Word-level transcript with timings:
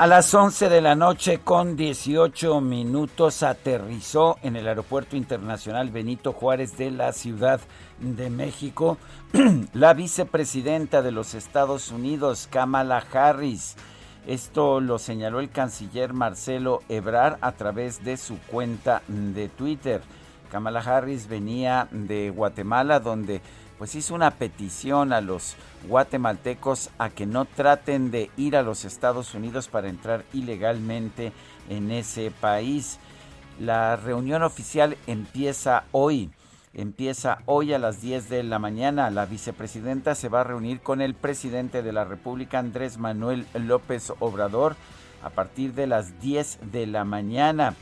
A 0.00 0.06
las 0.06 0.32
11 0.32 0.70
de 0.70 0.80
la 0.80 0.94
noche 0.94 1.40
con 1.44 1.76
18 1.76 2.62
minutos 2.62 3.42
aterrizó 3.42 4.38
en 4.42 4.56
el 4.56 4.66
Aeropuerto 4.66 5.14
Internacional 5.14 5.90
Benito 5.90 6.32
Juárez 6.32 6.78
de 6.78 6.90
la 6.90 7.12
Ciudad 7.12 7.60
de 7.98 8.30
México 8.30 8.96
la 9.74 9.92
vicepresidenta 9.92 11.02
de 11.02 11.12
los 11.12 11.34
Estados 11.34 11.90
Unidos, 11.90 12.48
Kamala 12.50 13.04
Harris. 13.12 13.76
Esto 14.26 14.80
lo 14.80 14.98
señaló 14.98 15.38
el 15.38 15.50
canciller 15.50 16.14
Marcelo 16.14 16.80
Ebrard 16.88 17.36
a 17.42 17.52
través 17.52 18.02
de 18.02 18.16
su 18.16 18.38
cuenta 18.38 19.02
de 19.06 19.50
Twitter. 19.50 20.00
Kamala 20.50 20.80
Harris 20.80 21.28
venía 21.28 21.88
de 21.90 22.30
Guatemala 22.30 23.00
donde 23.00 23.42
pues 23.80 23.94
hizo 23.94 24.14
una 24.14 24.32
petición 24.32 25.14
a 25.14 25.22
los 25.22 25.56
guatemaltecos 25.88 26.90
a 26.98 27.08
que 27.08 27.24
no 27.24 27.46
traten 27.46 28.10
de 28.10 28.30
ir 28.36 28.54
a 28.54 28.62
los 28.62 28.84
Estados 28.84 29.34
Unidos 29.34 29.68
para 29.68 29.88
entrar 29.88 30.22
ilegalmente 30.34 31.32
en 31.70 31.90
ese 31.90 32.30
país. 32.30 32.98
La 33.58 33.96
reunión 33.96 34.42
oficial 34.42 34.98
empieza 35.06 35.84
hoy. 35.92 36.30
Empieza 36.74 37.38
hoy 37.46 37.72
a 37.72 37.78
las 37.78 38.02
10 38.02 38.28
de 38.28 38.42
la 38.42 38.58
mañana. 38.58 39.08
La 39.08 39.24
vicepresidenta 39.24 40.14
se 40.14 40.28
va 40.28 40.42
a 40.42 40.44
reunir 40.44 40.82
con 40.82 41.00
el 41.00 41.14
presidente 41.14 41.82
de 41.82 41.94
la 41.94 42.04
República, 42.04 42.58
Andrés 42.58 42.98
Manuel 42.98 43.46
López 43.54 44.12
Obrador, 44.18 44.76
a 45.22 45.30
partir 45.30 45.72
de 45.72 45.86
las 45.86 46.20
10 46.20 46.70
de 46.70 46.86
la 46.86 47.06
mañana. 47.06 47.74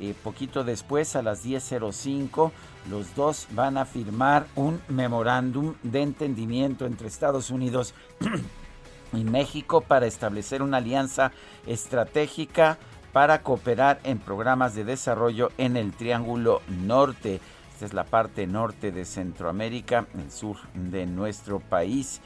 Eh, 0.00 0.14
poquito 0.24 0.64
después, 0.64 1.14
a 1.14 1.22
las 1.22 1.44
10.05, 1.44 2.50
los 2.90 3.14
dos 3.14 3.46
van 3.52 3.76
a 3.76 3.84
firmar 3.84 4.46
un 4.56 4.80
memorándum 4.88 5.74
de 5.82 6.02
entendimiento 6.02 6.86
entre 6.86 7.08
Estados 7.08 7.50
Unidos 7.50 7.94
y 9.12 9.24
México 9.24 9.82
para 9.82 10.06
establecer 10.06 10.62
una 10.62 10.78
alianza 10.78 11.32
estratégica 11.66 12.78
para 13.12 13.42
cooperar 13.42 14.00
en 14.04 14.18
programas 14.18 14.74
de 14.74 14.84
desarrollo 14.84 15.50
en 15.58 15.76
el 15.76 15.92
Triángulo 15.92 16.62
Norte. 16.68 17.40
Esta 17.74 17.86
es 17.86 17.92
la 17.92 18.04
parte 18.04 18.46
norte 18.46 18.90
de 18.90 19.04
Centroamérica, 19.04 20.06
el 20.14 20.30
sur 20.30 20.56
de 20.74 21.06
nuestro 21.06 21.60
país. 21.60 22.20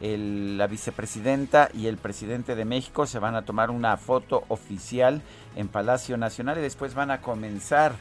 la 0.00 0.68
vicepresidenta 0.68 1.70
y 1.74 1.88
el 1.88 1.96
presidente 1.96 2.54
de 2.54 2.64
México 2.64 3.04
se 3.04 3.18
van 3.18 3.34
a 3.34 3.42
tomar 3.42 3.70
una 3.70 3.96
foto 3.96 4.44
oficial 4.48 5.22
en 5.56 5.66
Palacio 5.66 6.16
Nacional 6.16 6.56
y 6.58 6.62
después 6.62 6.94
van 6.94 7.10
a 7.10 7.20
comenzar 7.20 7.94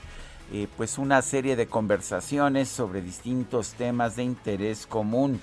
eh, 0.52 0.68
pues 0.78 0.98
una 0.98 1.22
serie 1.22 1.56
de 1.56 1.68
conversaciones 1.68 2.70
sobre 2.70 3.02
distintos 3.02 3.74
temas 3.74 4.16
de 4.16 4.24
interés 4.24 4.88
común. 4.88 5.42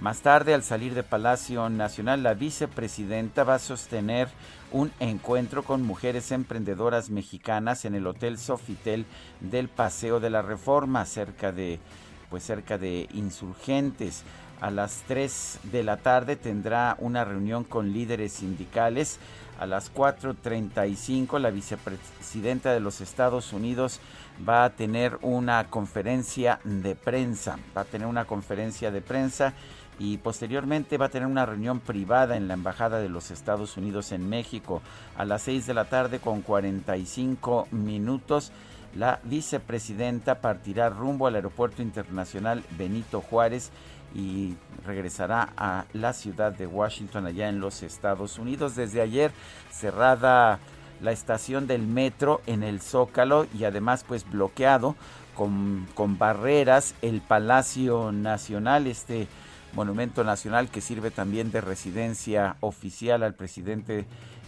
Más 0.00 0.20
tarde, 0.20 0.52
al 0.52 0.64
salir 0.64 0.94
de 0.94 1.04
Palacio 1.04 1.68
Nacional, 1.68 2.24
la 2.24 2.34
vicepresidenta 2.34 3.44
va 3.44 3.54
a 3.54 3.60
sostener 3.60 4.28
un 4.72 4.90
encuentro 4.98 5.62
con 5.62 5.82
mujeres 5.82 6.32
emprendedoras 6.32 7.08
mexicanas 7.08 7.84
en 7.84 7.94
el 7.94 8.06
Hotel 8.08 8.36
Sofitel 8.36 9.06
del 9.40 9.68
Paseo 9.68 10.18
de 10.18 10.30
la 10.30 10.42
Reforma, 10.42 11.04
cerca 11.06 11.52
de, 11.52 11.78
pues 12.30 12.42
cerca 12.42 12.78
de 12.78 13.08
insurgentes. 13.12 14.24
A 14.60 14.70
las 14.70 15.02
3 15.06 15.60
de 15.70 15.82
la 15.82 15.98
tarde 15.98 16.36
tendrá 16.36 16.96
una 16.98 17.24
reunión 17.24 17.62
con 17.62 17.92
líderes 17.92 18.32
sindicales. 18.32 19.18
A 19.58 19.66
las 19.66 19.92
4.35 19.94 21.38
la 21.38 21.50
vicepresidenta 21.50 22.72
de 22.72 22.80
los 22.80 23.00
Estados 23.00 23.52
Unidos 23.52 24.00
va 24.48 24.64
a 24.64 24.70
tener 24.70 25.18
una 25.22 25.68
conferencia 25.70 26.60
de 26.64 26.94
prensa, 26.94 27.58
va 27.76 27.82
a 27.82 27.84
tener 27.84 28.06
una 28.06 28.24
conferencia 28.24 28.90
de 28.90 29.00
prensa 29.00 29.54
y 29.98 30.18
posteriormente 30.18 30.98
va 30.98 31.06
a 31.06 31.10
tener 31.10 31.28
una 31.28 31.46
reunión 31.46 31.80
privada 31.80 32.36
en 32.36 32.48
la 32.48 32.54
Embajada 32.54 32.98
de 32.98 33.08
los 33.08 33.30
Estados 33.30 33.76
Unidos 33.76 34.12
en 34.12 34.28
México 34.28 34.82
a 35.16 35.24
las 35.24 35.42
6 35.42 35.66
de 35.66 35.74
la 35.74 35.84
tarde 35.84 36.18
con 36.18 36.42
45 36.42 37.68
minutos. 37.70 38.52
La 38.96 39.20
vicepresidenta 39.24 40.40
partirá 40.40 40.90
rumbo 40.90 41.26
al 41.26 41.36
Aeropuerto 41.36 41.82
Internacional 41.82 42.62
Benito 42.76 43.20
Juárez 43.20 43.70
y 44.14 44.56
regresará 44.84 45.52
a 45.56 45.86
la 45.92 46.12
ciudad 46.12 46.52
de 46.52 46.66
Washington 46.66 47.26
allá 47.26 47.48
en 47.48 47.60
los 47.60 47.82
Estados 47.82 48.38
Unidos. 48.38 48.76
Desde 48.76 49.00
ayer 49.00 49.30
cerrada 49.70 50.58
la 51.02 51.12
estación 51.12 51.66
del 51.66 51.82
metro 51.82 52.40
en 52.46 52.62
el 52.62 52.80
Zócalo 52.80 53.46
y 53.58 53.64
además 53.64 54.04
pues 54.06 54.28
bloqueado 54.28 54.94
con, 55.34 55.86
con 55.94 56.18
barreras 56.18 56.94
el 57.02 57.20
Palacio 57.20 58.12
Nacional, 58.12 58.86
este 58.86 59.26
monumento 59.74 60.24
nacional 60.24 60.68
que 60.68 60.80
sirve 60.80 61.10
también 61.10 61.50
de 61.50 61.60
residencia 61.60 62.56
oficial 62.60 63.22
al 63.22 63.34
presidente 63.34 64.06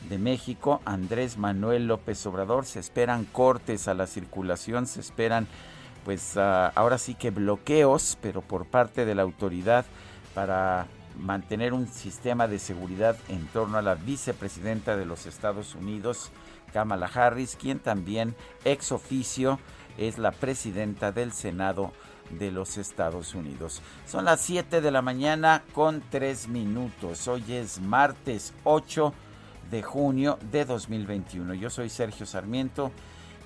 de 0.08 0.18
México, 0.18 0.80
Andrés 0.84 1.38
Manuel 1.38 1.86
López 1.86 2.24
Obrador. 2.26 2.66
Se 2.66 2.78
esperan 2.78 3.24
cortes 3.24 3.88
a 3.88 3.94
la 3.94 4.06
circulación, 4.06 4.86
se 4.86 5.00
esperan 5.00 5.46
pues 6.04 6.36
ah, 6.36 6.70
ahora 6.74 6.98
sí 6.98 7.14
que 7.14 7.30
bloqueos, 7.30 8.18
pero 8.20 8.42
por 8.42 8.66
parte 8.66 9.06
de 9.06 9.14
la 9.14 9.22
autoridad 9.22 9.86
para 10.34 10.86
mantener 11.18 11.72
un 11.72 11.86
sistema 11.86 12.48
de 12.48 12.58
seguridad 12.58 13.16
en 13.28 13.46
torno 13.46 13.78
a 13.78 13.82
la 13.82 13.94
vicepresidenta 13.94 14.96
de 14.96 15.06
los 15.06 15.26
Estados 15.26 15.74
Unidos, 15.74 16.30
Kamala 16.74 17.06
Harris, 17.06 17.54
quien 17.54 17.78
también 17.78 18.34
ex 18.64 18.90
oficio 18.90 19.60
es 19.96 20.18
la 20.18 20.32
presidenta 20.32 21.12
del 21.12 21.32
Senado 21.32 21.92
de 22.30 22.50
los 22.50 22.78
Estados 22.78 23.36
Unidos. 23.36 23.80
Son 24.08 24.24
las 24.24 24.40
7 24.40 24.80
de 24.80 24.90
la 24.90 25.00
mañana 25.00 25.62
con 25.72 26.02
3 26.10 26.48
minutos. 26.48 27.28
Hoy 27.28 27.44
es 27.48 27.80
martes 27.80 28.54
8 28.64 29.14
de 29.70 29.82
junio 29.84 30.36
de 30.50 30.64
2021. 30.64 31.54
Yo 31.54 31.70
soy 31.70 31.88
Sergio 31.88 32.26
Sarmiento 32.26 32.90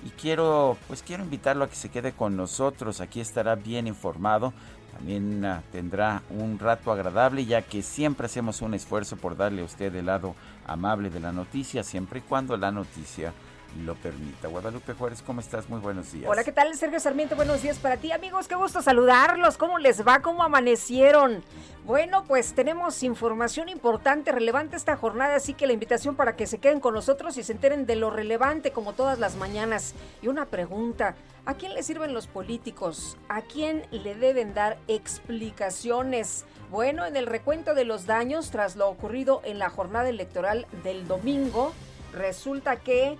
y 0.03 0.09
quiero 0.09 0.75
pues 0.87 1.03
quiero 1.03 1.23
invitarlo 1.23 1.65
a 1.65 1.69
que 1.69 1.75
se 1.75 1.89
quede 1.89 2.13
con 2.13 2.35
nosotros. 2.35 2.99
Aquí 2.99 3.21
estará 3.21 3.53
bien 3.53 3.85
informado. 3.85 4.53
También 4.91 5.45
ah, 5.45 5.61
tendrá 5.71 6.23
un 6.31 6.57
rato 6.57 6.91
agradable 6.91 7.45
ya 7.45 7.61
que 7.61 7.83
siempre 7.83 8.25
hacemos 8.25 8.63
un 8.63 8.73
esfuerzo 8.73 9.17
por 9.17 9.37
darle 9.37 9.61
a 9.61 9.65
usted 9.65 9.93
el 9.95 10.07
lado 10.07 10.33
amable 10.71 11.09
de 11.09 11.19
la 11.19 11.31
noticia, 11.31 11.83
siempre 11.83 12.19
y 12.19 12.23
cuando 12.23 12.55
la 12.57 12.71
noticia 12.71 13.33
lo 13.77 13.95
permita. 13.95 14.47
Guadalupe 14.47 14.93
Juárez, 14.93 15.21
¿cómo 15.21 15.41
estás? 15.41 15.69
Muy 15.69 15.79
buenos 15.79 16.11
días. 16.11 16.29
Hola, 16.29 16.43
¿qué 16.43 16.51
tal? 16.51 16.75
Sergio 16.75 16.99
Sarmiento, 16.99 17.35
buenos 17.35 17.61
días 17.61 17.77
para 17.77 17.97
ti, 17.97 18.11
amigos. 18.11 18.47
Qué 18.47 18.55
gusto 18.55 18.81
saludarlos. 18.81 19.57
¿Cómo 19.57 19.77
les 19.77 20.05
va? 20.05 20.21
¿Cómo 20.21 20.43
amanecieron? 20.43 21.43
Bueno, 21.85 22.23
pues 22.27 22.53
tenemos 22.53 23.01
información 23.03 23.69
importante, 23.69 24.31
relevante 24.31 24.75
esta 24.75 24.95
jornada, 24.95 25.35
así 25.35 25.53
que 25.53 25.65
la 25.65 25.73
invitación 25.73 26.15
para 26.15 26.35
que 26.35 26.45
se 26.45 26.59
queden 26.59 26.79
con 26.79 26.93
nosotros 26.93 27.37
y 27.37 27.43
se 27.43 27.53
enteren 27.53 27.85
de 27.85 27.95
lo 27.95 28.11
relevante 28.11 28.71
como 28.71 28.93
todas 28.93 29.17
las 29.17 29.35
mañanas. 29.37 29.95
Y 30.21 30.27
una 30.27 30.45
pregunta, 30.45 31.15
¿a 31.45 31.55
quién 31.55 31.73
le 31.73 31.81
sirven 31.81 32.13
los 32.13 32.27
políticos? 32.27 33.17
¿A 33.27 33.41
quién 33.41 33.87
le 33.91 34.13
deben 34.13 34.53
dar 34.53 34.77
explicaciones? 34.87 36.45
Bueno, 36.69 37.05
en 37.05 37.15
el 37.15 37.25
recuento 37.25 37.73
de 37.73 37.85
los 37.85 38.05
daños 38.05 38.51
tras 38.51 38.75
lo 38.75 38.87
ocurrido 38.87 39.41
en 39.43 39.57
la 39.57 39.69
jornada 39.69 40.09
electoral 40.09 40.67
del 40.83 41.07
domingo, 41.07 41.73
resulta 42.13 42.75
que 42.75 43.17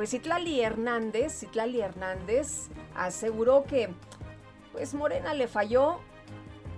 pues 0.00 0.12
Citlali 0.12 0.62
Hernández, 0.62 1.40
Citlali 1.40 1.82
Hernández 1.82 2.70
aseguró 2.96 3.64
que 3.64 3.90
Pues 4.72 4.94
Morena 4.94 5.34
le 5.34 5.46
falló 5.46 5.98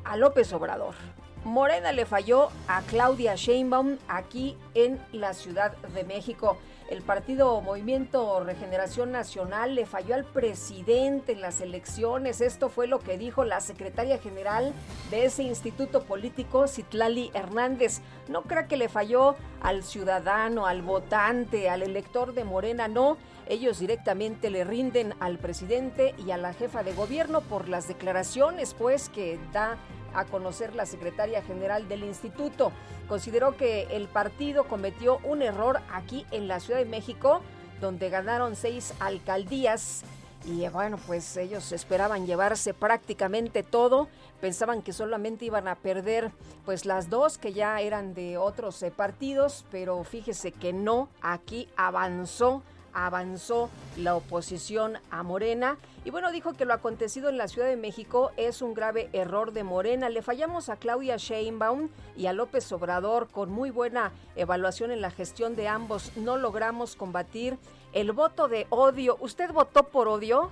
a 0.03 0.17
López 0.17 0.53
Obrador. 0.53 0.97
Morena 1.45 1.93
le 1.93 2.05
falló 2.05 2.49
a 2.67 2.83
Claudia 2.83 3.37
Sheinbaum 3.37 3.99
aquí 4.09 4.59
en 4.75 5.01
la 5.13 5.35
Ciudad 5.35 5.77
de 5.95 6.03
México. 6.03 6.59
El 6.91 7.03
partido 7.03 7.61
Movimiento 7.61 8.43
Regeneración 8.45 9.13
Nacional 9.13 9.77
le 9.77 9.87
falló 9.87 10.15
al 10.15 10.25
presidente 10.25 11.33
en 11.33 11.41
las 11.41 11.61
elecciones. 11.61 12.41
Esto 12.41 12.69
fue 12.69 12.87
lo 12.87 12.99
que 12.99 13.19
dijo 13.19 13.45
la 13.45 13.61
secretaria 13.61 14.19
general 14.19 14.73
de 15.11 15.27
ese 15.27 15.45
instituto 15.45 16.03
político, 16.03 16.67
Citlali 16.67 17.31
Hernández. 17.35 18.01
No 18.29 18.43
crea 18.43 18.69
que 18.69 18.77
le 18.77 18.89
falló 18.89 19.37
al 19.61 19.83
ciudadano, 19.83 20.67
al 20.67 20.83
votante, 20.83 21.69
al 21.69 21.83
elector 21.83 22.35
de 22.35 22.45
Morena, 22.45 22.89
no. 22.89 23.17
Ellos 23.49 23.81
directamente 23.81 24.51
le 24.51 24.65
rinden 24.65 25.15
al 25.21 25.39
presidente 25.39 26.15
y 26.25 26.31
a 26.31 26.37
la 26.37 26.55
jefa 26.55 26.83
de 26.83 26.95
gobierno 26.95 27.41
por 27.41 27.69
las 27.69 27.89
declaraciones, 27.89 28.75
pues, 28.75 29.09
que 29.09 29.39
da 29.53 29.77
a 30.15 30.25
conocer 30.25 30.75
la 30.75 30.87
secretaria 30.87 31.43
general 31.43 31.89
del 31.89 32.05
instituto. 32.05 32.71
Consideró 33.09 33.57
que 33.57 33.89
el 33.91 34.09
partido 34.09 34.65
cometió 34.65 35.19
un 35.25 35.43
error 35.43 35.81
aquí 35.93 36.27
en 36.31 36.49
la 36.49 36.61
Ciudad 36.61 36.79
de 36.79 36.87
México, 36.87 37.41
donde 37.81 38.11
ganaron 38.11 38.55
seis 38.55 38.95
alcaldías. 39.01 40.05
Y 40.45 40.67
bueno, 40.69 40.99
pues 41.07 41.37
ellos 41.37 41.71
esperaban 41.71 42.27
llevarse 42.27 42.75
prácticamente 42.75 43.63
todo, 43.63 44.09
pensaban 44.41 44.83
que 44.83 44.93
solamente 44.93 45.45
iban 45.45 45.69
a 45.69 45.77
perder 45.77 46.33
pues 46.65 46.85
las 46.85 47.09
dos 47.11 47.39
que 47.39 47.53
ya 47.53 47.81
eran 47.81 48.13
de 48.13 48.39
otros 48.39 48.83
eh, 48.83 48.91
partidos, 48.91 49.65
pero 49.71 50.03
fíjese 50.03 50.51
que 50.51 50.73
no, 50.73 51.09
aquí 51.21 51.69
avanzó 51.77 52.63
avanzó 52.95 53.71
la 53.97 54.17
oposición 54.17 54.99
a 55.11 55.23
Morena. 55.23 55.79
Y 56.05 56.11
bueno, 56.11 56.33
dijo 56.33 56.55
que 56.55 56.65
lo 56.65 56.75
acontecido 56.75 57.29
en 57.29 57.39
la 57.39 57.49
Ciudad 57.49 57.69
de 57.69 57.77
México 57.77 58.33
es 58.37 58.61
un 58.61 58.75
grave 58.75 59.09
error 59.13 59.53
de 59.53 59.65
Morena. 59.65 60.09
Le 60.09 60.23
fallamos 60.23 60.69
a 60.69 60.77
Claudia 60.77 61.17
Sheinbaum 61.17 61.89
y 62.17 62.27
a 62.27 62.33
López 62.33 62.71
Obrador 62.73 63.29
con 63.29 63.51
muy 63.51 63.71
buena 63.71 64.13
evaluación 64.37 64.91
en 64.91 65.01
la 65.01 65.11
gestión 65.11 65.55
de 65.57 65.69
ambos. 65.69 66.17
No 66.17 66.37
logramos 66.37 66.97
combatir 66.97 67.57
el 67.93 68.13
voto 68.13 68.49
de 68.49 68.67
odio. 68.71 69.17
¿Usted 69.21 69.53
votó 69.53 69.85
por 69.85 70.09
odio? 70.09 70.51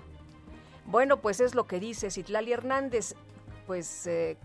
Bueno, 0.87 1.19
pues 1.19 1.41
es 1.41 1.55
lo 1.55 1.67
que 1.67 1.81
dice 1.81 2.11
Citlali 2.11 2.53
Hernández. 2.53 3.15
Pues 3.67 4.07
eh, 4.07 4.37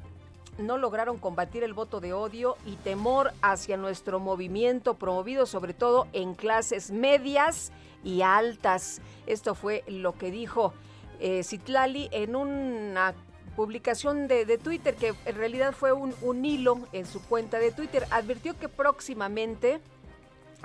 no 0.58 0.78
lograron 0.78 1.18
combatir 1.18 1.64
el 1.64 1.74
voto 1.74 2.00
de 2.00 2.14
odio 2.14 2.58
y 2.66 2.76
temor 2.78 3.34
hacia 3.42 3.78
nuestro 3.78 4.20
movimiento, 4.20 4.96
promovido 4.96 5.46
sobre 5.46 5.74
todo 5.74 6.08
en 6.14 6.34
clases 6.36 6.92
medias 6.92 7.72
y 8.04 8.22
altas. 8.22 9.02
Esto 9.28 9.56
fue 9.56 9.84
lo 9.88 10.14
que 10.14 10.32
dijo 10.32 10.74
eh, 11.20 11.44
Citlali 11.44 12.10
en 12.12 12.36
una 12.36 13.14
publicación 13.56 14.28
de, 14.28 14.58
Twitter, 14.58 14.96
que 14.96 15.14
en 15.26 15.36
realidad 15.36 15.74
fue 15.74 15.94
un, 15.94 16.14
un 16.22 16.44
hilo 16.44 16.80
en 16.92 17.06
su 17.06 17.22
cuenta 17.24 17.58
de 17.58 17.72
Twitter. 17.72 18.06
Advirtió 18.12 18.58
que 18.58 18.68
próximamente 18.68 19.80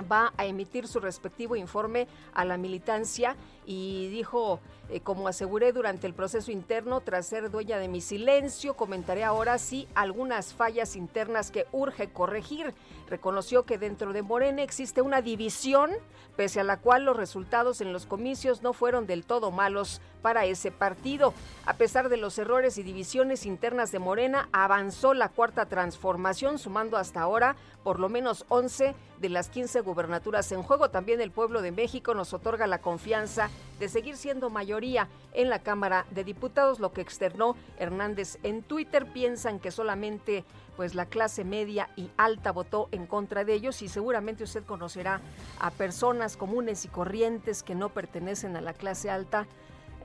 va 0.01 0.33
a 0.37 0.45
emitir 0.45 0.87
su 0.87 0.99
respectivo 0.99 1.55
informe 1.55 2.07
a 2.33 2.45
la 2.45 2.57
militancia 2.57 3.35
y 3.65 4.07
dijo, 4.09 4.59
eh, 4.89 4.99
como 4.99 5.27
aseguré 5.27 5.71
durante 5.71 6.07
el 6.07 6.13
proceso 6.13 6.51
interno, 6.51 6.99
tras 7.01 7.25
ser 7.27 7.49
dueña 7.49 7.77
de 7.77 7.87
mi 7.87 8.01
silencio, 8.01 8.75
comentaré 8.75 9.23
ahora 9.23 9.57
sí 9.57 9.87
algunas 9.95 10.53
fallas 10.53 10.95
internas 10.95 11.51
que 11.51 11.65
urge 11.71 12.09
corregir. 12.09 12.73
Reconoció 13.07 13.63
que 13.63 13.77
dentro 13.77 14.13
de 14.13 14.21
Morena 14.21 14.63
existe 14.63 15.01
una 15.01 15.21
división, 15.21 15.91
pese 16.35 16.59
a 16.59 16.63
la 16.63 16.77
cual 16.77 17.05
los 17.05 17.15
resultados 17.15 17.81
en 17.81 17.93
los 17.93 18.05
comicios 18.05 18.63
no 18.63 18.73
fueron 18.73 19.05
del 19.05 19.25
todo 19.25 19.51
malos 19.51 20.01
para 20.21 20.45
ese 20.45 20.71
partido. 20.71 21.33
A 21.65 21.73
pesar 21.73 22.09
de 22.09 22.17
los 22.17 22.37
errores 22.37 22.77
y 22.77 22.83
divisiones 22.83 23.45
internas 23.45 23.91
de 23.91 23.99
Morena, 23.99 24.49
avanzó 24.51 25.13
la 25.13 25.29
cuarta 25.29 25.67
transformación, 25.67 26.57
sumando 26.57 26.97
hasta 26.97 27.21
ahora 27.21 27.55
por 27.83 27.99
lo 27.99 28.09
menos 28.09 28.45
11 28.49 28.95
de 29.19 29.29
las 29.29 29.49
15 29.49 29.81
gubernaturas 29.81 30.51
en 30.51 30.63
juego. 30.63 30.89
También 30.89 31.21
el 31.21 31.31
pueblo 31.31 31.61
de 31.61 31.71
México 31.71 32.13
nos 32.13 32.33
otorga 32.33 32.67
la 32.67 32.81
confianza 32.81 33.49
de 33.79 33.89
seguir 33.89 34.15
siendo 34.15 34.51
mayoría 34.51 35.07
en 35.33 35.49
la 35.49 35.59
Cámara 35.59 36.05
de 36.11 36.23
Diputados, 36.23 36.79
lo 36.79 36.93
que 36.93 37.01
externó 37.01 37.55
Hernández 37.79 38.37
en 38.43 38.61
Twitter. 38.61 39.07
Piensan 39.11 39.59
que 39.59 39.71
solamente 39.71 40.45
pues 40.77 40.93
la 40.93 41.07
clase 41.07 41.43
media 41.43 41.89
y 41.95 42.11
alta 42.15 42.51
votó 42.51 42.89
en 42.91 43.07
contra 43.07 43.43
de 43.43 43.53
ellos 43.53 43.81
y 43.81 43.87
seguramente 43.87 44.43
usted 44.43 44.63
conocerá 44.63 45.19
a 45.59 45.71
personas 45.71 46.37
comunes 46.37 46.85
y 46.85 46.89
corrientes 46.89 47.63
que 47.63 47.75
no 47.75 47.89
pertenecen 47.89 48.55
a 48.55 48.61
la 48.61 48.73
clase 48.73 49.09
alta 49.09 49.47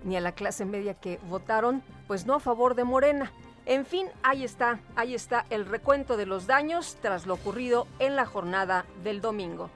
ni 0.05 0.17
a 0.17 0.21
la 0.21 0.33
clase 0.33 0.65
media 0.65 0.95
que 0.95 1.19
votaron 1.29 1.83
pues 2.07 2.25
no 2.27 2.35
a 2.35 2.41
favor 2.41 2.77
de 2.77 2.85
Morena. 2.85 3.31
En 3.67 3.85
fin, 3.85 4.09
ahí 4.23 4.45
está, 4.45 4.81
ahí 4.95 5.15
está 5.15 5.45
el 5.51 5.67
recuento 5.67 6.17
de 6.17 6.25
los 6.25 6.47
daños 6.47 6.97
tras 7.03 7.27
lo 7.27 7.35
ocurrido 7.35 7.87
en 7.99 8.17
la 8.17 8.25
jornada 8.25 8.87
del 9.03 9.21
domingo. 9.21 9.71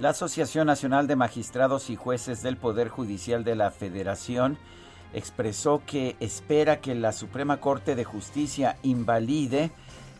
La 0.00 0.10
Asociación 0.10 0.66
Nacional 0.66 1.06
de 1.06 1.14
Magistrados 1.14 1.90
y 1.90 1.96
Jueces 1.96 2.42
del 2.42 2.56
Poder 2.56 2.88
Judicial 2.88 3.44
de 3.44 3.54
la 3.54 3.70
Federación 3.70 4.56
expresó 5.12 5.82
que 5.84 6.16
espera 6.20 6.80
que 6.80 6.94
la 6.94 7.12
Suprema 7.12 7.58
Corte 7.58 7.94
de 7.94 8.04
Justicia 8.04 8.78
invalide 8.82 9.70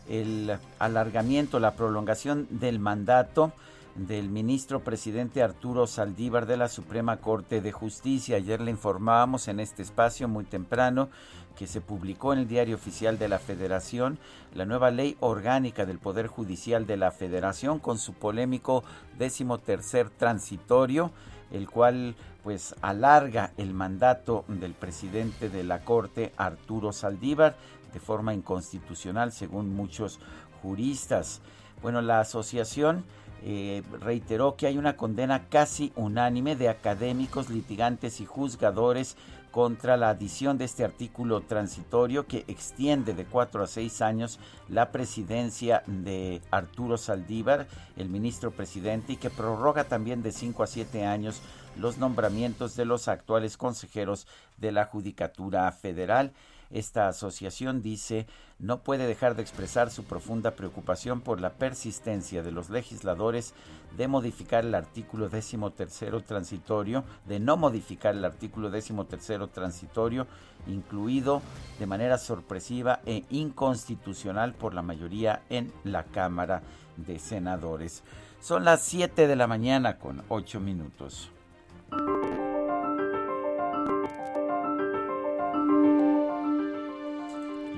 el 0.07 0.55
alargamiento, 0.77 1.59
la 1.59 1.73
prolongación 1.73 2.45
del 2.51 2.77
mandato 2.77 3.53
del 3.95 4.29
ministro 4.29 4.81
presidente 4.81 5.41
Arturo 5.41 5.87
Saldívar 5.87 6.45
de 6.45 6.57
la 6.57 6.69
Suprema 6.69 7.17
Corte 7.17 7.59
de 7.59 7.71
Justicia. 7.71 8.37
Ayer 8.37 8.61
le 8.61 8.69
informábamos 8.69 9.47
en 9.47 9.59
este 9.59 9.81
espacio 9.81 10.27
muy 10.27 10.43
temprano 10.43 11.09
que 11.55 11.67
se 11.67 11.81
publicó 11.81 12.33
en 12.33 12.39
el 12.39 12.47
Diario 12.47 12.75
Oficial 12.75 13.17
de 13.17 13.27
la 13.27 13.39
Federación 13.39 14.17
la 14.53 14.65
nueva 14.65 14.91
ley 14.91 15.17
orgánica 15.19 15.85
del 15.85 15.99
Poder 15.99 16.27
Judicial 16.27 16.85
de 16.85 16.97
la 16.97 17.11
Federación 17.11 17.79
con 17.79 17.97
su 17.97 18.13
polémico 18.13 18.83
décimo 19.17 19.57
tercer 19.57 20.09
transitorio, 20.09 21.11
el 21.51 21.69
cual 21.69 22.15
pues 22.43 22.75
alarga 22.81 23.51
el 23.57 23.73
mandato 23.73 24.45
del 24.47 24.73
presidente 24.73 25.49
de 25.49 25.63
la 25.63 25.83
Corte 25.83 26.33
Arturo 26.37 26.91
Saldívar 26.91 27.55
de 27.93 27.99
forma 27.99 28.33
inconstitucional 28.33 29.31
según 29.31 29.75
muchos 29.75 30.19
juristas. 30.61 31.41
Bueno, 31.81 32.01
la 32.01 32.19
asociación 32.19 33.03
eh, 33.43 33.81
reiteró 33.99 34.55
que 34.55 34.67
hay 34.67 34.77
una 34.77 34.95
condena 34.95 35.47
casi 35.49 35.91
unánime 35.95 36.55
de 36.55 36.69
académicos, 36.69 37.49
litigantes 37.49 38.21
y 38.21 38.25
juzgadores 38.25 39.17
contra 39.51 39.97
la 39.97 40.09
adición 40.09 40.57
de 40.57 40.65
este 40.65 40.83
artículo 40.85 41.41
transitorio 41.41 42.25
que 42.25 42.45
extiende 42.47 43.13
de 43.13 43.25
cuatro 43.25 43.63
a 43.63 43.67
seis 43.67 44.01
años 44.01 44.39
la 44.69 44.91
presidencia 44.91 45.83
de 45.85 46.41
Arturo 46.51 46.97
Saldívar, 46.97 47.67
el 47.97 48.09
ministro 48.09 48.51
presidente, 48.51 49.13
y 49.13 49.17
que 49.17 49.29
prorroga 49.29 49.83
también 49.83 50.23
de 50.23 50.31
cinco 50.31 50.63
a 50.63 50.67
siete 50.67 51.05
años 51.05 51.41
los 51.77 51.97
nombramientos 51.97 52.75
de 52.75 52.85
los 52.85 53.07
actuales 53.07 53.57
consejeros 53.57 54.27
de 54.57 54.71
la 54.71 54.85
Judicatura 54.85 55.71
Federal. 55.71 56.31
Esta 56.71 57.07
asociación 57.07 57.81
dice 57.81 58.27
no 58.61 58.83
puede 58.83 59.07
dejar 59.07 59.35
de 59.35 59.41
expresar 59.41 59.89
su 59.89 60.03
profunda 60.03 60.51
preocupación 60.51 61.21
por 61.21 61.41
la 61.41 61.53
persistencia 61.53 62.43
de 62.43 62.51
los 62.51 62.69
legisladores 62.69 63.53
de 63.97 64.07
modificar 64.07 64.65
el 64.65 64.75
artículo 64.75 65.29
décimo 65.29 65.71
tercero 65.71 66.21
transitorio, 66.21 67.03
de 67.25 67.39
no 67.39 67.57
modificar 67.57 68.15
el 68.15 68.23
artículo 68.23 68.69
décimo 68.69 69.05
tercero 69.05 69.47
transitorio, 69.47 70.27
incluido 70.67 71.41
de 71.79 71.87
manera 71.87 72.17
sorpresiva 72.17 73.01
e 73.05 73.23
inconstitucional 73.31 74.53
por 74.53 74.73
la 74.73 74.83
mayoría 74.83 75.41
en 75.49 75.73
la 75.83 76.03
Cámara 76.03 76.61
de 76.97 77.17
Senadores. 77.19 78.03
Son 78.41 78.63
las 78.63 78.83
7 78.83 79.27
de 79.27 79.35
la 79.35 79.47
mañana 79.47 79.97
con 79.97 80.23
8 80.29 80.59
minutos. 80.59 81.31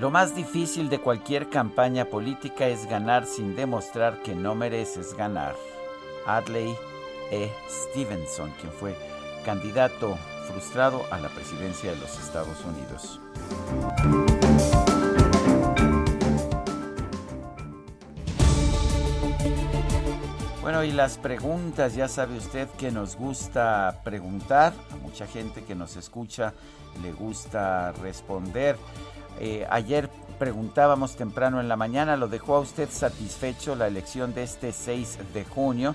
Lo 0.04 0.12
más 0.12 0.36
difícil 0.36 0.90
de 0.90 1.00
cualquier 1.00 1.50
campaña 1.50 2.04
política 2.04 2.68
es 2.68 2.88
ganar 2.88 3.26
sin 3.26 3.56
demostrar 3.56 4.22
que 4.22 4.36
no 4.36 4.54
mereces 4.54 5.16
ganar. 5.16 5.56
Adley 6.28 6.76
E. 7.32 7.50
Stevenson, 7.70 8.52
quien 8.60 8.74
fue 8.74 8.98
candidato 9.46 10.18
frustrado 10.46 11.06
a 11.10 11.20
la 11.20 11.30
presidencia 11.30 11.92
de 11.92 11.96
los 11.96 12.20
Estados 12.20 12.58
Unidos. 12.66 13.22
Bueno, 20.62 20.84
y 20.84 20.92
las 20.92 21.18
preguntas, 21.18 21.96
ya 21.96 22.10
sabe 22.10 22.38
usted 22.38 22.68
que 22.78 22.92
nos 22.92 23.16
gusta 23.16 24.02
preguntar, 24.04 24.74
a 24.92 24.98
mucha 24.98 25.28
gente 25.28 25.64
que 25.64 25.76
nos 25.76 25.96
escucha 25.96 26.54
le 27.02 27.14
gusta 27.14 27.94
responder. 27.94 28.76
Eh, 29.40 29.66
ayer 29.70 30.10
preguntábamos 30.40 31.16
temprano 31.16 31.62
en 31.62 31.68
la 31.68 31.76
mañana, 31.76 32.18
¿lo 32.18 32.28
dejó 32.28 32.56
a 32.56 32.60
usted 32.60 32.90
satisfecho 32.90 33.76
la 33.76 33.86
elección 33.88 34.34
de 34.34 34.42
este 34.44 34.72
6 34.72 35.20
de 35.34 35.46
junio? 35.46 35.94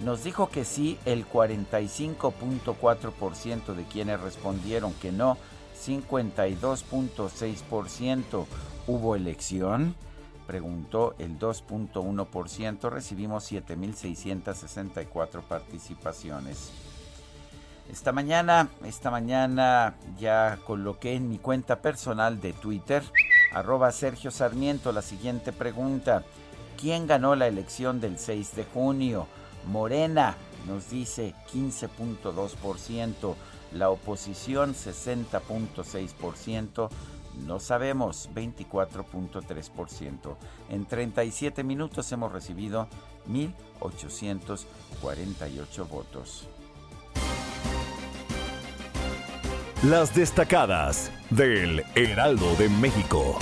Nos 0.00 0.22
dijo 0.22 0.48
que 0.48 0.64
sí 0.64 0.98
el 1.04 1.28
45.4% 1.28 3.74
de 3.74 3.84
quienes 3.84 4.20
respondieron 4.20 4.94
que 4.94 5.10
no, 5.10 5.36
52.6%. 5.84 8.46
¿Hubo 8.86 9.16
elección? 9.16 9.96
Preguntó 10.46 11.16
el 11.18 11.36
2.1%. 11.38 12.90
Recibimos 12.90 13.52
7.664 13.52 15.42
participaciones. 15.42 16.70
Esta 17.90 18.12
mañana, 18.12 18.68
esta 18.84 19.10
mañana 19.10 19.96
ya 20.18 20.58
coloqué 20.66 21.14
en 21.14 21.30
mi 21.30 21.38
cuenta 21.38 21.80
personal 21.80 22.38
de 22.38 22.52
Twitter, 22.52 23.02
arroba 23.50 23.90
Sergio 23.92 24.30
Sarmiento, 24.30 24.92
la 24.92 25.00
siguiente 25.00 25.52
pregunta. 25.52 26.22
¿Quién 26.78 27.06
ganó 27.06 27.34
la 27.34 27.46
elección 27.46 27.98
del 28.00 28.18
6 28.18 28.56
de 28.56 28.64
junio? 28.64 29.26
Morena 29.66 30.36
nos 30.66 30.90
dice 30.90 31.34
15.2%, 31.52 33.34
la 33.72 33.88
oposición 33.88 34.74
60.6%, 34.74 36.90
no 37.46 37.58
sabemos 37.58 38.28
24.3%. 38.34 40.36
En 40.68 40.84
37 40.84 41.64
minutos 41.64 42.12
hemos 42.12 42.32
recibido 42.32 42.86
1.848 43.28 45.88
votos. 45.88 46.50
Las 49.84 50.12
destacadas 50.12 51.12
del 51.30 51.84
Heraldo 51.94 52.56
de 52.56 52.68
México. 52.68 53.38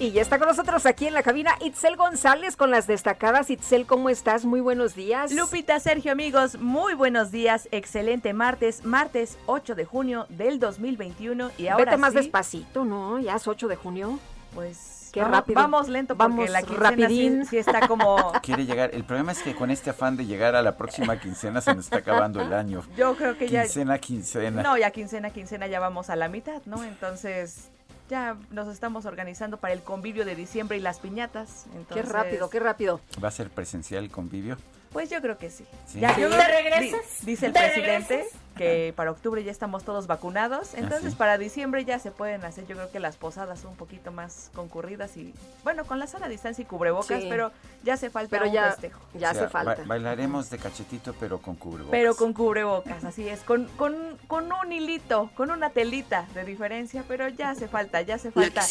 Y 0.00 0.10
ya 0.10 0.20
está 0.20 0.40
con 0.40 0.48
nosotros 0.48 0.84
aquí 0.84 1.06
en 1.06 1.14
la 1.14 1.22
cabina 1.22 1.52
Itzel 1.60 1.94
González 1.94 2.56
con 2.56 2.72
las 2.72 2.88
destacadas. 2.88 3.50
Itzel, 3.50 3.86
¿cómo 3.86 4.08
estás? 4.08 4.44
Muy 4.44 4.58
buenos 4.58 4.96
días. 4.96 5.32
Lupita, 5.32 5.78
Sergio, 5.78 6.10
amigos, 6.10 6.58
muy 6.58 6.94
buenos 6.94 7.30
días. 7.30 7.68
Excelente 7.70 8.32
martes, 8.32 8.84
martes 8.84 9.38
8 9.46 9.76
de 9.76 9.84
junio 9.84 10.26
del 10.28 10.58
2021. 10.58 11.52
Y 11.56 11.68
ahora 11.68 11.84
Vete 11.84 11.96
más 11.96 12.12
despacito, 12.12 12.84
¿no? 12.84 13.20
Ya 13.20 13.36
es 13.36 13.46
8 13.46 13.68
de 13.68 13.76
junio. 13.76 14.18
Pues 14.56 14.93
Qué 15.14 15.20
vamos, 15.20 15.36
rápido. 15.36 15.54
Vamos 15.62 15.88
lento 15.88 16.16
porque 16.16 16.28
Vamos 16.32 16.50
la 16.50 16.60
quincena 16.62 16.90
rapidín. 16.90 17.42
sí, 17.44 17.50
sí 17.50 17.58
está 17.58 17.86
como... 17.86 18.32
Quiere 18.42 18.66
llegar. 18.66 18.90
El 18.92 19.04
problema 19.04 19.30
es 19.30 19.40
que 19.42 19.54
con 19.54 19.70
este 19.70 19.90
afán 19.90 20.16
de 20.16 20.26
llegar 20.26 20.56
a 20.56 20.62
la 20.62 20.76
próxima 20.76 21.20
quincena 21.20 21.60
se 21.60 21.72
nos 21.72 21.84
está 21.84 21.98
acabando 21.98 22.40
el 22.42 22.52
año. 22.52 22.82
Yo 22.96 23.14
creo 23.14 23.38
que 23.38 23.48
ya... 23.48 23.62
Quincena, 23.62 23.98
quincena. 23.98 24.62
No, 24.62 24.76
ya 24.76 24.90
quincena, 24.90 25.30
quincena 25.30 25.68
ya 25.68 25.78
vamos 25.78 26.10
a 26.10 26.16
la 26.16 26.28
mitad, 26.28 26.60
¿no? 26.66 26.82
Entonces 26.82 27.68
ya 28.10 28.36
nos 28.50 28.66
estamos 28.68 29.06
organizando 29.06 29.56
para 29.58 29.72
el 29.72 29.82
convivio 29.82 30.24
de 30.24 30.34
diciembre 30.34 30.76
y 30.76 30.80
las 30.80 30.98
piñatas. 30.98 31.66
Qué 31.92 32.02
rápido, 32.02 32.50
qué 32.50 32.58
rápido. 32.58 33.00
¿Va 33.22 33.28
a 33.28 33.30
ser 33.30 33.50
presencial 33.50 34.02
el 34.04 34.10
convivio? 34.10 34.56
Pues 34.92 35.10
yo 35.10 35.20
creo 35.20 35.38
que 35.38 35.50
sí. 35.50 35.64
Sí. 35.86 36.00
Ya, 36.00 36.14
¿Sí? 36.14 36.20
yo 36.20 36.28
¿Te 36.30 36.36
regresas? 36.46 37.00
di- 37.20 37.26
dice 37.32 37.46
el 37.46 37.52
¿Te 37.52 37.58
presidente 37.60 38.14
regresas? 38.16 38.40
Que 38.56 38.92
para 38.96 39.10
octubre 39.10 39.42
ya 39.44 39.50
estamos 39.50 39.84
todos 39.84 40.06
vacunados, 40.06 40.74
entonces 40.74 41.12
sí? 41.12 41.16
para 41.18 41.38
diciembre 41.38 41.84
ya 41.84 41.98
se 41.98 42.10
pueden 42.10 42.44
hacer 42.44 42.66
yo 42.66 42.76
creo 42.76 42.90
que 42.90 43.00
las 43.00 43.16
posadas 43.16 43.64
un 43.64 43.76
poquito 43.76 44.12
más 44.12 44.50
concurridas 44.54 45.16
y 45.16 45.34
bueno, 45.64 45.84
con 45.84 45.98
la 45.98 46.06
sana 46.06 46.28
distancia 46.28 46.62
y 46.62 46.64
cubrebocas, 46.66 47.22
Sí. 47.22 47.26
pero 47.28 47.52
ya 47.82 47.94
hace 47.94 48.10
falta 48.10 48.30
Pero 48.30 48.46
un 48.46 48.52
ya, 48.52 48.70
festejo. 48.70 49.00
ya 49.14 49.30
O 49.30 49.34
sea, 49.34 49.42
hace 49.42 49.48
falta. 49.50 49.74
ba- 49.82 49.84
bailaremos 49.86 50.50
de 50.50 50.58
cachetito, 50.58 51.14
pero 51.18 51.38
con 51.38 51.56
cubrebocas. 51.56 51.90
Pero 51.90 52.14
con 52.16 52.32
cubrebocas, 52.32 53.04
así 53.04 53.28
es, 53.28 53.40
con, 53.40 53.66
con, 53.76 53.94
con 54.26 54.50
un 54.52 54.72
hilito, 54.72 55.30
con 55.34 55.50
una 55.50 55.70
telita 55.70 56.26
de 56.34 56.44
diferencia, 56.44 57.04
pero 57.08 57.28
ya 57.28 57.50
hace 57.50 57.68
falta, 57.68 58.00
ya 58.02 58.14
hace 58.16 58.30
falta 58.30 58.62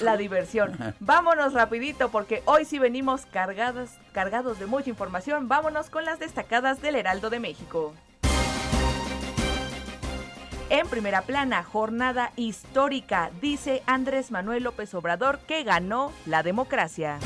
la 0.00 0.16
diversión. 0.16 0.76
Vámonos 1.00 1.52
rapidito 1.54 2.10
porque 2.10 2.42
hoy 2.44 2.64
sí 2.64 2.78
venimos 2.78 3.26
cargados, 3.26 3.90
cargados 4.12 4.58
de 4.58 4.66
mucha 4.66 4.90
información. 4.90 5.48
Vámonos 5.48 5.90
con 5.90 6.04
las 6.04 6.18
destacadas 6.18 6.80
del 6.82 6.96
Heraldo 6.96 7.30
de 7.30 7.40
México. 7.40 7.94
En 10.70 10.86
primera 10.86 11.22
plana, 11.22 11.64
jornada 11.64 12.32
histórica, 12.36 13.32
dice 13.40 13.82
Andrés 13.86 14.30
Manuel 14.30 14.62
López 14.62 14.94
Obrador 14.94 15.40
que 15.40 15.64
ganó 15.64 16.12
la 16.26 16.44
democracia. 16.44 17.18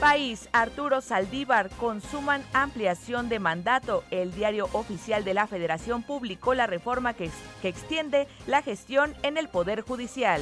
País, 0.00 0.48
Arturo 0.52 1.02
Saldívar, 1.02 1.68
consuman 1.68 2.42
ampliación 2.54 3.28
de 3.28 3.40
mandato. 3.40 4.04
El 4.10 4.34
diario 4.34 4.70
oficial 4.72 5.22
de 5.22 5.34
la 5.34 5.46
Federación 5.46 6.02
publicó 6.02 6.54
la 6.54 6.66
reforma 6.66 7.12
que, 7.12 7.30
que 7.60 7.68
extiende 7.68 8.26
la 8.46 8.62
gestión 8.62 9.14
en 9.22 9.36
el 9.36 9.48
Poder 9.48 9.82
Judicial. 9.82 10.40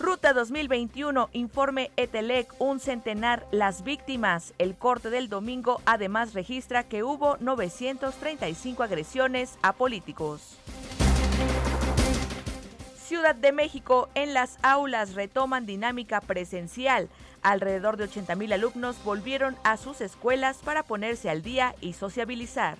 Ruta 0.00 0.32
2021, 0.32 1.28
informe 1.34 1.90
Etelec, 1.98 2.48
un 2.58 2.80
centenar 2.80 3.46
las 3.52 3.84
víctimas. 3.84 4.54
El 4.56 4.74
corte 4.74 5.10
del 5.10 5.28
domingo 5.28 5.82
además 5.84 6.32
registra 6.32 6.84
que 6.84 7.02
hubo 7.02 7.36
935 7.40 8.82
agresiones 8.82 9.58
a 9.60 9.74
políticos. 9.74 10.56
Ciudad 12.96 13.34
de 13.34 13.52
México, 13.52 14.08
en 14.14 14.32
las 14.32 14.56
aulas 14.62 15.12
retoman 15.12 15.66
dinámica 15.66 16.22
presencial. 16.22 17.10
Alrededor 17.42 17.98
de 17.98 18.04
80 18.04 18.36
mil 18.36 18.54
alumnos 18.54 18.96
volvieron 19.04 19.54
a 19.64 19.76
sus 19.76 20.00
escuelas 20.00 20.60
para 20.64 20.82
ponerse 20.82 21.28
al 21.28 21.42
día 21.42 21.74
y 21.82 21.92
sociabilizar. 21.92 22.78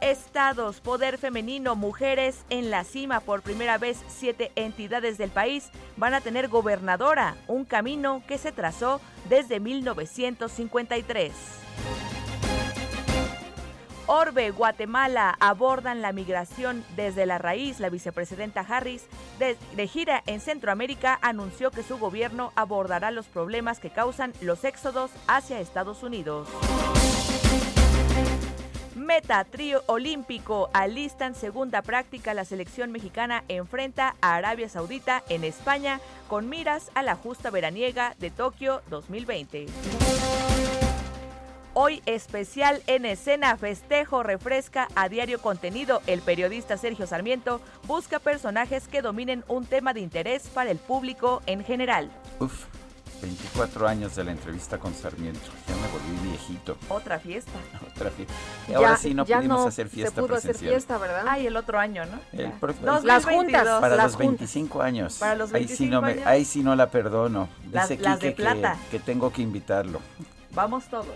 Estados, 0.00 0.80
poder 0.80 1.18
femenino, 1.18 1.76
mujeres 1.76 2.44
en 2.48 2.70
la 2.70 2.84
cima. 2.84 3.20
Por 3.20 3.42
primera 3.42 3.78
vez, 3.78 4.02
siete 4.08 4.50
entidades 4.56 5.18
del 5.18 5.30
país 5.30 5.70
van 5.96 6.14
a 6.14 6.20
tener 6.20 6.48
gobernadora, 6.48 7.36
un 7.46 7.64
camino 7.64 8.22
que 8.26 8.38
se 8.38 8.52
trazó 8.52 9.00
desde 9.28 9.60
1953. 9.60 11.32
Orbe, 14.06 14.50
Guatemala, 14.50 15.36
abordan 15.38 16.02
la 16.02 16.12
migración 16.12 16.84
desde 16.96 17.26
la 17.26 17.38
raíz. 17.38 17.78
La 17.78 17.90
vicepresidenta 17.90 18.62
Harris, 18.62 19.06
de, 19.38 19.56
de, 19.76 19.86
gira 19.86 20.24
en 20.26 20.40
Centroamérica, 20.40 21.16
anunció 21.22 21.70
que 21.70 21.84
su 21.84 21.96
gobierno 21.96 22.52
abordará 22.56 23.12
los 23.12 23.26
problemas 23.26 23.78
que 23.78 23.90
causan 23.90 24.32
los 24.40 24.64
éxodos 24.64 25.12
hacia 25.28 25.60
Estados 25.60 26.02
Unidos. 26.02 26.48
Meta, 29.00 29.44
trío 29.44 29.82
olímpico, 29.86 30.68
alistan 30.74 31.34
segunda 31.34 31.80
práctica. 31.80 32.34
La 32.34 32.44
selección 32.44 32.92
mexicana 32.92 33.44
enfrenta 33.48 34.14
a 34.20 34.34
Arabia 34.34 34.68
Saudita 34.68 35.24
en 35.30 35.42
España 35.42 36.00
con 36.28 36.50
miras 36.50 36.90
a 36.94 37.02
la 37.02 37.16
justa 37.16 37.48
veraniega 37.48 38.14
de 38.18 38.30
Tokio 38.30 38.82
2020. 38.90 39.68
Hoy 41.72 42.02
especial 42.04 42.82
en 42.86 43.06
escena, 43.06 43.56
festejo, 43.56 44.22
refresca 44.22 44.88
a 44.94 45.08
diario 45.08 45.40
contenido. 45.40 46.02
El 46.06 46.20
periodista 46.20 46.76
Sergio 46.76 47.06
Sarmiento 47.06 47.62
busca 47.86 48.18
personajes 48.18 48.86
que 48.86 49.00
dominen 49.00 49.44
un 49.48 49.64
tema 49.64 49.94
de 49.94 50.00
interés 50.00 50.48
para 50.48 50.70
el 50.70 50.76
público 50.76 51.40
en 51.46 51.64
general. 51.64 52.10
Uf, 52.38 52.66
24 53.20 53.86
años 53.88 54.16
de 54.16 54.24
la 54.24 54.32
entrevista 54.32 54.78
con 54.78 54.94
Sarmiento. 54.94 55.40
Ya 55.68 55.74
me 55.76 55.88
volví 55.88 56.28
viejito. 56.28 56.76
Otra 56.88 57.18
fiesta. 57.18 57.52
Otra 57.94 58.10
fiesta. 58.10 58.34
Y 58.68 58.74
ahora 58.74 58.96
sí 58.96 59.14
no 59.14 59.24
ya 59.24 59.36
pudimos 59.38 59.60
no 59.60 59.66
hacer 59.68 59.88
fiesta 59.88 60.14
se 60.14 60.20
pudo 60.22 60.34
hacer 60.36 60.50
presencial. 60.52 60.72
fiesta, 60.74 60.98
¿verdad? 60.98 61.24
Ay, 61.28 61.46
el 61.46 61.56
otro 61.56 61.78
año, 61.78 62.04
¿no? 62.06 62.18
El 62.32 62.52
pro- 62.52 62.74
Las 62.82 63.24
juntas, 63.24 63.24
2022. 63.24 63.80
Para 63.80 63.96
las 63.96 64.04
los 64.06 64.12
juntas. 64.16 64.38
25 64.38 64.82
años. 64.82 65.14
Para 65.18 65.34
los 65.34 65.52
ahí, 65.54 65.68
sí 65.68 65.86
no 65.86 66.00
25 66.00 66.02
me- 66.02 66.12
años. 66.12 66.26
ahí 66.26 66.44
sí 66.44 66.62
no 66.62 66.74
la 66.76 66.90
perdono. 66.90 67.48
Las- 67.70 67.88
Dice 67.88 68.02
las 68.02 68.20
de 68.20 68.32
plata. 68.32 68.76
Que, 68.90 68.98
que 68.98 69.04
tengo 69.04 69.32
que 69.32 69.42
invitarlo. 69.42 70.00
Vamos 70.54 70.84
todos. 70.88 71.06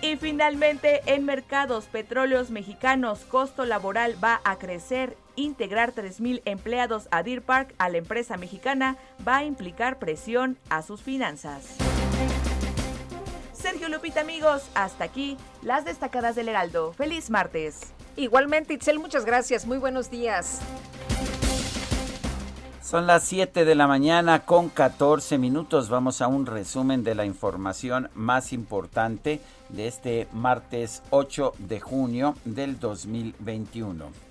Y 0.00 0.16
finalmente, 0.16 1.02
en 1.06 1.24
mercados 1.24 1.84
petróleos 1.86 2.50
mexicanos, 2.50 3.20
costo 3.28 3.64
laboral 3.64 4.16
va 4.22 4.40
a 4.44 4.56
crecer. 4.56 5.16
Integrar 5.38 5.94
3.000 5.94 6.42
empleados 6.46 7.06
a 7.12 7.22
Deer 7.22 7.42
Park 7.42 7.72
a 7.78 7.88
la 7.88 7.98
empresa 7.98 8.36
mexicana 8.36 8.96
va 9.26 9.36
a 9.36 9.44
implicar 9.44 10.00
presión 10.00 10.58
a 10.68 10.82
sus 10.82 11.00
finanzas. 11.00 11.76
Sergio 13.52 13.88
Lupita, 13.88 14.22
amigos, 14.22 14.68
hasta 14.74 15.04
aquí 15.04 15.36
las 15.62 15.84
destacadas 15.84 16.34
del 16.34 16.48
Heraldo. 16.48 16.92
Feliz 16.92 17.30
martes. 17.30 17.92
Igualmente, 18.16 18.74
Itzel, 18.74 18.98
muchas 18.98 19.24
gracias. 19.24 19.64
Muy 19.64 19.78
buenos 19.78 20.10
días. 20.10 20.58
Son 22.82 23.06
las 23.06 23.22
7 23.22 23.64
de 23.64 23.74
la 23.76 23.86
mañana 23.86 24.44
con 24.44 24.68
14 24.68 25.38
minutos. 25.38 25.88
Vamos 25.88 26.20
a 26.20 26.26
un 26.26 26.46
resumen 26.46 27.04
de 27.04 27.14
la 27.14 27.24
información 27.24 28.10
más 28.14 28.52
importante 28.52 29.40
de 29.68 29.86
este 29.86 30.26
martes 30.32 31.04
8 31.10 31.52
de 31.58 31.78
junio 31.78 32.34
del 32.44 32.80
2021. 32.80 34.27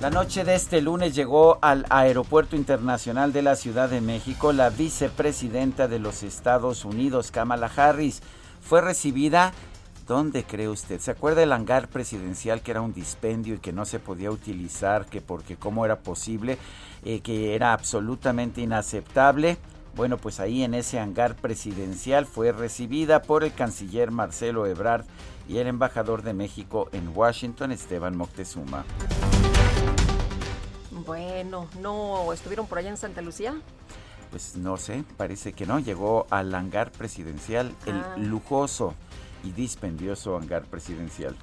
La 0.00 0.08
noche 0.08 0.44
de 0.44 0.54
este 0.54 0.80
lunes 0.80 1.14
llegó 1.14 1.58
al 1.60 1.84
Aeropuerto 1.90 2.56
Internacional 2.56 3.34
de 3.34 3.42
la 3.42 3.54
Ciudad 3.54 3.90
de 3.90 4.00
México 4.00 4.50
la 4.54 4.70
vicepresidenta 4.70 5.88
de 5.88 5.98
los 5.98 6.22
Estados 6.22 6.86
Unidos, 6.86 7.30
Kamala 7.30 7.70
Harris. 7.76 8.22
Fue 8.62 8.80
recibida 8.80 9.52
¿Dónde 10.06 10.42
cree 10.42 10.68
usted? 10.68 11.00
¿Se 11.00 11.10
acuerda 11.10 11.42
el 11.42 11.52
hangar 11.52 11.86
presidencial 11.88 12.62
que 12.62 12.70
era 12.70 12.80
un 12.80 12.94
dispendio 12.94 13.54
y 13.54 13.58
que 13.58 13.72
no 13.72 13.84
se 13.84 14.00
podía 14.00 14.30
utilizar, 14.30 15.04
que 15.04 15.20
porque 15.20 15.56
cómo 15.56 15.84
era 15.84 16.00
posible, 16.00 16.58
eh, 17.04 17.20
que 17.20 17.54
era 17.54 17.74
absolutamente 17.74 18.62
inaceptable? 18.62 19.58
Bueno, 19.94 20.16
pues 20.16 20.40
ahí 20.40 20.64
en 20.64 20.74
ese 20.74 20.98
hangar 20.98 21.36
presidencial 21.36 22.24
fue 22.26 22.52
recibida 22.52 23.22
por 23.22 23.44
el 23.44 23.52
canciller 23.52 24.10
Marcelo 24.10 24.66
Ebrard 24.66 25.04
y 25.46 25.58
el 25.58 25.66
embajador 25.66 26.22
de 26.22 26.32
México 26.32 26.88
en 26.90 27.14
Washington, 27.14 27.70
Esteban 27.70 28.16
Moctezuma. 28.16 28.84
Bueno, 31.06 31.68
¿no 31.80 32.32
estuvieron 32.32 32.66
por 32.66 32.78
allá 32.78 32.90
en 32.90 32.96
Santa 32.96 33.22
Lucía? 33.22 33.54
Pues 34.30 34.56
no 34.56 34.76
sé, 34.76 35.04
parece 35.16 35.52
que 35.52 35.66
no. 35.66 35.78
Llegó 35.78 36.26
al 36.30 36.54
hangar 36.54 36.92
presidencial, 36.92 37.74
el 37.86 37.96
ah. 37.96 38.14
lujoso 38.16 38.94
y 39.42 39.50
dispendioso 39.52 40.36
hangar 40.36 40.64
presidencial. 40.64 41.36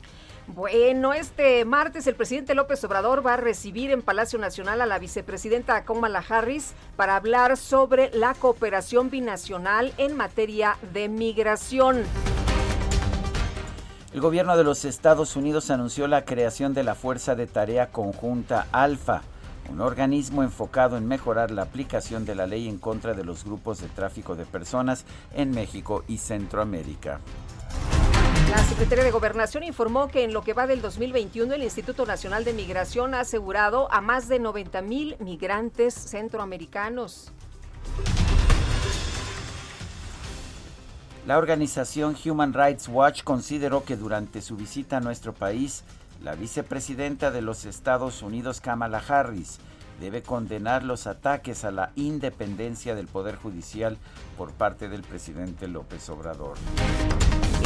Bueno, 0.48 1.12
este 1.14 1.66
martes 1.66 2.08
el 2.08 2.16
presidente 2.16 2.56
López 2.56 2.82
Obrador 2.86 3.26
va 3.26 3.34
a 3.34 3.38
recibir 3.38 3.92
en 3.92 4.02
Palacio 4.02 4.40
Nacional 4.40 4.80
a 4.80 4.86
la 4.86 4.98
vicepresidenta 4.98 5.84
Kamala 5.84 6.24
Harris 6.28 6.74
para 6.96 7.18
hablar 7.18 7.58
sobre 7.58 8.12
la 8.14 8.34
cooperación 8.34 9.10
binacional 9.10 9.94
en 9.98 10.16
materia 10.16 10.78
de 10.94 11.10
migración. 11.10 12.04
El 14.14 14.22
gobierno 14.22 14.56
de 14.56 14.64
los 14.64 14.86
Estados 14.86 15.36
Unidos 15.36 15.70
anunció 15.70 16.08
la 16.08 16.24
creación 16.24 16.74
de 16.74 16.84
la 16.84 16.96
Fuerza 16.96 17.36
de 17.36 17.46
Tarea 17.46 17.92
Conjunta 17.92 18.68
Alfa, 18.72 19.24
un 19.70 19.82
organismo 19.82 20.44
enfocado 20.44 20.98
en 20.98 21.08
mejorar 21.08 21.52
la 21.52 21.64
aplicación 21.64 22.26
de 22.26 22.36
la 22.36 22.48
ley 22.48 22.68
en 22.68 22.78
contra 22.78 23.14
de 23.14 23.24
los 23.24 23.44
grupos 23.44 23.80
de 23.80 23.88
tráfico 23.88 24.36
de 24.36 24.46
personas 24.46 25.06
en 25.34 25.52
México 25.52 26.04
y 26.08 26.18
Centroamérica. 26.18 27.20
La 28.50 28.64
Secretaría 28.64 29.04
de 29.04 29.12
Gobernación 29.12 29.64
informó 29.64 30.08
que 30.08 30.24
en 30.24 30.34
lo 30.34 30.42
que 30.42 30.54
va 30.54 30.68
del 30.68 30.82
2021 30.82 31.54
el 31.54 31.64
Instituto 31.64 32.06
Nacional 32.06 32.46
de 32.46 32.54
Migración 32.54 33.14
ha 33.14 33.20
asegurado 33.20 33.92
a 33.92 34.00
más 34.00 34.30
de 34.30 34.40
90 34.40 34.82
mil 34.84 35.18
migrantes 35.20 35.94
centroamericanos. 35.94 37.32
La 41.28 41.38
organización 41.38 42.16
Human 42.24 42.54
Rights 42.54 42.88
Watch 42.88 43.24
consideró 43.24 43.84
que 43.84 43.98
durante 43.98 44.42
su 44.42 44.56
visita 44.56 44.98
a 44.98 45.02
nuestro 45.02 45.34
país, 45.34 45.84
la 46.22 46.36
vicepresidenta 46.36 47.32
de 47.32 47.42
los 47.42 47.66
Estados 47.66 48.22
Unidos, 48.22 48.62
Kamala 48.62 49.02
Harris, 49.08 49.60
debe 50.00 50.22
condenar 50.22 50.84
los 50.84 51.08
ataques 51.08 51.64
a 51.66 51.72
la 51.72 51.92
independencia 51.96 52.96
del 52.96 53.08
Poder 53.08 53.36
Judicial 53.36 53.98
por 54.38 54.52
parte 54.52 54.90
del 54.90 55.02
presidente 55.02 55.68
López 55.68 56.10
Obrador. 56.10 56.58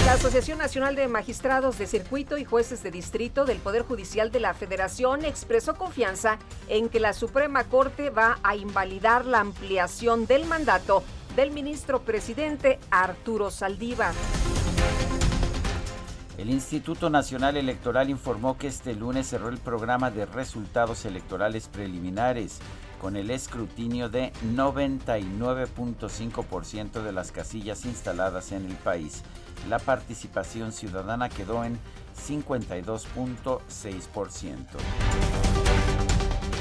La 0.05 0.13
Asociación 0.13 0.57
Nacional 0.57 0.95
de 0.95 1.07
Magistrados 1.07 1.77
de 1.77 1.85
Circuito 1.87 2.37
y 2.37 2.45
Jueces 2.45 2.81
de 2.83 2.91
Distrito 2.91 3.45
del 3.45 3.59
Poder 3.59 3.83
Judicial 3.83 4.31
de 4.31 4.39
la 4.39 4.53
Federación 4.53 5.25
expresó 5.25 5.75
confianza 5.75 6.39
en 6.69 6.89
que 6.89 6.99
la 6.99 7.13
Suprema 7.13 7.65
Corte 7.65 8.09
va 8.09 8.39
a 8.43 8.55
invalidar 8.55 9.25
la 9.25 9.41
ampliación 9.41 10.25
del 10.25 10.45
mandato 10.45 11.03
del 11.35 11.51
ministro 11.51 12.01
presidente 12.01 12.79
Arturo 12.89 13.51
Saldívar. 13.51 14.13
El 16.41 16.49
Instituto 16.49 17.09
Nacional 17.11 17.55
Electoral 17.55 18.09
informó 18.09 18.57
que 18.57 18.65
este 18.65 18.95
lunes 18.95 19.27
cerró 19.27 19.49
el 19.49 19.59
programa 19.59 20.09
de 20.09 20.25
resultados 20.25 21.05
electorales 21.05 21.67
preliminares 21.67 22.57
con 22.99 23.15
el 23.15 23.29
escrutinio 23.29 24.09
de 24.09 24.33
99.5% 24.55 27.03
de 27.03 27.11
las 27.11 27.31
casillas 27.31 27.85
instaladas 27.85 28.53
en 28.53 28.65
el 28.65 28.75
país 28.77 29.21
la 29.69 29.79
participación 29.79 30.71
ciudadana 30.71 31.29
quedó 31.29 31.63
en 31.63 31.79
52.6%. 32.27 34.65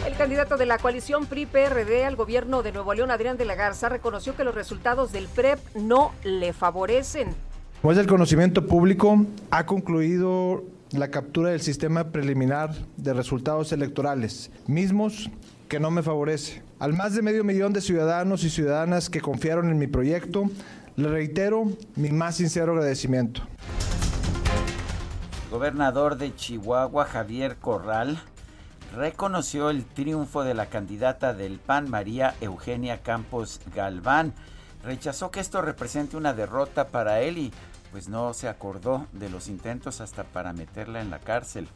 El 0.07 0.17
candidato 0.17 0.57
de 0.57 0.67
la 0.67 0.79
coalición 0.79 1.27
PRI-PRD 1.27 2.05
al 2.05 2.17
gobierno 2.17 2.63
de 2.63 2.73
Nuevo 2.73 2.95
León, 2.95 3.11
Adrián 3.11 3.37
de 3.37 3.45
la 3.45 3.55
Garza, 3.55 3.89
reconoció 3.89 4.37
que 4.37 4.45
los 4.45 4.55
resultados 4.55 5.13
del 5.13 5.29
PREP 5.29 5.59
no 5.75 6.13
le 6.25 6.53
favorecen. 6.53 7.35
Pues 7.83 7.97
del 7.97 8.07
conocimiento 8.07 8.67
público, 8.67 9.25
ha 9.51 9.65
concluido 9.65 10.65
la 10.93 11.09
captura 11.09 11.49
del 11.49 11.63
sistema 11.63 12.13
preliminar 12.13 12.75
de 12.99 13.15
resultados 13.15 13.73
electorales, 13.73 14.50
mismos 14.67 15.31
que 15.67 15.81
no 15.81 15.91
me 15.91 16.02
favorece. 16.02 16.63
Al 16.78 16.93
más 16.93 17.15
de 17.15 17.23
medio 17.23 17.43
millón 17.43 17.73
de 17.73 17.81
ciudadanos 17.81 18.45
y 18.45 18.50
ciudadanas 18.50 19.09
que 19.09 19.23
confiaron 19.23 19.71
en 19.71 19.78
mi 19.78 19.87
proyecto, 19.87 20.50
le 20.97 21.09
reitero 21.09 21.71
mi 21.97 22.11
más 22.11 22.37
sincero 22.37 22.73
agradecimiento. 22.73 23.41
Gobernador 25.50 26.19
de 26.19 26.35
Chihuahua, 26.35 27.07
Javier 27.07 27.57
Corral, 27.57 28.21
reconoció 28.95 29.71
el 29.71 29.87
triunfo 29.87 30.45
de 30.45 30.52
la 30.52 30.67
candidata 30.67 31.33
del 31.33 31.59
PAN, 31.59 31.89
María 31.89 32.35
Eugenia 32.43 33.00
Campos 33.02 33.59
Galván. 33.75 34.35
Rechazó 34.85 35.31
que 35.31 35.41
esto 35.41 35.61
represente 35.63 36.17
una 36.17 36.33
derrota 36.35 36.89
para 36.89 37.21
él 37.21 37.37
y 37.39 37.52
pues 37.91 38.09
no 38.09 38.33
se 38.35 38.49
acordó 38.49 39.07
de 39.13 39.29
los 39.29 39.49
intentos 39.49 40.00
hasta 40.00 40.25
para 40.25 40.53
meterla 40.53 41.00
en 41.00 41.11
la 41.11 41.19
cárcel. 41.19 41.69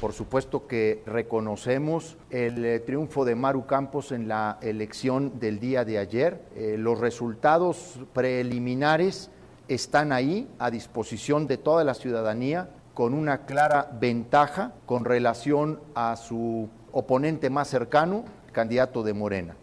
Por 0.00 0.12
supuesto 0.12 0.66
que 0.66 1.02
reconocemos 1.06 2.16
el 2.30 2.64
eh, 2.64 2.80
triunfo 2.80 3.24
de 3.24 3.36
Maru 3.36 3.64
Campos 3.66 4.12
en 4.12 4.28
la 4.28 4.58
elección 4.60 5.38
del 5.38 5.60
día 5.60 5.84
de 5.84 5.98
ayer. 5.98 6.42
Eh, 6.56 6.76
los 6.78 6.98
resultados 6.98 8.00
preliminares 8.12 9.30
están 9.68 10.12
ahí 10.12 10.48
a 10.58 10.70
disposición 10.70 11.46
de 11.46 11.58
toda 11.58 11.84
la 11.84 11.94
ciudadanía 11.94 12.68
con 12.92 13.14
una 13.14 13.46
clara 13.46 13.88
ventaja 13.98 14.72
con 14.84 15.04
relación 15.04 15.80
a 15.94 16.16
su 16.16 16.68
oponente 16.92 17.48
más 17.48 17.68
cercano, 17.68 18.24
candidato 18.52 19.02
de 19.02 19.14
Morena. 19.14 19.56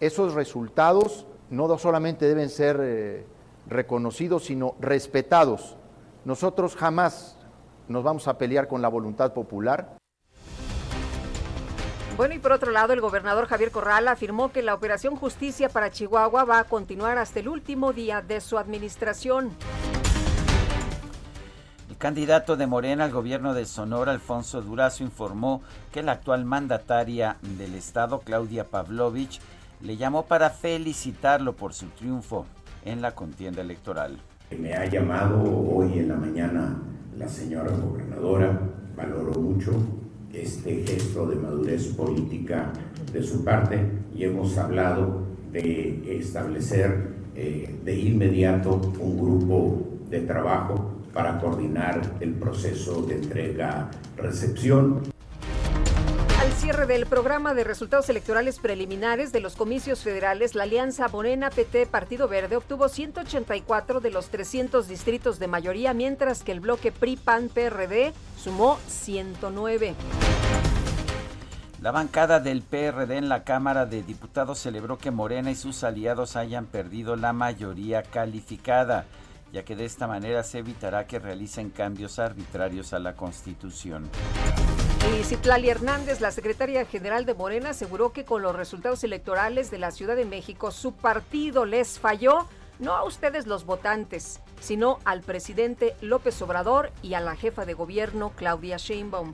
Esos 0.00 0.34
resultados 0.34 1.26
no 1.50 1.76
solamente 1.78 2.26
deben 2.26 2.50
ser 2.50 2.80
eh, 2.82 3.26
reconocidos, 3.68 4.44
sino 4.44 4.74
respetados. 4.80 5.76
Nosotros 6.24 6.76
jamás 6.76 7.36
nos 7.88 8.02
vamos 8.02 8.28
a 8.28 8.38
pelear 8.38 8.68
con 8.68 8.82
la 8.82 8.88
voluntad 8.88 9.32
popular. 9.32 9.96
Bueno, 12.16 12.34
y 12.34 12.38
por 12.38 12.52
otro 12.52 12.72
lado, 12.72 12.94
el 12.94 13.02
gobernador 13.02 13.46
Javier 13.46 13.70
Corral 13.70 14.08
afirmó 14.08 14.50
que 14.50 14.62
la 14.62 14.74
operación 14.74 15.16
Justicia 15.16 15.68
para 15.68 15.90
Chihuahua 15.90 16.44
va 16.44 16.60
a 16.60 16.64
continuar 16.64 17.18
hasta 17.18 17.40
el 17.40 17.48
último 17.48 17.92
día 17.92 18.22
de 18.22 18.40
su 18.40 18.56
administración. 18.56 19.50
El 21.90 21.96
candidato 21.98 22.56
de 22.56 22.66
Morena 22.66 23.04
al 23.04 23.12
gobierno 23.12 23.52
de 23.52 23.66
Sonora, 23.66 24.12
Alfonso 24.12 24.62
Durazo, 24.62 25.04
informó 25.04 25.62
que 25.92 26.02
la 26.02 26.12
actual 26.12 26.46
mandataria 26.46 27.36
del 27.42 27.74
estado, 27.74 28.20
Claudia 28.20 28.64
Pavlovich, 28.64 29.40
le 29.82 29.98
llamó 29.98 30.24
para 30.24 30.48
felicitarlo 30.48 31.54
por 31.54 31.74
su 31.74 31.86
triunfo 31.88 32.46
en 32.86 33.02
la 33.02 33.14
contienda 33.14 33.60
electoral. 33.60 34.16
Me 34.58 34.72
ha 34.72 34.86
llamado 34.86 35.42
hoy 35.42 35.98
en 35.98 36.08
la 36.08 36.16
mañana 36.16 36.78
la 37.18 37.28
señora 37.28 37.72
gobernadora 37.72 38.58
valoró 38.96 39.38
mucho 39.40 39.72
este 40.32 40.86
gesto 40.86 41.26
de 41.26 41.36
madurez 41.36 41.88
política 41.88 42.72
de 43.12 43.22
su 43.22 43.44
parte 43.44 43.78
y 44.14 44.24
hemos 44.24 44.56
hablado 44.56 45.26
de 45.52 46.16
establecer 46.18 47.16
eh, 47.34 47.78
de 47.84 47.98
inmediato 47.98 48.80
un 49.00 49.18
grupo 49.18 49.82
de 50.08 50.20
trabajo 50.20 50.92
para 51.12 51.38
coordinar 51.40 52.00
el 52.20 52.34
proceso 52.34 53.02
de 53.02 53.16
entrega-recepción 53.16 55.15
cierre 56.56 56.86
del 56.86 57.06
programa 57.06 57.54
de 57.54 57.64
resultados 57.64 58.08
electorales 58.08 58.58
preliminares 58.58 59.30
de 59.30 59.40
los 59.40 59.56
comicios 59.56 60.00
federales, 60.00 60.54
la 60.54 60.62
Alianza 60.62 61.06
Morena 61.08 61.50
PT 61.50 61.86
Partido 61.86 62.28
Verde 62.28 62.56
obtuvo 62.56 62.88
184 62.88 64.00
de 64.00 64.10
los 64.10 64.28
300 64.28 64.88
distritos 64.88 65.38
de 65.38 65.48
mayoría, 65.48 65.92
mientras 65.92 66.42
que 66.42 66.52
el 66.52 66.60
bloque 66.60 66.92
PRI 66.92 67.16
PAN 67.16 67.50
PRD 67.52 68.12
sumó 68.38 68.78
109. 68.88 69.94
La 71.82 71.90
bancada 71.90 72.40
del 72.40 72.62
PRD 72.62 73.18
en 73.18 73.28
la 73.28 73.44
Cámara 73.44 73.84
de 73.84 74.02
Diputados 74.02 74.58
celebró 74.58 74.96
que 74.96 75.10
Morena 75.10 75.50
y 75.50 75.54
sus 75.54 75.84
aliados 75.84 76.36
hayan 76.36 76.64
perdido 76.66 77.16
la 77.16 77.34
mayoría 77.34 78.02
calificada, 78.02 79.04
ya 79.52 79.62
que 79.64 79.76
de 79.76 79.84
esta 79.84 80.06
manera 80.06 80.42
se 80.42 80.58
evitará 80.58 81.06
que 81.06 81.18
realicen 81.18 81.68
cambios 81.68 82.18
arbitrarios 82.18 82.94
a 82.94 82.98
la 82.98 83.14
Constitución. 83.14 84.08
Y 85.14 85.22
Citlali 85.22 85.68
Hernández, 85.70 86.20
la 86.20 86.32
secretaria 86.32 86.84
general 86.84 87.26
de 87.26 87.34
Morena, 87.34 87.70
aseguró 87.70 88.12
que 88.12 88.24
con 88.24 88.42
los 88.42 88.56
resultados 88.56 89.04
electorales 89.04 89.70
de 89.70 89.78
la 89.78 89.92
Ciudad 89.92 90.16
de 90.16 90.24
México 90.24 90.72
su 90.72 90.92
partido 90.92 91.64
les 91.64 92.00
falló, 92.00 92.48
no 92.80 92.92
a 92.92 93.04
ustedes 93.04 93.46
los 93.46 93.64
votantes, 93.64 94.40
sino 94.60 94.98
al 95.04 95.20
presidente 95.20 95.94
López 96.00 96.42
Obrador 96.42 96.90
y 97.02 97.14
a 97.14 97.20
la 97.20 97.36
jefa 97.36 97.64
de 97.64 97.74
gobierno 97.74 98.32
Claudia 98.34 98.78
Sheinbaum. 98.78 99.32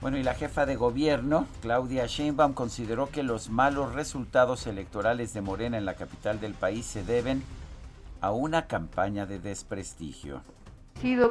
Bueno, 0.00 0.18
y 0.18 0.24
la 0.24 0.34
jefa 0.34 0.66
de 0.66 0.74
gobierno, 0.74 1.46
Claudia 1.60 2.06
Sheinbaum, 2.06 2.52
consideró 2.52 3.10
que 3.10 3.22
los 3.22 3.48
malos 3.48 3.94
resultados 3.94 4.66
electorales 4.66 5.32
de 5.34 5.40
Morena 5.40 5.78
en 5.78 5.84
la 5.84 5.94
capital 5.94 6.40
del 6.40 6.54
país 6.54 6.84
se 6.84 7.04
deben 7.04 7.44
a 8.20 8.32
una 8.32 8.66
campaña 8.66 9.24
de 9.24 9.38
desprestigio 9.38 10.42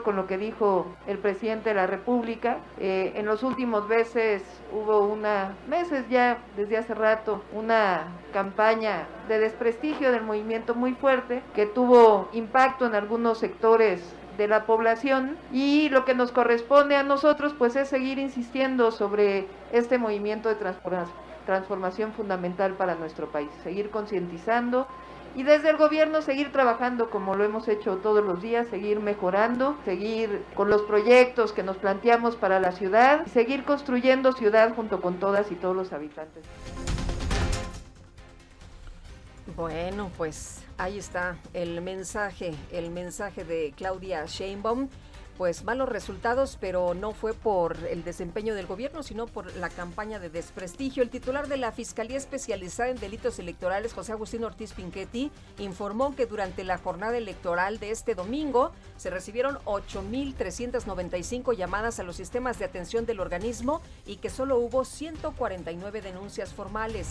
con 0.04 0.18
lo 0.18 0.28
que 0.28 0.38
dijo 0.38 0.86
el 1.08 1.18
presidente 1.18 1.70
de 1.70 1.76
la 1.76 1.88
República. 1.88 2.58
Eh, 2.78 3.14
en 3.16 3.26
los 3.26 3.42
últimos 3.42 3.88
meses 3.88 4.44
hubo 4.74 5.00
una, 5.00 5.56
meses 5.70 6.06
ya 6.10 6.40
desde 6.58 6.78
hace 6.78 6.94
rato, 6.94 7.42
una 7.54 8.08
campaña 8.34 9.08
de 9.30 9.40
desprestigio 9.40 10.12
del 10.12 10.24
movimiento 10.24 10.76
muy 10.76 10.94
fuerte 10.94 11.42
que 11.56 11.66
tuvo 11.66 12.28
impacto 12.34 12.86
en 12.86 12.96
algunos 12.96 13.38
sectores 13.38 14.14
de 14.38 14.50
la 14.50 14.66
población 14.66 15.38
y 15.54 15.88
lo 15.90 16.04
que 16.04 16.16
nos 16.16 16.34
corresponde 16.34 16.98
a 16.98 17.04
nosotros 17.04 17.56
pues 17.58 17.78
es 17.78 17.88
seguir 17.88 18.20
insistiendo 18.20 18.92
sobre 18.92 19.48
este 19.72 19.98
movimiento 19.98 20.50
de 20.50 20.58
transformación 21.46 22.12
fundamental 22.12 22.74
para 22.74 22.96
nuestro 22.96 23.28
país, 23.32 23.50
seguir 23.64 23.90
concientizando 23.90 24.88
y 25.36 25.44
desde 25.44 25.70
el 25.70 25.78
gobierno 25.78 26.22
seguir 26.22 26.52
trabajando 26.52 27.10
como 27.10 27.36
lo 27.36 27.44
hemos 27.44 27.68
hecho 27.68 27.98
todos 27.98 28.24
los 28.24 28.42
días, 28.42 28.68
seguir 28.68 29.00
mejorando, 29.00 29.78
seguir 29.86 30.44
con 30.56 30.70
los 30.70 30.82
proyectos 30.84 31.54
que 31.54 31.64
nos 31.64 31.78
planteamos 31.78 32.36
para 32.36 32.60
la 32.60 32.72
ciudad, 32.72 33.26
seguir 33.28 33.64
construyendo 33.64 34.34
ciudad 34.34 34.74
junto 34.76 35.02
con 35.02 35.20
todas 35.20 35.52
y 35.52 35.56
todos 35.56 35.76
los 35.76 35.94
habitantes. 35.94 36.44
Bueno, 39.56 40.12
pues 40.18 40.64
ahí 40.78 40.98
está 40.98 41.38
el 41.54 41.82
mensaje, 41.82 42.54
el 42.72 42.90
mensaje 42.90 43.44
de 43.44 43.74
Claudia 43.76 44.26
Sheinbaum 44.26 44.88
pues 45.38 45.64
malos 45.64 45.90
resultados, 45.90 46.58
pero 46.60 46.94
no 46.94 47.14
fue 47.14 47.34
por 47.34 47.78
el 47.90 48.04
desempeño 48.04 48.56
del 48.56 48.68
gobierno, 48.68 49.04
sino 49.04 49.28
por 49.28 49.56
la 49.56 49.70
campaña 49.70 50.20
de 50.20 50.30
desprestigio. 50.30 51.04
El 51.04 51.10
titular 51.10 51.48
de 51.48 51.58
la 51.58 51.72
Fiscalía 51.72 52.18
Especializada 52.18 52.90
en 52.90 53.00
Delitos 53.00 53.40
Electorales, 53.40 53.94
José 53.94 54.12
Agustín 54.12 54.44
Ortiz 54.44 54.74
Pinchetti, 54.74 55.32
informó 55.60 56.16
que 56.16 56.26
durante 56.26 56.64
la 56.64 56.78
jornada 56.78 57.18
electoral 57.18 57.80
de 57.80 57.92
este 57.92 58.16
domingo 58.16 58.72
se 58.98 59.10
recibieron 59.10 59.58
8.395 59.66 61.56
llamadas 61.56 62.00
a 62.00 62.04
los 62.04 62.16
sistemas 62.16 62.60
de 62.60 62.66
atención 62.66 63.06
del 63.06 63.20
organismo 63.20 63.82
y 64.06 64.18
que 64.18 64.30
solo 64.30 64.58
hubo 64.58 64.86
149 64.86 66.02
denuncias 66.02 66.54
formales. 66.54 67.08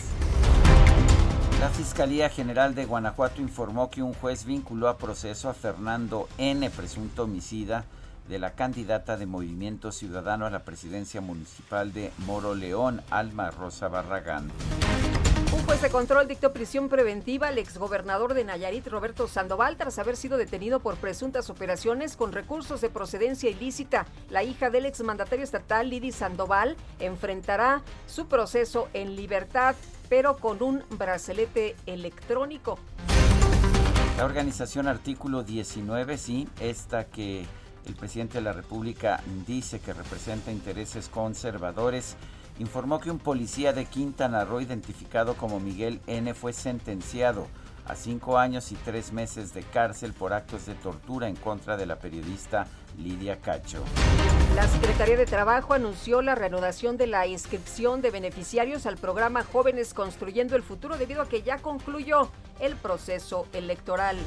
La 1.61 1.69
Fiscalía 1.69 2.31
General 2.31 2.75
de 2.75 2.87
Guanajuato 2.87 3.43
informó 3.43 3.91
que 3.91 4.03
un 4.03 4.15
juez 4.15 4.47
vinculó 4.47 4.89
a 4.89 4.97
proceso 4.97 5.51
a 5.51 5.53
Fernando 5.53 6.27
N., 6.39 6.71
presunto 6.71 7.25
homicida, 7.25 7.85
de 8.31 8.39
la 8.39 8.53
candidata 8.53 9.17
de 9.17 9.27
Movimiento 9.27 9.91
Ciudadano 9.91 10.47
a 10.47 10.51
la 10.51 10.61
presidencia 10.61 11.21
municipal 11.21 11.93
de 11.93 12.13
Moro 12.19 12.55
León, 12.55 13.03
Alma 13.11 13.51
Rosa 13.51 13.89
Barragán. 13.89 14.53
Un 15.53 15.65
juez 15.65 15.83
de 15.83 15.91
control 15.91 16.29
dictó 16.29 16.53
prisión 16.53 16.89
preventiva 16.89 17.49
al 17.49 17.59
exgobernador 17.59 18.35
de 18.35 18.45
Nayarit, 18.45 18.87
Roberto 18.87 19.27
Sandoval, 19.27 19.77
tras 19.77 19.99
haber 19.99 20.17
sido 20.17 20.39
detenido 20.39 20.79
por 20.79 20.95
presuntas 20.97 21.51
operaciones 21.51 22.17
con 22.17 22.31
recursos 22.31 22.81
de 22.81 22.89
procedencia 22.89 23.51
ilícita. 23.51 24.07
La 24.29 24.45
hija 24.45 24.71
del 24.71 24.87
exmandatario 24.87 25.43
estatal, 25.43 25.91
Lidy 25.91 26.13
Sandoval, 26.13 26.77
enfrentará 27.01 27.83
su 28.07 28.29
proceso 28.29 28.89
en 28.95 29.17
libertad, 29.17 29.75
pero 30.09 30.37
con 30.37 30.63
un 30.63 30.85
bracelete 30.91 31.75
electrónico. 31.87 32.79
La 34.17 34.25
organización 34.25 34.87
Artículo 34.87 35.43
19, 35.43 36.17
sí, 36.17 36.47
esta 36.61 37.07
que 37.07 37.47
el 37.87 37.95
presidente 37.95 38.39
de 38.39 38.45
la 38.45 38.53
República 38.53 39.23
dice 39.47 39.81
que 39.81 39.93
representa 39.93 40.53
intereses 40.53 41.09
conservadores. 41.09 42.17
Informó 42.59 43.01
que 43.01 43.11
un 43.11 43.19
policía 43.19 43.73
de 43.73 43.87
Quintana 43.87 44.45
Roo, 44.45 44.61
identificado 44.61 45.35
como 45.35 45.61
Miguel 45.61 46.01
N., 46.07 46.35
fue 46.35 46.53
sentenciado 46.53 47.47
a 47.87 47.97
cinco 47.97 48.39
años 48.39 48.71
y 48.71 48.77
tres 48.77 49.13
meses 49.13 49.55
de 49.55 49.63
cárcel 49.63 50.13
por 50.13 50.33
actos 50.33 50.67
de 50.67 50.75
tortura 50.75 51.29
en 51.29 51.37
contra 51.37 51.77
de 51.77 51.87
la 51.87 51.99
periodista 51.99 52.67
Lidia 52.99 53.41
Cacho. 53.41 53.83
La 54.55 54.69
Secretaría 54.69 55.17
de 55.17 55.27
Trabajo 55.27 55.75
anunció 55.75 56.23
la 56.23 56.35
reanudación 56.35 56.97
de 56.97 57.07
la 57.07 57.27
inscripción 57.27 58.03
de 58.03 58.11
beneficiarios 58.11 58.87
al 58.87 58.97
programa 58.97 59.43
Jóvenes 59.43 59.95
Construyendo 59.95 60.55
el 60.55 60.63
Futuro 60.63 60.99
debido 60.99 61.23
a 61.23 61.29
que 61.29 61.43
ya 61.43 61.59
concluyó 61.59 62.31
el 62.61 62.77
proceso 62.77 63.47
electoral 63.53 64.19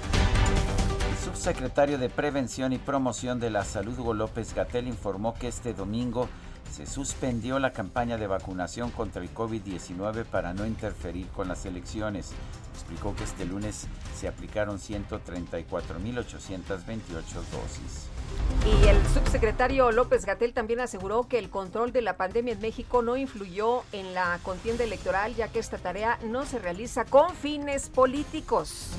subsecretario 1.23 1.97
de 1.97 2.09
Prevención 2.09 2.73
y 2.73 2.77
Promoción 2.77 3.39
de 3.39 3.49
la 3.49 3.63
Salud, 3.63 3.97
Hugo 3.97 4.13
López 4.13 4.53
Gatel, 4.53 4.89
informó 4.89 5.33
que 5.33 5.47
este 5.47 5.73
domingo 5.73 6.27
se 6.69 6.85
suspendió 6.85 7.59
la 7.59 7.71
campaña 7.71 8.17
de 8.17 8.27
vacunación 8.27 8.91
contra 8.91 9.21
el 9.21 9.33
COVID-19 9.33 10.25
para 10.25 10.53
no 10.53 10.65
interferir 10.65 11.27
con 11.27 11.47
las 11.47 11.65
elecciones. 11.65 12.31
Explicó 12.73 13.15
que 13.15 13.23
este 13.23 13.45
lunes 13.45 13.87
se 14.17 14.27
aplicaron 14.27 14.79
134.828 14.79 16.25
dosis. 17.51 18.09
Y 18.65 18.87
el 18.87 18.97
subsecretario 19.13 19.93
López 19.93 20.25
Gatel 20.25 20.53
también 20.53 20.81
aseguró 20.81 21.29
que 21.29 21.39
el 21.39 21.49
control 21.49 21.93
de 21.93 22.01
la 22.01 22.17
pandemia 22.17 22.51
en 22.53 22.59
México 22.59 23.01
no 23.01 23.15
influyó 23.15 23.83
en 23.93 24.13
la 24.13 24.39
contienda 24.43 24.83
electoral, 24.83 25.35
ya 25.35 25.47
que 25.47 25.59
esta 25.59 25.77
tarea 25.77 26.19
no 26.25 26.45
se 26.45 26.59
realiza 26.59 27.05
con 27.05 27.33
fines 27.33 27.87
políticos. 27.87 28.89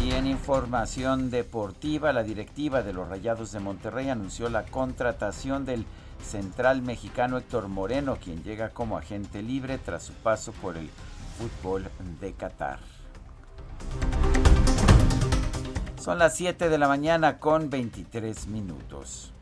Y 0.00 0.12
en 0.12 0.26
información 0.26 1.30
deportiva, 1.30 2.12
la 2.12 2.22
directiva 2.22 2.82
de 2.82 2.92
los 2.92 3.08
Rayados 3.08 3.52
de 3.52 3.60
Monterrey 3.60 4.08
anunció 4.08 4.48
la 4.48 4.64
contratación 4.64 5.64
del 5.64 5.84
central 6.22 6.82
mexicano 6.82 7.36
Héctor 7.38 7.68
Moreno, 7.68 8.16
quien 8.22 8.42
llega 8.44 8.70
como 8.70 8.96
agente 8.96 9.42
libre 9.42 9.78
tras 9.78 10.04
su 10.04 10.12
paso 10.12 10.52
por 10.52 10.76
el 10.76 10.88
fútbol 11.36 11.88
de 12.20 12.32
Qatar. 12.32 12.78
Son 16.00 16.18
las 16.18 16.36
7 16.36 16.68
de 16.68 16.78
la 16.78 16.88
mañana 16.88 17.38
con 17.38 17.68
23 17.68 18.46
minutos. 18.46 19.32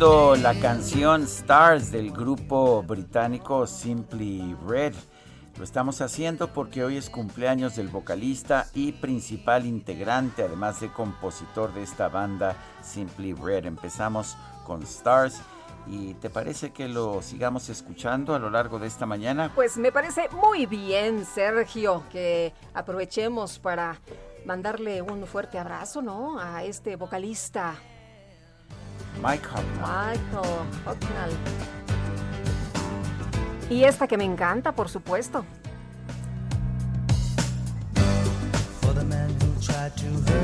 La 0.00 0.58
canción 0.58 1.24
Stars 1.24 1.92
del 1.92 2.10
grupo 2.10 2.82
británico 2.82 3.66
Simply 3.66 4.56
Red. 4.66 4.94
Lo 5.58 5.64
estamos 5.64 6.00
haciendo 6.00 6.54
porque 6.54 6.82
hoy 6.82 6.96
es 6.96 7.10
cumpleaños 7.10 7.76
del 7.76 7.88
vocalista 7.88 8.66
y 8.72 8.92
principal 8.92 9.66
integrante, 9.66 10.42
además 10.42 10.80
de 10.80 10.90
compositor 10.90 11.74
de 11.74 11.82
esta 11.82 12.08
banda 12.08 12.56
Simply 12.80 13.34
Red. 13.34 13.66
Empezamos 13.66 14.38
con 14.64 14.82
Stars. 14.84 15.42
¿Y 15.86 16.14
te 16.14 16.30
parece 16.30 16.72
que 16.72 16.88
lo 16.88 17.20
sigamos 17.20 17.68
escuchando 17.68 18.34
a 18.34 18.38
lo 18.38 18.48
largo 18.48 18.78
de 18.78 18.86
esta 18.86 19.04
mañana? 19.04 19.52
Pues 19.54 19.76
me 19.76 19.92
parece 19.92 20.30
muy 20.30 20.64
bien, 20.64 21.26
Sergio, 21.26 22.04
que 22.10 22.54
aprovechemos 22.72 23.58
para 23.58 24.00
mandarle 24.46 25.02
un 25.02 25.26
fuerte 25.26 25.58
abrazo, 25.58 26.00
¿no? 26.00 26.40
A 26.40 26.64
este 26.64 26.96
vocalista 26.96 27.74
Mike 29.22 29.46
Hucknall. 29.46 30.10
Michael 30.10 30.66
Hucknall. 30.86 31.30
Y 33.70 33.84
esta 33.84 34.08
que 34.08 34.16
me 34.16 34.24
encanta, 34.24 34.72
por 34.72 34.88
supuesto. 34.88 35.44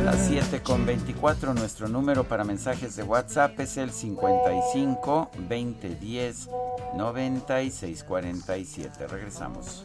Las 0.05 0.27
7 0.29 0.63
con 0.63 0.87
24, 0.87 1.55
nuestro 1.55 1.89
número 1.89 2.23
para 2.25 2.45
mensajes 2.45 2.95
de 2.95 3.03
WhatsApp 3.03 3.59
es 3.59 3.77
el 3.77 3.91
55 3.91 5.33
2010 5.49 6.49
9647. 6.95 9.07
Regresamos. 9.09 9.85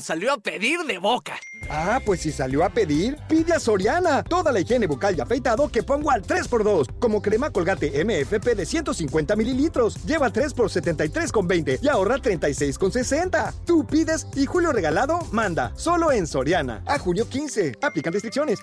Salió 0.00 0.32
a 0.32 0.38
pedir 0.38 0.80
de 0.80 0.98
boca. 0.98 1.38
Ah, 1.68 2.00
pues 2.04 2.20
si 2.20 2.32
salió 2.32 2.64
a 2.64 2.70
pedir, 2.70 3.16
pide 3.28 3.52
a 3.52 3.60
Soriana. 3.60 4.22
Toda 4.22 4.52
la 4.52 4.60
higiene 4.60 4.86
bucal 4.86 5.16
y 5.16 5.20
afeitado 5.20 5.68
que 5.68 5.82
pongo 5.82 6.10
al 6.10 6.22
3x2. 6.22 6.98
Como 6.98 7.22
crema 7.22 7.50
colgate 7.50 8.04
MFP 8.04 8.56
de 8.56 8.66
150 8.66 9.36
mililitros. 9.36 10.02
Lleva 10.04 10.30
3 10.30 10.54
por 10.54 10.70
73,20 10.70 11.78
y 11.82 11.88
ahorra 11.88 12.16
36,60. 12.16 13.54
Tú 13.64 13.86
pides 13.86 14.26
y 14.34 14.46
Julio 14.46 14.72
Regalado 14.72 15.20
manda. 15.32 15.72
Solo 15.76 16.12
en 16.12 16.26
Soriana. 16.26 16.82
A 16.86 16.98
junio 16.98 17.28
15. 17.28 17.76
Aplican 17.82 18.12
restricciones. 18.12 18.60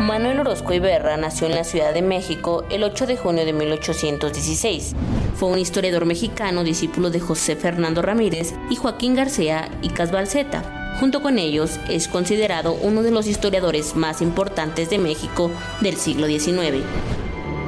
Manuel 0.00 0.40
Orozco 0.40 0.74
Iberra 0.74 1.16
nació 1.16 1.46
en 1.46 1.54
la 1.54 1.64
Ciudad 1.64 1.94
de 1.94 2.02
México 2.02 2.64
el 2.70 2.84
8 2.84 3.06
de 3.06 3.16
junio 3.16 3.46
de 3.46 3.54
1816. 3.54 4.94
Fue 5.34 5.48
un 5.48 5.58
historiador 5.58 6.04
mexicano, 6.04 6.64
discípulo 6.64 7.08
de 7.10 7.18
José 7.18 7.56
Fernando 7.56 8.02
Ramírez 8.02 8.54
y 8.68 8.76
Joaquín 8.76 9.14
García 9.14 9.70
y 9.80 9.88
Casbalceta. 9.88 10.96
Junto 11.00 11.22
con 11.22 11.38
ellos, 11.38 11.80
es 11.88 12.08
considerado 12.08 12.74
uno 12.74 13.02
de 13.02 13.10
los 13.10 13.26
historiadores 13.26 13.96
más 13.96 14.20
importantes 14.20 14.90
de 14.90 14.98
México 14.98 15.50
del 15.80 15.96
siglo 15.96 16.26
XIX. 16.26 16.84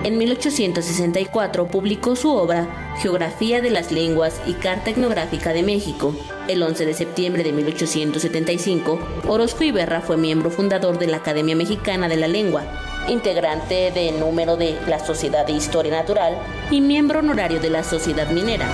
En 0.05 0.17
1864 0.17 1.67
publicó 1.67 2.15
su 2.15 2.33
obra 2.33 2.95
Geografía 3.01 3.61
de 3.61 3.71
las 3.71 3.91
Lenguas 3.91 4.41
y 4.47 4.55
Carta 4.55 4.91
Etnográfica 4.91 5.53
de 5.53 5.63
México. 5.63 6.15
El 6.47 6.63
11 6.63 6.87
de 6.87 6.95
septiembre 6.95 7.43
de 7.43 7.53
1875, 7.53 8.99
Orozco 9.27 9.65
Iberra 9.65 10.01
fue 10.01 10.17
miembro 10.17 10.51
fundador 10.51 10.99
de 10.99 11.09
la 11.09 11.19
Academia 11.19 11.57
Mexicana 11.57 12.09
de 12.09 12.17
la 12.17 12.29
Lengua, 12.29 12.63
integrante 13.09 13.91
de 13.91 14.13
número 14.13 14.57
de 14.57 14.79
la 14.87 14.99
Sociedad 14.99 15.47
de 15.47 15.53
Historia 15.53 15.93
Natural 15.93 16.39
y 16.71 16.81
miembro 16.81 17.19
honorario 17.19 17.61
de 17.61 17.71
la 17.71 17.83
Sociedad 17.83 18.31
Minera 18.31 18.69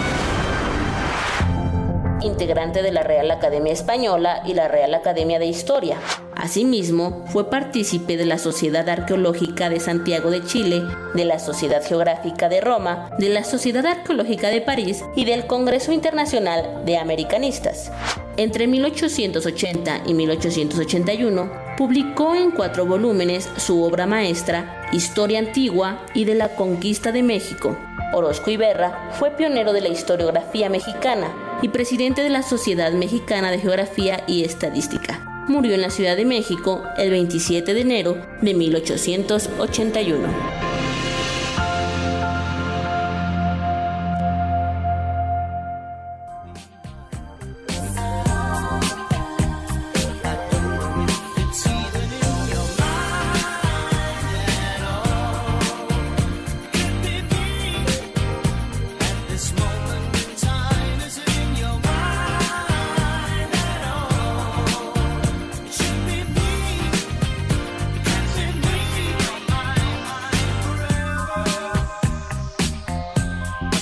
integrante 2.24 2.82
de 2.82 2.90
la 2.90 3.02
Real 3.02 3.30
Academia 3.30 3.72
Española 3.72 4.42
y 4.46 4.54
la 4.54 4.68
Real 4.68 4.94
Academia 4.94 5.38
de 5.38 5.46
Historia. 5.46 5.98
Asimismo, 6.36 7.24
fue 7.28 7.48
partícipe 7.48 8.16
de 8.16 8.26
la 8.26 8.38
Sociedad 8.38 8.88
Arqueológica 8.88 9.70
de 9.70 9.80
Santiago 9.80 10.30
de 10.30 10.44
Chile, 10.44 10.82
de 11.14 11.24
la 11.24 11.38
Sociedad 11.38 11.82
Geográfica 11.84 12.48
de 12.48 12.60
Roma, 12.60 13.10
de 13.18 13.28
la 13.28 13.44
Sociedad 13.44 13.86
Arqueológica 13.86 14.48
de 14.48 14.60
París 14.60 15.04
y 15.14 15.24
del 15.24 15.46
Congreso 15.46 15.92
Internacional 15.92 16.84
de 16.84 16.98
Americanistas. 16.98 17.92
Entre 18.36 18.66
1880 18.66 20.02
y 20.06 20.14
1881, 20.14 21.52
publicó 21.78 22.34
en 22.34 22.50
cuatro 22.50 22.84
volúmenes 22.84 23.48
su 23.56 23.82
obra 23.82 24.06
maestra, 24.06 24.88
Historia 24.92 25.38
Antigua 25.38 26.04
y 26.14 26.24
de 26.24 26.34
la 26.34 26.56
Conquista 26.56 27.12
de 27.12 27.22
México. 27.22 27.76
Orozco 28.12 28.50
Iberra 28.50 29.10
fue 29.12 29.30
pionero 29.30 29.72
de 29.72 29.80
la 29.80 29.88
historiografía 29.88 30.68
mexicana 30.68 31.32
y 31.62 31.68
presidente 31.68 32.22
de 32.22 32.30
la 32.30 32.42
Sociedad 32.42 32.92
Mexicana 32.92 33.50
de 33.50 33.58
Geografía 33.58 34.24
y 34.26 34.44
Estadística. 34.44 35.33
Murió 35.46 35.74
en 35.74 35.82
la 35.82 35.90
Ciudad 35.90 36.16
de 36.16 36.24
México 36.24 36.82
el 36.96 37.10
27 37.10 37.74
de 37.74 37.80
enero 37.80 38.16
de 38.40 38.54
1881. 38.54 40.73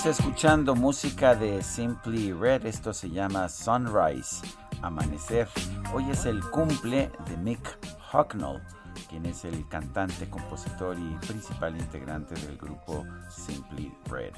Escuchando 0.07 0.75
música 0.75 1.35
de 1.35 1.63
Simply 1.63 2.33
Red, 2.33 2.67
esto 2.67 2.93
se 2.93 3.09
llama 3.11 3.49
Sunrise, 3.49 4.45
Amanecer. 4.81 5.49
Hoy 5.95 6.11
es 6.11 6.25
el 6.25 6.41
cumple 6.51 7.11
de 7.29 7.37
Mick 7.37 7.79
Hucknall, 8.13 8.63
quien 9.09 9.27
es 9.27 9.45
el 9.45 9.69
cantante, 9.69 10.29
compositor 10.29 10.97
y 10.99 11.27
principal 11.27 11.77
integrante 11.77 12.35
del 12.35 12.57
grupo 12.57 13.05
Simply 13.29 13.93
Red. 14.11 14.33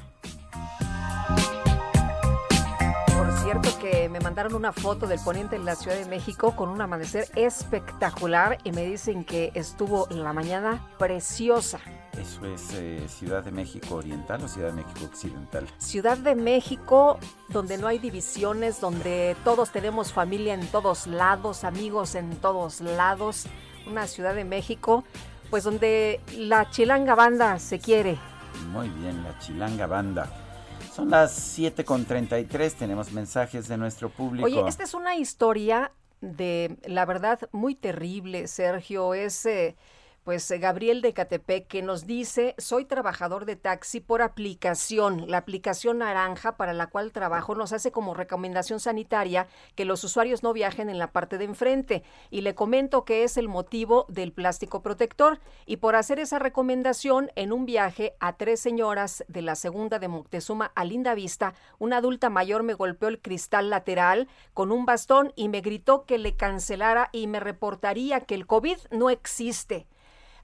Cierto 3.44 3.78
que 3.78 4.09
me 4.09 4.20
mandaron 4.20 4.54
una 4.54 4.72
foto 4.72 5.07
del 5.07 5.20
poniente 5.20 5.54
en 5.54 5.66
la 5.66 5.74
Ciudad 5.74 5.98
de 5.98 6.07
México 6.07 6.57
con 6.57 6.70
un 6.70 6.80
amanecer 6.80 7.26
espectacular 7.37 8.57
y 8.64 8.72
me 8.72 8.87
dicen 8.87 9.22
que 9.22 9.52
estuvo 9.52 10.09
la 10.09 10.33
mañana 10.33 10.88
preciosa. 10.98 11.78
¿Eso 12.18 12.46
es 12.46 12.72
eh, 12.72 13.07
Ciudad 13.07 13.44
de 13.44 13.52
México 13.52 13.96
Oriental 13.96 14.42
o 14.42 14.48
Ciudad 14.48 14.68
de 14.68 14.83
México 14.83 15.04
Occidental? 15.04 15.66
Ciudad 15.76 16.16
de 16.16 16.35
México, 16.35 17.18
donde 17.50 17.76
no 17.76 17.87
hay 17.87 17.98
divisiones, 17.98 18.80
donde 18.80 19.37
todos 19.44 19.70
tenemos 19.70 20.11
familia 20.11 20.54
en 20.54 20.66
todos 20.68 21.07
lados, 21.07 21.64
amigos 21.64 22.14
en 22.14 22.37
todos 22.37 22.80
lados. 22.80 23.44
Una 23.87 24.07
Ciudad 24.07 24.35
de 24.35 24.44
México, 24.46 25.04
pues 25.50 25.64
donde 25.64 26.22
la 26.35 26.70
chilanga 26.70 27.14
banda 27.14 27.59
se 27.59 27.78
quiere. 27.78 28.16
Muy 28.72 28.88
bien, 28.88 29.22
la 29.22 29.38
chilanga 29.38 29.87
banda. 29.87 30.43
Son 30.94 31.11
las 31.11 31.59
7.33, 31.59 32.72
tenemos 32.74 33.11
mensajes 33.11 33.66
de 33.66 33.76
nuestro 33.76 34.11
público. 34.11 34.46
Oye, 34.46 34.62
esta 34.68 34.85
es 34.85 34.94
una 34.94 35.16
historia 35.16 35.90
de, 36.20 36.76
la 36.87 37.04
verdad, 37.04 37.40
muy 37.50 37.74
terrible, 37.74 38.46
Sergio. 38.46 39.12
Es... 39.12 39.44
Eh, 39.44 39.74
pues 40.24 40.50
eh, 40.50 40.58
Gabriel 40.58 41.02
de 41.02 41.12
Catepec 41.12 41.66
que 41.68 41.82
nos 41.82 42.06
dice, 42.06 42.54
soy 42.56 42.87
trabajador 42.87 43.44
de 43.44 43.56
taxi 43.56 44.00
por 44.00 44.22
aplicación. 44.22 45.30
La 45.30 45.37
aplicación 45.37 45.98
naranja 45.98 46.56
para 46.56 46.72
la 46.72 46.87
cual 46.87 47.12
trabajo 47.12 47.54
nos 47.54 47.72
hace 47.72 47.92
como 47.92 48.14
recomendación 48.14 48.80
sanitaria 48.80 49.46
que 49.74 49.84
los 49.84 50.02
usuarios 50.02 50.42
no 50.42 50.54
viajen 50.54 50.88
en 50.88 50.98
la 50.98 51.12
parte 51.12 51.37
de 51.37 51.44
enfrente. 51.44 52.02
Y 52.30 52.40
le 52.40 52.54
comento 52.54 53.04
que 53.04 53.22
es 53.22 53.37
el 53.37 53.48
motivo 53.48 54.06
del 54.08 54.32
plástico 54.32 54.82
protector. 54.82 55.40
Y 55.66 55.76
por 55.76 55.94
hacer 55.94 56.18
esa 56.18 56.38
recomendación, 56.38 57.30
en 57.37 57.52
un 57.52 57.66
viaje 57.66 58.16
a 58.18 58.37
tres 58.37 58.60
señoras 58.60 59.24
de 59.28 59.42
la 59.42 59.54
segunda 59.54 59.98
de 59.98 60.08
Moctezuma 60.08 60.72
a 60.74 60.84
Linda 60.84 61.14
Vista, 61.14 61.52
una 61.78 61.98
adulta 61.98 62.30
mayor 62.30 62.62
me 62.62 62.72
golpeó 62.72 63.08
el 63.08 63.20
cristal 63.20 63.68
lateral 63.68 64.28
con 64.54 64.72
un 64.72 64.87
bastón 64.87 65.32
y 65.37 65.50
me 65.50 65.60
gritó 65.60 66.06
que 66.06 66.16
le 66.16 66.34
cancelara 66.34 67.10
y 67.12 67.26
me 67.26 67.40
reportaría 67.40 68.20
que 68.20 68.34
el 68.34 68.46
COVID 68.46 68.78
no 68.90 69.10
existe. 69.10 69.87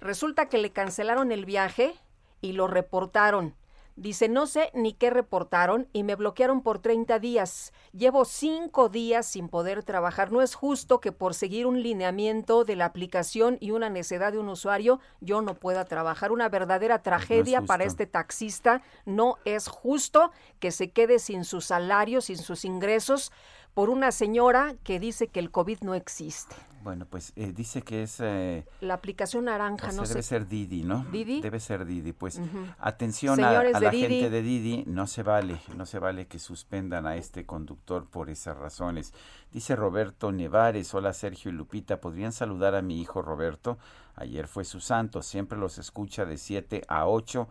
Resulta 0.00 0.48
que 0.48 0.58
le 0.58 0.72
cancelaron 0.72 1.30
el 1.30 1.44
viaje 1.44 1.94
y 2.40 2.52
lo 2.52 2.66
reportaron. 2.66 3.54
Dice, 3.96 4.30
no 4.30 4.46
sé 4.46 4.70
ni 4.72 4.94
qué 4.94 5.10
reportaron 5.10 5.86
y 5.92 6.04
me 6.04 6.14
bloquearon 6.14 6.62
por 6.62 6.78
30 6.78 7.18
días. 7.18 7.74
Llevo 7.92 8.24
cinco 8.24 8.88
días 8.88 9.26
sin 9.26 9.50
poder 9.50 9.82
trabajar. 9.82 10.32
No 10.32 10.40
es 10.40 10.54
justo 10.54 11.00
que 11.00 11.12
por 11.12 11.34
seguir 11.34 11.66
un 11.66 11.82
lineamiento 11.82 12.64
de 12.64 12.76
la 12.76 12.86
aplicación 12.86 13.58
y 13.60 13.72
una 13.72 13.90
necedad 13.90 14.32
de 14.32 14.38
un 14.38 14.48
usuario 14.48 15.00
yo 15.20 15.42
no 15.42 15.54
pueda 15.54 15.84
trabajar. 15.84 16.32
Una 16.32 16.48
verdadera 16.48 17.02
tragedia 17.02 17.60
para 17.60 17.84
este 17.84 18.06
taxista. 18.06 18.80
No 19.04 19.36
es 19.44 19.68
justo 19.68 20.30
que 20.60 20.70
se 20.70 20.92
quede 20.92 21.18
sin 21.18 21.44
su 21.44 21.60
salario, 21.60 22.22
sin 22.22 22.38
sus 22.38 22.64
ingresos 22.64 23.32
por 23.74 23.90
una 23.90 24.12
señora 24.12 24.74
que 24.84 24.98
dice 24.98 25.28
que 25.28 25.40
el 25.40 25.50
COVID 25.50 25.80
no 25.82 25.94
existe. 25.94 26.56
Bueno, 26.82 27.04
pues 27.04 27.34
eh, 27.36 27.52
dice 27.54 27.82
que 27.82 28.02
es... 28.04 28.20
Eh, 28.20 28.64
la 28.80 28.94
aplicación 28.94 29.44
naranja, 29.44 29.92
no 29.92 30.06
sé. 30.06 30.14
Debe 30.14 30.22
ser 30.22 30.48
Didi, 30.48 30.82
¿no? 30.82 31.04
¿Didi? 31.12 31.42
Debe 31.42 31.60
ser 31.60 31.84
Didi. 31.84 32.12
Pues 32.14 32.40
atención 32.78 33.44
a, 33.44 33.62
la 33.62 33.90
gente 33.90 34.30
de 34.30 34.42
Didi, 34.42 34.84
no 34.86 35.06
se 35.06 35.22
vale, 35.22 35.60
no 35.76 35.84
se 35.84 35.98
vale 35.98 36.26
que 36.26 36.38
suspendan 36.38 37.06
a 37.06 37.16
este 37.16 37.44
conductor 37.44 38.08
por 38.08 38.30
esas 38.30 38.56
razones. 38.56 39.12
Dice 39.52 39.76
Roberto 39.76 40.32
Nevares, 40.32 40.94
hola 40.94 41.12
Sergio 41.12 41.50
y 41.50 41.54
Lupita, 41.54 42.00
¿podrían 42.00 42.32
saludar 42.32 42.74
a 42.74 42.82
mi 42.82 42.98
hijo 42.98 43.20
Roberto? 43.20 43.76
Ayer 44.16 44.48
fue 44.48 44.64
su 44.64 44.80
santo, 44.80 45.22
siempre 45.22 45.58
los 45.58 45.76
escucha 45.76 46.24
de 46.24 46.38
7 46.38 46.82
a 46.88 47.06
8 47.06 47.46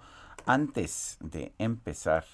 antes 0.46 1.18
de 1.20 1.54
empezar 1.60 2.26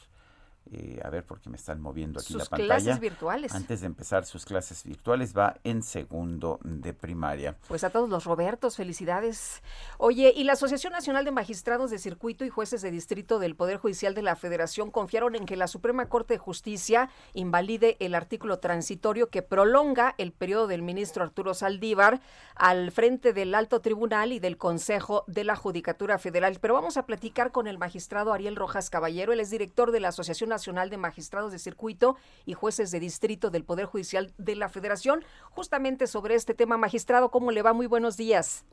eh, 0.72 1.00
a 1.04 1.10
ver, 1.10 1.24
porque 1.24 1.50
me 1.50 1.58
están 1.58 1.80
moviendo 1.80 2.20
aquí 2.20 2.34
la 2.34 2.46
pantalla. 2.46 2.66
clases 2.66 3.00
virtuales. 3.00 3.54
Antes 3.54 3.82
de 3.82 3.88
empezar 3.88 4.26
sus 4.26 4.46
clases 4.46 4.84
virtuales, 4.84 5.38
va 5.38 5.58
en 5.64 5.84
segundo 5.84 6.60
de 6.64 6.94
primaria. 6.94 7.56
Pues 7.68 7.84
a 7.84 7.92
todos 7.92 8.10
los 8.10 8.26
Robertos, 8.26 8.76
felicidades. 8.76 9.62
Oye, 10.00 10.34
y 10.36 10.44
la 10.44 10.54
Asociación 10.54 10.94
Nacional 10.94 11.24
de 11.24 11.32
Magistrados 11.32 11.92
de 11.92 12.00
Circuito 12.00 12.46
y 12.46 12.50
Jueces 12.50 12.82
de 12.82 12.90
Distrito 12.90 13.38
del 13.38 13.56
Poder 13.56 13.78
Judicial 13.78 14.16
de 14.16 14.24
la 14.24 14.36
Federación 14.36 14.90
confiaron 14.90 15.36
en 15.36 15.46
que 15.46 15.56
la 15.56 15.68
Suprema 15.68 16.10
Corte 16.10 16.34
de 16.34 16.38
Justicia 16.40 17.10
invalide 17.34 17.98
el 18.00 18.16
artículo 18.16 18.58
transitorio 18.58 19.30
que 19.30 19.44
prolonga 19.44 20.16
el 20.18 20.32
periodo 20.32 20.66
del 20.68 20.82
ministro 20.82 21.24
Arturo 21.24 21.54
Saldívar 21.54 22.22
al 22.56 22.92
frente 22.92 23.34
del 23.34 23.54
Alto 23.54 23.82
Tribunal 23.82 24.32
y 24.32 24.40
del 24.40 24.58
Consejo 24.58 25.26
de 25.28 25.44
la 25.44 25.56
Judicatura 25.56 26.18
Federal. 26.18 26.58
Pero 26.60 26.74
vamos 26.74 26.98
a 26.98 27.06
platicar 27.06 27.52
con 27.52 27.68
el 27.68 27.78
magistrado 27.78 28.34
Ariel 28.34 28.56
Rojas 28.56 28.90
Caballero, 28.90 29.32
él 29.32 29.40
es 29.40 29.52
director 29.52 29.92
de 29.92 30.00
la 30.00 30.08
Asociación 30.08 30.55
Nacional 30.56 30.90
de 30.90 30.98
Magistrados 30.98 31.52
de 31.52 31.60
Circuito 31.60 32.16
y 32.46 32.54
Jueces 32.54 32.90
de 32.92 33.02
Distrito 33.02 33.50
del 33.50 33.66
Poder 33.66 33.86
Judicial 33.86 34.34
de 34.38 34.56
la 34.56 34.70
Federación, 34.70 35.26
justamente 35.52 36.08
sobre 36.08 36.36
este 36.36 36.54
tema. 36.54 36.78
Magistrado, 36.78 37.30
¿cómo 37.30 37.52
le 37.52 37.62
va? 37.62 37.74
Muy 37.74 37.88
buenos 37.88 38.16
días. 38.16 38.66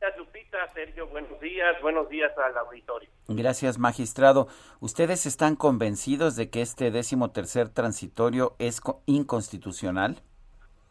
Gracias, 0.00 0.18
Lupita, 0.18 0.58
Sergio, 0.74 1.06
buenos 1.08 1.40
días, 1.40 1.80
buenos 1.80 2.08
días 2.08 2.32
al 2.38 2.56
auditorio. 2.58 3.08
Gracias, 3.28 3.78
magistrado. 3.78 4.48
¿Ustedes 4.80 5.24
están 5.24 5.56
convencidos 5.56 6.36
de 6.36 6.50
que 6.50 6.60
este 6.60 6.90
décimo 6.90 7.30
tercer 7.30 7.70
transitorio 7.70 8.54
es 8.58 8.80
inconstitucional? 9.06 10.22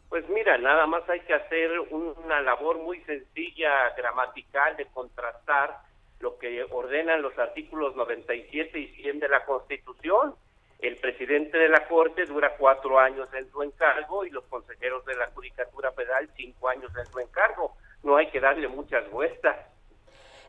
Pues 0.08 0.28
mira, 0.28 0.58
nada 0.58 0.86
más 0.86 1.08
hay 1.08 1.20
que 1.20 1.34
hacer 1.34 1.70
una 1.90 2.40
labor 2.40 2.78
muy 2.78 3.00
sencilla, 3.04 3.70
gramatical, 3.96 4.76
de 4.76 4.86
contrastar 4.86 5.89
lo 6.20 6.38
que 6.38 6.62
ordenan 6.70 7.22
los 7.22 7.36
artículos 7.38 7.96
97 7.96 8.78
y 8.78 8.88
100 9.02 9.20
de 9.20 9.28
la 9.28 9.44
Constitución. 9.44 10.34
El 10.78 10.96
presidente 10.96 11.58
de 11.58 11.68
la 11.68 11.86
Corte 11.88 12.24
dura 12.24 12.56
cuatro 12.56 12.98
años 12.98 13.28
en 13.34 13.50
su 13.50 13.62
encargo 13.62 14.24
y 14.24 14.30
los 14.30 14.44
consejeros 14.44 15.04
de 15.04 15.16
la 15.16 15.30
Judicatura 15.30 15.92
Federal 15.92 16.30
cinco 16.36 16.68
años 16.68 16.90
en 16.96 17.06
su 17.06 17.18
encargo. 17.18 17.74
No 18.02 18.16
hay 18.16 18.30
que 18.30 18.40
darle 18.40 18.68
muchas 18.68 19.10
vueltas. 19.10 19.56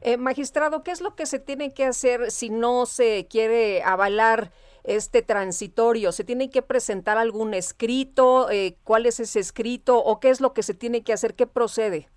Eh, 0.01 0.17
magistrado, 0.17 0.83
¿qué 0.83 0.91
es 0.91 1.01
lo 1.01 1.15
que 1.15 1.25
se 1.25 1.39
tiene 1.39 1.73
que 1.73 1.85
hacer 1.85 2.31
si 2.31 2.49
no 2.49 2.85
se 2.85 3.27
quiere 3.29 3.83
avalar 3.83 4.51
este 4.83 5.21
transitorio? 5.21 6.11
¿Se 6.11 6.23
tiene 6.23 6.49
que 6.49 6.61
presentar 6.61 7.17
algún 7.17 7.53
escrito? 7.53 8.49
Eh, 8.49 8.77
¿Cuál 8.83 9.05
es 9.05 9.19
ese 9.19 9.39
escrito? 9.39 9.99
¿O 9.99 10.19
qué 10.19 10.29
es 10.29 10.41
lo 10.41 10.53
que 10.53 10.63
se 10.63 10.73
tiene 10.73 11.03
que 11.03 11.13
hacer? 11.13 11.35
¿Qué 11.35 11.45
procede? 11.45 12.09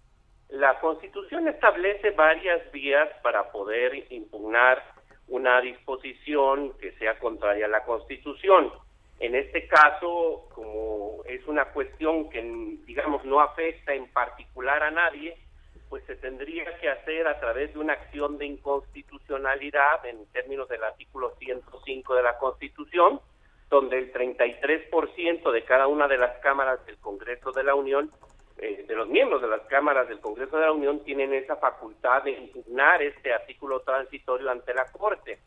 La 0.49 0.79
Constitución 0.81 1.49
establece 1.49 2.11
varias 2.11 2.71
vías 2.71 3.09
para 3.23 3.51
poder 3.51 4.13
impugnar 4.13 4.83
una 5.29 5.61
disposición 5.61 6.77
que 6.79 6.93
sea 6.93 7.19
contraria 7.19 7.67
a 7.67 7.71
la 7.71 7.85
Constitución. 7.85 8.71
En 9.21 9.35
este 9.35 9.67
caso, 9.67 10.49
como 10.55 11.23
es 11.25 11.47
una 11.47 11.67
cuestión 11.67 12.29
que, 12.31 12.43
digamos, 12.85 13.25
no 13.25 13.41
afecta 13.41 13.95
en 13.95 14.13
particular 14.13 14.83
a 14.83 14.91
nadie, 14.91 15.37
pues 15.89 16.05
se 16.07 16.17
tendría 16.17 16.77
que 16.79 16.89
hacer 16.89 17.27
a 17.27 17.39
través 17.39 17.73
de 17.73 17.79
una 17.79 17.93
acción 17.93 18.37
de 18.39 18.47
inconstitucionalidad 18.47 20.05
en 20.07 20.27
términos 20.33 20.69
del 20.69 20.83
artículo 20.83 21.35
105 21.39 22.15
de 22.15 22.23
la 22.23 22.37
Constitución, 22.39 23.21
donde 23.71 23.99
el 23.99 24.13
33% 24.13 25.53
de 25.53 25.65
cada 25.65 25.87
una 25.87 26.09
de 26.09 26.19
las 26.19 26.39
cámaras 26.41 26.85
del 26.87 26.99
Congreso 26.99 27.53
de 27.53 27.65
la 27.65 27.75
Unión 27.75 28.11
eh, 28.59 28.85
de 28.87 28.95
los 28.95 29.09
miembros 29.09 29.43
de 29.43 29.49
las 29.49 29.63
cámaras 29.63 30.09
del 30.09 30.21
Congreso 30.21 30.57
de 30.57 30.67
la 30.67 30.73
Unión 30.73 31.03
tienen 31.05 31.35
esa 31.35 31.57
facultad 31.57 32.23
de 32.23 32.33
impugnar 32.33 33.03
este 33.03 33.33
artículo 33.33 33.81
transitorio 33.81 34.51
ante 34.51 34.73
la 34.73 34.85
Corte. 34.93 35.39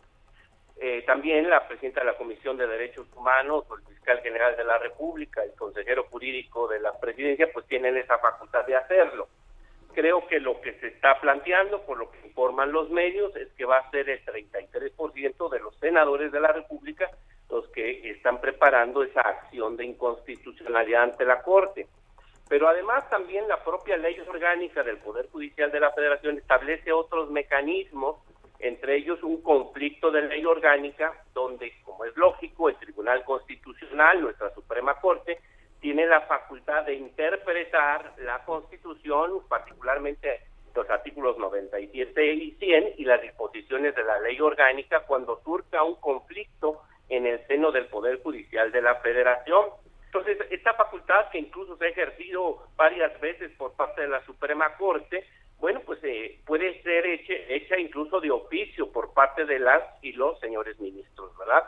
Eh, 0.80 1.04
también 1.08 1.50
la 1.50 1.68
presidenta 1.68 2.02
de 2.02 2.08
la 2.08 2.18
Comisión 2.18 2.58
de 2.58 2.68
Derechos 2.68 3.08
Humanos, 3.16 3.66
o 3.70 3.76
el 3.76 3.84
fiscal 3.84 4.20
general 4.22 4.56
de 4.56 4.64
la 4.64 4.78
República, 4.78 5.44
el 5.44 5.54
consejero 5.54 6.04
jurídico 6.04 6.68
de 6.68 6.80
la 6.80 7.00
presidencia, 7.00 7.50
pues 7.52 7.66
tienen 7.66 7.98
esa 7.98 8.20
facultad 8.20 8.66
de 8.66 8.76
hacerlo. 8.76 9.28
Creo 9.96 10.28
que 10.28 10.40
lo 10.40 10.62
que 10.62 10.74
se 10.74 10.88
está 10.88 11.20
planteando, 11.20 11.82
por 11.82 11.98
lo 11.98 12.12
que 12.12 12.28
informan 12.28 12.72
los 12.72 12.92
medios, 12.92 13.36
es 13.36 13.48
que 13.54 13.66
va 13.66 13.78
a 13.78 13.90
ser 13.90 14.08
el 14.10 14.24
33% 14.24 15.50
de 15.50 15.60
los 15.60 15.76
senadores 15.78 16.32
de 16.32 16.40
la 16.40 16.52
República 16.52 17.10
los 17.50 17.68
que 17.70 18.12
están 18.12 18.42
preparando 18.42 19.04
esa 19.04 19.22
acción 19.22 19.78
de 19.78 19.86
inconstitucionalidad 19.86 21.04
ante 21.04 21.26
la 21.26 21.42
Corte. 21.42 21.88
Pero 22.50 22.70
además 22.70 23.10
también 23.10 23.48
la 23.48 23.64
propia 23.64 23.98
ley 23.98 24.18
orgánica 24.28 24.84
del 24.84 24.98
Poder 24.98 25.30
Judicial 25.30 25.72
de 25.72 25.80
la 25.80 25.92
Federación 25.92 26.38
establece 26.38 26.92
otros 26.92 27.30
mecanismos, 27.30 28.18
entre 28.60 28.96
ellos 28.96 29.22
un 29.22 29.42
conflicto 29.42 30.12
de 30.12 30.24
ley 30.24 30.46
orgánica, 30.46 31.14
donde, 31.34 31.74
como 31.84 32.06
es 32.06 32.16
lógico, 32.16 32.70
el 32.70 32.78
Tribunal 32.78 33.24
Constitucional, 33.24 34.22
nuestra 34.22 34.54
Suprema 34.54 35.00
Corte, 35.00 35.40
tiene 35.80 36.06
la 36.06 36.22
facultad 36.22 36.86
de 36.86 36.96
interpretar 36.96 38.14
la 38.20 38.44
Constitución, 38.46 39.42
particularmente 39.48 40.42
los 40.74 40.90
artículos 40.90 41.38
97 41.38 42.34
y 42.34 42.52
100 42.52 42.94
y 42.98 43.06
las 43.06 43.22
disposiciones 43.22 43.96
de 43.96 44.04
la 44.04 44.20
ley 44.20 44.40
orgánica 44.40 45.02
cuando 45.02 45.42
surja 45.44 45.84
un 45.84 45.96
conflicto 45.96 46.82
en 47.10 47.26
el 47.26 47.46
seno 47.48 47.72
del 47.72 47.88
Poder 47.88 48.22
Judicial 48.22 48.72
de 48.72 48.82
la 48.82 48.96
Federación. 48.96 49.66
Entonces, 50.06 50.38
esta 50.52 50.74
facultad 50.74 51.30
que 51.32 51.40
incluso 51.40 51.78
se 51.78 51.86
ha 51.86 51.90
ejercido 51.90 52.64
varias 52.76 53.20
veces 53.20 53.52
por 53.58 53.74
parte 53.76 54.02
de 54.02 54.08
la 54.08 54.24
Suprema 54.26 54.76
Corte, 54.78 55.26
bueno, 55.60 55.82
pues 55.86 56.00
eh, 56.04 56.40
puede 56.46 56.82
ser 56.84 57.06
hecha, 57.08 57.34
hecha 57.50 57.80
incluso 57.80 58.20
de 58.20 58.30
oficio 58.30 58.92
por 58.92 59.14
parte 59.14 59.46
de 59.46 59.60
las 59.60 59.82
y 60.04 60.14
los 60.14 60.40
señores 60.40 60.80
ministros, 60.80 61.36
¿verdad? 61.38 61.64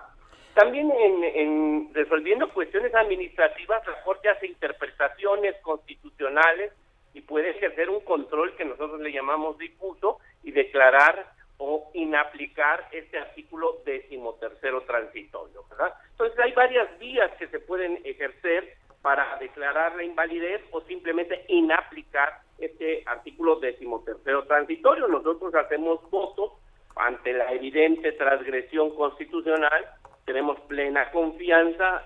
También 0.80 0.92
en, 1.02 1.24
en 1.24 1.94
resolviendo 1.94 2.50
cuestiones 2.54 2.96
administrativas, 2.96 3.86
la 3.86 4.02
Corte 4.04 4.30
hace 4.30 4.48
interpretaciones 4.48 5.56
constitucionales 5.62 6.72
y 7.14 7.20
puede 7.20 7.50
ejercer 7.50 7.90
un 7.90 8.00
control 8.02 8.56
que 8.56 8.64
nosotros 8.64 9.02
le 9.02 9.12
llamamos 9.12 9.58
difuso 9.58 10.20
y 10.42 10.52
declarar 10.52 11.34
o 11.58 11.92
inaplicar 11.94 12.88
este 12.94 13.20
artículo 13.20 13.82
decimotercero 13.86 14.82
transitorio, 14.84 15.66
¿verdad? 15.70 15.94
Entonces 16.12 16.40
hay 16.40 16.54
varias 16.54 16.98
vías 16.98 17.30
que 17.38 17.48
se 17.48 17.60
pueden 17.60 18.00
ejercer 18.06 18.78
para 19.02 19.36
declarar 19.38 19.98
la 19.98 20.04
invalidez 20.06 20.62
o 20.72 20.80
simplemente 20.82 21.44
inaplicar 21.50 22.40
este 22.58 23.04
artículo 23.06 23.60
decimotercero 23.60 24.46
transitorio. 24.46 25.10
Nosotros 25.10 25.54
hacemos 25.56 26.10
votos 26.10 26.54
ante 26.96 27.34
la 27.34 27.52
evidente 27.54 28.12
transgresión 28.14 28.96
constitucional, 28.96 29.29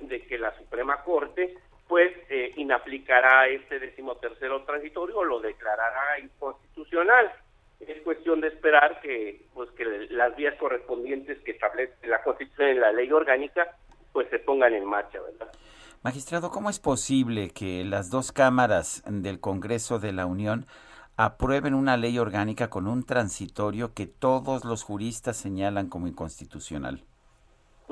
de 0.02 0.26
que 0.26 0.38
la 0.38 0.56
Suprema 0.58 1.04
Corte 1.04 1.56
pues 1.88 2.12
eh, 2.30 2.54
inaplicará 2.56 3.48
este 3.48 3.78
decimotercero 3.78 4.64
transitorio 4.64 5.18
o 5.18 5.24
lo 5.24 5.42
declarará 5.42 6.18
inconstitucional 6.20 7.32
es 7.88 8.02
cuestión 8.04 8.42
de 8.42 8.48
esperar 8.48 9.02
que 9.02 9.46
pues 9.54 9.70
que 9.72 9.86
las 10.12 10.36
vías 10.36 10.56
correspondientes 10.60 11.40
que 11.44 11.52
establece 11.52 12.08
la 12.08 12.24
Constitución 12.24 12.70
y 12.70 12.74
la 12.76 12.92
ley 12.92 13.12
orgánica 13.12 13.76
pues 14.12 14.30
se 14.30 14.40
pongan 14.40 14.74
en 14.74 14.86
marcha, 14.86 15.20
¿verdad? 15.20 15.52
Magistrado, 16.04 16.52
¿cómo 16.52 16.70
es 16.70 16.80
posible 16.80 17.50
que 17.50 17.84
las 17.84 18.10
dos 18.10 18.32
cámaras 18.32 19.04
del 19.08 19.40
Congreso 19.40 20.00
de 20.00 20.12
la 20.14 20.26
Unión 20.26 20.66
aprueben 21.16 21.74
una 21.74 21.98
ley 21.98 22.20
orgánica 22.20 22.70
con 22.70 22.88
un 22.88 23.04
transitorio 23.06 23.94
que 23.94 24.08
todos 24.08 24.66
los 24.66 24.84
juristas 24.84 25.38
señalan 25.38 25.90
como 25.90 26.08
inconstitucional? 26.08 27.04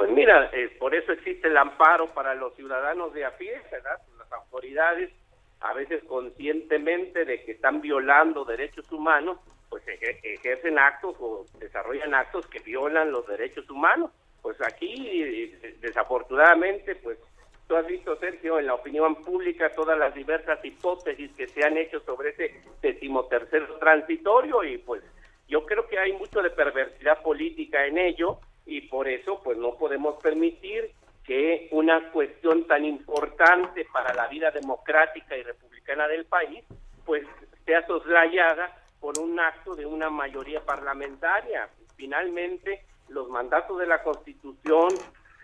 Pues 0.01 0.13
mira, 0.13 0.49
eh, 0.51 0.67
por 0.79 0.95
eso 0.95 1.11
existe 1.11 1.47
el 1.47 1.55
amparo 1.55 2.07
para 2.07 2.33
los 2.33 2.55
ciudadanos 2.55 3.13
de 3.13 3.23
a 3.23 3.37
pie, 3.37 3.61
¿verdad? 3.71 3.99
Las 4.17 4.31
autoridades, 4.31 5.11
a 5.59 5.75
veces 5.75 6.03
conscientemente 6.05 7.23
de 7.23 7.43
que 7.43 7.51
están 7.51 7.81
violando 7.81 8.43
derechos 8.43 8.91
humanos, 8.91 9.37
pues 9.69 9.83
ejercen 9.87 10.79
actos 10.79 11.15
o 11.19 11.45
desarrollan 11.59 12.15
actos 12.15 12.47
que 12.47 12.57
violan 12.61 13.11
los 13.11 13.27
derechos 13.27 13.69
humanos. 13.69 14.09
Pues 14.41 14.57
aquí, 14.63 15.55
desafortunadamente, 15.81 16.95
pues 16.95 17.19
tú 17.67 17.75
has 17.75 17.85
visto, 17.85 18.15
Sergio, 18.15 18.57
en 18.57 18.65
la 18.65 18.73
opinión 18.73 19.13
pública 19.17 19.69
todas 19.69 19.99
las 19.99 20.15
diversas 20.15 20.65
hipótesis 20.65 21.31
que 21.37 21.47
se 21.47 21.63
han 21.63 21.77
hecho 21.77 21.99
sobre 21.99 22.29
ese 22.29 22.59
decimotercero 22.81 23.77
transitorio 23.77 24.63
y 24.63 24.79
pues 24.79 25.03
yo 25.47 25.63
creo 25.63 25.87
que 25.87 25.99
hay 25.99 26.13
mucho 26.13 26.41
de 26.41 26.49
perversidad 26.49 27.21
política 27.21 27.85
en 27.85 27.99
ello 27.99 28.39
y 28.66 28.82
por 28.82 29.07
eso 29.07 29.41
pues 29.43 29.57
no 29.57 29.76
podemos 29.76 30.16
permitir 30.22 30.91
que 31.24 31.68
una 31.72 32.12
cuestión 32.12 32.66
tan 32.68 32.86
importante 32.86 33.86
para 33.91 34.14
la 34.14 34.28
vida 34.28 34.51
democrática 34.51 35.38
y 35.38 35.43
republicana 35.43 36.07
del 36.07 36.26
país 36.26 36.64
pues 37.05 37.26
sea 37.66 37.86
soslayada 37.88 38.78
por 38.99 39.18
un 39.20 39.39
acto 39.39 39.76
de 39.76 39.86
una 39.86 40.09
mayoría 40.09 40.64
parlamentaria. 40.64 41.70
Finalmente, 41.95 42.86
los 43.09 43.30
mandatos 43.30 43.80
de 43.80 43.88
la 43.88 44.03
Constitución 44.03 44.89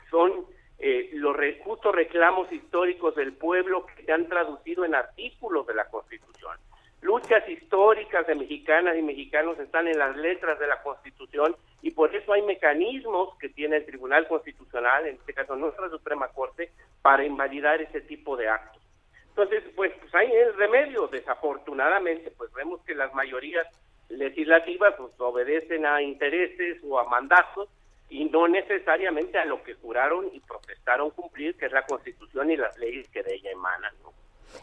son 0.09 0.45
eh, 0.79 1.09
los 1.13 1.35
justos 1.63 1.93
reclamos 1.93 2.51
históricos 2.51 3.15
del 3.15 3.33
pueblo 3.33 3.85
que 3.87 4.03
se 4.03 4.11
han 4.11 4.27
traducido 4.27 4.85
en 4.85 4.93
artículos 4.93 5.65
de 5.65 5.73
la 5.73 5.85
Constitución. 5.85 6.57
Luchas 7.01 7.47
históricas 7.47 8.25
de 8.25 8.35
mexicanas 8.35 8.97
y 8.97 9.01
mexicanos 9.01 9.59
están 9.59 9.87
en 9.87 9.99
las 9.99 10.15
letras 10.17 10.59
de 10.59 10.67
la 10.67 10.81
Constitución 10.81 11.55
y 11.81 11.91
por 11.91 12.13
eso 12.15 12.33
hay 12.33 12.41
mecanismos 12.41 13.37
que 13.39 13.49
tiene 13.49 13.77
el 13.77 13.85
Tribunal 13.85 14.27
Constitucional, 14.27 15.05
en 15.05 15.15
este 15.15 15.33
caso 15.33 15.55
nuestra 15.55 15.89
Suprema 15.89 16.27
Corte, 16.29 16.71
para 17.01 17.23
invalidar 17.23 17.81
ese 17.81 18.01
tipo 18.01 18.35
de 18.35 18.49
actos. 18.49 18.81
Entonces, 19.29 19.63
pues, 19.75 19.93
pues 19.99 20.13
hay 20.15 20.31
el 20.31 20.55
remedio. 20.55 21.07
Desafortunadamente, 21.07 22.31
pues 22.31 22.51
vemos 22.53 22.81
que 22.81 22.95
las 22.95 23.13
mayorías 23.13 23.67
legislativas 24.09 24.95
pues, 24.97 25.11
obedecen 25.19 25.85
a 25.85 26.01
intereses 26.01 26.79
o 26.83 26.99
a 26.99 27.07
mandatos 27.07 27.69
y 28.09 28.25
no 28.25 28.47
necesariamente 28.47 29.37
a 29.37 29.45
lo 29.45 29.61
que 29.61 29.75
juraron 29.75 30.29
y 30.33 30.39
protestaron 30.39 31.11
cumplir, 31.11 31.55
que 31.55 31.67
es 31.67 31.71
la 31.71 31.85
Constitución 31.85 32.49
y 32.49 32.57
las 32.57 32.75
leyes 32.79 33.07
que 33.09 33.21
de 33.21 33.35
ella 33.35 33.51
emanan. 33.51 33.93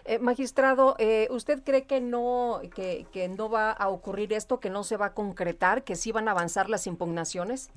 Eh, 0.04 0.18
magistrado, 0.18 0.96
eh, 0.98 1.28
¿usted 1.30 1.62
cree 1.64 1.86
que 1.86 2.00
no 2.00 2.60
que, 2.74 3.06
que 3.12 3.28
no 3.28 3.48
va 3.48 3.70
a 3.70 3.88
ocurrir 3.88 4.32
esto, 4.32 4.60
que 4.60 4.70
no 4.70 4.82
se 4.84 4.96
va 4.96 5.06
a 5.06 5.14
concretar, 5.14 5.84
que 5.84 5.94
sí 5.96 6.12
van 6.12 6.28
a 6.28 6.32
avanzar 6.32 6.68
las 6.68 6.86
impugnaciones? 6.86 7.70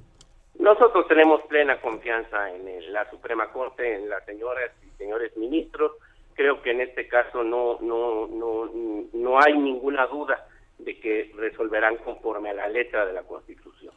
Nosotros 0.59 1.07
tenemos 1.07 1.41
plena 1.43 1.79
confianza 1.79 2.51
en 2.51 2.91
la 2.91 3.09
Suprema 3.09 3.51
Corte, 3.51 3.95
en 3.95 4.09
las 4.09 4.25
señoras 4.25 4.71
y 4.85 4.97
señores 4.97 5.35
ministros, 5.37 5.91
creo 6.33 6.61
que 6.61 6.71
en 6.71 6.81
este 6.81 7.07
caso 7.07 7.43
no, 7.43 7.79
no, 7.81 8.27
no, 8.27 8.69
no 9.13 9.39
hay 9.39 9.57
ninguna 9.57 10.07
duda 10.07 10.47
de 10.77 10.99
que 10.99 11.31
resolverán 11.35 11.97
conforme 11.97 12.51
a 12.51 12.53
la 12.53 12.67
letra 12.69 13.05
de 13.05 13.13
la 13.13 13.23
Constitución. 13.23 13.93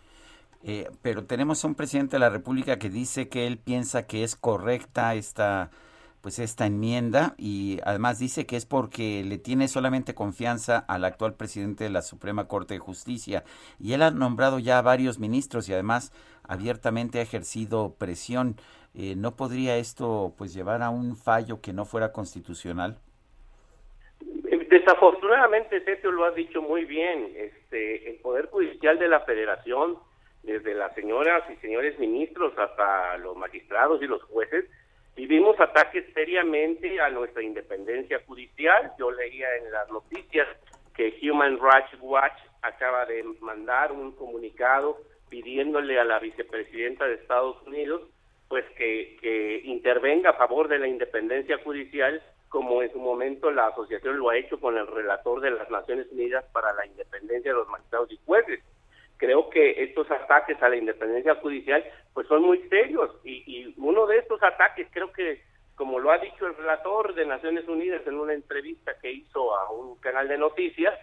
Eh, 0.62 0.88
pero 1.02 1.24
tenemos 1.24 1.64
a 1.64 1.68
un 1.68 1.74
presidente 1.74 2.16
de 2.16 2.20
la 2.20 2.30
República 2.30 2.78
que 2.78 2.90
dice 2.90 3.28
que 3.28 3.46
él 3.46 3.58
piensa 3.58 4.06
que 4.06 4.24
es 4.24 4.36
correcta 4.36 5.14
esta 5.14 5.70
pues 6.20 6.38
esta 6.38 6.66
enmienda 6.66 7.34
y 7.38 7.78
además 7.84 8.18
dice 8.18 8.46
que 8.46 8.56
es 8.56 8.66
porque 8.66 9.24
le 9.24 9.38
tiene 9.38 9.68
solamente 9.68 10.14
confianza 10.14 10.78
al 10.78 11.04
actual 11.04 11.34
presidente 11.34 11.84
de 11.84 11.90
la 11.90 12.02
Suprema 12.02 12.46
Corte 12.46 12.74
de 12.74 12.80
Justicia 12.80 13.44
y 13.78 13.94
él 13.94 14.02
ha 14.02 14.10
nombrado 14.10 14.58
ya 14.58 14.78
a 14.78 14.82
varios 14.82 15.18
ministros 15.18 15.68
y 15.68 15.72
además 15.72 16.12
abiertamente 16.46 17.18
ha 17.18 17.22
ejercido 17.22 17.94
presión. 17.98 18.56
Eh, 18.94 19.14
¿no 19.16 19.36
podría 19.36 19.76
esto 19.76 20.34
pues 20.36 20.52
llevar 20.52 20.82
a 20.82 20.90
un 20.90 21.16
fallo 21.16 21.60
que 21.60 21.72
no 21.72 21.84
fuera 21.84 22.12
constitucional? 22.12 22.98
Desafortunadamente, 24.20 25.82
Sergio 25.84 26.10
lo 26.10 26.24
ha 26.24 26.30
dicho 26.32 26.60
muy 26.60 26.84
bien, 26.84 27.32
este, 27.36 28.10
el 28.10 28.16
Poder 28.16 28.46
Judicial 28.46 28.98
de 28.98 29.08
la 29.08 29.20
Federación, 29.20 29.98
desde 30.42 30.74
las 30.74 30.94
señoras 30.94 31.42
y 31.50 31.56
señores 31.56 31.98
ministros 31.98 32.56
hasta 32.58 33.16
los 33.18 33.36
magistrados 33.36 34.02
y 34.02 34.06
los 34.06 34.22
jueces, 34.24 34.66
vivimos 35.16 35.58
ataques 35.60 36.04
seriamente 36.14 37.00
a 37.00 37.10
nuestra 37.10 37.42
independencia 37.42 38.20
judicial. 38.26 38.92
Yo 38.98 39.10
leía 39.10 39.48
en 39.56 39.70
las 39.70 39.88
noticias 39.90 40.48
que 40.94 41.18
Human 41.22 41.58
Rights 41.58 41.96
Watch 42.00 42.38
acaba 42.62 43.06
de 43.06 43.22
mandar 43.40 43.92
un 43.92 44.12
comunicado 44.12 44.98
pidiéndole 45.28 45.98
a 45.98 46.04
la 46.04 46.18
vicepresidenta 46.18 47.06
de 47.06 47.14
Estados 47.14 47.56
Unidos 47.66 48.02
pues 48.48 48.64
que, 48.76 49.16
que 49.20 49.60
intervenga 49.64 50.30
a 50.30 50.34
favor 50.34 50.66
de 50.66 50.80
la 50.80 50.88
independencia 50.88 51.58
judicial 51.62 52.20
como 52.48 52.82
en 52.82 52.92
su 52.92 52.98
momento 52.98 53.50
la 53.52 53.68
asociación 53.68 54.18
lo 54.18 54.28
ha 54.28 54.36
hecho 54.36 54.58
con 54.58 54.76
el 54.76 54.88
relator 54.88 55.40
de 55.40 55.52
las 55.52 55.70
Naciones 55.70 56.08
Unidas 56.10 56.44
para 56.52 56.74
la 56.74 56.84
independencia 56.84 57.52
de 57.52 57.58
los 57.58 57.68
magistrados 57.68 58.10
y 58.10 58.18
jueces. 58.26 58.60
Creo 59.20 59.50
que 59.50 59.84
estos 59.84 60.10
ataques 60.10 60.60
a 60.62 60.68
la 60.70 60.76
independencia 60.76 61.34
judicial 61.36 61.84
pues 62.14 62.26
son 62.26 62.42
muy 62.42 62.58
serios 62.68 63.14
y, 63.22 63.44
y 63.46 63.74
uno 63.76 64.06
de 64.06 64.16
estos 64.16 64.42
ataques 64.42 64.88
creo 64.90 65.12
que 65.12 65.42
como 65.74 65.98
lo 65.98 66.10
ha 66.10 66.18
dicho 66.18 66.46
el 66.46 66.56
relator 66.56 67.14
de 67.14 67.26
Naciones 67.26 67.68
Unidas 67.68 68.02
en 68.06 68.18
una 68.18 68.34
entrevista 68.34 68.98
que 69.00 69.12
hizo 69.12 69.54
a 69.56 69.70
un 69.70 69.98
canal 70.00 70.28
de 70.28 70.36
noticias, 70.38 70.94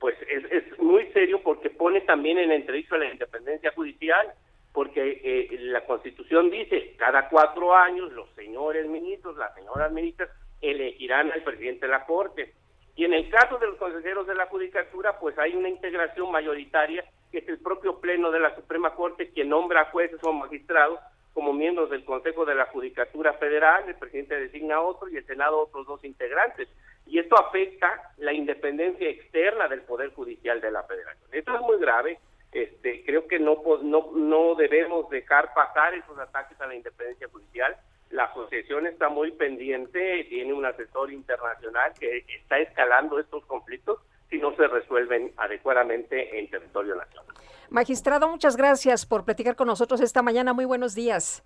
pues 0.00 0.14
es, 0.28 0.44
es 0.50 0.78
muy 0.78 1.10
serio 1.12 1.42
porque 1.42 1.70
pone 1.70 2.00
también 2.02 2.38
en 2.38 2.50
entrevista 2.50 2.98
la 2.98 3.10
independencia 3.10 3.72
judicial 3.72 4.32
porque 4.72 5.22
eh, 5.24 5.56
la 5.60 5.86
Constitución 5.86 6.50
dice, 6.50 6.96
cada 6.98 7.30
cuatro 7.30 7.74
años 7.74 8.12
los 8.12 8.28
señores 8.34 8.86
ministros, 8.86 9.38
las 9.38 9.54
señoras 9.54 9.90
ministras, 9.90 10.28
elegirán 10.60 11.32
al 11.32 11.42
presidente 11.42 11.86
de 11.86 11.92
la 11.92 12.04
Corte. 12.04 12.52
Y 12.96 13.04
en 13.04 13.12
el 13.12 13.28
caso 13.30 13.58
de 13.58 13.66
los 13.66 13.76
consejeros 13.76 14.26
de 14.26 14.34
la 14.34 14.46
Judicatura, 14.46 15.18
pues 15.18 15.38
hay 15.38 15.54
una 15.54 15.68
integración 15.68 16.30
mayoritaria, 16.30 17.04
que 17.30 17.38
es 17.38 17.48
el 17.48 17.58
propio 17.58 18.00
Pleno 18.00 18.30
de 18.30 18.40
la 18.40 18.54
Suprema 18.56 18.94
Corte 18.94 19.30
quien 19.30 19.50
nombra 19.50 19.82
a 19.82 19.90
jueces 19.90 20.18
o 20.22 20.32
magistrados 20.32 20.98
como 21.34 21.52
miembros 21.52 21.90
del 21.90 22.04
Consejo 22.04 22.46
de 22.46 22.54
la 22.54 22.66
Judicatura 22.66 23.34
Federal, 23.34 23.84
el 23.86 23.96
presidente 23.96 24.40
designa 24.40 24.80
otro 24.80 25.08
y 25.08 25.18
el 25.18 25.26
Senado 25.26 25.58
otros 25.58 25.86
dos 25.86 26.02
integrantes. 26.04 26.68
Y 27.06 27.18
esto 27.18 27.38
afecta 27.38 28.14
la 28.16 28.32
independencia 28.32 29.08
externa 29.08 29.68
del 29.68 29.82
Poder 29.82 30.14
Judicial 30.14 30.60
de 30.62 30.70
la 30.70 30.82
Federación. 30.84 31.28
Esto 31.32 31.54
es 31.54 31.60
muy 31.60 31.78
grave 31.78 32.18
este, 32.56 33.04
creo 33.04 33.28
que 33.28 33.38
no, 33.38 33.62
no, 33.82 34.12
no 34.14 34.54
debemos 34.54 35.10
dejar 35.10 35.52
pasar 35.52 35.92
esos 35.92 36.18
ataques 36.18 36.58
a 36.58 36.66
la 36.66 36.74
independencia 36.74 37.28
judicial. 37.28 37.76
La 38.10 38.24
asociación 38.24 38.86
está 38.86 39.08
muy 39.08 39.32
pendiente, 39.32 40.24
tiene 40.28 40.52
un 40.52 40.64
asesor 40.64 41.12
internacional 41.12 41.92
que 41.98 42.24
está 42.28 42.58
escalando 42.58 43.18
estos 43.18 43.44
conflictos 43.46 43.98
si 44.30 44.38
no 44.38 44.54
se 44.56 44.66
resuelven 44.66 45.32
adecuadamente 45.36 46.38
en 46.38 46.50
territorio 46.50 46.96
nacional. 46.96 47.34
Magistrado, 47.70 48.28
muchas 48.28 48.56
gracias 48.56 49.06
por 49.06 49.24
platicar 49.24 49.56
con 49.56 49.66
nosotros 49.66 50.00
esta 50.00 50.22
mañana. 50.22 50.52
Muy 50.52 50.64
buenos 50.64 50.94
días. 50.94 51.44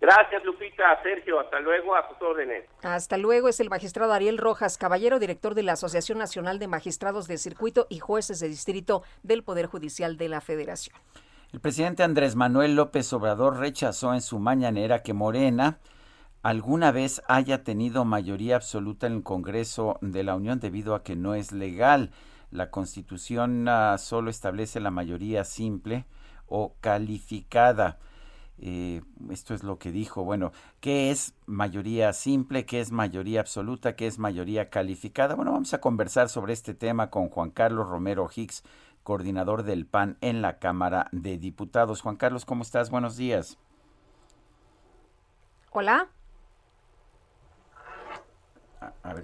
Gracias, 0.00 0.44
Lupita. 0.44 1.02
Sergio, 1.02 1.40
hasta 1.40 1.58
luego, 1.60 1.94
a 1.96 2.06
sus 2.08 2.20
órdenes. 2.20 2.64
Hasta 2.82 3.16
luego, 3.16 3.48
es 3.48 3.60
el 3.60 3.70
magistrado 3.70 4.12
Ariel 4.12 4.38
Rojas 4.38 4.76
Caballero, 4.76 5.18
director 5.18 5.54
de 5.54 5.62
la 5.62 5.72
Asociación 5.72 6.18
Nacional 6.18 6.58
de 6.58 6.68
Magistrados 6.68 7.26
de 7.28 7.38
Circuito 7.38 7.86
y 7.88 7.98
Jueces 7.98 8.40
de 8.40 8.48
Distrito 8.48 9.02
del 9.22 9.42
Poder 9.42 9.66
Judicial 9.66 10.16
de 10.18 10.28
la 10.28 10.40
Federación. 10.40 10.96
El 11.52 11.60
presidente 11.60 12.02
Andrés 12.02 12.34
Manuel 12.34 12.74
López 12.74 13.12
Obrador 13.12 13.58
rechazó 13.58 14.12
en 14.12 14.20
su 14.20 14.40
mañanera 14.40 15.02
que 15.02 15.12
Morena 15.12 15.78
alguna 16.42 16.90
vez 16.90 17.22
haya 17.28 17.62
tenido 17.62 18.04
mayoría 18.04 18.56
absoluta 18.56 19.06
en 19.06 19.14
el 19.14 19.22
Congreso 19.22 19.96
de 20.00 20.24
la 20.24 20.34
Unión 20.34 20.58
debido 20.58 20.94
a 20.94 21.04
que 21.04 21.14
no 21.14 21.34
es 21.34 21.52
legal. 21.52 22.10
La 22.50 22.70
Constitución 22.70 23.68
uh, 23.68 23.96
solo 23.96 24.28
establece 24.28 24.80
la 24.80 24.90
mayoría 24.90 25.44
simple 25.44 26.04
o 26.48 26.74
calificada. 26.80 27.98
Eh, 28.58 29.02
esto 29.30 29.54
es 29.54 29.62
lo 29.62 29.78
que 29.78 29.92
dijo. 29.92 30.24
Bueno, 30.24 30.52
¿qué 30.80 31.10
es 31.10 31.34
mayoría 31.46 32.12
simple? 32.12 32.64
¿Qué 32.64 32.80
es 32.80 32.90
mayoría 32.90 33.40
absoluta? 33.40 33.96
¿Qué 33.96 34.06
es 34.06 34.18
mayoría 34.18 34.68
calificada? 34.70 35.34
Bueno, 35.34 35.52
vamos 35.52 35.74
a 35.74 35.80
conversar 35.80 36.28
sobre 36.28 36.54
este 36.54 36.74
tema 36.74 37.10
con 37.10 37.28
Juan 37.28 37.50
Carlos 37.50 37.88
Romero 37.88 38.28
Hicks, 38.34 38.64
coordinador 39.06 39.62
del 39.62 39.86
PAN 39.86 40.18
en 40.20 40.42
la 40.42 40.58
Cámara 40.58 41.06
de 41.12 41.38
Diputados. 41.38 42.02
Juan 42.02 42.16
Carlos, 42.16 42.44
¿cómo 42.44 42.64
estás? 42.64 42.90
Buenos 42.90 43.16
días. 43.16 43.56
Hola. 45.70 46.08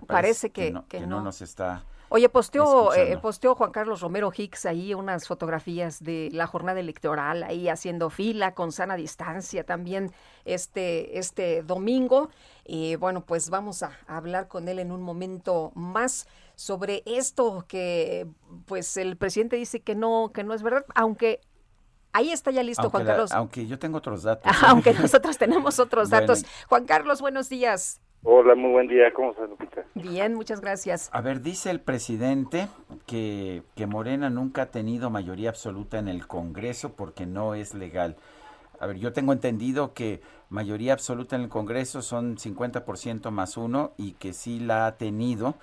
parece, 0.07 0.51
que, 0.51 0.71
no, 0.71 1.21
nos 1.21 1.43
está 1.43 1.85
Oye, 2.11 2.29
posteó, 2.29 2.95
eh, 2.95 3.17
posteó 3.17 3.55
Juan 3.55 3.73
Carlos 3.73 4.03
Romero 4.03 4.31
Hicks 4.37 4.67
ahí 4.67 4.93
unas 4.93 5.27
fotografías 5.27 6.05
de 6.05 6.29
la 6.31 6.47
jornada 6.47 6.79
electoral, 6.79 7.43
ahí 7.43 7.69
haciendo 7.71 8.11
fila 8.11 8.55
con 8.55 8.71
sana 8.71 8.97
distancia 8.97 9.65
también 9.65 10.13
este, 10.45 11.19
este 11.19 11.63
domingo. 11.63 12.29
Y 12.67 12.97
bueno, 12.97 13.23
pues 13.23 13.49
vamos 13.49 13.83
a 13.83 13.93
hablar 14.07 14.47
con 14.47 14.69
él 14.69 14.79
en 14.79 14.93
un 14.93 15.01
momento 15.01 15.73
más 15.75 16.29
sobre 16.55 17.03
esto 17.07 17.65
que 17.69 18.27
pues 18.67 18.97
el 18.97 19.17
presidente 19.17 19.57
dice 19.57 19.81
que 19.81 19.95
no, 19.95 20.31
que 20.33 20.45
no 20.45 20.55
es 20.55 20.63
verdad, 20.63 20.85
aunque 20.95 21.41
Ahí 22.15 22.31
está 22.31 22.51
ya 22.51 22.63
listo, 22.63 22.91
Juan 22.91 23.07
Carlos. 23.07 23.33
Aunque 23.33 23.67
yo 23.67 23.79
tengo 23.79 23.99
otros 23.99 24.23
datos. 24.23 24.53
aunque 24.67 24.93
nosotros 25.01 25.39
tenemos 25.39 25.79
otros 25.79 26.11
datos. 26.11 26.45
Juan 26.69 26.85
Carlos, 26.85 27.23
buenos 27.23 27.49
días. 27.49 28.03
Hola, 28.23 28.55
muy 28.55 28.71
buen 28.71 28.87
día. 28.87 29.13
¿Cómo 29.15 29.31
estás, 29.33 29.49
Lupita? 29.49 29.85
Bien, 29.95 30.35
muchas 30.35 30.61
gracias. 30.61 31.09
A 31.13 31.21
ver, 31.23 31.41
dice 31.41 31.71
el 31.71 31.81
presidente 31.81 32.69
que, 33.07 33.63
que 33.75 33.87
Morena 33.87 34.31
nunca 34.31 34.63
ha 34.63 34.67
tenido 34.67 35.11
mayoría 35.11 35.49
absoluta 35.49 35.99
en 35.99 36.07
el 36.07 36.27
Congreso 36.27 36.93
porque 36.93 37.27
no 37.27 37.55
es 37.55 37.75
legal. 37.75 38.17
A 38.79 38.87
ver, 38.87 38.99
yo 38.99 39.13
tengo 39.13 39.33
entendido 39.33 39.95
que 39.95 40.21
mayoría 40.51 40.93
absoluta 40.93 41.35
en 41.35 41.43
el 41.43 41.49
Congreso 41.49 42.03
son 42.03 42.37
50% 42.37 43.31
más 43.31 43.57
uno 43.57 43.93
y 43.97 44.13
que 44.13 44.33
sí 44.35 44.61
la 44.61 44.87
ha 44.87 44.97
tenido 44.99 45.55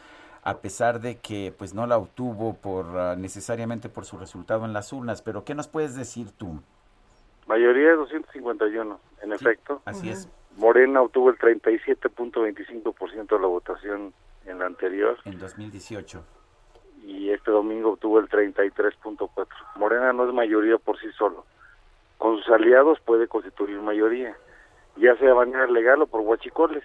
a 0.50 0.62
pesar 0.62 1.00
de 1.00 1.18
que 1.18 1.54
pues 1.56 1.76
no 1.76 1.86
la 1.86 1.98
obtuvo 1.98 2.56
por 2.56 2.86
ah, 2.98 3.16
necesariamente 3.16 3.88
por 3.88 4.06
su 4.06 4.18
resultado 4.18 4.66
en 4.66 4.74
las 4.74 4.92
urnas. 4.92 5.22
Pero 5.22 5.44
¿qué 5.44 5.54
nos 5.54 5.68
puedes 5.68 5.96
decir 5.96 6.32
tú? 6.32 6.60
Mayoría 7.48 7.90
de 7.90 7.96
251, 7.98 9.00
en 9.22 9.34
efecto. 9.34 9.82
Así 9.86 10.10
es. 10.10 10.28
Morena 10.58 11.02
obtuvo 11.02 11.30
el 11.30 11.38
37.25% 11.38 13.28
de 13.28 13.40
la 13.40 13.48
votación 13.48 14.14
en 14.46 14.60
la 14.60 14.66
anterior. 14.66 15.18
En 15.26 15.38
2018. 15.38 16.24
Y 17.06 17.30
este 17.30 17.52
domingo 17.52 17.92
obtuvo 17.94 18.20
el 18.20 18.28
33.4%. 18.28 19.48
Morena 19.76 20.14
no 20.14 20.28
es 20.28 20.34
mayoría 20.34 20.80
por 20.80 21.00
sí 21.00 21.12
solo. 21.18 21.46
Con 22.18 22.38
sus 22.38 22.50
aliados 22.50 23.00
puede 23.02 23.28
constituir 23.28 23.80
mayoría, 23.80 24.36
ya 24.98 25.16
sea 25.18 25.30
de 25.30 25.36
manera 25.36 25.68
legal 25.68 26.02
o 26.02 26.08
por 26.08 26.22
huachicoles. 26.22 26.84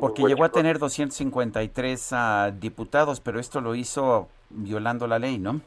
Porque 0.00 0.22
llegó 0.22 0.44
a 0.44 0.50
tener 0.50 0.78
253 0.78 2.12
uh, 2.12 2.16
diputados, 2.58 3.20
pero 3.20 3.40
esto 3.40 3.60
lo 3.60 3.74
hizo 3.74 4.28
violando 4.50 5.06
la 5.06 5.18
ley, 5.18 5.38
¿no? 5.38 5.60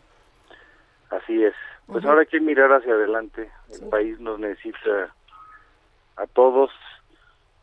Así 1.09 1.43
es. 1.43 1.53
Pues 1.87 2.05
ahora 2.05 2.21
hay 2.21 2.27
que 2.27 2.39
mirar 2.39 2.71
hacia 2.71 2.93
adelante. 2.93 3.49
El 3.73 3.89
país 3.89 4.19
nos 4.19 4.39
necesita 4.39 5.13
a 6.15 6.27
todos 6.27 6.71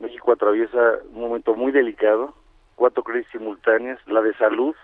México 0.00 0.32
atraviesa 0.32 0.98
un 1.12 1.20
momento 1.20 1.54
muy 1.54 1.72
delicado, 1.72 2.34
cuatro 2.76 3.02
crisis 3.02 3.30
simultáneas, 3.32 3.98
la 4.06 4.20
de 4.22 4.34
salud, 4.34 4.74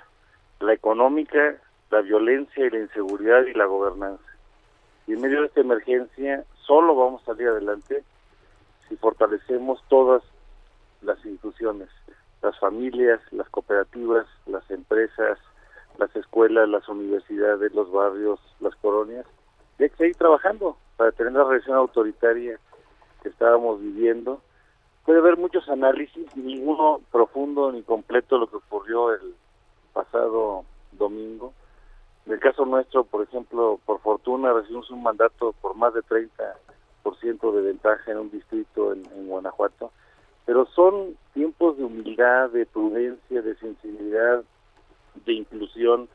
la 0.61 0.72
económica, 0.72 1.57
la 1.90 2.01
violencia 2.01 2.66
y 2.66 2.70
la 2.70 2.80
inseguridad 2.80 3.45
y 3.47 3.55
la 3.55 3.66
gobernanza. 3.66 4.24
Y 5.07 5.12
en 5.12 5.20
medio 5.20 5.40
de 5.40 5.47
esta 5.47 5.61
emergencia 5.61 6.45
solo 6.66 6.97
vamos 6.97 7.22
a 7.22 7.26
salir 7.26 7.49
adelante 7.49 8.03
si 8.88 8.97
fortalecemos 8.97 9.82
todas 9.88 10.22
las 11.05 11.25
instituciones, 11.25 11.89
las 12.43 12.59
familias, 12.59 13.21
las 13.33 13.49
cooperativas, 13.51 14.27
las 14.47 14.69
empresas, 14.71 15.39
las 15.99 16.15
escuelas, 16.17 16.69
las 16.69 16.89
universidades, 16.89 17.73
los 17.75 17.91
barrios, 17.93 18.41
las 18.61 18.75
colonias. 18.77 19.27
Y 19.79 19.85
hay 19.85 19.91
que 19.91 19.97
seguir 19.97 20.17
trabajando 20.17 20.77
para 20.97 21.13
tener 21.13 21.33
la 21.33 21.45
relación 21.45 21.77
autoritaria 21.77 22.59
que 23.23 23.29
estábamos 23.29 23.81
viviendo 23.81 24.41
puede 25.05 25.19
haber 25.19 25.37
muchos 25.37 25.69
análisis, 25.69 26.35
ninguno 26.37 27.01
profundo 27.13 27.71
ni 27.71 27.83
completo 27.83 28.39
lo 28.39 28.47
que 28.47 28.57
ocurrió 28.57 29.13
el 29.13 29.35
pasado 29.93 30.65
domingo. 30.93 31.53
En 32.27 32.33
el 32.33 32.41
caso 32.41 32.65
nuestro, 32.65 33.05
por 33.05 33.23
ejemplo, 33.23 33.79
por 33.85 34.01
fortuna 34.01 34.53
recibimos 34.53 34.91
un 34.91 35.03
mandato 35.03 35.55
por 35.61 35.77
más 35.77 35.93
de 35.93 36.01
30% 36.01 37.53
de 37.53 37.63
ventaja 37.63 38.11
en 38.11 38.19
un 38.19 38.31
distrito 38.31 38.93
en 38.95 39.29
Guanajuato, 39.29 39.93
pero 40.47 40.66
son 40.66 41.16
tiempos 41.32 41.76
de 41.78 41.84
humildad, 41.84 42.51
de 42.51 42.66
prudencia, 42.66 43.42
de 43.42 43.57
sensibilidad, 43.57 44.42
de 45.24 45.32
inclusión, 45.32 46.09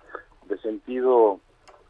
de 0.47 0.57
sentido 0.59 1.39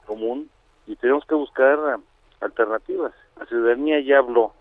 común 0.06 0.50
y 0.88 0.96
tenemos 0.96 1.26
que 1.26 1.36
buscar 1.36 2.00
alternativas. 2.42 3.14
La 3.38 3.46
ciudadanía 3.46 4.00
ya 4.02 4.18
habló, 4.18 4.54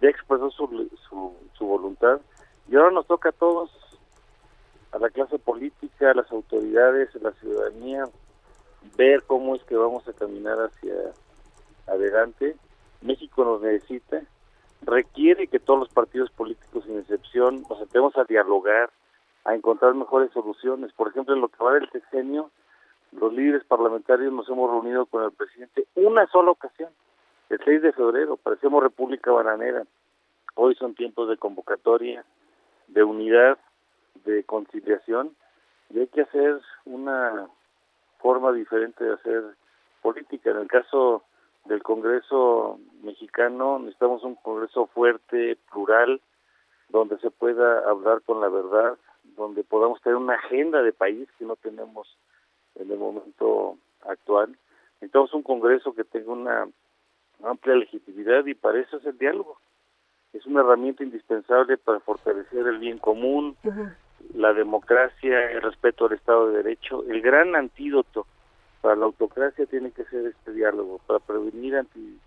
ya 0.00 0.08
expresó 0.08 0.50
su, 0.50 0.88
su, 1.08 1.66
voluntad 1.66 2.20
y 2.68 2.76
ahora 2.76 2.92
nos 2.92 3.06
toca 3.06 3.30
a 3.30 3.32
todos, 3.32 3.70
a 4.92 4.98
la 4.98 5.10
clase 5.10 5.38
política, 5.38 6.10
a 6.10 6.14
las 6.14 6.30
autoridades, 6.30 7.14
a 7.16 7.18
la 7.18 7.32
ciudadanía, 7.32 8.04
ver 8.96 9.22
cómo 9.24 9.56
es 9.56 9.62
que 9.64 9.76
vamos 9.76 10.06
a 10.06 10.12
caminar 10.12 10.58
hacia 10.58 10.94
adelante. 11.86 12.56
México 13.02 13.44
nos 13.44 13.60
necesita, 13.60 14.22
requiere 14.86 15.48
que 15.48 15.60
todos 15.60 15.80
los 15.80 15.88
partidos 15.88 16.30
políticos, 16.30 16.84
sin 16.84 16.98
excepción, 16.98 17.64
nos 17.68 17.78
sentemos 17.78 18.16
a 18.16 18.24
dialogar, 18.24 18.90
a 19.44 19.54
encontrar 19.54 19.94
mejores 19.94 20.30
soluciones. 20.32 20.92
Por 20.92 21.08
ejemplo, 21.08 21.34
en 21.34 21.40
lo 21.40 21.48
que 21.48 21.62
va 21.62 21.74
del 21.74 21.90
sexenio, 21.90 22.50
los 23.12 23.32
líderes 23.32 23.64
parlamentarios 23.64 24.32
nos 24.32 24.48
hemos 24.48 24.70
reunido 24.70 25.06
con 25.06 25.24
el 25.24 25.32
presidente 25.32 25.86
una 25.94 26.26
sola 26.26 26.50
ocasión 26.50 26.90
el 27.50 27.60
6 27.62 27.82
de 27.82 27.92
febrero, 27.92 28.36
parecemos 28.36 28.82
República 28.82 29.30
Bananera. 29.30 29.84
Hoy 30.54 30.74
son 30.76 30.94
tiempos 30.94 31.28
de 31.28 31.36
convocatoria, 31.36 32.24
de 32.88 33.04
unidad, 33.04 33.58
de 34.24 34.44
conciliación, 34.44 35.36
y 35.90 36.00
hay 36.00 36.06
que 36.06 36.22
hacer 36.22 36.60
una 36.84 37.48
forma 38.18 38.52
diferente 38.52 39.04
de 39.04 39.14
hacer 39.14 39.42
política. 40.00 40.50
En 40.50 40.58
el 40.58 40.68
caso 40.68 41.22
del 41.64 41.82
Congreso 41.82 42.78
mexicano, 43.02 43.78
necesitamos 43.78 44.22
un 44.22 44.34
Congreso 44.36 44.86
fuerte, 44.88 45.56
plural, 45.72 46.20
donde 46.88 47.18
se 47.18 47.30
pueda 47.30 47.88
hablar 47.88 48.22
con 48.22 48.40
la 48.40 48.48
verdad, 48.48 48.98
donde 49.36 49.64
podamos 49.64 50.00
tener 50.02 50.16
una 50.16 50.34
agenda 50.34 50.82
de 50.82 50.92
país 50.92 51.28
que 51.38 51.44
no 51.44 51.56
tenemos 51.56 52.16
en 52.74 52.90
el 52.90 52.98
momento 52.98 53.78
actual. 54.06 54.56
Necesitamos 54.94 55.32
un 55.34 55.42
Congreso 55.42 55.94
que 55.94 56.04
tenga 56.04 56.32
una 56.32 56.68
amplia 57.42 57.76
legitimidad 57.76 58.44
y 58.46 58.54
para 58.54 58.80
eso 58.80 58.98
es 58.98 59.06
el 59.06 59.18
diálogo. 59.18 59.58
Es 60.32 60.46
una 60.46 60.60
herramienta 60.60 61.02
indispensable 61.02 61.78
para 61.78 62.00
fortalecer 62.00 62.66
el 62.66 62.78
bien 62.78 62.98
común, 62.98 63.56
la 64.34 64.52
democracia, 64.52 65.50
el 65.50 65.62
respeto 65.62 66.06
al 66.06 66.12
Estado 66.12 66.48
de 66.48 66.62
Derecho. 66.62 67.04
El 67.08 67.22
gran 67.22 67.54
antídoto 67.54 68.26
para 68.84 68.96
la 68.96 69.06
autocracia 69.06 69.64
tiene 69.64 69.92
que 69.92 70.04
ser 70.04 70.26
este 70.26 70.52
diálogo, 70.52 71.00
para 71.06 71.18
prevenir 71.18 71.74
anti, 71.74 72.20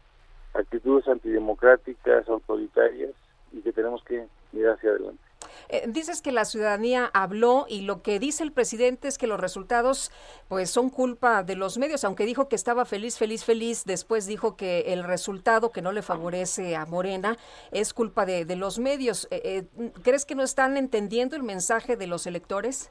actitudes 0.55 1.07
antidemocráticas, 1.07 2.27
autoritarias 2.27 3.11
y 3.51 3.61
que 3.61 3.71
tenemos 3.71 4.03
que 4.03 4.25
ir 4.53 4.67
hacia 4.67 4.89
adelante. 4.89 5.21
Eh, 5.69 5.83
dices 5.87 6.23
que 6.23 6.31
la 6.31 6.45
ciudadanía 6.45 7.11
habló 7.13 7.67
y 7.69 7.81
lo 7.81 8.01
que 8.01 8.17
dice 8.17 8.41
el 8.41 8.51
presidente 8.51 9.07
es 9.07 9.19
que 9.19 9.27
los 9.27 9.39
resultados 9.39 10.11
pues 10.47 10.71
son 10.71 10.89
culpa 10.89 11.43
de 11.43 11.55
los 11.55 11.77
medios, 11.77 12.03
aunque 12.03 12.25
dijo 12.25 12.49
que 12.49 12.55
estaba 12.55 12.85
feliz, 12.85 13.19
feliz, 13.19 13.45
feliz, 13.45 13.83
después 13.85 14.25
dijo 14.25 14.57
que 14.57 14.93
el 14.93 15.03
resultado 15.03 15.71
que 15.71 15.83
no 15.83 15.91
le 15.91 16.01
favorece 16.01 16.75
a 16.75 16.87
Morena 16.87 17.37
es 17.69 17.93
culpa 17.93 18.25
de, 18.25 18.55
los 18.55 18.79
medios. 18.79 19.27
Eh, 19.29 19.67
eh, 19.77 19.91
¿Crees 20.01 20.25
que 20.25 20.33
no 20.33 20.41
están 20.41 20.75
entendiendo 20.75 21.35
el 21.35 21.43
mensaje 21.43 21.97
de 21.97 22.07
los 22.07 22.25
electores? 22.25 22.89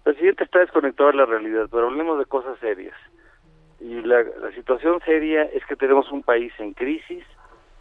El 0.00 0.14
presidente 0.14 0.44
está 0.44 0.60
desconectado 0.60 1.10
de 1.10 1.18
la 1.18 1.26
realidad, 1.26 1.68
pero 1.70 1.88
hablemos 1.88 2.18
de 2.18 2.24
cosas 2.24 2.58
serias. 2.58 2.96
Y 3.80 4.00
la 4.00 4.24
situación 4.54 4.98
seria 5.04 5.42
es 5.42 5.64
que 5.66 5.76
tenemos 5.76 6.10
un 6.10 6.22
país 6.22 6.52
en 6.58 6.72
crisis, 6.72 7.22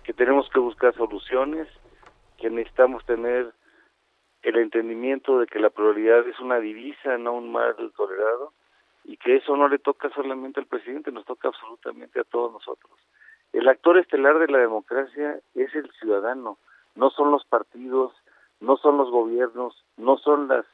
que 0.03 0.13
tenemos 0.13 0.49
que 0.49 0.59
buscar 0.59 0.93
soluciones, 0.95 1.67
que 2.37 2.49
necesitamos 2.49 3.05
tener 3.05 3.53
el 4.41 4.57
entendimiento 4.57 5.39
de 5.39 5.47
que 5.47 5.59
la 5.59 5.69
pluralidad 5.69 6.27
es 6.27 6.37
una 6.41 6.59
divisa, 6.59 7.17
no 7.17 7.33
un 7.33 7.53
mal 7.53 7.75
tolerado, 7.95 8.51
y 9.05 9.15
que 9.15 9.37
eso 9.37 9.55
no 9.55 9.69
le 9.69 9.79
toca 9.79 10.09
solamente 10.09 10.59
al 10.59 10.67
presidente, 10.67 11.13
nos 11.13 11.25
toca 11.25 11.47
absolutamente 11.47 12.19
a 12.19 12.25
todos 12.25 12.51
nosotros. 12.51 12.91
El 13.53 13.67
actor 13.69 13.97
estelar 13.97 14.39
de 14.39 14.47
la 14.47 14.59
democracia 14.59 15.39
es 15.55 15.73
el 15.73 15.89
ciudadano, 15.93 16.57
no 16.95 17.11
son 17.11 17.31
los 17.31 17.45
partidos, 17.45 18.13
no 18.59 18.75
son 18.75 18.97
los 18.97 19.09
gobiernos, 19.09 19.85
no 19.95 20.17
son 20.17 20.49
las 20.49 20.65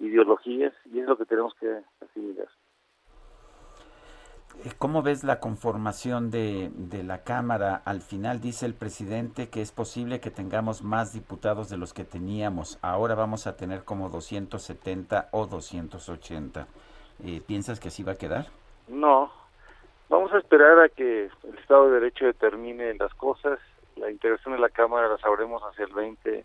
ideologías, 0.00 0.72
y 0.92 0.98
es 0.98 1.06
lo 1.06 1.16
que 1.16 1.26
tenemos 1.26 1.54
que 1.54 1.82
asimilar. 2.04 2.48
¿Cómo 4.78 5.02
ves 5.02 5.24
la 5.24 5.40
conformación 5.40 6.30
de, 6.30 6.70
de, 6.74 7.02
la 7.02 7.22
Cámara? 7.22 7.80
Al 7.84 8.00
final 8.00 8.40
dice 8.40 8.66
el 8.66 8.74
presidente 8.74 9.48
que 9.48 9.62
es 9.62 9.72
posible 9.72 10.20
que 10.20 10.30
tengamos 10.30 10.82
más 10.82 11.14
diputados 11.14 11.70
de 11.70 11.78
los 11.78 11.94
que 11.94 12.04
teníamos. 12.04 12.78
Ahora 12.82 13.14
vamos 13.14 13.46
a 13.46 13.56
tener 13.56 13.84
como 13.84 14.10
270 14.10 15.28
o 15.30 15.46
280. 15.46 16.66
Eh, 17.24 17.40
¿Piensas 17.46 17.80
que 17.80 17.88
así 17.88 18.02
va 18.02 18.12
a 18.12 18.16
quedar? 18.16 18.46
No. 18.88 19.30
Vamos 20.08 20.32
a 20.32 20.38
esperar 20.38 20.80
a 20.80 20.88
que 20.88 21.30
el 21.44 21.58
Estado 21.58 21.86
de 21.86 22.00
Derecho 22.00 22.26
determine 22.26 22.94
las 22.94 23.14
cosas. 23.14 23.58
La 23.96 24.10
integración 24.10 24.54
de 24.54 24.60
la 24.60 24.68
Cámara 24.68 25.08
la 25.08 25.18
sabremos 25.18 25.62
hacia 25.62 25.84
el 25.84 25.92
20 25.92 26.44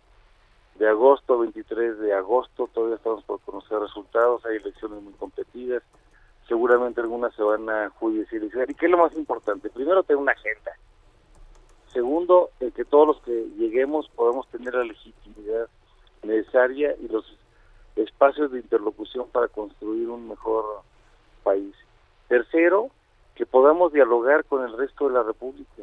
de 0.78 0.88
agosto, 0.88 1.38
23 1.38 1.98
de 1.98 2.12
agosto. 2.12 2.68
Todavía 2.72 2.96
estamos 2.96 3.24
por 3.24 3.40
conocer 3.40 3.78
resultados. 3.78 4.44
Hay 4.46 4.56
elecciones 4.56 5.02
muy 5.02 5.12
competidas 5.14 5.82
seguramente 6.48 7.00
algunas 7.00 7.34
se 7.34 7.42
van 7.42 7.68
a 7.68 7.90
judicializar. 7.90 8.70
¿Y 8.70 8.74
qué 8.74 8.86
es 8.86 8.92
lo 8.92 8.98
más 8.98 9.14
importante? 9.14 9.70
Primero, 9.70 10.02
tener 10.02 10.20
una 10.20 10.32
agenda. 10.32 10.72
Segundo, 11.92 12.50
que 12.58 12.84
todos 12.84 13.06
los 13.06 13.22
que 13.22 13.48
lleguemos 13.56 14.08
podamos 14.10 14.46
tener 14.48 14.74
la 14.74 14.84
legitimidad 14.84 15.68
necesaria 16.22 16.94
y 17.00 17.08
los 17.08 17.24
espacios 17.96 18.52
de 18.52 18.58
interlocución 18.58 19.28
para 19.30 19.48
construir 19.48 20.08
un 20.08 20.28
mejor 20.28 20.82
país. 21.42 21.74
Tercero, 22.28 22.90
que 23.34 23.46
podamos 23.46 23.92
dialogar 23.92 24.44
con 24.44 24.64
el 24.64 24.76
resto 24.76 25.08
de 25.08 25.14
la 25.14 25.22
República. 25.22 25.82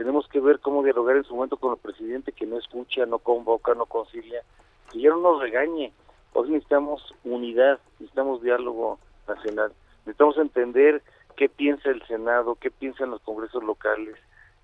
Tenemos 0.00 0.26
que 0.28 0.40
ver 0.40 0.60
cómo 0.60 0.82
dialogar 0.82 1.18
en 1.18 1.24
su 1.24 1.34
momento 1.34 1.58
con 1.58 1.72
el 1.72 1.78
presidente 1.78 2.32
que 2.32 2.46
no 2.46 2.56
escucha, 2.56 3.04
no 3.04 3.18
convoca, 3.18 3.74
no 3.74 3.84
concilia, 3.84 4.42
que 4.90 4.98
ya 4.98 5.10
no 5.10 5.20
nos 5.20 5.42
regañe. 5.42 5.92
Hoy 6.32 6.48
necesitamos 6.48 7.14
unidad, 7.22 7.78
necesitamos 7.98 8.40
diálogo 8.40 8.98
nacional, 9.28 9.74
necesitamos 10.06 10.38
entender 10.38 11.02
qué 11.36 11.50
piensa 11.50 11.90
el 11.90 12.02
Senado, 12.06 12.54
qué 12.54 12.70
piensan 12.70 13.10
los 13.10 13.20
congresos 13.20 13.62
locales, 13.62 14.16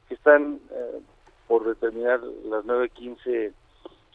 que 0.09 0.15
están 0.15 0.59
eh, 0.71 1.01
por 1.47 1.67
determinar 1.67 2.21
las 2.49 2.65
915 2.65 3.53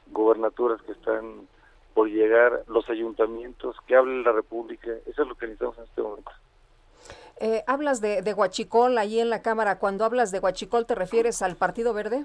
gobernaturas 0.08 0.82
que 0.82 0.94
están 0.94 1.48
por 1.94 2.10
llegar, 2.10 2.64
los 2.68 2.90
ayuntamientos, 2.90 3.76
que 3.86 3.96
hable 3.96 4.24
la 4.24 4.32
República, 4.32 4.90
eso 5.06 5.22
es 5.22 5.28
lo 5.28 5.36
que 5.36 5.46
necesitamos 5.46 5.78
en 5.78 5.84
este 5.84 6.02
momento. 6.02 6.32
Eh, 7.44 7.64
hablas 7.66 8.02
de, 8.02 8.22
de 8.22 8.34
Huachicol 8.36 9.00
ahí 9.00 9.20
en 9.20 9.32
la 9.32 9.42
Cámara. 9.42 9.80
Cuando 9.80 10.06
hablas 10.06 10.30
de 10.32 10.38
Huachicol, 10.38 10.86
¿te 10.86 10.94
refieres 10.94 11.42
al 11.42 11.56
Partido 11.56 11.92
Verde? 11.92 12.24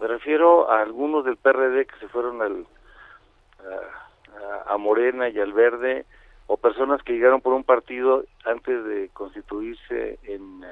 Me 0.00 0.06
refiero 0.06 0.70
a 0.70 0.80
algunos 0.80 1.26
del 1.26 1.36
PRD 1.36 1.86
que 1.86 1.98
se 2.00 2.08
fueron 2.08 2.40
al, 2.40 2.66
a, 4.66 4.78
Morena 4.78 5.28
y 5.28 5.38
al 5.38 5.52
Verde, 5.52 6.06
o 6.46 6.56
personas 6.56 7.02
que 7.02 7.12
llegaron 7.12 7.42
por 7.42 7.52
un 7.52 7.62
partido 7.62 8.24
antes 8.46 8.82
de 8.86 9.10
constituirse 9.12 10.18
en 10.22 10.62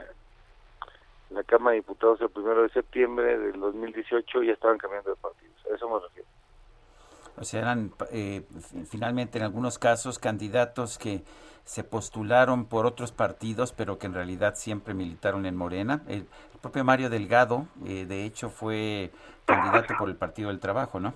la 1.29 1.43
Cámara 1.45 1.73
de 1.73 1.81
Diputados 1.81 2.23
el 2.23 2.31
primero 2.31 2.63
de 2.63 2.71
septiembre 2.71 3.37
del 3.37 3.61
2018 3.61 4.43
y 4.43 4.47
ya 4.47 4.55
estaban 4.55 4.79
cambiando 4.79 5.11
de 5.11 5.17
partido. 5.17 5.53
A 5.71 5.75
eso 5.77 5.87
me 5.87 6.01
refiero. 6.01 6.29
O 7.37 7.45
sea, 7.45 7.61
eran 7.61 7.93
eh, 8.11 8.43
finalmente 8.91 9.37
en 9.37 9.45
algunos 9.45 9.79
casos 9.79 10.19
candidatos 10.19 10.97
que 10.97 11.23
se 11.69 11.85
postularon 11.85 12.65
por 12.65 12.87
otros 12.87 13.13
partidos, 13.13 13.75
pero 13.75 13.99
que 13.99 14.07
en 14.07 14.15
realidad 14.15 14.55
siempre 14.55 14.95
militaron 14.95 15.45
en 15.45 15.55
Morena. 15.55 16.01
El, 16.09 16.27
propio 16.63 16.83
Mario 16.83 17.11
Delgado, 17.11 17.67
eh, 17.87 18.07
de 18.07 18.25
hecho, 18.25 18.49
fue 18.49 19.11
candidato 19.45 19.93
por 19.99 20.09
el 20.09 20.17
Partido 20.17 20.49
del 20.49 20.61
Trabajo, 20.61 20.99
¿no? 20.99 21.13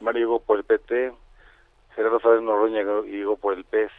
Mario 0.00 0.26
llegó 0.26 0.40
por 0.40 0.58
el 0.58 0.64
PT, 0.64 1.14
Gerardo 1.96 2.20
Fábrez 2.20 2.42
Noroña 2.42 2.82
llegó 3.04 3.36
por 3.36 3.54
el 3.54 3.64
PES. 3.64 3.90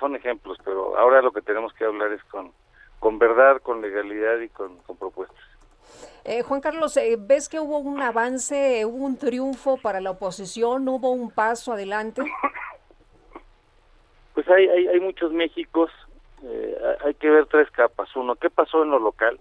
Son 0.00 0.16
ejemplos, 0.16 0.58
pero 0.64 0.98
ahora 0.98 1.22
lo 1.22 1.30
que 1.30 1.42
tenemos 1.42 1.72
que 1.74 1.84
hablar 1.84 2.10
es 2.10 2.24
con, 2.24 2.50
con 2.98 3.20
verdad, 3.20 3.62
con 3.62 3.80
legalidad 3.80 4.40
y 4.40 4.48
con 4.48 4.80
propuestas. 4.98 5.38
Eh, 6.24 6.42
Juan 6.42 6.60
Carlos, 6.60 6.96
eh, 6.96 7.16
¿ves 7.16 7.48
que 7.48 7.60
hubo 7.60 7.78
un 7.78 8.02
avance, 8.02 8.84
hubo 8.84 9.04
un 9.04 9.16
triunfo 9.16 9.76
para 9.76 10.00
la 10.00 10.10
oposición, 10.10 10.88
hubo 10.88 11.12
un 11.12 11.30
paso 11.30 11.72
adelante? 11.72 12.22
Pues 14.34 14.48
hay, 14.48 14.68
hay, 14.68 14.88
hay 14.88 15.00
muchos 15.00 15.32
Méxicos, 15.32 15.90
eh, 16.42 16.76
hay 17.04 17.14
que 17.14 17.30
ver 17.30 17.46
tres 17.46 17.70
capas. 17.70 18.14
Uno, 18.16 18.36
¿qué 18.36 18.50
pasó 18.50 18.82
en 18.82 18.90
lo 18.90 18.98
local, 18.98 19.38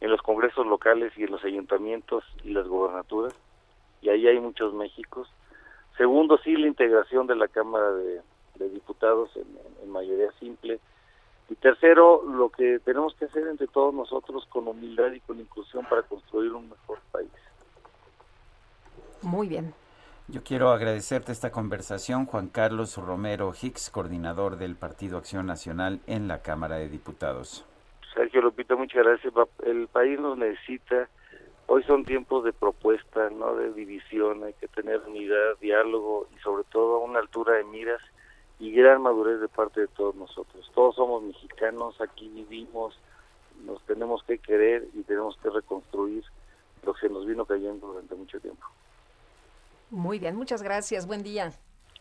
en 0.00 0.10
los 0.10 0.22
congresos 0.22 0.66
locales 0.66 1.12
y 1.16 1.24
en 1.24 1.32
los 1.32 1.44
ayuntamientos 1.44 2.24
y 2.44 2.50
las 2.50 2.66
gobernaturas? 2.66 3.34
Y 4.02 4.08
ahí 4.08 4.26
hay 4.26 4.40
muchos 4.40 4.72
Méxicos. 4.74 5.28
Segundo, 5.96 6.38
sí, 6.38 6.56
la 6.56 6.68
integración 6.68 7.26
de 7.26 7.36
la 7.36 7.48
Cámara 7.48 7.92
de, 7.92 8.22
Diputados 8.60 9.30
en 9.36 9.90
mayoría 9.90 10.30
simple 10.32 10.80
y 11.50 11.56
tercero, 11.56 12.22
lo 12.22 12.48
que 12.48 12.78
tenemos 12.78 13.14
que 13.16 13.24
hacer 13.24 13.46
entre 13.48 13.66
todos 13.66 13.92
nosotros 13.92 14.46
con 14.46 14.68
humildad 14.68 15.10
y 15.12 15.20
con 15.20 15.40
inclusión 15.40 15.84
para 15.84 16.02
construir 16.02 16.52
un 16.52 16.70
mejor 16.70 17.00
país. 17.10 17.28
Muy 19.22 19.48
bien. 19.48 19.74
Yo 20.32 20.44
quiero 20.44 20.70
agradecerte 20.70 21.32
esta 21.32 21.50
conversación, 21.50 22.24
Juan 22.24 22.46
Carlos 22.46 22.96
Romero 22.96 23.52
Hicks, 23.60 23.90
coordinador 23.90 24.58
del 24.58 24.76
Partido 24.76 25.18
Acción 25.18 25.46
Nacional 25.46 25.98
en 26.06 26.28
la 26.28 26.40
Cámara 26.40 26.76
de 26.76 26.88
Diputados. 26.88 27.64
Sergio 28.14 28.40
Lupita, 28.40 28.76
muchas 28.76 29.04
gracias. 29.04 29.34
El 29.64 29.88
país 29.88 30.20
nos 30.20 30.38
necesita. 30.38 31.08
Hoy 31.66 31.82
son 31.82 32.04
tiempos 32.04 32.44
de 32.44 32.52
propuesta, 32.52 33.28
no 33.30 33.56
de 33.56 33.72
división. 33.72 34.44
Hay 34.44 34.52
que 34.52 34.68
tener 34.68 35.00
unidad, 35.00 35.58
diálogo 35.60 36.28
y 36.32 36.38
sobre 36.42 36.62
todo 36.62 37.00
una 37.00 37.18
altura 37.18 37.54
de 37.54 37.64
miras 37.64 38.00
y 38.60 38.70
gran 38.70 39.02
madurez 39.02 39.40
de 39.40 39.48
parte 39.48 39.80
de 39.80 39.88
todos 39.88 40.14
nosotros. 40.14 40.70
Todos 40.76 40.94
somos 40.94 41.24
mexicanos, 41.24 42.00
aquí 42.00 42.28
vivimos, 42.28 42.96
nos 43.64 43.82
tenemos 43.84 44.22
que 44.22 44.38
querer 44.38 44.86
y 44.94 45.02
tenemos 45.02 45.36
que 45.38 45.50
reconstruir 45.50 46.22
lo 46.84 46.94
que 46.94 47.08
nos 47.08 47.26
vino 47.26 47.44
cayendo 47.44 47.88
durante 47.88 48.14
mucho 48.14 48.38
tiempo. 48.38 48.64
Muy 49.90 50.18
bien, 50.18 50.36
muchas 50.36 50.62
gracias, 50.62 51.06
buen 51.06 51.22
día. 51.22 51.52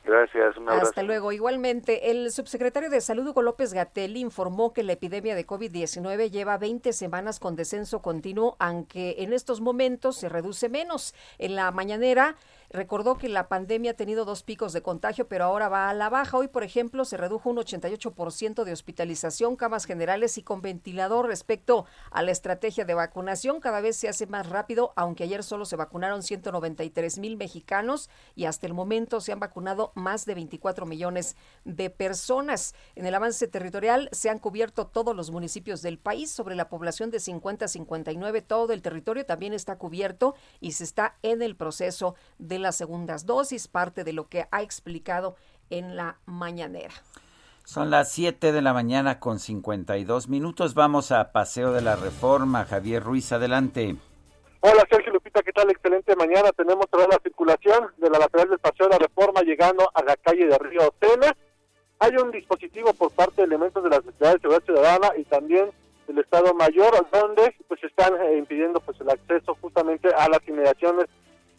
Gracias, 0.03 0.57
un. 0.57 0.69
Hasta 0.69 1.03
luego. 1.03 1.31
Igualmente, 1.31 2.11
el 2.11 2.31
subsecretario 2.31 2.89
de 2.89 3.01
Salud, 3.01 3.27
Hugo 3.27 3.41
López 3.41 3.73
Gatel, 3.73 4.17
informó 4.17 4.73
que 4.73 4.83
la 4.83 4.93
epidemia 4.93 5.35
de 5.35 5.45
COVID-19 5.45 6.31
lleva 6.31 6.57
20 6.57 6.93
semanas 6.93 7.39
con 7.39 7.55
descenso 7.55 8.01
continuo, 8.01 8.55
aunque 8.59 9.15
en 9.19 9.33
estos 9.33 9.61
momentos 9.61 10.17
se 10.17 10.29
reduce 10.29 10.69
menos. 10.69 11.13
En 11.37 11.55
la 11.55 11.71
mañanera, 11.71 12.35
Recordó 12.71 13.17
que 13.17 13.29
la 13.29 13.47
pandemia 13.47 13.91
ha 13.91 13.95
tenido 13.95 14.25
dos 14.25 14.43
picos 14.43 14.73
de 14.73 14.83
contagio, 14.83 15.27
pero 15.27 15.45
ahora 15.45 15.69
va 15.69 15.89
a 15.89 15.93
la 15.95 16.07
baja. 16.09 16.37
Hoy, 16.37 16.47
por 16.47 16.63
ejemplo, 16.63 17.03
se 17.03 17.17
redujo 17.17 17.49
un 17.49 17.57
88% 17.57 18.63
de 18.63 18.71
hospitalización, 18.71 19.55
camas 19.55 19.85
generales 19.85 20.37
y 20.37 20.43
con 20.43 20.61
ventilador 20.61 21.25
respecto 21.25 21.87
a 22.11 22.21
la 22.21 22.29
estrategia 22.29 22.85
de 22.85 22.93
vacunación. 22.93 23.59
Cada 23.59 23.81
vez 23.81 23.95
se 23.95 24.07
hace 24.07 24.27
más 24.27 24.49
rápido, 24.49 24.93
aunque 24.95 25.23
ayer 25.23 25.43
solo 25.43 25.65
se 25.65 25.77
vacunaron 25.77 26.21
193 26.21 27.17
mil 27.17 27.37
mexicanos 27.37 28.07
y 28.35 28.45
hasta 28.45 28.67
el 28.67 28.75
momento 28.75 29.19
se 29.19 29.31
han 29.31 29.39
vacunado 29.39 29.88
más 29.95 30.25
de 30.25 30.35
24 30.35 30.85
millones 30.85 31.35
de 31.65 31.89
personas. 31.89 32.75
En 32.95 33.05
el 33.05 33.15
avance 33.15 33.47
territorial 33.47 34.09
se 34.11 34.29
han 34.29 34.39
cubierto 34.39 34.87
todos 34.87 35.15
los 35.15 35.31
municipios 35.31 35.81
del 35.81 35.97
país. 35.97 36.31
Sobre 36.31 36.55
la 36.55 36.69
población 36.69 37.11
de 37.11 37.19
50 37.19 37.65
a 37.65 37.67
59, 37.67 38.41
todo 38.41 38.73
el 38.73 38.81
territorio 38.81 39.25
también 39.25 39.53
está 39.53 39.77
cubierto 39.77 40.35
y 40.59 40.73
se 40.73 40.83
está 40.83 41.15
en 41.23 41.41
el 41.41 41.55
proceso 41.55 42.15
de 42.37 42.59
las 42.59 42.75
segundas 42.75 43.25
dosis, 43.25 43.67
parte 43.67 44.03
de 44.03 44.13
lo 44.13 44.27
que 44.27 44.47
ha 44.51 44.61
explicado 44.61 45.35
en 45.69 45.95
la 45.95 46.17
mañanera. 46.25 46.93
Son 47.63 47.91
las 47.91 48.11
7 48.11 48.51
de 48.51 48.61
la 48.63 48.73
mañana 48.73 49.19
con 49.19 49.37
52 49.37 50.27
minutos. 50.27 50.73
Vamos 50.73 51.11
a 51.11 51.31
Paseo 51.31 51.71
de 51.71 51.81
la 51.81 51.95
Reforma. 51.95 52.65
Javier 52.65 53.03
Ruiz, 53.03 53.31
adelante. 53.31 53.95
Hola 54.61 54.83
Sergio 54.89 55.13
¿qué 55.31 55.53
tal? 55.53 55.69
Excelente 55.69 56.15
mañana. 56.15 56.51
Tenemos 56.51 56.89
toda 56.89 57.07
la 57.07 57.19
circulación 57.21 57.91
de 57.97 58.09
la 58.09 58.19
lateral 58.19 58.49
del 58.49 58.59
Paseo 58.59 58.87
de 58.87 58.93
la 58.93 58.97
Reforma 58.97 59.41
llegando 59.41 59.89
a 59.93 60.03
la 60.03 60.15
calle 60.17 60.47
de 60.47 60.57
Río 60.57 60.91
Tena. 60.99 61.35
Hay 61.99 62.15
un 62.17 62.31
dispositivo 62.31 62.93
por 62.93 63.11
parte 63.11 63.35
de 63.37 63.43
elementos 63.43 63.83
de 63.83 63.89
la 63.89 63.97
Secretaría 63.97 64.33
de 64.33 64.39
Seguridad 64.39 64.63
Ciudadana 64.63 65.11
y 65.17 65.23
también 65.25 65.69
del 66.07 66.17
Estado 66.17 66.53
Mayor, 66.55 67.05
donde 67.11 67.55
pues 67.67 67.83
están 67.83 68.15
eh, 68.21 68.37
impidiendo 68.37 68.79
pues 68.79 68.99
el 69.01 69.09
acceso 69.09 69.55
justamente 69.61 70.09
a 70.09 70.27
las 70.29 70.39
inmediaciones 70.47 71.05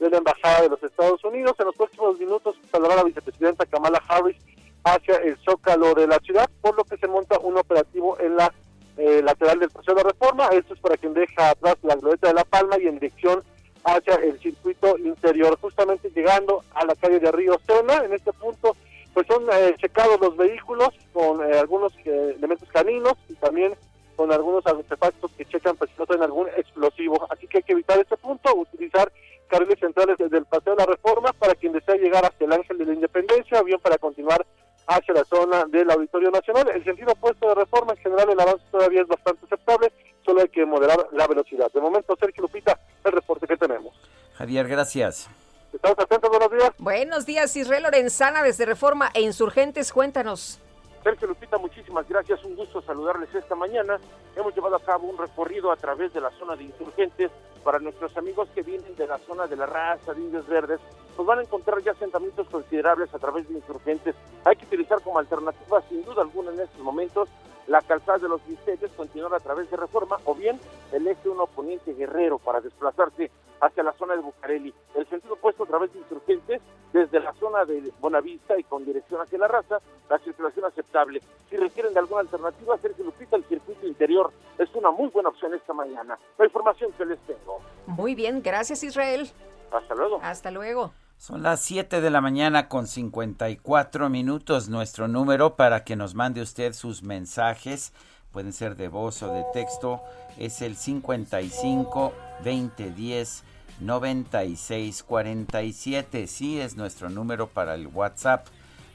de 0.00 0.10
la 0.10 0.18
Embajada 0.18 0.62
de 0.62 0.70
los 0.70 0.82
Estados 0.82 1.22
Unidos. 1.24 1.54
En 1.58 1.66
los 1.66 1.76
próximos 1.76 2.18
minutos 2.18 2.56
saldrá 2.72 2.96
la 2.96 3.04
vicepresidenta 3.04 3.66
Kamala 3.66 4.02
Harris 4.08 4.36
hacia 4.82 5.16
el 5.18 5.36
zócalo 5.44 5.94
de 5.94 6.08
la 6.08 6.18
ciudad, 6.18 6.50
por 6.60 6.76
lo 6.76 6.84
que 6.84 6.96
se 6.96 7.06
monta 7.06 7.38
un 7.38 7.56
operativo 7.56 8.18
en 8.18 8.36
la 8.36 8.52
eh, 8.96 9.22
lateral 9.22 9.60
del 9.60 9.70
Paseo 9.70 9.94
de 9.94 10.02
Reforma. 10.02 10.48
Esto 10.48 10.74
es 10.74 10.80
para 10.80 10.96
quien 10.96 11.14
deja 11.14 11.50
atrás 11.50 11.76
la 11.82 11.94
glorieta 11.94 12.28
de 12.28 12.34
La 12.34 12.44
Palma 12.44 12.76
y 12.78 12.88
en 12.88 12.98
dirección 12.98 13.44
hacia 13.84 14.14
el 14.16 14.38
circuito 14.40 14.98
interior, 14.98 15.58
justamente 15.60 16.10
llegando 16.10 16.64
a 16.74 16.84
la 16.84 16.94
calle 16.94 17.20
de 17.20 17.32
Río 17.32 17.60
Sena. 17.66 18.04
En 18.04 18.12
este 18.12 18.32
punto, 18.32 18.76
pues 19.14 19.26
son 19.26 19.46
eh, 19.52 19.74
checados 19.78 20.20
los 20.20 20.36
vehículos 20.36 20.90
con 21.12 21.40
eh, 21.42 21.58
algunos 21.58 21.92
elementos 22.04 22.68
caninos 22.70 23.14
y 23.28 23.34
también 23.34 23.74
con 24.16 24.30
algunos 24.32 24.66
artefactos 24.66 25.30
que 25.32 25.46
checan 25.46 25.76
pues 25.76 25.90
si 25.90 25.96
no 25.98 26.06
tienen 26.06 26.24
algún 26.24 26.48
explosivo. 26.48 27.26
Así 27.30 27.46
que 27.46 27.58
hay 27.58 27.62
que 27.62 27.72
evitar 27.72 27.98
este 27.98 28.16
punto, 28.16 28.54
utilizar 28.54 29.10
carriles 29.48 29.78
centrales 29.78 30.16
desde 30.18 30.38
el 30.38 30.44
Paseo 30.44 30.74
de 30.76 30.84
la 30.84 30.92
Reforma 30.92 31.32
para 31.32 31.54
quien 31.54 31.72
desea 31.72 31.96
llegar 31.96 32.24
hasta 32.24 32.44
el 32.44 32.52
Ángel 32.52 32.78
de 32.78 32.84
la 32.86 32.92
Independencia 32.92 33.60
o 33.60 33.64
bien 33.64 33.80
para 33.80 33.98
continuar 33.98 34.46
hacia 34.86 35.14
la 35.14 35.24
zona 35.24 35.64
del 35.66 35.90
Auditorio 35.90 36.30
Nacional. 36.30 36.68
El 36.68 36.84
sentido 36.84 37.12
opuesto 37.12 37.48
de 37.48 37.54
reforma, 37.54 37.92
en 37.92 37.98
general, 37.98 38.30
el 38.30 38.40
avance 38.40 38.64
todavía 38.70 39.02
es 39.02 39.08
bastante 39.08 39.44
aceptable, 39.46 39.92
solo 40.30 40.42
hay 40.42 40.48
que 40.48 40.64
moderar 40.64 41.08
la 41.10 41.26
velocidad. 41.26 41.72
De 41.72 41.80
momento, 41.80 42.14
Sergio 42.16 42.42
Lupita, 42.42 42.78
el 43.02 43.10
reporte 43.10 43.48
que 43.48 43.56
tenemos. 43.56 43.92
Javier, 44.34 44.68
gracias. 44.68 45.28
Estamos 45.72 45.98
atentos, 45.98 46.30
buenos 46.30 46.50
días. 46.52 46.70
Buenos 46.78 47.26
días, 47.26 47.56
Israel 47.56 47.82
Lorenzana, 47.82 48.44
desde 48.44 48.64
Reforma 48.64 49.10
e 49.12 49.22
Insurgentes, 49.22 49.92
cuéntanos. 49.92 50.60
Sergio 51.02 51.26
Lupita, 51.26 51.58
muchísimas 51.58 52.08
gracias, 52.08 52.44
un 52.44 52.54
gusto 52.54 52.80
saludarles 52.82 53.34
esta 53.34 53.56
mañana. 53.56 53.98
Hemos 54.36 54.54
llevado 54.54 54.76
a 54.76 54.80
cabo 54.80 55.08
un 55.08 55.18
recorrido 55.18 55.72
a 55.72 55.76
través 55.76 56.12
de 56.12 56.20
la 56.20 56.30
zona 56.38 56.54
de 56.54 56.64
insurgentes 56.64 57.32
para 57.64 57.80
nuestros 57.80 58.16
amigos 58.16 58.48
que 58.54 58.62
vienen 58.62 58.94
de 58.94 59.08
la 59.08 59.18
zona 59.18 59.48
de 59.48 59.56
la 59.56 59.66
raza 59.66 60.14
de 60.14 60.20
Indios 60.20 60.46
Verdes, 60.46 60.78
pues 61.16 61.26
van 61.26 61.40
a 61.40 61.42
encontrar 61.42 61.82
ya 61.82 61.90
asentamientos 61.90 62.46
considerables 62.48 63.12
a 63.12 63.18
través 63.18 63.48
de 63.48 63.54
insurgentes. 63.54 64.14
Hay 64.44 64.54
que 64.54 64.66
utilizar 64.66 65.00
como 65.02 65.18
alternativa, 65.18 65.82
sin 65.88 66.04
duda 66.04 66.22
alguna, 66.22 66.52
en 66.52 66.60
estos 66.60 66.80
momentos, 66.80 67.28
la 67.66 67.80
calzada 67.82 68.18
de 68.18 68.28
los 68.28 68.46
misterios, 68.46 68.90
continuar 68.96 69.34
a 69.34 69.40
través 69.40 69.70
de 69.70 69.76
Reforma, 69.76 70.18
o 70.24 70.34
bien 70.34 70.60
el 70.92 71.06
eje 71.06 71.28
1 71.28 71.46
poniente 71.48 71.94
guerrero 71.94 72.38
para 72.38 72.60
desplazarse 72.60 73.30
hacia 73.60 73.82
la 73.82 73.92
zona 73.92 74.16
de 74.16 74.22
Bucareli. 74.22 74.74
El 74.94 75.06
sentido 75.06 75.34
opuesto 75.34 75.64
a 75.64 75.66
través 75.66 75.92
de 75.92 75.98
insurgentes, 75.98 76.60
desde 76.92 77.20
la 77.20 77.32
zona 77.34 77.64
de 77.64 77.92
Bonavista 78.00 78.58
y 78.58 78.64
con 78.64 78.84
dirección 78.84 79.20
hacia 79.20 79.38
la 79.38 79.48
raza, 79.48 79.78
la 80.08 80.18
circulación 80.18 80.64
aceptable. 80.64 81.20
Si 81.48 81.56
requieren 81.56 81.92
de 81.92 82.00
alguna 82.00 82.22
alternativa, 82.22 82.76
Sergio 82.78 83.04
Lupita, 83.04 83.36
el 83.36 83.44
circuito 83.44 83.86
interior 83.86 84.32
es 84.58 84.74
una 84.74 84.90
muy 84.90 85.08
buena 85.08 85.28
opción 85.28 85.54
esta 85.54 85.72
mañana. 85.72 86.18
La 86.38 86.44
información 86.44 86.90
que 86.92 87.04
les 87.04 87.18
tengo. 87.20 87.60
Muy 87.86 88.14
bien, 88.14 88.42
gracias 88.42 88.82
Israel. 88.82 89.30
Hasta 89.70 89.94
luego. 89.94 90.18
Hasta 90.22 90.50
luego. 90.50 90.92
Son 91.20 91.42
las 91.42 91.60
7 91.60 92.00
de 92.00 92.08
la 92.08 92.22
mañana 92.22 92.66
con 92.66 92.86
54 92.86 94.08
minutos. 94.08 94.70
Nuestro 94.70 95.06
número 95.06 95.54
para 95.54 95.84
que 95.84 95.94
nos 95.94 96.14
mande 96.14 96.40
usted 96.40 96.72
sus 96.72 97.02
mensajes, 97.02 97.92
pueden 98.32 98.54
ser 98.54 98.74
de 98.74 98.88
voz 98.88 99.22
o 99.22 99.30
de 99.30 99.44
texto, 99.52 100.00
es 100.38 100.62
el 100.62 100.76
55 100.76 102.14
20 102.42 102.92
10 102.92 103.44
96 103.80 105.02
47. 105.02 106.26
Sí, 106.26 106.58
es 106.58 106.76
nuestro 106.76 107.10
número 107.10 107.48
para 107.48 107.74
el 107.74 107.88
WhatsApp. 107.88 108.46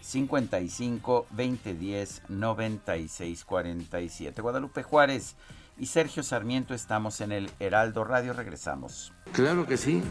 55 0.01 1.27
20 1.29 1.75
10 1.75 2.23
96 2.29 3.45
47. 3.45 4.41
Guadalupe 4.41 4.81
Juárez 4.81 5.35
y 5.77 5.85
Sergio 5.85 6.23
Sarmiento 6.23 6.73
estamos 6.73 7.21
en 7.21 7.31
el 7.31 7.51
Heraldo 7.59 8.03
Radio. 8.03 8.33
Regresamos. 8.33 9.13
Claro 9.31 9.67
que 9.67 9.77
sí. 9.77 10.01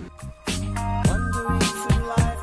Con 1.44 2.33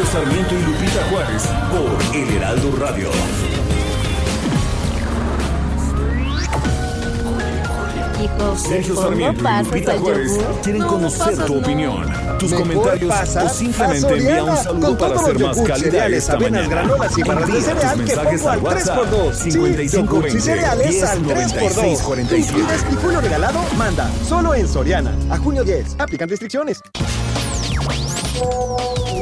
Sergio 0.00 0.20
Sarmiento 0.20 0.54
y 0.54 0.62
Lupita 0.62 1.04
Juárez 1.10 1.42
por 1.70 2.16
El 2.16 2.36
Heraldo 2.36 2.76
Radio. 2.76 3.10
Sergio 8.56 8.96
Sarmiento 8.96 9.44
y 9.44 9.64
Lupita 9.64 9.98
Juárez 9.98 10.38
quieren 10.62 10.82
conocer 10.84 11.36
tu 11.44 11.58
opinión, 11.58 12.06
tus 12.38 12.54
comentarios 12.54 13.36
o 13.36 13.48
simplemente 13.50 14.16
envía 14.16 14.44
un 14.44 14.56
saludo 14.56 14.96
para 14.96 15.18
ser 15.18 15.38
más 15.38 15.60
cálida 15.60 16.06
esta 16.06 16.38
mañana. 16.38 16.68
granolas 16.68 17.18
y 17.18 17.22
barras 17.22 17.52
de 17.52 17.60
cereal 17.60 18.04
que 18.04 18.16
pongo 18.16 18.48
al 18.48 18.60
3x2. 18.62 19.34
5520 19.34 20.38
y 20.38 20.40
cereales 20.40 21.02
al 21.02 21.22
3x2. 21.24 22.92
Y 22.92 22.96
julio 22.96 23.20
regalado, 23.20 23.60
manda. 23.76 24.10
Solo 24.26 24.54
en 24.54 24.66
Soriana. 24.66 25.12
A 25.28 25.36
junio 25.36 25.62
10. 25.62 25.96
Aplican 25.98 26.28
restricciones. 26.30 26.80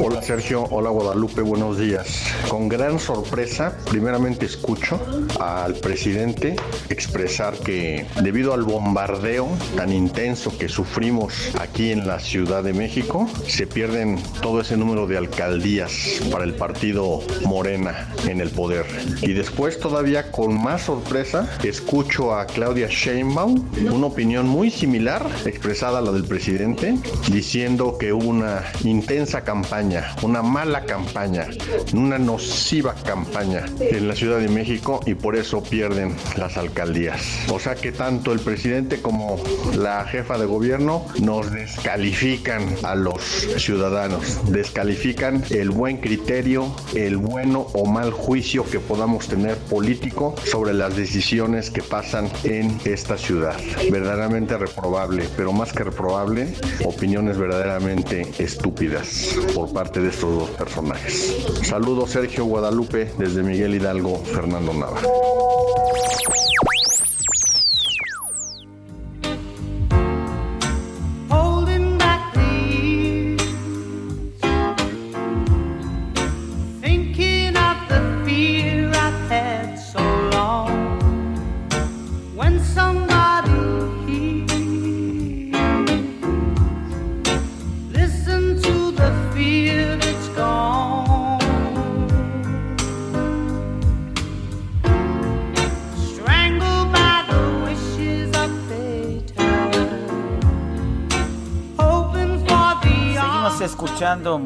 Hola 0.01 0.21
Sergio, 0.21 0.63
hola 0.69 0.89
Guadalupe, 0.91 1.41
buenos 1.41 1.77
días. 1.77 2.23
Con 2.47 2.69
gran 2.69 2.99
sorpresa, 2.99 3.77
primeramente 3.89 4.45
escucho 4.45 4.97
al 5.41 5.75
presidente 5.75 6.55
expresar 6.89 7.53
que 7.57 8.05
debido 8.23 8.53
al 8.53 8.63
bombardeo 8.63 9.49
tan 9.75 9.91
intenso 9.91 10.57
que 10.57 10.69
sufrimos 10.69 11.51
aquí 11.59 11.91
en 11.91 12.07
la 12.07 12.19
Ciudad 12.19 12.63
de 12.63 12.71
México, 12.71 13.27
se 13.45 13.67
pierden 13.67 14.17
todo 14.41 14.61
ese 14.61 14.77
número 14.77 15.05
de 15.05 15.17
alcaldías 15.17 16.21
para 16.31 16.45
el 16.45 16.53
partido 16.53 17.19
Morena 17.45 18.13
en 18.25 18.39
el 18.39 18.51
poder. 18.51 18.85
Y 19.21 19.33
después 19.33 19.81
todavía 19.81 20.31
con 20.31 20.63
más 20.63 20.83
sorpresa, 20.83 21.49
escucho 21.61 22.33
a 22.33 22.45
Claudia 22.45 22.87
Sheinbaum, 22.89 23.65
una 23.91 24.07
opinión 24.07 24.47
muy 24.47 24.71
similar 24.71 25.27
expresada 25.45 25.99
a 25.99 26.01
la 26.01 26.13
del 26.13 26.23
presidente, 26.23 26.97
diciendo 27.29 27.97
que 27.99 28.13
hubo 28.13 28.29
una 28.29 28.63
intensa 28.85 29.43
campaña 29.43 29.88
una 30.21 30.41
mala 30.41 30.85
campaña, 30.85 31.47
una 31.93 32.19
nociva 32.19 32.93
campaña 32.93 33.65
en 33.79 34.07
la 34.07 34.15
Ciudad 34.15 34.39
de 34.39 34.47
México 34.47 34.99
y 35.05 35.15
por 35.15 35.35
eso 35.35 35.63
pierden 35.63 36.15
las 36.37 36.57
alcaldías. 36.57 37.21
O 37.51 37.59
sea 37.59 37.75
que 37.75 37.91
tanto 37.91 38.31
el 38.31 38.39
presidente 38.39 39.01
como 39.01 39.37
la 39.75 40.05
jefa 40.05 40.37
de 40.37 40.45
gobierno 40.45 41.05
nos 41.21 41.51
descalifican 41.51 42.63
a 42.83 42.95
los 42.95 43.21
ciudadanos, 43.57 44.51
descalifican 44.51 45.43
el 45.49 45.71
buen 45.71 45.97
criterio, 45.97 46.73
el 46.95 47.17
bueno 47.17 47.67
o 47.73 47.85
mal 47.85 48.11
juicio 48.11 48.65
que 48.65 48.79
podamos 48.79 49.27
tener 49.27 49.57
político 49.57 50.35
sobre 50.45 50.73
las 50.73 50.95
decisiones 50.95 51.71
que 51.71 51.81
pasan 51.81 52.29
en 52.43 52.77
esta 52.85 53.17
ciudad. 53.17 53.55
Verdaderamente 53.91 54.57
reprobable, 54.57 55.27
pero 55.35 55.51
más 55.51 55.73
que 55.73 55.83
reprobable, 55.83 56.53
opiniones 56.85 57.37
verdaderamente 57.37 58.29
estúpidas 58.37 59.35
por 59.55 59.71
parte 59.71 59.78
de 59.79 60.09
estos 60.09 60.35
dos 60.35 60.49
personajes. 60.49 61.37
Saludos 61.63 62.11
Sergio 62.11 62.43
Guadalupe 62.43 63.13
desde 63.17 63.41
Miguel 63.41 63.75
Hidalgo, 63.75 64.21
Fernando 64.25 64.73
Nava. 64.73 64.99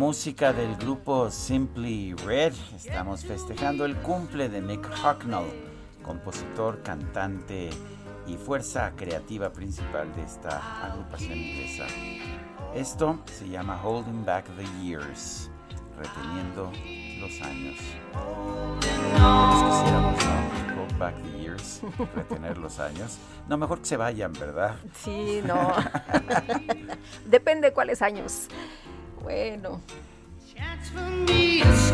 Música 0.04 0.52
del 0.52 0.76
grupo 0.76 1.32
Simply 1.32 2.14
Red. 2.26 2.52
Estamos 2.76 3.24
festejando 3.24 3.86
el 3.86 3.96
cumple 3.96 4.50
de 4.50 4.60
Mick 4.60 4.86
Hucknall, 5.00 5.50
compositor, 6.04 6.84
cantante 6.84 7.70
y 8.28 8.36
fuerza 8.36 8.92
creativa 8.98 9.54
principal 9.54 10.14
de 10.14 10.24
esta 10.24 10.88
agrupación 10.88 11.38
inglesa. 11.38 11.86
Esto 12.76 13.18
se 13.28 13.48
llama 13.48 13.82
Holding 13.82 14.26
Back 14.26 14.44
the 14.58 14.66
Years, 14.84 15.50
reteniendo 15.98 16.70
los 17.22 17.42
años. 17.42 17.80
quisiéramos, 19.72 20.24
Hold 20.78 21.00
back 21.00 21.16
the 21.24 21.40
years, 21.42 21.80
retener 22.14 22.58
los 22.58 22.78
años. 22.82 23.20
No, 23.48 23.58
mejor 23.58 23.80
que 23.80 23.86
se 23.86 23.96
vayan, 23.96 24.34
¿verdad? 24.34 24.76
Sí, 25.02 25.42
no. 25.46 25.72
Depende 27.26 27.72
cuáles 27.72 28.02
años. 28.02 28.50
Bueno, 29.24 29.80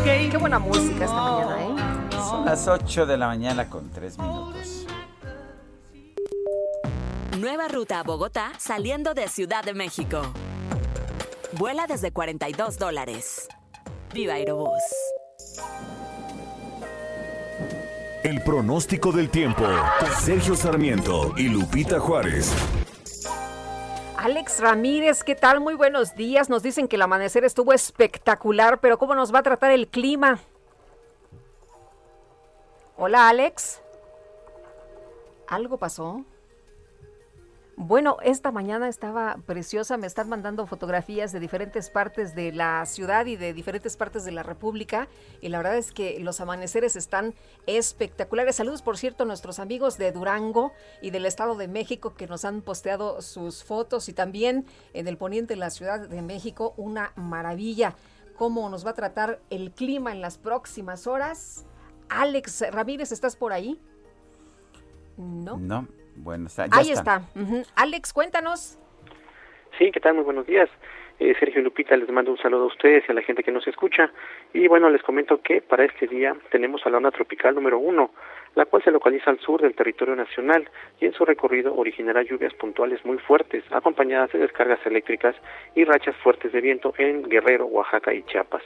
Qué 0.04 0.36
buena 0.36 0.58
música 0.58 1.04
esta 1.04 1.22
mañana, 1.22 1.62
¿eh? 1.62 2.12
Son 2.12 2.44
las 2.44 2.68
8 2.68 3.06
de 3.06 3.16
la 3.16 3.26
mañana 3.26 3.68
con 3.68 3.88
3 3.90 4.18
minutos. 4.18 4.86
Nueva 7.38 7.68
ruta 7.68 8.00
a 8.00 8.02
Bogotá 8.02 8.52
saliendo 8.58 9.14
de 9.14 9.28
Ciudad 9.28 9.64
de 9.64 9.74
México. 9.74 10.22
Vuela 11.52 11.86
desde 11.86 12.12
42 12.12 12.78
dólares. 12.78 13.48
Viva 14.12 14.34
Aerobús. 14.34 14.82
El 18.22 18.42
pronóstico 18.42 19.12
del 19.12 19.30
tiempo. 19.30 19.64
Sergio 20.20 20.54
Sarmiento 20.54 21.32
y 21.36 21.48
Lupita 21.48 21.98
Juárez. 21.98 22.52
Alex 24.22 24.60
Ramírez, 24.60 25.24
¿qué 25.24 25.34
tal? 25.34 25.60
Muy 25.60 25.72
buenos 25.72 26.14
días. 26.14 26.50
Nos 26.50 26.62
dicen 26.62 26.88
que 26.88 26.96
el 26.96 27.02
amanecer 27.02 27.42
estuvo 27.42 27.72
espectacular, 27.72 28.78
pero 28.78 28.98
¿cómo 28.98 29.14
nos 29.14 29.34
va 29.34 29.38
a 29.38 29.42
tratar 29.42 29.70
el 29.70 29.88
clima? 29.88 30.40
Hola, 32.98 33.30
Alex. 33.30 33.80
¿Algo 35.48 35.78
pasó? 35.78 36.22
Bueno, 37.76 38.18
esta 38.22 38.52
mañana 38.52 38.88
estaba 38.88 39.38
preciosa, 39.46 39.96
me 39.96 40.06
están 40.06 40.28
mandando 40.28 40.66
fotografías 40.66 41.32
de 41.32 41.40
diferentes 41.40 41.88
partes 41.88 42.34
de 42.34 42.52
la 42.52 42.84
ciudad 42.84 43.26
y 43.26 43.36
de 43.36 43.54
diferentes 43.54 43.96
partes 43.96 44.24
de 44.24 44.32
la 44.32 44.42
República 44.42 45.08
y 45.40 45.48
la 45.48 45.58
verdad 45.58 45.78
es 45.78 45.90
que 45.90 46.20
los 46.20 46.40
amaneceres 46.40 46.94
están 46.96 47.34
espectaculares. 47.66 48.56
Saludos, 48.56 48.82
por 48.82 48.98
cierto, 48.98 49.22
a 49.22 49.26
nuestros 49.26 49.58
amigos 49.58 49.96
de 49.96 50.12
Durango 50.12 50.72
y 51.00 51.10
del 51.10 51.24
Estado 51.24 51.54
de 51.54 51.68
México 51.68 52.14
que 52.14 52.26
nos 52.26 52.44
han 52.44 52.60
posteado 52.60 53.22
sus 53.22 53.64
fotos 53.64 54.08
y 54.08 54.12
también 54.12 54.66
en 54.92 55.08
el 55.08 55.16
poniente 55.16 55.54
de 55.54 55.60
la 55.60 55.70
Ciudad 55.70 56.06
de 56.06 56.22
México, 56.22 56.74
una 56.76 57.12
maravilla. 57.16 57.94
¿Cómo 58.36 58.68
nos 58.68 58.84
va 58.84 58.90
a 58.90 58.94
tratar 58.94 59.40
el 59.48 59.72
clima 59.72 60.12
en 60.12 60.20
las 60.20 60.38
próximas 60.38 61.06
horas? 61.06 61.64
Alex 62.08 62.64
Ramírez, 62.72 63.12
¿estás 63.12 63.36
por 63.36 63.52
ahí? 63.52 63.80
No. 65.16 65.58
No, 65.58 65.86
bueno, 66.16 66.48
Ahí 66.72 66.90
está. 66.90 67.22
Alex, 67.76 68.12
cuéntanos. 68.12 68.78
Sí, 69.78 69.90
¿qué 69.92 70.00
tal? 70.00 70.14
Muy 70.14 70.24
buenos 70.24 70.46
días. 70.46 70.68
Eh, 71.20 71.34
Sergio 71.38 71.60
Lupita, 71.60 71.94
les 71.98 72.08
mando 72.08 72.30
un 72.30 72.38
saludo 72.38 72.64
a 72.64 72.66
ustedes 72.68 73.04
y 73.06 73.12
a 73.12 73.14
la 73.14 73.20
gente 73.20 73.42
que 73.42 73.52
nos 73.52 73.66
escucha. 73.66 74.10
Y 74.54 74.68
bueno, 74.68 74.88
les 74.88 75.02
comento 75.02 75.42
que 75.42 75.60
para 75.60 75.84
este 75.84 76.06
día 76.06 76.34
tenemos 76.50 76.84
a 76.86 76.90
la 76.90 76.96
onda 76.96 77.10
tropical 77.10 77.54
número 77.54 77.78
uno, 77.78 78.10
la 78.54 78.64
cual 78.64 78.82
se 78.82 78.90
localiza 78.90 79.30
al 79.30 79.38
sur 79.38 79.60
del 79.60 79.74
territorio 79.74 80.16
nacional 80.16 80.70
y 80.98 81.04
en 81.04 81.12
su 81.12 81.26
recorrido 81.26 81.74
originará 81.74 82.22
lluvias 82.22 82.54
puntuales 82.54 83.04
muy 83.04 83.18
fuertes, 83.18 83.62
acompañadas 83.70 84.32
de 84.32 84.38
descargas 84.38 84.84
eléctricas 84.86 85.36
y 85.74 85.84
rachas 85.84 86.16
fuertes 86.16 86.52
de 86.52 86.60
viento 86.62 86.94
en 86.96 87.22
Guerrero, 87.28 87.66
Oaxaca 87.66 88.14
y 88.14 88.22
Chiapas. 88.22 88.62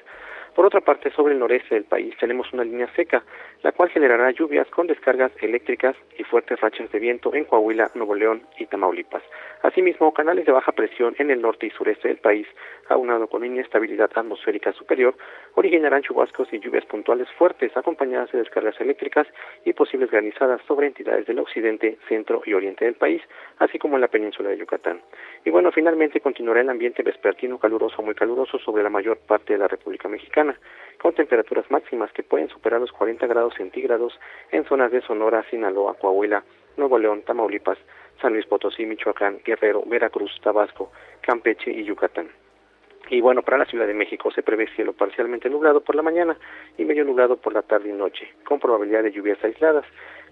Por 0.55 0.67
otra 0.67 0.81
parte, 0.81 1.11
sobre 1.11 1.35
el 1.35 1.41
noreste 1.41 1.75
del 1.75 1.85
país 1.85 2.15
tenemos 2.21 2.53
una 2.53 2.63
línea 2.63 2.89
seca, 2.95 3.25
la 3.63 3.73
cual 3.73 3.91
generará 3.91 4.31
lluvias 4.31 4.69
con 4.69 4.87
descargas 4.87 5.33
eléctricas 5.43 5.97
y 6.17 6.23
fuertes 6.23 6.61
rachas 6.61 6.93
de 6.93 6.99
viento 7.01 7.35
en 7.35 7.45
Coahuila, 7.45 7.91
Nuevo 7.95 8.15
León 8.15 8.43
y 8.59 8.67
Tamaulipas. 8.67 9.23
Asimismo, 9.63 10.13
canales 10.13 10.45
de 10.47 10.53
baja 10.53 10.73
presión 10.73 11.17
en 11.19 11.31
el 11.31 11.41
norte 11.41 11.67
y 11.67 11.71
sureste 11.71 12.09
del 12.09 12.19
país, 12.19 12.47
aunado 12.89 13.27
con 13.27 13.45
inestabilidad 13.45 14.11
atmosférica 14.15 14.73
superior, 14.73 15.15
originarán 15.55 16.03
chubascos 16.03 16.53
y 16.53 16.61
lluvias 16.61 16.85
puntuales 16.85 17.29
fuertes, 17.39 17.75
acompañadas 17.77 18.31
de 18.31 18.41
descargas 18.41 18.79
eléctricas 18.81 19.27
y 19.65 19.73
posibles 19.73 20.11
granizadas 20.11 20.61
sobre 20.69 20.87
entidades 20.87 21.27
del 21.27 21.39
occidente, 21.39 21.99
centro 22.09 22.43
y 22.45 22.53
oriente 22.53 22.85
del 22.85 22.95
país, 22.95 23.23
así 23.59 23.79
como 23.79 23.97
en 23.97 24.03
la 24.03 24.09
península 24.09 24.51
de 24.51 24.59
Yucatán. 24.59 25.01
Y 25.45 25.51
bueno, 25.51 25.73
finalmente 25.73 26.21
continuará 26.21 26.61
el 26.61 26.69
ambiente 26.69 27.03
vespertino 27.03 27.59
caluroso 27.59 28.03
muy 28.03 28.15
caluroso 28.15 28.59
sobre 28.59 28.83
la 28.83 28.91
mayor 28.91 29.17
parte 29.17 29.55
de 29.55 29.59
la 29.59 29.69
República 29.69 30.09
Mexicana, 30.09 30.44
con 31.01 31.15
temperaturas 31.15 31.71
máximas 31.71 32.13
que 32.13 32.23
pueden 32.23 32.49
superar 32.49 32.81
los 32.81 32.93
40 32.93 33.27
grados 33.27 33.55
centígrados 33.55 34.19
en 34.51 34.65
zonas 34.65 34.91
de 34.91 35.03
Sonora, 35.03 35.45
Sinaloa, 35.51 35.95
Coahuila, 35.95 36.43
Nuevo 36.77 36.99
León, 36.99 37.23
Tamaulipas, 37.23 37.79
San 38.21 38.33
Luis 38.33 38.47
Potosí, 38.47 38.87
Michoacán, 38.87 39.41
Guerrero, 39.45 39.83
Veracruz, 39.87 40.33
Tabasco, 40.43 40.91
Campeche 41.21 41.71
y 41.71 41.85
Yucatán. 41.85 42.29
Y 43.11 43.21
bueno, 43.21 43.43
para 43.43 43.59
la 43.59 43.67
Ciudad 43.67 43.87
de 43.87 43.95
México 43.95 44.31
se 44.31 44.43
prevé 44.43 44.67
cielo 44.75 44.95
parcialmente 44.95 45.51
nublado 45.51 45.83
por 45.83 45.95
la 45.95 46.03
mañana 46.03 46.39
y 46.79 46.85
medio 46.85 47.05
nublado 47.05 47.37
por 47.37 47.53
la 47.53 47.63
tarde 47.63 47.91
y 47.91 47.93
noche, 47.93 48.33
con 48.45 48.59
probabilidad 48.59 49.03
de 49.03 49.13
lluvias 49.13 49.43
aisladas. 49.45 49.85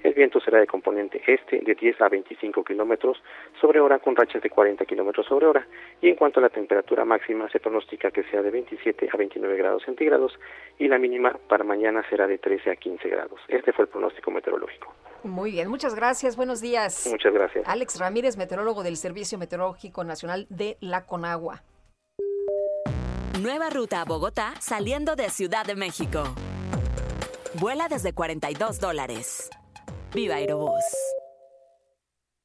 El 0.02 0.14
viento 0.14 0.40
será 0.40 0.58
de 0.58 0.66
componente 0.66 1.22
este 1.26 1.60
de 1.60 1.74
10 1.74 2.00
a 2.00 2.08
25 2.08 2.64
kilómetros 2.64 3.22
sobre 3.60 3.80
hora 3.80 3.98
con 4.00 4.16
rachas 4.16 4.42
de 4.42 4.50
40 4.50 4.84
kilómetros 4.84 5.26
sobre 5.26 5.46
hora. 5.46 5.66
Y 6.00 6.08
en 6.08 6.16
cuanto 6.16 6.40
a 6.40 6.42
la 6.42 6.48
temperatura 6.48 7.04
máxima, 7.04 7.48
se 7.50 7.60
pronostica 7.60 8.10
que 8.10 8.24
sea 8.24 8.42
de 8.42 8.50
27 8.50 9.08
a 9.12 9.16
29 9.16 9.56
grados 9.56 9.82
centígrados 9.84 10.38
y 10.78 10.88
la 10.88 10.98
mínima 10.98 11.32
para 11.48 11.64
mañana 11.64 12.04
será 12.10 12.26
de 12.26 12.38
13 12.38 12.70
a 12.70 12.76
15 12.76 13.08
grados. 13.08 13.40
Este 13.48 13.72
fue 13.72 13.84
el 13.84 13.90
pronóstico 13.90 14.30
meteorológico. 14.30 14.92
Muy 15.22 15.52
bien, 15.52 15.68
muchas 15.68 15.94
gracias. 15.94 16.36
Buenos 16.36 16.60
días. 16.60 17.06
Muchas 17.08 17.32
gracias. 17.32 17.68
Alex 17.68 18.00
Ramírez, 18.00 18.36
meteorólogo 18.36 18.82
del 18.82 18.96
Servicio 18.96 19.38
Meteorológico 19.38 20.02
Nacional 20.02 20.46
de 20.50 20.76
la 20.80 21.06
Conagua. 21.06 21.62
Nueva 23.40 23.70
ruta 23.70 24.02
a 24.02 24.04
Bogotá 24.04 24.54
saliendo 24.60 25.16
de 25.16 25.30
Ciudad 25.30 25.64
de 25.64 25.74
México. 25.74 26.24
Vuela 27.54 27.88
desde 27.88 28.12
42 28.12 28.80
dólares. 28.80 29.50
Viva 30.14 30.34
Aerobús. 30.34 30.84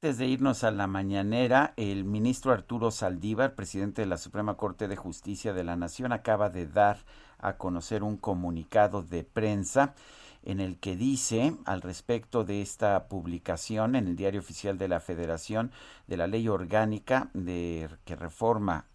Antes 0.02 0.18
de 0.18 0.28
irnos 0.28 0.64
a 0.64 0.72
la 0.72 0.88
mañanera, 0.88 1.74
el 1.76 2.06
ministro 2.06 2.54
Arturo 2.54 2.92
Saldívar, 2.92 3.56
presidente 3.56 4.02
de 4.02 4.08
la 4.08 4.18
Suprema 4.18 4.56
Corte 4.56 4.88
de 4.88 4.96
Justicia 4.96 5.52
de 5.52 5.66
la 5.66 5.76
Nación, 5.76 6.14
acaba 6.14 6.50
de 6.50 6.66
dar 6.66 7.00
a 7.40 7.58
conocer 7.58 8.04
un 8.04 8.16
comunicado 8.16 9.02
de 9.02 9.26
prensa 9.26 9.96
en 10.44 10.60
el 10.60 10.78
que 10.78 10.96
dice 10.96 11.54
al 11.66 11.82
respecto 11.82 12.44
de 12.44 12.62
esta 12.62 13.08
publicación 13.08 13.96
en 13.96 14.08
el 14.08 14.16
Diario 14.16 14.40
Oficial 14.40 14.78
de 14.78 14.88
la 14.88 15.00
Federación 15.00 15.72
de 16.08 16.18
la 16.18 16.28
Ley 16.28 16.48
Orgánica 16.48 17.30
de 17.34 17.90
que 18.06 18.16
reforma 18.16 18.86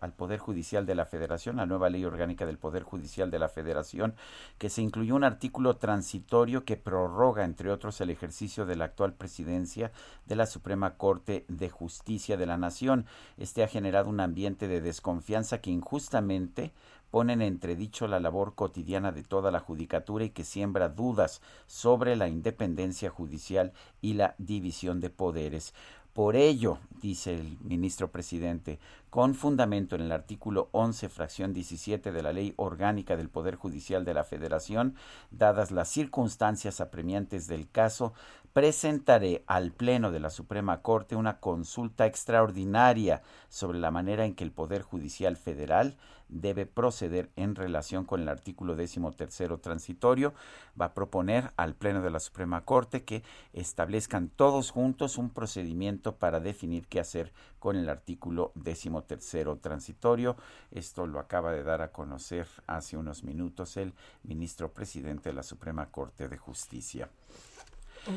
al 0.00 0.12
Poder 0.12 0.38
Judicial 0.38 0.86
de 0.86 0.94
la 0.94 1.06
Federación, 1.06 1.56
la 1.56 1.66
nueva 1.66 1.88
Ley 1.88 2.04
Orgánica 2.04 2.46
del 2.46 2.58
Poder 2.58 2.82
Judicial 2.82 3.30
de 3.30 3.38
la 3.38 3.48
Federación, 3.48 4.14
que 4.58 4.70
se 4.70 4.82
incluyó 4.82 5.14
un 5.14 5.24
artículo 5.24 5.76
transitorio 5.76 6.64
que 6.64 6.76
prorroga, 6.76 7.44
entre 7.44 7.70
otros, 7.70 8.00
el 8.00 8.10
ejercicio 8.10 8.66
de 8.66 8.76
la 8.76 8.86
actual 8.86 9.14
presidencia 9.14 9.92
de 10.26 10.36
la 10.36 10.46
Suprema 10.46 10.96
Corte 10.96 11.44
de 11.48 11.70
Justicia 11.70 12.36
de 12.36 12.46
la 12.46 12.58
Nación. 12.58 13.06
Este 13.38 13.62
ha 13.62 13.68
generado 13.68 14.10
un 14.10 14.20
ambiente 14.20 14.68
de 14.68 14.80
desconfianza 14.80 15.60
que 15.60 15.70
injustamente 15.70 16.72
pone 17.12 17.34
en 17.34 17.42
entredicho 17.42 18.08
la 18.08 18.20
labor 18.20 18.54
cotidiana 18.54 19.12
de 19.12 19.22
toda 19.22 19.50
la 19.50 19.60
judicatura 19.60 20.24
y 20.24 20.30
que 20.30 20.44
siembra 20.44 20.88
dudas 20.88 21.42
sobre 21.66 22.16
la 22.16 22.26
independencia 22.26 23.10
judicial 23.10 23.74
y 24.00 24.14
la 24.14 24.34
división 24.38 24.98
de 24.98 25.10
poderes. 25.10 25.74
Por 26.14 26.36
ello, 26.36 26.78
dice 27.00 27.34
el 27.34 27.58
ministro 27.60 28.10
presidente, 28.10 28.78
con 29.10 29.34
fundamento 29.34 29.94
en 29.94 30.02
el 30.02 30.12
artículo 30.12 30.70
11, 30.72 31.10
fracción 31.10 31.52
17 31.52 32.12
de 32.12 32.22
la 32.22 32.32
Ley 32.32 32.54
Orgánica 32.56 33.16
del 33.16 33.28
Poder 33.28 33.56
Judicial 33.56 34.06
de 34.06 34.14
la 34.14 34.24
Federación, 34.24 34.94
dadas 35.30 35.70
las 35.70 35.88
circunstancias 35.88 36.80
apremiantes 36.80 37.46
del 37.46 37.68
caso, 37.68 38.14
presentaré 38.52 39.44
al 39.46 39.72
Pleno 39.72 40.10
de 40.10 40.20
la 40.20 40.30
Suprema 40.30 40.82
Corte 40.82 41.16
una 41.16 41.40
consulta 41.40 42.06
extraordinaria 42.06 43.22
sobre 43.48 43.78
la 43.78 43.90
manera 43.90 44.26
en 44.26 44.34
que 44.34 44.44
el 44.44 44.52
Poder 44.52 44.82
Judicial 44.82 45.36
Federal 45.36 45.96
debe 46.28 46.66
proceder 46.66 47.30
en 47.36 47.54
relación 47.54 48.04
con 48.04 48.20
el 48.20 48.28
artículo 48.28 48.74
décimo 48.74 49.12
tercero 49.12 49.58
transitorio. 49.58 50.34
Va 50.80 50.86
a 50.86 50.94
proponer 50.94 51.50
al 51.56 51.74
Pleno 51.74 52.02
de 52.02 52.10
la 52.10 52.20
Suprema 52.20 52.64
Corte 52.64 53.04
que 53.04 53.22
establezcan 53.52 54.28
todos 54.28 54.70
juntos 54.70 55.18
un 55.18 55.30
procedimiento 55.30 56.16
para 56.16 56.40
definir 56.40 56.86
qué 56.88 57.00
hacer 57.00 57.32
con 57.58 57.76
el 57.76 57.88
artículo 57.88 58.52
décimo 58.54 59.02
tercero 59.02 59.56
transitorio. 59.56 60.36
Esto 60.70 61.06
lo 61.06 61.18
acaba 61.18 61.52
de 61.52 61.62
dar 61.62 61.82
a 61.82 61.92
conocer 61.92 62.46
hace 62.66 62.96
unos 62.96 63.24
minutos 63.24 63.76
el 63.76 63.94
ministro 64.22 64.72
presidente 64.72 65.30
de 65.30 65.34
la 65.34 65.42
Suprema 65.42 65.86
Corte 65.90 66.28
de 66.28 66.36
Justicia. 66.38 67.08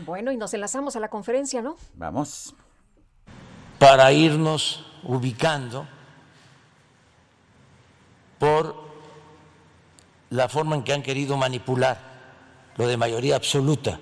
Bueno, 0.05 0.31
y 0.31 0.37
nos 0.37 0.53
enlazamos 0.53 0.95
a 0.95 0.99
la 0.99 1.09
conferencia, 1.09 1.61
¿no? 1.61 1.77
Vamos. 1.95 2.55
Para 3.77 4.11
irnos 4.11 4.85
ubicando 5.03 5.87
por 8.39 8.75
la 10.29 10.49
forma 10.49 10.75
en 10.75 10.83
que 10.83 10.93
han 10.93 11.03
querido 11.03 11.37
manipular 11.37 11.99
lo 12.77 12.87
de 12.87 12.97
mayoría 12.97 13.35
absoluta. 13.35 13.99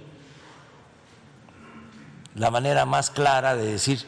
La 2.36 2.50
manera 2.50 2.86
más 2.86 3.10
clara 3.10 3.56
de 3.56 3.66
decir 3.66 4.06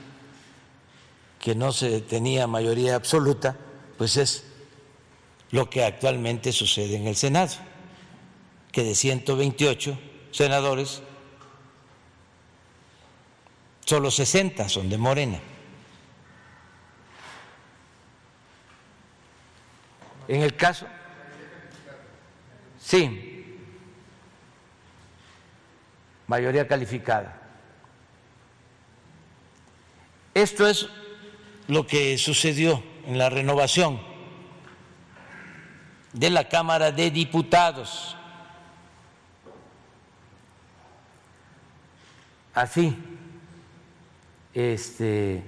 que 1.40 1.54
no 1.54 1.72
se 1.72 2.02
tenía 2.02 2.48
mayoría 2.48 2.96
absoluta, 2.96 3.56
pues 3.98 4.18
es 4.18 4.46
lo 5.52 5.70
que 5.70 5.84
actualmente 5.84 6.52
sucede 6.52 6.96
en 6.96 7.06
el 7.06 7.16
Senado, 7.16 7.54
que 8.72 8.84
de 8.84 8.96
128 8.96 10.00
senadores 10.32 11.04
Solo 13.86 14.10
60 14.10 14.68
son 14.68 14.90
de 14.90 14.98
Morena. 14.98 15.40
En 20.28 20.42
el 20.42 20.56
caso, 20.56 20.88
sí, 22.80 23.60
mayoría 26.26 26.68
calificada. 26.68 27.40
Esto 30.34 30.68
es 30.68 30.90
lo 31.68 31.86
que 31.86 32.18
sucedió 32.18 32.84
en 33.06 33.20
la 33.20 33.30
renovación 33.30 34.02
de 36.12 36.32
la 36.32 36.50
Cámara 36.50 36.92
de 36.92 37.12
Diputados. 37.12 38.18
Así 42.56 42.98
este, 44.56 45.44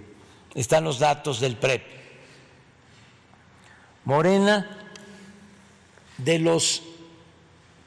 están 0.54 0.84
los 0.84 1.00
datos 1.00 1.40
del 1.40 1.56
PREP. 1.56 1.82
Morena, 4.04 4.70
de 6.18 6.40
los 6.40 6.84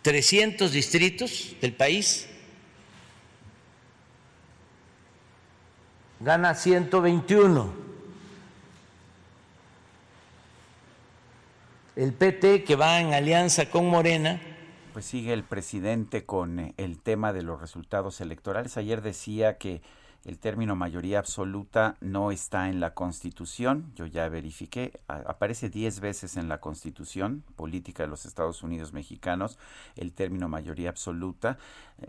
300 0.03 0.73
distritos 0.73 1.55
del 1.61 1.75
país, 1.75 2.29
gana 6.21 6.55
121. 6.55 7.91
El 11.97 12.15
PT, 12.15 12.65
que 12.65 12.77
va 12.77 13.01
en 13.01 13.13
alianza 13.13 13.67
con 13.69 13.87
Morena, 13.87 14.41
pues 14.95 15.05
sigue 15.05 15.33
el 15.33 15.45
presidente 15.45 16.25
con 16.25 16.73
el 16.77 16.99
tema 16.99 17.33
de 17.33 17.43
los 17.43 17.61
resultados 17.61 18.21
electorales. 18.21 18.77
Ayer 18.77 19.03
decía 19.03 19.59
que 19.59 19.83
El 20.25 20.39
término 20.39 20.77
mayoría 20.77 21.19
absoluta 21.19 21.97
no 22.01 22.31
está 22.31 22.69
en 22.69 22.79
la 22.79 22.93
Constitución, 22.93 23.91
yo 23.95 24.05
ya 24.05 24.29
verifiqué, 24.29 25.01
aparece 25.09 25.71
10 25.71 26.01
veces 26.01 26.37
en 26.37 26.47
la 26.47 26.61
Constitución 26.61 27.43
política 27.57 28.03
de 28.03 28.11
los 28.11 28.27
Estados 28.27 28.63
Unidos 28.63 28.93
mexicanos 28.93 29.59
el 29.97 30.13
término 30.13 30.47
mayoría 30.49 30.91
absoluta 30.91 31.57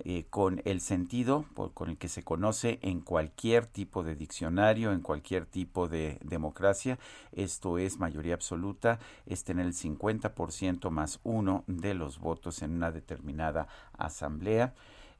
eh, 0.04 0.26
con 0.30 0.62
el 0.66 0.82
sentido 0.82 1.46
con 1.74 1.90
el 1.90 1.98
que 1.98 2.10
se 2.10 2.24
conoce 2.24 2.80
en 2.82 3.00
cualquier 3.00 3.66
tipo 3.66 4.04
de 4.04 4.16
diccionario, 4.16 4.92
en 4.92 5.02
cualquier 5.02 5.46
tipo 5.46 5.88
de 5.88 6.18
democracia. 6.22 7.00
Esto 7.32 7.78
es 7.78 7.98
mayoría 7.98 8.34
absoluta, 8.34 9.00
es 9.26 9.44
tener 9.44 9.66
el 9.66 9.74
50% 9.74 10.90
más 10.90 11.20
uno 11.24 11.64
de 11.68 11.94
los 11.94 12.20
votos 12.20 12.62
en 12.62 12.72
una 12.72 12.92
determinada 12.92 13.68
asamblea. 13.98 14.74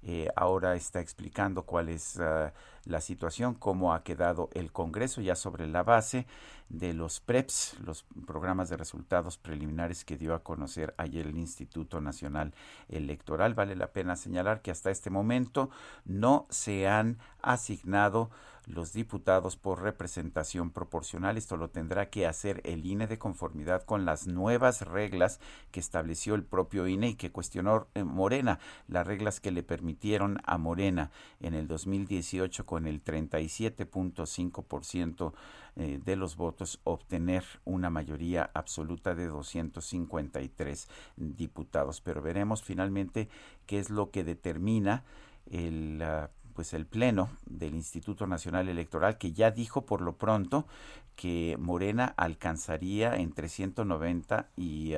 Eh, 0.04 0.28
ahora 0.36 0.76
está 0.76 1.00
explicando 1.00 1.64
cuál 1.64 1.90
es 1.90 2.20
ah, 2.20 2.54
la 2.86 3.02
situación, 3.02 3.54
cómo 3.54 3.94
ha 3.94 4.04
quedado 4.04 4.50
el 4.54 4.72
Congreso 4.72 5.22
ya 5.22 5.36
sobre 5.36 5.68
la 5.68 5.84
base 5.84 6.26
de 6.70 6.94
los 6.94 7.20
PREPS, 7.20 7.78
los 7.86 8.06
programas 8.26 8.70
de 8.70 8.78
resultados 8.78 9.38
preliminares 9.38 10.04
que 10.04 10.18
dio 10.18 10.34
a 10.34 10.44
conocer 10.44 10.96
ayer 10.98 11.28
el 11.28 11.38
Instituto 11.38 12.02
Nacional 12.02 12.54
Electoral. 12.90 13.54
Vale 13.54 13.76
la 13.76 13.92
pena 13.92 14.16
señalar 14.16 14.62
que 14.62 14.72
hasta 14.72 14.90
este 14.90 15.10
momento 15.10 15.70
no 16.06 16.48
se 16.50 16.88
han 16.88 17.18
asignado 17.42 18.32
los 18.68 18.94
diputados 18.94 19.58
por 19.58 19.82
representación 19.82 20.70
proporcional. 20.72 21.38
Esto 21.38 21.58
lo 21.58 21.70
tendrá 21.70 22.10
que 22.10 22.28
hacer 22.28 22.62
el 22.64 22.86
INE 22.86 23.08
de 23.08 23.18
conformidad 23.18 23.84
con 23.84 24.06
las 24.06 24.28
nuevas 24.28 24.82
reglas 24.82 25.40
que 25.72 25.80
estableció 25.80 26.36
el 26.36 26.44
propio 26.44 26.88
INE 26.88 27.08
y 27.10 27.16
que 27.16 27.32
cuestionó 27.32 27.88
eh, 27.96 28.04
Morena, 28.04 28.60
las 28.88 29.08
reglas 29.08 29.40
que 29.40 29.52
le 29.52 29.64
permitieron 29.64 30.40
a 30.46 30.58
Morena 30.58 31.12
en 31.40 31.54
el 31.54 31.68
2018 31.68 32.66
con 32.66 32.88
el 32.88 33.04
37.5% 33.04 35.34
eh, 35.78 36.00
de 36.04 36.16
los 36.16 36.36
votos 36.36 36.80
obtener 36.84 37.44
una 37.66 37.90
mayoría 37.90 38.52
absoluta 38.54 39.16
de 39.16 39.28
253 39.28 40.90
diputados. 41.16 42.02
Pero 42.02 42.22
veremos 42.22 42.64
finalmente 42.64 43.30
qué 43.66 43.80
es 43.80 43.90
lo 43.90 44.12
que 44.12 44.24
determina 44.24 45.04
el 45.50 46.02
ah, 46.02 46.30
pues 46.54 46.74
el 46.74 46.86
pleno 46.86 47.30
del 47.46 47.76
Instituto 47.76 48.28
Nacional 48.28 48.70
Electoral 48.70 49.18
que 49.18 49.34
ya 49.34 49.52
dijo 49.52 49.86
por 49.86 50.02
lo 50.02 50.18
pronto 50.18 50.66
que 51.16 51.56
Morena 51.60 52.14
alcanzaría 52.18 53.16
entre 53.16 53.50
190 53.50 54.50
y 54.56 54.94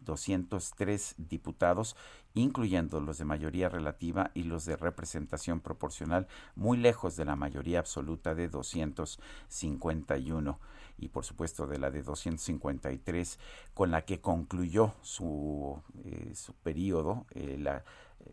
203 0.00 1.14
ah, 1.18 1.22
diputados, 1.28 1.96
incluyendo 2.34 3.00
los 3.00 3.18
de 3.18 3.24
mayoría 3.24 3.68
relativa 3.68 4.30
y 4.34 4.44
los 4.44 4.64
de 4.64 4.76
representación 4.76 5.60
proporcional, 5.60 6.28
muy 6.56 6.78
lejos 6.78 7.16
de 7.16 7.24
la 7.24 7.36
mayoría 7.36 7.78
absoluta 7.78 8.34
de 8.34 8.48
251 8.48 10.58
y 10.98 11.08
por 11.08 11.24
supuesto 11.24 11.66
de 11.66 11.78
la 11.78 11.90
de 11.90 12.02
253 12.02 13.38
con 13.74 13.90
la 13.90 14.02
que 14.02 14.20
concluyó 14.20 14.94
su, 15.02 15.80
eh, 16.04 16.32
su 16.34 16.54
periodo, 16.54 17.26
eh, 17.30 17.56
la 17.58 17.84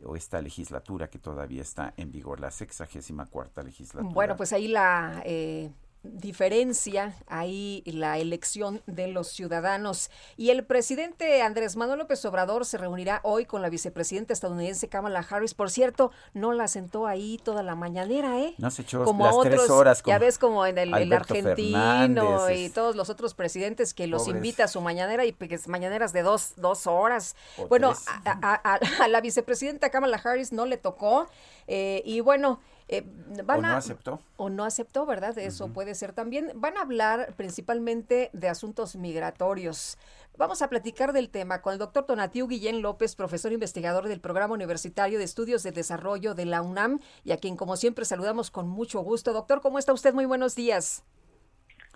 o 0.03 0.15
esta 0.15 0.41
legislatura 0.41 1.09
que 1.09 1.19
todavía 1.19 1.61
está 1.61 1.93
en 1.97 2.11
vigor, 2.11 2.39
la 2.39 2.51
sexagésima 2.51 3.25
cuarta 3.25 3.63
legislatura. 3.63 4.13
Bueno, 4.13 4.35
pues 4.35 4.53
ahí 4.53 4.67
la 4.67 5.21
eh, 5.25 5.71
diferencia 6.13 7.15
ahí 7.27 7.83
la 7.85 8.17
elección 8.17 8.81
de 8.85 9.07
los 9.07 9.29
ciudadanos. 9.29 10.09
Y 10.37 10.49
el 10.49 10.65
presidente 10.65 11.41
Andrés 11.41 11.75
Manuel 11.75 11.99
López 11.99 12.23
Obrador 12.25 12.65
se 12.65 12.77
reunirá 12.77 13.19
hoy 13.23 13.45
con 13.45 13.61
la 13.61 13.69
vicepresidenta 13.69 14.33
estadounidense 14.33 14.87
Kamala 14.87 15.25
Harris. 15.29 15.53
Por 15.53 15.69
cierto, 15.69 16.11
no 16.33 16.53
la 16.53 16.67
sentó 16.67 17.07
ahí 17.07 17.39
toda 17.43 17.63
la 17.63 17.75
mañanera, 17.75 18.39
¿eh? 18.39 18.55
No 18.57 18.71
se 18.71 18.83
echó 18.83 19.03
como 19.03 19.25
las 19.25 19.39
tres 19.41 19.69
horas. 19.69 20.03
ya 20.05 20.17
ves 20.17 20.37
como 20.37 20.65
en 20.65 20.77
el, 20.77 21.13
argentino 21.13 22.49
y 22.49 22.69
todos 22.69 22.95
los 22.95 23.09
otros 23.09 23.33
presidentes 23.33 23.93
que 23.93 24.07
los 24.07 24.27
invita 24.27 24.65
a 24.65 24.67
su 24.67 24.81
mañanera 24.81 25.25
y 25.25 25.31
pues, 25.31 25.67
mañaneras 25.67 26.13
de 26.13 26.23
dos, 26.23 26.53
dos 26.57 26.87
horas. 26.87 27.35
bueno, 27.69 27.93
a, 28.25 29.07
la 29.07 29.21
vicepresidenta 29.21 29.89
Kamala 29.89 30.21
Harris 30.23 30.51
no 30.51 30.65
le 30.65 30.77
tocó. 30.77 31.27
Eh, 31.67 32.01
y 32.05 32.19
bueno, 32.19 32.59
eh, 32.87 33.03
van 33.43 33.59
o 33.59 33.61
no 33.61 33.77
aceptó. 33.77 34.19
O 34.37 34.49
no 34.49 34.63
aceptó, 34.63 35.05
¿verdad? 35.05 35.37
Eso 35.37 35.69
puede 35.69 35.95
ser 35.95 36.13
también. 36.13 36.51
Van 36.55 36.77
a 36.77 36.81
hablar 36.81 37.33
principalmente 37.35 38.29
de 38.33 38.49
asuntos 38.49 38.95
migratorios. 38.95 39.97
Vamos 40.37 40.61
a 40.61 40.69
platicar 40.69 41.13
del 41.13 41.29
tema 41.29 41.61
con 41.61 41.73
el 41.73 41.79
doctor 41.79 42.05
Tonatiu 42.05 42.47
Guillén 42.47 42.81
López, 42.81 43.15
profesor 43.15 43.53
investigador 43.53 44.07
del 44.07 44.19
Programa 44.19 44.53
Universitario 44.53 45.17
de 45.17 45.23
Estudios 45.23 45.63
de 45.63 45.71
Desarrollo 45.71 46.35
de 46.35 46.45
la 46.45 46.61
UNAM, 46.61 46.99
y 47.23 47.31
a 47.31 47.37
quien, 47.37 47.55
como 47.55 47.77
siempre, 47.77 48.05
saludamos 48.05 48.51
con 48.51 48.67
mucho 48.67 48.99
gusto. 49.01 49.31
Doctor, 49.31 49.61
¿cómo 49.61 49.79
está 49.79 49.93
usted? 49.93 50.13
Muy 50.13 50.25
buenos 50.25 50.53
días. 50.55 51.03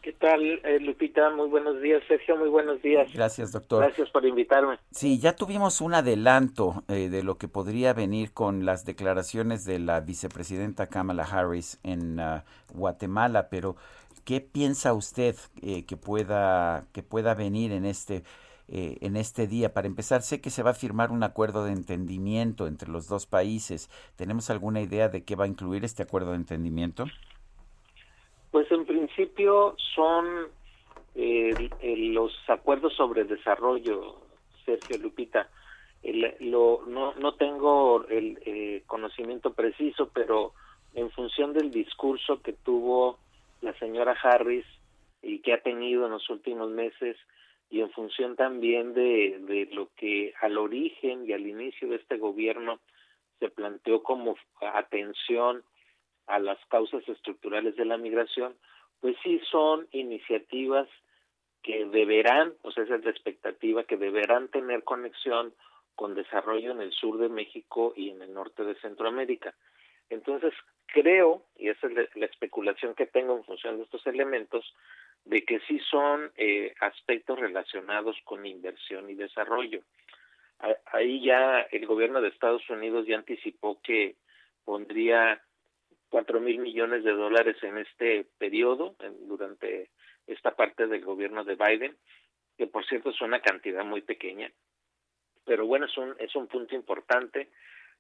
¿Qué 0.02 0.14
tal, 0.14 0.42
eh, 0.64 0.80
Lupita? 0.80 1.30
Muy 1.32 1.50
buenos 1.50 1.82
días, 1.82 2.02
Sergio. 2.08 2.38
Muy 2.38 2.48
buenos 2.48 2.82
días. 2.82 3.12
Gracias, 3.14 3.52
doctor. 3.52 3.84
Gracias 3.84 4.10
por 4.12 4.26
invitarme. 4.26 4.78
Sí, 4.92 5.20
ya 5.20 5.36
tuvimos 5.36 5.82
un 5.82 5.94
adelanto 5.94 6.84
eh, 6.88 7.10
de 7.10 7.22
lo 7.22 7.38
que 7.38 7.50
podría 7.50 7.94
venir 7.94 8.32
con 8.32 8.66
las 8.66 8.86
declaraciones 8.86 9.66
de 9.66 9.80
la 9.80 10.00
vicepresidenta 10.00 10.88
Kamala 10.88 11.24
Harris 11.24 11.80
en 11.84 12.20
ah, 12.20 12.46
Guatemala, 12.74 13.50
pero 13.50 13.76
¿qué 14.24 14.40
piensa 14.40 14.94
usted 14.94 15.36
eh, 15.62 15.86
que 15.86 15.98
pueda 15.98 16.86
que 16.94 17.04
pueda 17.04 17.34
venir 17.36 17.72
en 17.74 17.86
este 17.86 18.24
en 18.72 19.18
este 19.18 19.48
día? 19.48 19.74
Para 19.74 19.88
empezar, 19.88 20.22
sé 20.22 20.42
que 20.42 20.52
se 20.52 20.62
va 20.62 20.70
a 20.70 20.76
firmar 20.76 21.10
un 21.10 21.24
acuerdo 21.24 21.66
de 21.66 21.72
entendimiento 21.72 22.68
entre 22.68 22.88
los 22.88 23.08
dos 23.08 23.26
países. 23.26 23.90
¿Tenemos 24.16 24.52
alguna 24.52 24.80
idea 24.80 25.10
de 25.10 25.24
qué 25.24 25.36
va 25.36 25.46
a 25.46 25.48
incluir 25.48 25.84
este 25.84 26.04
acuerdo 26.04 26.32
de 26.32 26.38
entendimiento? 26.38 27.06
Pues 28.52 28.72
en 28.72 28.86
principio 29.20 29.76
son 29.96 30.48
eh, 31.14 31.70
los 32.14 32.32
acuerdos 32.48 32.96
sobre 32.96 33.26
desarrollo, 33.26 34.16
Sergio 34.64 34.98
Lupita. 34.98 35.50
lo, 36.40 36.84
no, 36.88 37.14
no 37.16 37.34
tengo 37.34 38.06
el 38.08 38.40
eh, 38.46 38.84
conocimiento 38.88 39.52
preciso, 39.54 40.10
pero 40.14 40.54
en 40.94 41.12
función 41.12 41.52
del 41.52 41.70
discurso 41.70 42.42
que 42.42 42.54
tuvo 42.54 43.20
la 43.60 43.74
señora 43.74 44.16
Harris 44.24 44.66
y 45.22 45.40
que 45.40 45.52
ha 45.52 45.62
tenido 45.62 46.06
en 46.06 46.14
los 46.14 46.30
últimos 46.30 46.70
meses, 46.70 47.18
y 47.70 47.82
en 47.82 47.92
función 47.92 48.38
también 48.38 48.94
de 48.94 49.68
lo 49.74 49.90
que 49.98 50.34
al 50.42 50.58
origen 50.58 51.28
y 51.28 51.34
al 51.34 51.46
inicio 51.46 51.90
de 51.90 51.98
este 51.98 52.18
gobierno 52.18 52.80
se 53.40 53.50
planteó 53.50 54.02
como 54.02 54.38
atención 54.62 55.62
a 56.26 56.40
las 56.40 56.58
causas 56.68 57.08
estructurales 57.08 57.76
de 57.76 57.86
la 57.86 57.98
migración, 57.98 58.56
pues 59.00 59.16
sí 59.24 59.42
son 59.50 59.88
iniciativas 59.92 60.88
que 61.62 61.86
deberán, 61.86 62.54
sea, 62.74 62.84
esa 62.84 62.96
es 62.96 63.04
la 63.04 63.12
expectativa, 63.12 63.84
que 63.84 63.98
deberán 63.98 64.48
tener 64.50 64.84
conexión 64.84 65.54
con 65.96 66.16
desarrollo 66.16 66.72
en 66.72 66.82
el 66.82 66.92
sur 66.94 67.18
de 67.18 67.30
México 67.30 67.94
y 67.96 68.10
en 68.10 68.22
el 68.22 68.34
norte 68.34 68.64
de 68.64 68.76
Centroamérica. 68.76 69.54
Entonces, 70.10 70.54
creo, 70.88 71.44
y 71.58 71.70
esa 71.70 71.88
es 71.88 71.94
la, 72.16 72.26
especulación 72.26 72.96
que 72.96 73.06
tengo 73.06 73.36
en 73.36 73.44
función 73.44 73.78
de 73.78 73.84
estos 73.84 74.06
elementos, 74.08 74.74
de 75.26 75.44
que 75.44 75.60
sí 75.68 75.80
son 75.92 76.32
eh, 76.38 76.74
aspectos 76.80 77.40
relacionados 77.40 78.16
con 78.24 78.46
inversión 78.46 79.10
y 79.10 79.16
desarrollo. 79.16 79.82
Ahí 80.92 81.24
ya 81.24 81.62
el 81.72 81.86
gobierno 81.86 82.22
de 82.22 82.30
Estados 82.30 82.70
Unidos 82.70 83.06
ya 83.08 83.16
anticipó 83.16 83.80
que 83.82 84.16
pondría 84.66 85.42
cuatro 86.10 86.40
mil 86.40 86.60
millones 86.60 87.04
de 87.04 87.12
dólares 87.12 87.58
en 87.64 87.78
este 87.78 88.26
periodo, 88.38 88.96
durante 89.22 89.90
esta 90.28 90.56
parte 90.56 90.88
del 90.88 91.04
gobierno 91.04 91.44
de 91.44 91.56
Biden, 91.56 91.96
que 92.58 92.68
por 92.68 92.86
cierto 92.86 93.12
es 93.12 93.22
una 93.22 93.42
cantidad 93.42 93.86
muy 93.86 94.02
pequeña, 94.02 94.52
pero 95.46 95.66
bueno, 95.66 95.86
es 95.86 95.98
un, 95.98 96.16
es 96.20 96.36
un 96.36 96.48
punto 96.48 96.76
importante. 96.76 97.50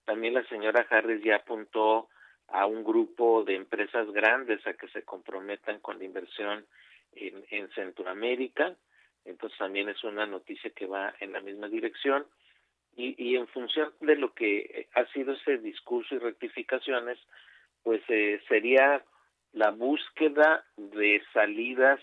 También 0.05 0.33
la 0.33 0.43
señora 0.45 0.85
Harris 0.89 1.23
ya 1.23 1.37
apuntó 1.37 2.09
a 2.47 2.65
un 2.65 2.83
grupo 2.83 3.43
de 3.43 3.55
empresas 3.55 4.11
grandes 4.11 4.65
a 4.65 4.73
que 4.73 4.87
se 4.89 5.03
comprometan 5.03 5.79
con 5.79 5.99
la 5.99 6.05
inversión 6.05 6.65
en, 7.13 7.43
en 7.49 7.69
Centroamérica, 7.71 8.75
entonces 9.25 9.57
también 9.57 9.89
es 9.89 10.03
una 10.03 10.25
noticia 10.25 10.71
que 10.71 10.87
va 10.87 11.13
en 11.19 11.33
la 11.33 11.41
misma 11.41 11.67
dirección. 11.67 12.25
Y, 12.95 13.15
y 13.23 13.37
en 13.37 13.47
función 13.47 13.93
de 14.01 14.15
lo 14.15 14.33
que 14.33 14.87
ha 14.93 15.05
sido 15.13 15.33
ese 15.33 15.59
discurso 15.59 16.15
y 16.15 16.17
rectificaciones, 16.17 17.17
pues 17.83 18.01
eh, 18.09 18.41
sería 18.47 19.03
la 19.53 19.71
búsqueda 19.71 20.65
de 20.77 21.21
salidas 21.33 21.99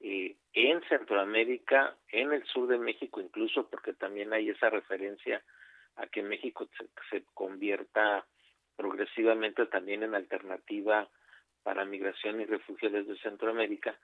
eh, 0.00 0.36
en 0.52 0.80
Centroamérica, 0.88 1.96
en 2.08 2.32
el 2.32 2.44
sur 2.44 2.68
de 2.68 2.78
México 2.78 3.20
incluso, 3.20 3.68
porque 3.68 3.92
también 3.92 4.32
hay 4.32 4.50
esa 4.50 4.70
referencia 4.70 5.42
a 5.96 6.06
que 6.06 6.22
México 6.22 6.68
se, 7.10 7.24
convierta 7.34 8.24
progresivamente 8.76 9.66
también 9.66 10.04
en 10.04 10.14
alternativa 10.14 11.08
para 11.64 11.84
migración 11.84 12.40
y 12.40 12.44
refugio 12.44 12.90
desde 12.90 13.18
Centroamérica. 13.18 13.98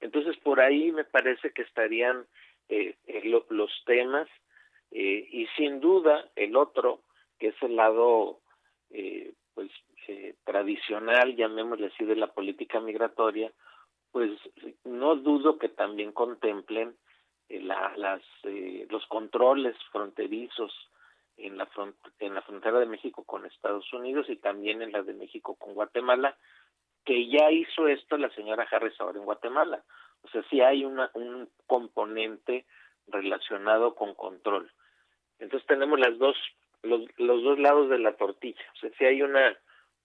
Entonces, 0.00 0.36
por 0.38 0.60
ahí 0.60 0.92
me 0.92 1.04
parece 1.04 1.50
que 1.50 1.62
estarían 1.62 2.24
eh, 2.68 2.96
los 3.50 3.82
temas 3.84 4.28
y 4.92 5.46
sin 5.56 5.78
duda 5.78 6.30
el 6.34 6.56
otro, 6.56 7.02
que 7.38 7.48
es 7.48 7.62
el 7.62 7.76
lado 7.76 8.40
pues 9.54 9.70
eh, 10.08 10.34
tradicional, 10.44 11.36
llamémosle 11.36 11.88
así, 11.88 12.04
de 12.04 12.16
la 12.16 12.28
política 12.28 12.80
migratoria, 12.80 13.52
pues 14.12 14.30
no 14.84 15.16
dudo 15.16 15.58
que 15.58 15.68
también 15.68 16.12
contemplen 16.12 16.96
eh, 17.48 17.60
la, 17.60 17.92
las, 17.96 18.22
eh, 18.44 18.86
los 18.90 19.06
controles 19.06 19.76
fronterizos 19.92 20.72
en 21.36 21.56
la, 21.56 21.68
en 22.18 22.34
la 22.34 22.42
frontera 22.42 22.80
de 22.80 22.86
México 22.86 23.24
con 23.24 23.46
Estados 23.46 23.90
Unidos 23.92 24.26
y 24.28 24.36
también 24.36 24.82
en 24.82 24.92
la 24.92 25.02
de 25.02 25.14
México 25.14 25.54
con 25.56 25.74
Guatemala, 25.74 26.36
que 27.04 27.28
ya 27.28 27.50
hizo 27.50 27.88
esto 27.88 28.16
la 28.18 28.30
señora 28.30 28.68
Harris 28.70 29.00
ahora 29.00 29.18
en 29.18 29.24
Guatemala. 29.24 29.82
O 30.22 30.28
sea, 30.28 30.42
sí 30.50 30.60
hay 30.60 30.84
una, 30.84 31.10
un 31.14 31.48
componente 31.66 32.66
relacionado 33.06 33.94
con 33.94 34.14
control. 34.14 34.70
Entonces 35.38 35.66
tenemos 35.66 35.98
las 35.98 36.18
dos, 36.18 36.36
los, 36.82 37.02
los 37.18 37.42
dos 37.42 37.58
lados 37.58 37.90
de 37.90 37.98
la 37.98 38.16
tortilla. 38.16 38.64
O 38.74 38.78
sea, 38.78 38.90
sí 38.98 39.04
hay 39.04 39.22
una 39.22 39.56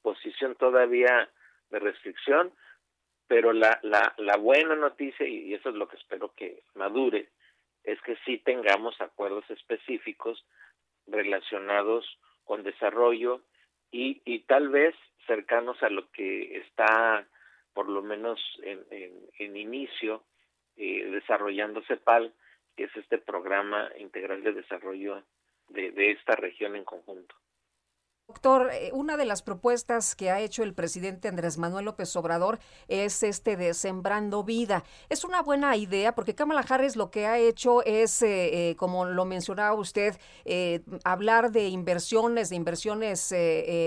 posición 0.01 0.55
todavía 0.55 1.29
de 1.69 1.79
restricción, 1.79 2.51
pero 3.27 3.53
la, 3.53 3.79
la, 3.81 4.13
la 4.17 4.37
buena 4.37 4.75
noticia, 4.75 5.27
y 5.27 5.53
eso 5.53 5.69
es 5.69 5.75
lo 5.75 5.87
que 5.87 5.97
espero 5.97 6.33
que 6.35 6.63
madure, 6.75 7.29
es 7.83 8.01
que 8.01 8.15
sí 8.25 8.39
tengamos 8.39 8.99
acuerdos 8.99 9.49
específicos 9.49 10.45
relacionados 11.07 12.05
con 12.43 12.63
desarrollo 12.63 13.41
y, 13.91 14.21
y 14.25 14.39
tal 14.39 14.69
vez 14.69 14.95
cercanos 15.27 15.81
a 15.83 15.89
lo 15.89 16.09
que 16.11 16.57
está 16.57 17.27
por 17.73 17.89
lo 17.89 18.01
menos 18.01 18.39
en, 18.63 18.85
en, 19.39 19.57
inicio 19.57 20.23
eh, 20.77 21.05
desarrollando 21.11 21.83
CEPAL, 21.83 22.33
que 22.75 22.85
es 22.85 22.95
este 22.95 23.17
programa 23.17 23.89
integral 23.99 24.43
de 24.43 24.53
desarrollo 24.53 25.23
de, 25.69 26.11
esta 26.11 26.35
región 26.35 26.75
en 26.75 26.83
conjunto. 26.83 27.35
Doctor, 28.27 28.71
eh, 28.73 28.89
una 28.91 29.17
de 29.17 29.25
las 29.25 29.43
propuestas 29.43 30.15
que 30.15 30.31
ha 30.31 30.39
hecho 30.39 30.63
el 30.63 30.73
presidente 30.73 31.27
Andrés 31.27 31.59
Manuel 31.59 31.85
López 31.85 32.15
Obrador 32.15 32.57
es 32.87 33.21
este 33.21 33.55
de 33.55 33.75
Sembrando 33.75 34.43
Vida. 34.43 34.83
Es 35.09 35.23
una 35.23 35.43
buena 35.43 35.77
idea 35.77 36.15
porque 36.15 36.33
Kamala 36.33 36.65
lo 36.95 37.11
que 37.11 37.27
ha 37.27 37.37
hecho 37.37 37.83
es, 37.85 38.23
eh, 38.23 38.71
eh, 38.71 38.75
como 38.77 39.05
lo 39.05 39.25
mencionaba 39.25 39.75
usted, 39.75 40.19
hablar 41.03 41.51
de 41.51 41.67
inversiones, 41.67 42.49
de 42.49 42.55
inversiones 42.55 43.31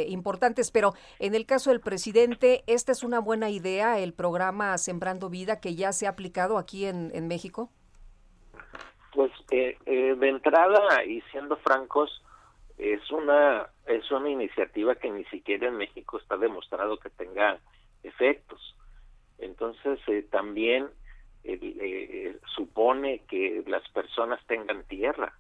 importantes, 0.09 0.71
pero 0.71 0.95
en 1.19 1.35
el 1.35 1.45
caso 1.45 1.71
del 1.71 1.81
presidente, 1.81 2.63
¿esta 2.69 2.93
es 2.93 3.03
una 3.03 3.19
buena 3.19 3.51
idea, 3.51 3.99
el 3.99 4.15
programa 4.15 4.79
Sembrando 4.79 5.31
Vida 5.31 5.61
que 5.61 5.75
ya 5.75 5.93
se 5.93 6.07
ha 6.07 6.11
aplicado 6.11 6.59
aquí 6.59 6.87
en 6.87 7.27
México? 7.27 7.73
Pues 9.19 9.33
de 9.49 10.29
entrada, 10.29 11.03
y 11.05 11.21
siendo 11.33 11.57
francos, 11.57 12.23
es 12.77 13.11
una 13.11 13.67
es 13.85 14.09
una 14.13 14.31
iniciativa 14.31 14.95
que 14.95 15.11
ni 15.11 15.25
siquiera 15.25 15.67
en 15.67 15.77
México 15.77 16.19
está 16.19 16.37
demostrado 16.37 17.01
que 17.01 17.11
tenga 17.11 17.59
efectos. 18.05 18.77
Entonces 19.39 19.99
eh, 20.07 20.25
también 20.31 20.87
eh, 21.43 22.39
supone 22.55 23.23
que 23.29 23.65
las 23.67 23.83
personas 23.89 24.39
tengan 24.47 24.85
tierra 24.85 25.37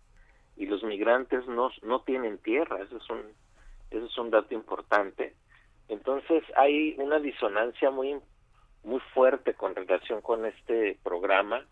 y 0.56 0.66
los 0.66 0.82
migrantes 0.82 1.46
no 1.46 1.70
no 1.82 2.00
tienen 2.00 2.38
tierra 2.38 2.82
eso 2.82 2.96
es 2.96 3.08
un 3.08 3.22
eso 3.92 4.06
es 4.06 4.18
un 4.18 4.30
dato 4.30 4.54
importante. 4.54 5.36
Entonces 5.88 6.42
hay 6.56 6.96
una 6.98 7.20
disonancia 7.20 7.92
muy 7.92 8.16
muy 8.82 8.98
fuerte 9.14 9.54
con 9.54 9.76
relación 9.76 10.20
con 10.20 10.46
este 10.46 10.98
programa 11.04 11.64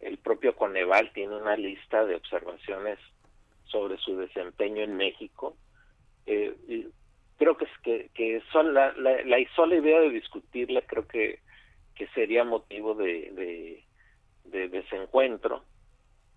el 0.00 0.18
propio 0.18 0.56
Coneval 0.56 1.12
tiene 1.12 1.36
una 1.36 1.56
lista 1.56 2.04
de 2.04 2.16
observaciones 2.16 2.98
sobre 3.64 3.98
su 3.98 4.16
desempeño 4.16 4.82
en 4.82 4.96
México. 4.96 5.56
Eh, 6.26 6.88
creo 7.36 7.56
que, 7.56 7.66
que, 7.82 8.10
que 8.14 8.42
la, 8.52 8.94
sola 9.54 9.74
idea 9.74 10.00
de 10.00 10.10
discutirla 10.10 10.82
creo 10.82 11.06
que, 11.06 11.40
que 11.94 12.06
sería 12.08 12.44
motivo 12.44 12.94
de, 12.94 13.82
de, 14.44 14.68
desencuentro 14.68 15.64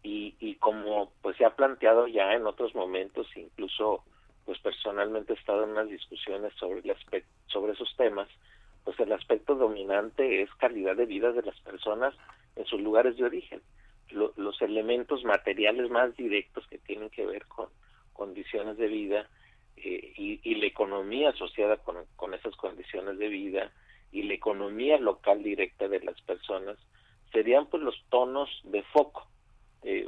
y, 0.03 0.35
y 0.39 0.55
como 0.55 1.11
pues 1.21 1.37
se 1.37 1.45
ha 1.45 1.55
planteado 1.55 2.07
ya 2.07 2.33
en 2.33 2.45
otros 2.45 2.75
momentos, 2.75 3.27
incluso 3.35 4.03
pues 4.45 4.59
personalmente 4.59 5.33
he 5.33 5.35
estado 5.35 5.63
en 5.63 5.71
unas 5.71 5.89
discusiones 5.89 6.53
sobre, 6.55 6.81
el 6.81 6.91
aspecto, 6.91 7.29
sobre 7.47 7.73
esos 7.73 7.95
temas, 7.95 8.27
pues 8.83 8.99
el 8.99 9.11
aspecto 9.13 9.55
dominante 9.55 10.41
es 10.41 10.53
calidad 10.55 10.95
de 10.95 11.05
vida 11.05 11.31
de 11.31 11.43
las 11.43 11.59
personas 11.61 12.13
en 12.55 12.65
sus 12.65 12.81
lugares 12.81 13.17
de 13.17 13.23
origen 13.23 13.61
los 14.13 14.61
elementos 14.61 15.23
materiales 15.23 15.89
más 15.89 16.15
directos 16.15 16.67
que 16.67 16.77
tienen 16.77 17.09
que 17.09 17.25
ver 17.25 17.45
con 17.47 17.69
condiciones 18.13 18.77
de 18.77 18.87
vida 18.87 19.27
eh, 19.77 20.13
y, 20.15 20.55
la 20.55 20.67
economía 20.67 21.29
asociada 21.29 21.77
con, 21.77 21.97
con 22.15 22.33
esas 22.33 22.55
condiciones 22.55 23.17
de 23.17 23.27
vida 23.27 23.71
y 24.11 24.23
la 24.23 24.35
economía 24.35 24.97
local 24.99 25.41
directa 25.41 25.87
de 25.87 25.99
las 26.01 26.21
personas 26.21 26.77
serían 27.31 27.65
pues 27.65 27.81
los 27.81 27.95
tonos 28.09 28.49
de 28.65 28.83
foco. 28.83 29.27
Eh, 29.81 30.07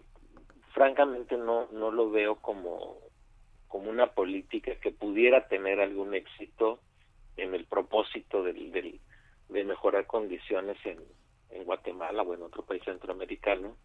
francamente 0.73 1.35
no, 1.35 1.67
no 1.71 1.91
lo 1.91 2.11
veo 2.11 2.35
como, 2.35 2.99
como 3.67 3.89
una 3.89 4.07
política 4.07 4.75
que 4.75 4.91
pudiera 4.91 5.47
tener 5.47 5.79
algún 5.79 6.13
éxito 6.13 6.79
en 7.37 7.55
el 7.55 7.65
propósito 7.65 8.43
del, 8.43 8.71
del, 8.71 8.99
de 9.49 9.63
mejorar 9.63 10.05
condiciones 10.05 10.77
en, 10.85 10.99
en 11.55 11.63
Guatemala 11.63 12.23
o 12.23 12.33
en 12.33 12.43
otro 12.43 12.63
país 12.63 12.83
centroamericano 12.83 13.75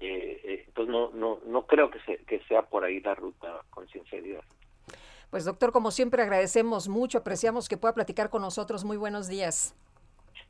eh, 0.00 0.40
eh, 0.44 0.64
entonces 0.66 0.92
no, 0.92 1.10
no, 1.10 1.38
no 1.46 1.66
creo 1.66 1.90
que, 1.90 1.98
que 2.26 2.40
sea 2.46 2.62
por 2.62 2.84
ahí 2.84 3.00
la 3.00 3.14
ruta 3.14 3.62
con 3.70 3.88
sinceridad. 3.88 4.42
Pues 5.30 5.44
doctor, 5.44 5.72
como 5.72 5.90
siempre 5.90 6.22
agradecemos 6.22 6.88
mucho, 6.88 7.18
apreciamos 7.18 7.68
que 7.68 7.76
pueda 7.76 7.94
platicar 7.94 8.30
con 8.30 8.42
nosotros. 8.42 8.84
Muy 8.84 8.96
buenos 8.96 9.28
días. 9.28 9.74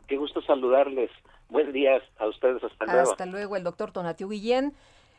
Qué 0.07 0.16
gusto 0.16 0.42
saludarles. 0.42 1.11
Buen 1.48 1.72
día 1.72 2.02
a 2.18 2.26
ustedes. 2.26 2.62
Hasta 2.64 2.84
luego. 2.86 3.11
Hasta 3.11 3.26
luego. 3.26 3.57
El 3.57 3.64
doctor 3.64 3.92
Tonatiu 3.92 4.28
Guillén, 4.28 4.74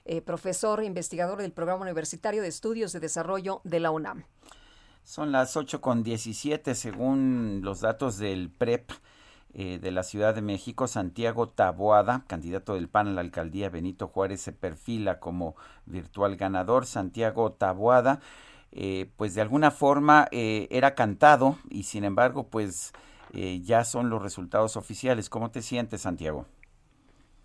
eh, 0.05 0.21
profesor 0.21 0.81
e 0.81 0.86
investigador 0.86 1.41
del 1.41 1.51
Programa 1.51 1.83
Universitario 1.83 2.41
de 2.41 2.47
Estudios 2.47 2.93
de 2.93 2.99
Desarrollo 2.99 3.61
de 3.63 3.79
la 3.79 3.91
UNAM. 3.91 4.25
Son 5.03 5.31
las 5.31 5.55
8 5.55 5.81
con 5.81 6.03
17 6.03 6.75
según 6.75 7.61
los 7.63 7.81
datos 7.81 8.17
del 8.17 8.49
PREP. 8.49 8.91
Eh, 9.58 9.80
de 9.80 9.89
la 9.89 10.03
Ciudad 10.03 10.36
de 10.36 10.41
México, 10.41 10.86
Santiago 10.86 11.47
Taboada, 11.47 12.26
candidato 12.28 12.74
del 12.74 12.89
PAN 12.89 13.08
a 13.08 13.12
la 13.12 13.22
alcaldía 13.22 13.70
Benito 13.70 14.10
Juárez, 14.10 14.41
se 14.41 14.51
perfila 14.51 15.22
como 15.22 15.56
virtual 15.86 16.36
ganador. 16.36 16.86
Santiago 16.86 17.53
Taboada, 17.53 18.20
eh, 18.74 19.06
pues 19.16 19.34
de 19.34 19.39
alguna 19.39 19.72
forma 19.72 20.28
eh, 20.32 20.68
era 20.72 20.93
cantado 20.93 21.56
y 21.70 21.84
sin 21.84 22.03
embargo, 22.03 22.49
pues 22.49 22.91
ya 23.34 23.84
son 23.84 24.10
los 24.10 24.22
resultados 24.22 24.78
oficiales. 24.78 25.30
¿Cómo 25.30 25.51
te 25.51 25.62
sientes, 25.62 26.03
Santiago? 26.03 26.45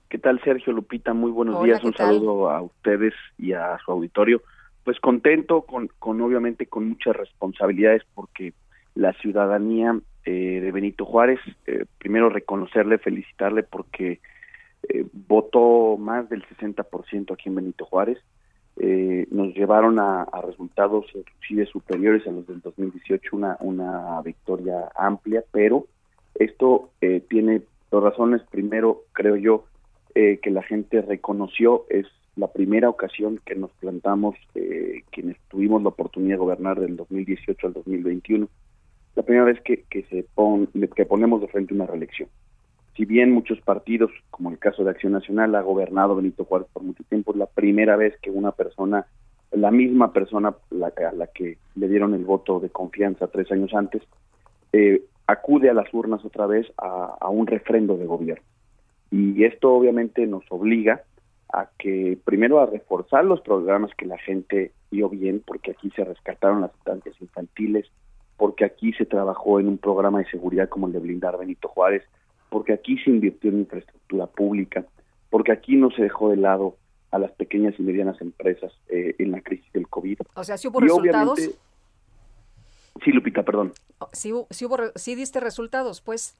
¿Qué 0.09 0.19
tal, 0.19 0.41
Sergio 0.45 0.73
Lupita? 0.73 1.15
Muy 1.15 1.33
buenos 1.33 1.65
días. 1.65 1.83
Un 1.83 1.95
saludo 1.95 2.49
a 2.49 2.63
ustedes 2.63 3.13
y 3.39 3.55
a 3.55 3.77
su 3.85 3.91
auditorio. 3.91 4.41
Pues 4.85 5.01
contento, 5.01 5.63
con, 5.63 5.89
con 5.99 6.21
obviamente 6.21 6.67
con 6.67 6.89
muchas 6.89 7.17
responsabilidades 7.17 8.03
porque 8.15 8.53
la 8.95 9.13
ciudadanía 9.15 9.99
eh, 10.25 10.61
de 10.61 10.73
Benito 10.73 11.05
Juárez. 11.05 11.41
Eh, 11.66 11.85
primero 11.99 12.29
reconocerle, 12.29 12.99
felicitarle 12.99 13.62
porque 13.62 14.21
eh, 14.89 15.07
votó 15.12 15.97
más 15.97 16.29
del 16.29 16.45
60% 16.45 17.33
aquí 17.33 17.49
en 17.49 17.55
Benito 17.55 17.85
Juárez. 17.85 18.18
nos 19.31 19.55
llevaron 19.55 19.99
a, 19.99 20.27
resultados 20.47 21.07
inclusive 21.14 21.66
superiores 21.66 22.27
a 22.27 22.31
los 22.31 22.47
del 22.47 22.61
2018, 22.61 23.37
una, 23.37 23.57
una 23.61 24.21
victoria 24.23 24.91
amplia, 24.97 25.45
pero 25.53 25.87
esto 26.35 26.91
tiene 27.29 27.62
dos 27.91 28.03
razones. 28.03 28.43
Primero, 28.51 29.03
creo 29.12 29.37
yo 29.37 29.64
que 30.14 30.51
la 30.51 30.62
gente 30.62 31.03
reconoció, 31.03 31.85
es 31.91 32.07
la 32.37 32.49
primera 32.49 32.89
ocasión 32.89 33.41
que 33.45 33.55
nos 33.55 33.71
plantamos, 33.73 34.37
quienes 35.11 35.37
tuvimos 35.49 35.83
la 35.83 35.91
oportunidad 35.91 36.35
de 36.35 36.45
gobernar 36.45 36.81
del 36.81 36.97
2018 36.97 37.66
al 37.66 37.73
2021, 37.75 38.49
la 39.16 39.23
primera 39.23 39.45
vez 39.45 39.61
que, 39.62 39.85
que 39.91 40.03
se 40.05 40.24
pon, 40.35 40.69
que 40.95 41.05
ponemos 41.05 41.41
de 41.41 41.49
frente 41.49 41.74
una 41.74 41.87
reelección. 41.87 42.28
Si 42.97 43.05
bien 43.05 43.32
muchos 43.32 43.61
partidos, 43.61 44.11
como 44.31 44.51
el 44.51 44.59
caso 44.59 44.85
de 44.85 44.91
Acción 44.91 45.12
Nacional, 45.12 45.55
ha 45.55 45.62
gobernado 45.62 46.16
Benito 46.16 46.45
Juárez 46.45 46.69
por 46.73 46.82
mucho 46.82 47.03
tiempo, 47.05 47.32
es 47.32 47.39
la 47.39 47.47
primera 47.47 47.97
vez 47.97 48.15
que 48.20 48.31
una 48.31 48.53
persona, 48.53 49.07
la 49.53 49.70
misma 49.70 50.12
persona 50.12 50.55
la, 50.70 50.89
a 50.89 51.12
la 51.12 51.27
que 51.28 51.59
le 51.77 51.89
dieron 51.89 52.15
el 52.15 52.24
voto 52.24 52.61
de 52.61 52.70
confianza 52.70 53.28
tres 53.28 53.51
años 53.53 53.73
antes, 53.74 54.03
eh, 54.73 55.03
acude 55.31 55.70
a 55.70 55.74
las 55.74 55.93
urnas 55.95 56.24
otra 56.24 56.47
vez 56.47 56.70
a, 56.77 57.28
un 57.28 57.47
refrendo 57.47 57.97
de 57.97 58.07
gobierno. 58.07 58.45
Y 59.11 59.45
esto 59.45 59.73
obviamente 59.73 60.27
nos 60.27 60.45
obliga 60.51 61.03
a 61.53 61.69
que 61.78 62.19
primero 62.24 62.61
a 62.61 62.66
reforzar 62.66 63.24
los 63.24 63.41
programas 63.41 63.91
que 63.97 64.07
la 64.07 64.19
gente 64.19 64.73
vio 64.91 65.09
bien, 65.09 65.43
porque 65.45 65.73
aquí 65.73 65.91
se 65.97 66.05
rescataron 66.05 66.61
las 66.61 66.74
estancias 66.74 67.15
infantiles, 67.20 67.87
porque 68.41 68.65
aquí 68.65 68.95
se 68.95 69.05
trabajó 69.05 69.61
en 69.61 69.69
un 69.69 69.77
programa 69.77 70.21
de 70.21 70.31
seguridad 70.31 70.71
como 70.71 70.87
el 70.87 70.95
de 70.95 70.99
blindar 70.99 71.37
Benito 71.37 71.69
Juárez, 71.69 72.03
porque 72.49 72.73
aquí 72.73 72.97
se 72.97 73.11
invirtió 73.11 73.51
en 73.51 73.59
infraestructura 73.59 74.27
pública, 74.29 74.87
porque 75.29 75.53
aquí 75.53 75.77
no 75.77 75.91
se 75.91 76.05
dejó 76.05 76.31
de 76.31 76.39
lado 76.39 76.79
a 77.11 77.19
las 77.19 77.33
pequeñas 77.33 77.75
y 77.79 77.83
medianas 77.83 78.19
empresas 78.23 78.73
eh, 78.89 79.15
en 79.19 79.33
la 79.33 79.43
crisis 79.43 79.71
del 79.75 79.87
COVID. 79.89 80.21
O 80.37 80.43
sea, 80.43 80.57
¿sí 80.57 80.69
hubo 80.69 80.81
resultados? 80.81 81.39
Sí, 83.05 83.12
Lupita, 83.12 83.43
perdón. 83.43 83.75
Oh, 83.99 84.09
sí, 84.15 84.33
sí, 84.49 84.65
hubo, 84.65 84.79
sí 84.95 85.15
diste 85.17 85.39
resultados, 85.39 86.01
pues. 86.01 86.35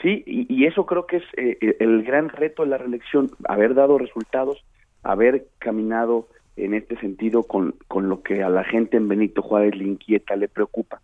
Sí, 0.00 0.24
y, 0.26 0.64
eso 0.64 0.86
creo 0.86 1.06
que 1.06 1.18
es 1.18 1.24
eh, 1.36 1.76
el 1.80 2.02
gran 2.02 2.30
reto 2.30 2.62
de 2.62 2.70
la 2.70 2.78
reelección, 2.78 3.30
haber 3.46 3.74
dado 3.74 3.98
resultados, 3.98 4.64
haber 5.02 5.48
caminado 5.58 6.28
en 6.56 6.72
este 6.72 6.98
sentido 6.98 7.42
con, 7.42 7.74
con 7.88 8.08
lo 8.08 8.22
que 8.22 8.42
a 8.42 8.48
la 8.48 8.64
gente 8.64 8.96
en 8.96 9.06
Benito 9.06 9.42
Juárez 9.42 9.76
le 9.76 9.84
inquieta, 9.84 10.34
le 10.36 10.48
preocupa. 10.48 11.02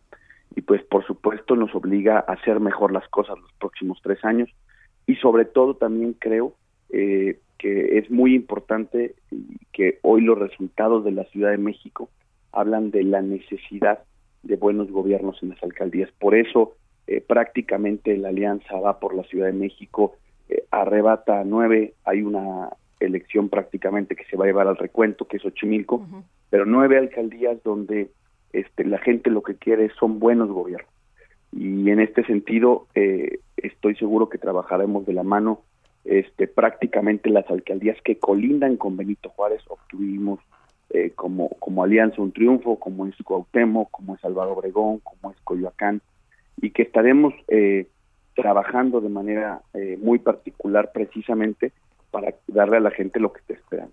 Y 0.57 0.63
pues 0.63 0.83
por 0.83 1.07
supuesto 1.07 1.55
nos 1.55 1.75
obliga 1.75 2.19
a 2.19 2.33
hacer 2.33 2.59
mejor 2.59 2.91
las 2.93 3.09
cosas 3.09 3.39
los 3.39 3.53
próximos 3.61 4.01
tres 4.03 4.25
años. 4.25 4.51
Y 5.07 5.15
sobre 5.17 5.45
todo 5.45 5.77
también 5.77 6.15
creo 6.19 6.55
eh, 6.91 7.39
que 7.59 7.99
es 7.99 8.11
muy 8.11 8.35
importante 8.35 9.15
que 9.73 9.99
hoy 10.03 10.23
los 10.23 10.39
resultados 10.39 11.05
de 11.05 11.13
la 11.13 11.25
Ciudad 11.27 11.51
de 11.51 11.59
México 11.59 12.09
hablan 12.53 12.91
de 12.91 13.05
la 13.05 13.23
necesidad 13.23 14.01
de 14.43 14.57
buenos 14.57 14.91
gobiernos 14.91 15.43
en 15.43 15.51
las 15.51 15.63
alcaldías. 15.63 16.11
Por 16.19 16.35
eso 16.35 16.75
eh, 17.07 17.21
prácticamente 17.21 18.17
la 18.17 18.29
alianza 18.29 18.81
va 18.81 18.99
por 18.99 19.15
la 19.15 19.25
Ciudad 19.25 19.47
de 19.47 19.53
México, 19.53 20.17
eh, 20.49 20.65
arrebata 20.71 21.41
a 21.41 21.45
nueve, 21.45 21.95
hay 22.05 22.23
una 22.23 22.71
elección 22.99 23.49
prácticamente 23.49 24.17
que 24.17 24.25
se 24.25 24.37
va 24.37 24.45
a 24.45 24.49
llevar 24.49 24.69
al 24.69 24.77
recuento, 24.77 25.27
que 25.27 25.37
es 25.37 25.45
Ochimilco, 25.45 26.07
pero 26.49 26.65
nueve 26.65 26.97
alcaldías 26.97 27.63
donde 27.63 28.11
este, 28.53 28.85
la 28.85 28.99
gente 28.99 29.31
lo 29.31 29.43
que 29.43 29.55
quiere 29.55 29.91
son 29.99 30.19
buenos 30.19 30.49
gobiernos. 30.49 30.91
Y 31.53 31.91
en 31.91 32.01
este 32.01 32.25
sentido, 32.25 32.87
eh, 32.95 33.41
estoy 33.57 33.97
seguro 33.97 34.29
que 34.29 34.39
trabajaremos 34.39 35.07
de 35.07 35.15
la 35.15 35.23
mano. 35.23 35.63
Este, 36.05 36.47
prácticamente 36.47 37.31
las 37.31 37.49
alcaldías 37.51 38.01
que 38.03 38.19
colindan 38.19 38.77
con 38.77 38.97
Benito 38.97 39.31
Juárez 39.31 39.63
obtuvimos 39.69 40.39
eh, 40.91 41.11
como, 41.17 41.49
como 41.59 41.83
alianza 41.83 42.23
un 42.23 42.33
triunfo, 42.33 42.79
como 42.79 43.07
es 43.07 43.17
Cuauhtémoc, 43.25 43.91
como 43.91 44.15
es 44.15 44.21
Salvador 44.21 44.59
Obregón, 44.59 45.01
como 45.01 45.33
es 45.33 45.41
Coyoacán, 45.43 46.01
y 46.61 46.71
que 46.71 46.83
estaremos 46.83 47.35
eh, 47.49 47.89
trabajando 48.35 49.01
de 49.01 49.09
manera 49.09 49.63
muy 49.99 50.19
particular 50.19 50.91
precisamente 50.93 51.73
para 52.11 52.35
darle 52.47 52.77
a 52.77 52.81
la 52.81 52.91
gente 52.91 53.19
lo 53.19 53.33
que 53.33 53.41
está 53.41 53.55
esperando. 53.55 53.93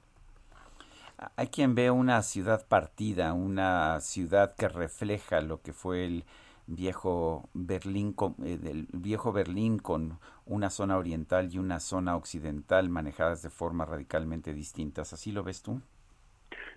Hay 1.35 1.47
quien 1.47 1.75
ve 1.75 1.91
una 1.91 2.21
ciudad 2.21 2.67
partida, 2.67 3.33
una 3.33 3.99
ciudad 4.01 4.55
que 4.55 4.67
refleja 4.67 5.41
lo 5.41 5.61
que 5.61 5.73
fue 5.73 6.05
el 6.05 6.23
viejo 6.67 7.49
Berlín, 7.53 8.13
con, 8.13 8.35
eh, 8.43 8.57
del 8.57 8.87
viejo 8.93 9.31
Berlín 9.31 9.79
con 9.79 10.19
una 10.45 10.69
zona 10.69 10.97
oriental 10.97 11.49
y 11.51 11.57
una 11.57 11.79
zona 11.79 12.15
occidental 12.15 12.89
manejadas 12.89 13.41
de 13.43 13.49
formas 13.49 13.89
radicalmente 13.89 14.53
distintas. 14.53 15.13
¿Así 15.13 15.31
lo 15.31 15.43
ves 15.43 15.61
tú? 15.61 15.81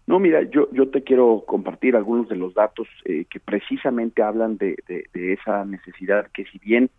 No, 0.06 0.20
mira, 0.20 0.42
yo, 0.42 0.68
yo 0.72 0.88
te 0.90 1.02
quiero 1.02 1.44
compartir 1.46 1.96
algunos 1.96 2.28
de 2.28 2.36
los 2.36 2.54
datos 2.54 2.86
eh, 3.04 3.24
que 3.28 3.40
precisamente 3.40 4.22
hablan 4.22 4.56
de, 4.56 4.76
de, 4.86 5.32
esa 5.32 5.64
necesidad 5.64 6.30
que 6.32 6.44
si 6.44 6.58
bien 6.58 6.90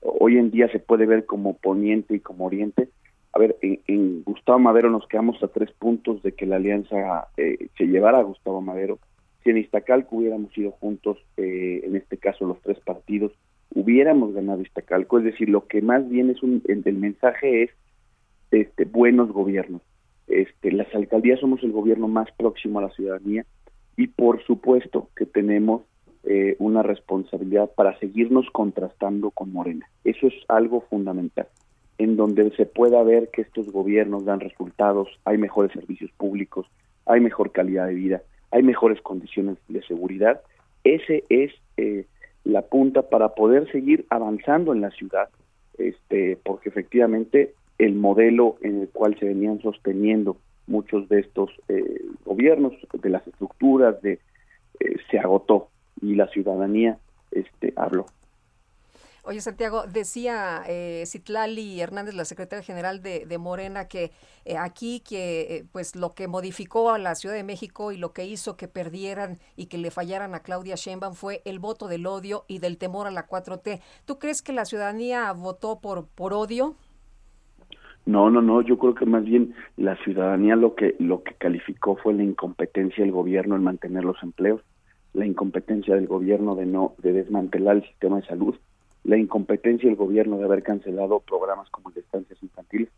hoy 0.00 0.38
en 0.38 0.50
día 0.52 0.68
se 0.70 0.78
puede 0.78 1.06
ver 1.06 1.26
como 1.26 1.56
poniente 1.56 2.14
y 2.14 2.20
como 2.20 2.46
oriente, 2.46 2.88
a 3.32 3.38
ver, 3.38 3.56
en, 3.62 4.22
Gustavo 4.24 4.58
Madero 4.58 4.90
nos 4.90 5.06
quedamos 5.08 5.42
a 5.42 5.48
tres 5.48 5.70
puntos 5.72 6.22
de 6.22 6.32
que 6.32 6.46
la 6.46 6.56
alianza 6.56 7.28
eh, 7.36 7.68
se 7.78 7.86
llevara 7.86 8.18
a 8.18 8.22
Gustavo 8.22 8.60
Madero. 8.60 8.98
Si 9.42 9.50
en 9.50 9.58
Iztacalco 9.58 10.16
hubiéramos 10.16 10.56
ido 10.56 10.72
juntos, 10.72 11.18
eh, 11.38 11.80
en 11.84 11.96
este 11.96 12.18
caso 12.18 12.46
los 12.46 12.60
tres 12.60 12.78
partidos, 12.80 13.32
hubiéramos 13.74 14.34
ganado 14.34 14.60
Iztacalco. 14.60 15.18
Es 15.18 15.24
decir, 15.24 15.48
lo 15.48 15.66
que 15.66 15.80
más 15.80 16.08
bien 16.08 16.28
es 16.30 16.42
un, 16.42 16.62
el, 16.66 16.94
mensaje 16.94 17.64
es 17.64 17.70
este, 18.50 18.84
buenos 18.84 19.32
gobiernos. 19.32 19.80
Este, 20.26 20.70
las 20.70 20.94
alcaldías 20.94 21.40
somos 21.40 21.62
el 21.62 21.72
gobierno 21.72 22.08
más 22.08 22.28
próximo 22.36 22.78
a 22.78 22.82
la 22.82 22.90
ciudadanía 22.90 23.46
y 23.96 24.08
por 24.08 24.44
supuesto 24.44 25.08
que 25.16 25.26
tenemos 25.26 25.82
eh, 26.24 26.56
una 26.58 26.82
responsabilidad 26.82 27.70
para 27.74 27.98
seguirnos 27.98 28.46
contrastando 28.52 29.30
con 29.30 29.52
Morena. 29.52 29.88
Eso 30.04 30.26
es 30.26 30.34
algo 30.48 30.82
fundamental 30.82 31.48
en 32.02 32.16
donde 32.16 32.50
se 32.56 32.66
pueda 32.66 33.02
ver 33.04 33.28
que 33.28 33.42
estos 33.42 33.70
gobiernos 33.70 34.24
dan 34.24 34.40
resultados, 34.40 35.08
hay 35.24 35.38
mejores 35.38 35.70
servicios 35.72 36.10
públicos, 36.12 36.66
hay 37.06 37.20
mejor 37.20 37.52
calidad 37.52 37.86
de 37.86 37.94
vida, 37.94 38.22
hay 38.50 38.64
mejores 38.64 39.00
condiciones 39.00 39.56
de 39.68 39.82
seguridad, 39.84 40.40
ese 40.82 41.24
es 41.28 41.52
eh, 41.76 42.06
la 42.42 42.62
punta 42.62 43.02
para 43.08 43.34
poder 43.36 43.70
seguir 43.70 44.04
avanzando 44.10 44.72
en 44.72 44.80
la 44.80 44.90
ciudad, 44.90 45.28
este, 45.78 46.36
porque 46.42 46.70
efectivamente 46.70 47.54
el 47.78 47.94
modelo 47.94 48.56
en 48.62 48.82
el 48.82 48.88
cual 48.88 49.16
se 49.20 49.26
venían 49.26 49.60
sosteniendo 49.60 50.36
muchos 50.66 51.08
de 51.08 51.20
estos 51.20 51.50
eh, 51.68 52.02
gobiernos, 52.24 52.72
de 52.92 53.10
las 53.10 53.24
estructuras, 53.28 54.02
de 54.02 54.18
eh, 54.80 54.96
se 55.08 55.20
agotó 55.20 55.68
y 56.00 56.16
la 56.16 56.26
ciudadanía 56.28 56.98
este, 57.30 57.72
habló. 57.76 58.06
Oye, 59.24 59.40
Santiago, 59.40 59.84
decía 59.86 60.64
eh, 60.66 61.04
Citlali 61.06 61.80
Hernández, 61.80 62.16
la 62.16 62.24
secretaria 62.24 62.64
general 62.64 63.02
de, 63.02 63.38
Morena, 63.38 63.86
que 63.86 64.10
eh, 64.44 64.56
aquí 64.56 65.00
que 65.08 65.42
eh, 65.42 65.64
pues 65.70 65.94
lo 65.94 66.10
que 66.10 66.26
modificó 66.26 66.90
a 66.90 66.98
la 66.98 67.14
Ciudad 67.14 67.36
de 67.36 67.44
México 67.44 67.92
y 67.92 67.98
lo 67.98 68.12
que 68.12 68.26
hizo 68.26 68.56
que 68.56 68.66
perdieran 68.66 69.38
y 69.56 69.66
que 69.66 69.78
le 69.78 69.92
fallaran 69.92 70.34
a 70.34 70.40
Claudia 70.40 70.74
Sheinbaum 70.74 71.14
fue 71.14 71.40
el 71.44 71.60
voto 71.60 71.86
del 71.86 72.04
odio 72.08 72.44
y 72.48 72.58
del 72.58 72.78
temor 72.78 73.06
a 73.06 73.12
la 73.12 73.28
4T. 73.28 73.80
¿Tú 74.06 74.18
crees 74.18 74.42
que 74.42 74.52
la 74.52 74.64
ciudadanía 74.64 75.30
votó 75.32 75.78
por, 75.78 76.08
por 76.08 76.34
odio? 76.34 76.74
No, 78.04 78.28
no, 78.28 78.42
no, 78.42 78.60
yo 78.60 78.76
creo 78.76 78.96
que 78.96 79.06
más 79.06 79.22
bien 79.22 79.54
la 79.76 79.94
ciudadanía 80.02 80.56
lo 80.56 80.74
que 80.74 80.96
lo 80.98 81.22
que 81.22 81.34
calificó 81.34 81.94
fue 81.94 82.12
la 82.12 82.24
incompetencia 82.24 83.04
del 83.04 83.12
gobierno 83.12 83.54
en 83.54 83.62
mantener 83.62 84.04
los 84.04 84.20
empleos, 84.20 84.62
la 85.12 85.26
incompetencia 85.26 85.94
del 85.94 86.08
gobierno 86.08 86.56
de 86.56 86.66
no 86.66 86.94
de 86.98 87.12
desmantelar 87.12 87.76
el 87.76 87.84
sistema 87.84 88.16
de 88.16 88.26
salud 88.26 88.56
la 89.04 89.16
incompetencia 89.16 89.88
del 89.88 89.96
gobierno 89.96 90.38
de 90.38 90.44
haber 90.44 90.62
cancelado 90.62 91.20
programas 91.20 91.68
como 91.70 91.88
el 91.88 91.94
de 91.94 92.00
estancias 92.00 92.42
infantiles, 92.42 92.88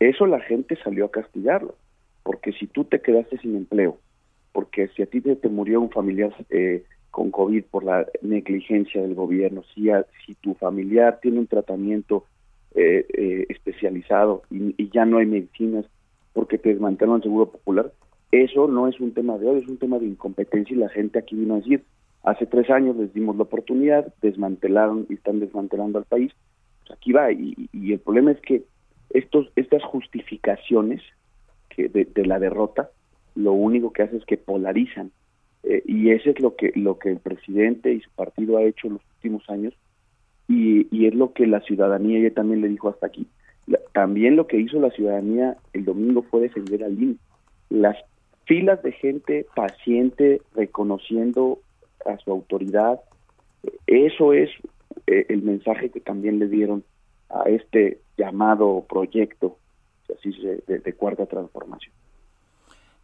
eso 0.00 0.26
la 0.26 0.40
gente 0.40 0.76
salió 0.82 1.06
a 1.06 1.10
castigarlo, 1.10 1.76
porque 2.22 2.52
si 2.52 2.66
tú 2.66 2.84
te 2.84 3.00
quedaste 3.00 3.38
sin 3.38 3.56
empleo, 3.56 3.98
porque 4.52 4.88
si 4.88 5.02
a 5.02 5.06
ti 5.06 5.20
te, 5.20 5.48
murió 5.48 5.80
un 5.80 5.90
familiar 5.90 6.34
eh, 6.50 6.84
con 7.10 7.30
COVID 7.30 7.64
por 7.70 7.84
la 7.84 8.06
negligencia 8.20 9.00
del 9.00 9.14
gobierno, 9.14 9.62
si, 9.74 9.88
si 10.26 10.34
tu 10.34 10.54
familiar 10.54 11.20
tiene 11.22 11.38
un 11.38 11.46
tratamiento 11.46 12.24
eh, 12.74 13.06
eh, 13.12 13.46
especializado 13.48 14.42
y, 14.50 14.74
y, 14.82 14.90
ya 14.90 15.04
no 15.04 15.18
hay 15.18 15.26
medicinas 15.26 15.84
porque 16.32 16.56
te 16.58 16.70
desmantelaron 16.70 17.16
el 17.16 17.22
seguro 17.22 17.50
popular, 17.50 17.92
eso 18.30 18.66
no 18.66 18.88
es 18.88 18.98
un 18.98 19.12
tema 19.12 19.36
de 19.36 19.46
hoy, 19.46 19.60
es 19.60 19.68
un 19.68 19.76
tema 19.76 19.98
de 19.98 20.06
incompetencia 20.06 20.74
y 20.74 20.78
la 20.78 20.88
gente 20.88 21.18
aquí 21.18 21.36
vino 21.36 21.54
a 21.54 21.58
decir, 21.58 21.84
Hace 22.22 22.46
tres 22.46 22.70
años 22.70 22.96
les 22.96 23.12
dimos 23.12 23.36
la 23.36 23.42
oportunidad, 23.42 24.12
desmantelaron 24.22 25.06
y 25.08 25.14
están 25.14 25.40
desmantelando 25.40 25.98
al 25.98 26.04
país. 26.04 26.32
Pues 26.80 26.96
aquí 26.96 27.12
va, 27.12 27.32
y, 27.32 27.68
el 27.72 27.98
problema 27.98 28.30
es 28.30 28.40
que 28.40 28.62
estos, 29.10 29.50
estas 29.56 29.82
justificaciones 29.82 31.02
que 31.68 31.88
de, 31.88 32.26
la 32.26 32.38
derrota, 32.38 32.90
lo 33.34 33.52
único 33.52 33.92
que 33.92 34.02
hace 34.02 34.16
es 34.16 34.24
que 34.24 34.36
polarizan. 34.36 35.10
Eh, 35.64 35.82
y 35.86 36.10
eso 36.10 36.30
es 36.30 36.40
lo 36.40 36.54
que, 36.54 36.72
lo 36.76 36.98
que 36.98 37.10
el 37.10 37.18
presidente 37.18 37.92
y 37.92 38.00
su 38.00 38.10
partido 38.10 38.56
ha 38.56 38.62
hecho 38.62 38.86
en 38.86 38.94
los 38.94 39.02
últimos 39.16 39.48
años, 39.50 39.74
y, 40.48 40.86
y 40.96 41.06
es 41.06 41.14
lo 41.14 41.32
que 41.32 41.46
la 41.46 41.60
ciudadanía, 41.60 42.18
ella 42.18 42.34
también 42.34 42.60
le 42.60 42.68
dijo 42.68 42.88
hasta 42.88 43.06
aquí. 43.06 43.26
también 43.92 44.36
lo 44.36 44.46
que 44.46 44.58
hizo 44.58 44.80
la 44.80 44.90
ciudadanía 44.90 45.56
el 45.72 45.84
domingo 45.84 46.22
fue 46.22 46.42
defender 46.42 46.84
al 46.84 47.00
INE. 47.00 47.16
Las 47.68 47.96
filas 48.44 48.82
de 48.82 48.92
gente 48.92 49.46
paciente 49.54 50.40
reconociendo 50.54 51.58
a 52.06 52.18
su 52.18 52.30
autoridad. 52.30 53.00
Eso 53.86 54.32
es 54.32 54.50
eh, 55.06 55.26
el 55.28 55.42
mensaje 55.42 55.90
que 55.90 56.00
también 56.00 56.38
le 56.38 56.48
dieron 56.48 56.84
a 57.28 57.44
este 57.48 58.00
llamado 58.16 58.84
proyecto 58.88 59.58
así 60.14 60.30
de, 60.66 60.92
cuarta 60.94 61.26
transformación. 61.26 61.92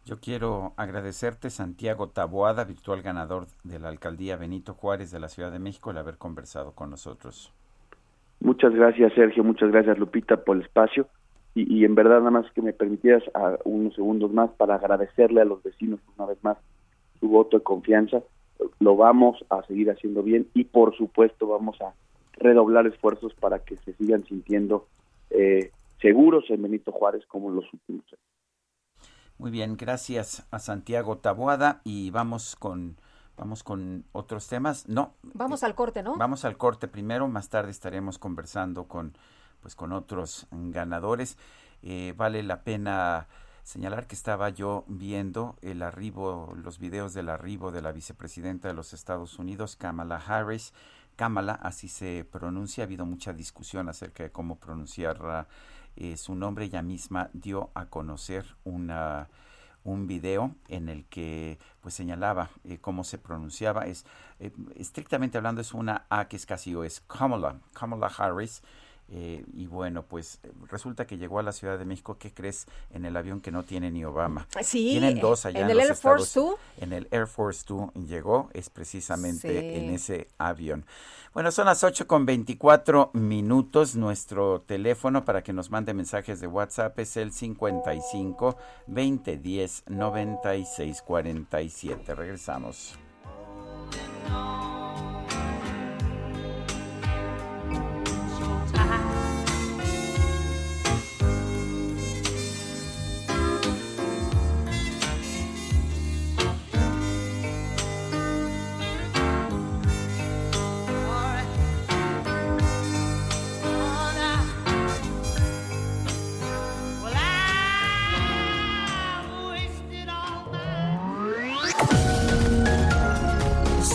Yo 0.05 0.19
quiero 0.19 0.73
agradecerte, 0.77 1.49
Santiago 1.49 2.09
Taboada, 2.09 2.63
virtual 2.63 3.01
ganador 3.01 3.47
de 3.63 3.79
la 3.79 3.89
alcaldía 3.89 4.37
Benito 4.37 4.73
Juárez 4.73 5.11
de 5.11 5.19
la 5.19 5.27
Ciudad 5.27 5.51
de 5.51 5.59
México, 5.59 5.91
el 5.91 5.97
haber 5.97 6.17
conversado 6.17 6.73
con 6.73 6.89
nosotros. 6.89 7.53
Muchas 8.39 8.73
gracias, 8.73 9.13
Sergio. 9.13 9.43
Muchas 9.43 9.71
gracias, 9.71 9.99
Lupita, 9.99 10.37
por 10.37 10.57
el 10.57 10.63
espacio. 10.63 11.07
Y, 11.53 11.79
y 11.79 11.83
en 11.83 11.95
verdad, 11.95 12.19
nada 12.19 12.31
más 12.31 12.51
que 12.53 12.61
me 12.61 12.73
permitieras 12.73 13.23
a 13.33 13.57
unos 13.65 13.93
segundos 13.95 14.31
más 14.31 14.49
para 14.51 14.75
agradecerle 14.75 15.41
a 15.41 15.45
los 15.45 15.61
vecinos 15.61 15.99
una 16.15 16.27
vez 16.27 16.37
más 16.43 16.57
su 17.19 17.27
voto 17.27 17.57
de 17.57 17.63
confianza 17.63 18.21
lo 18.79 18.95
vamos 18.95 19.43
a 19.49 19.63
seguir 19.63 19.89
haciendo 19.89 20.23
bien 20.23 20.47
y 20.53 20.65
por 20.65 20.95
supuesto 20.95 21.47
vamos 21.47 21.79
a 21.81 21.93
redoblar 22.33 22.87
esfuerzos 22.87 23.33
para 23.35 23.59
que 23.59 23.77
se 23.77 23.93
sigan 23.93 24.23
sintiendo 24.25 24.87
eh, 25.29 25.71
seguros 26.01 26.45
en 26.49 26.61
Benito 26.61 26.91
Juárez 26.91 27.25
como 27.27 27.49
los 27.49 27.65
últimos 27.73 28.05
años. 28.07 29.09
Muy 29.37 29.51
bien, 29.51 29.77
gracias 29.77 30.45
a 30.51 30.59
Santiago 30.59 31.17
Taboada 31.17 31.81
y 31.83 32.11
vamos 32.11 32.55
con 32.55 32.97
vamos 33.37 33.63
con 33.63 34.03
otros 34.11 34.47
temas. 34.47 34.89
No, 34.89 35.13
vamos 35.23 35.63
al 35.63 35.75
corte, 35.75 36.03
¿no? 36.03 36.17
Vamos 36.17 36.43
al 36.43 36.57
corte 36.57 36.89
primero, 36.89 37.27
más 37.29 37.49
tarde 37.49 37.71
estaremos 37.71 38.17
conversando 38.17 38.87
con 38.87 39.13
pues 39.61 39.75
con 39.75 39.93
otros 39.93 40.47
ganadores. 40.51 41.37
Eh, 41.81 42.13
vale 42.17 42.43
la 42.43 42.63
pena 42.63 43.27
señalar 43.63 44.07
que 44.07 44.15
estaba 44.15 44.49
yo 44.49 44.85
viendo 44.87 45.55
el 45.61 45.81
arribo, 45.81 46.53
los 46.55 46.79
videos 46.79 47.13
del 47.13 47.29
arribo 47.29 47.71
de 47.71 47.81
la 47.81 47.91
vicepresidenta 47.91 48.67
de 48.67 48.73
los 48.73 48.93
Estados 48.93 49.39
Unidos, 49.39 49.75
Kamala 49.75 50.17
Harris. 50.17 50.73
Kamala, 51.15 51.53
así 51.53 51.89
se 51.89 52.25
pronuncia, 52.31 52.83
ha 52.83 52.87
habido 52.87 53.05
mucha 53.05 53.33
discusión 53.33 53.89
acerca 53.89 54.23
de 54.23 54.31
cómo 54.31 54.57
pronunciar 54.57 55.47
eh, 55.95 56.15
su 56.15 56.33
nombre. 56.35 56.65
Ella 56.65 56.81
misma 56.81 57.29
dio 57.33 57.71
a 57.73 57.87
conocer 57.87 58.45
una 58.63 59.27
un 59.83 60.07
video 60.07 60.55
en 60.67 60.89
el 60.89 61.05
que 61.05 61.57
pues 61.81 61.93
señalaba 61.93 62.49
eh, 62.63 62.79
cómo 62.79 63.03
se 63.03 63.17
pronunciaba 63.17 63.87
es 63.87 64.05
eh, 64.39 64.51
estrictamente 64.75 65.37
hablando 65.37 65.61
es 65.61 65.73
una 65.73 66.05
A 66.09 66.27
que 66.27 66.35
es 66.35 66.45
casi 66.45 66.75
o 66.75 66.83
es 66.83 67.01
Kamala 67.01 67.59
Kamala 67.73 68.07
Harris 68.07 68.61
eh, 69.11 69.43
y 69.53 69.65
bueno, 69.65 70.03
pues 70.03 70.39
resulta 70.69 71.07
que 71.07 71.17
llegó 71.17 71.39
a 71.39 71.43
la 71.43 71.51
Ciudad 71.51 71.79
de 71.79 71.85
México, 71.85 72.17
¿qué 72.19 72.31
crees? 72.31 72.67
En 72.91 73.05
el 73.05 73.17
avión 73.17 73.41
que 73.41 73.51
no 73.51 73.63
tiene 73.63 73.89
ni 73.89 74.05
Obama. 74.05 74.47
Sí, 74.61 74.89
Tienen 74.91 75.19
dos 75.19 75.45
allá 75.45 75.61
en, 75.61 75.69
el 75.69 75.79
Air 75.79 75.95
Force 75.95 76.39
2. 76.39 76.55
En 76.77 76.93
el 76.93 77.07
Air 77.11 77.27
Force 77.27 77.65
2 77.67 77.93
llegó, 78.07 78.49
es 78.53 78.69
precisamente 78.69 79.77
en 79.77 79.89
ese 79.89 80.27
avión. 80.37 80.85
Bueno, 81.33 81.51
son 81.51 81.65
las 81.65 81.83
8 81.83 82.07
con 82.07 82.25
24 82.25 83.11
minutos. 83.13 83.95
Nuestro 83.95 84.61
teléfono 84.61 85.25
para 85.25 85.43
que 85.43 85.53
nos 85.53 85.71
mande 85.71 85.93
mensajes 85.93 86.39
de 86.39 86.47
WhatsApp 86.47 86.97
es 86.99 87.17
el 87.17 87.31
55 87.31 88.57
2010 88.87 89.83
96 89.87 91.01
47. 91.01 92.15
Regresamos. 92.15 92.97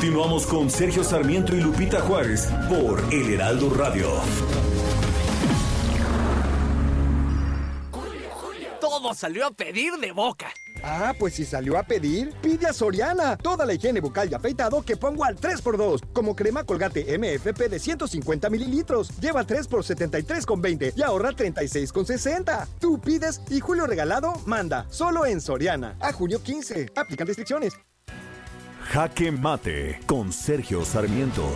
Continuamos 0.00 0.46
con 0.46 0.70
Sergio 0.70 1.04
Sarmiento 1.04 1.54
y 1.54 1.60
Lupita 1.60 2.00
Juárez 2.00 2.48
por 2.70 3.04
El 3.12 3.34
Heraldo 3.34 3.68
Radio. 3.68 4.08
Todo 8.80 9.12
salió 9.12 9.46
a 9.46 9.50
pedir 9.50 9.92
de 10.00 10.12
boca. 10.12 10.46
Ah, 10.82 11.12
pues 11.18 11.34
si 11.34 11.44
salió 11.44 11.76
a 11.76 11.82
pedir, 11.82 12.32
pide 12.40 12.66
a 12.66 12.72
Soriana. 12.72 13.36
Toda 13.36 13.66
la 13.66 13.74
higiene 13.74 14.00
bucal 14.00 14.30
y 14.30 14.34
afeitado 14.34 14.80
que 14.80 14.96
pongo 14.96 15.22
al 15.22 15.36
3x2. 15.36 16.00
Como 16.14 16.34
crema 16.34 16.64
colgate 16.64 17.18
MFP 17.18 17.68
de 17.68 17.78
150 17.78 18.48
mililitros. 18.48 19.10
Lleva 19.20 19.44
3 19.44 19.68
por 19.68 19.84
73,20 19.84 20.94
y 20.96 21.02
ahorra 21.02 21.32
36,60. 21.32 22.66
Tú 22.80 22.98
pides 23.02 23.42
y 23.50 23.60
Julio 23.60 23.86
Regalado 23.86 24.32
manda. 24.46 24.86
Solo 24.88 25.26
en 25.26 25.42
Soriana. 25.42 25.98
A 26.00 26.10
junio 26.14 26.42
15. 26.42 26.92
Aplican 26.96 27.26
restricciones. 27.26 27.74
Jaque 28.92 29.30
Mate 29.30 30.00
con 30.04 30.32
Sergio 30.32 30.84
Sarmiento. 30.84 31.48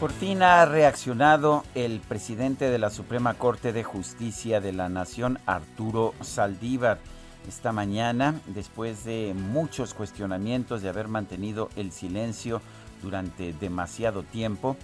Por 0.00 0.12
fin 0.12 0.42
ha 0.42 0.64
reaccionado 0.64 1.62
el 1.74 2.00
presidente 2.00 2.70
de 2.70 2.78
la 2.78 2.88
Suprema 2.88 3.34
Corte 3.34 3.74
de 3.74 3.84
Justicia 3.84 4.62
de 4.62 4.72
la 4.72 4.88
Nación, 4.88 5.38
Arturo 5.44 6.14
Saldívar. 6.22 7.00
Esta 7.46 7.72
mañana, 7.72 8.40
después 8.46 9.04
de 9.04 9.34
muchos 9.36 9.92
cuestionamientos 9.92 10.80
de 10.80 10.88
haber 10.88 11.08
mantenido 11.08 11.68
el 11.76 11.92
silencio 11.92 12.62
durante 13.02 13.52
demasiado 13.52 14.22
tiempo, 14.22 14.78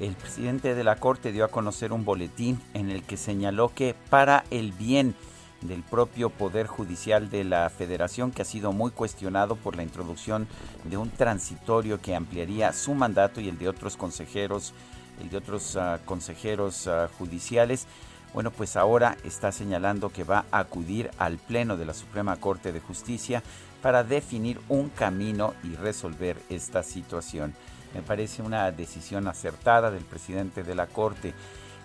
el 0.00 0.14
presidente 0.14 0.74
de 0.74 0.84
la 0.84 0.96
Corte 0.96 1.32
dio 1.32 1.44
a 1.44 1.48
conocer 1.48 1.92
un 1.92 2.04
boletín 2.04 2.60
en 2.74 2.90
el 2.90 3.02
que 3.02 3.16
señaló 3.16 3.72
que 3.74 3.94
para 4.10 4.44
el 4.50 4.72
bien 4.72 5.14
del 5.62 5.82
propio 5.82 6.30
Poder 6.30 6.66
Judicial 6.66 7.30
de 7.30 7.44
la 7.44 7.70
Federación, 7.70 8.30
que 8.30 8.42
ha 8.42 8.44
sido 8.44 8.72
muy 8.72 8.90
cuestionado 8.90 9.56
por 9.56 9.76
la 9.76 9.82
introducción 9.82 10.46
de 10.84 10.96
un 10.96 11.10
transitorio 11.10 12.00
que 12.00 12.14
ampliaría 12.14 12.72
su 12.72 12.94
mandato 12.94 13.40
y 13.40 13.48
el 13.48 13.58
de 13.58 13.68
otros 13.68 13.96
consejeros, 13.96 14.74
el 15.20 15.30
de 15.30 15.38
otros 15.38 15.76
uh, 15.76 15.98
consejeros 16.04 16.86
uh, 16.86 17.08
judiciales. 17.18 17.86
Bueno, 18.34 18.50
pues 18.50 18.76
ahora 18.76 19.16
está 19.24 19.50
señalando 19.50 20.10
que 20.10 20.24
va 20.24 20.44
a 20.50 20.58
acudir 20.58 21.10
al 21.16 21.38
Pleno 21.38 21.78
de 21.78 21.86
la 21.86 21.94
Suprema 21.94 22.36
Corte 22.36 22.70
de 22.70 22.80
Justicia 22.80 23.42
para 23.80 24.04
definir 24.04 24.60
un 24.68 24.90
camino 24.90 25.54
y 25.64 25.74
resolver 25.74 26.36
esta 26.50 26.82
situación. 26.82 27.54
Me 27.94 28.02
parece 28.02 28.42
una 28.42 28.70
decisión 28.72 29.28
acertada 29.28 29.90
del 29.90 30.04
presidente 30.04 30.62
de 30.62 30.74
la 30.74 30.86
Corte. 30.86 31.34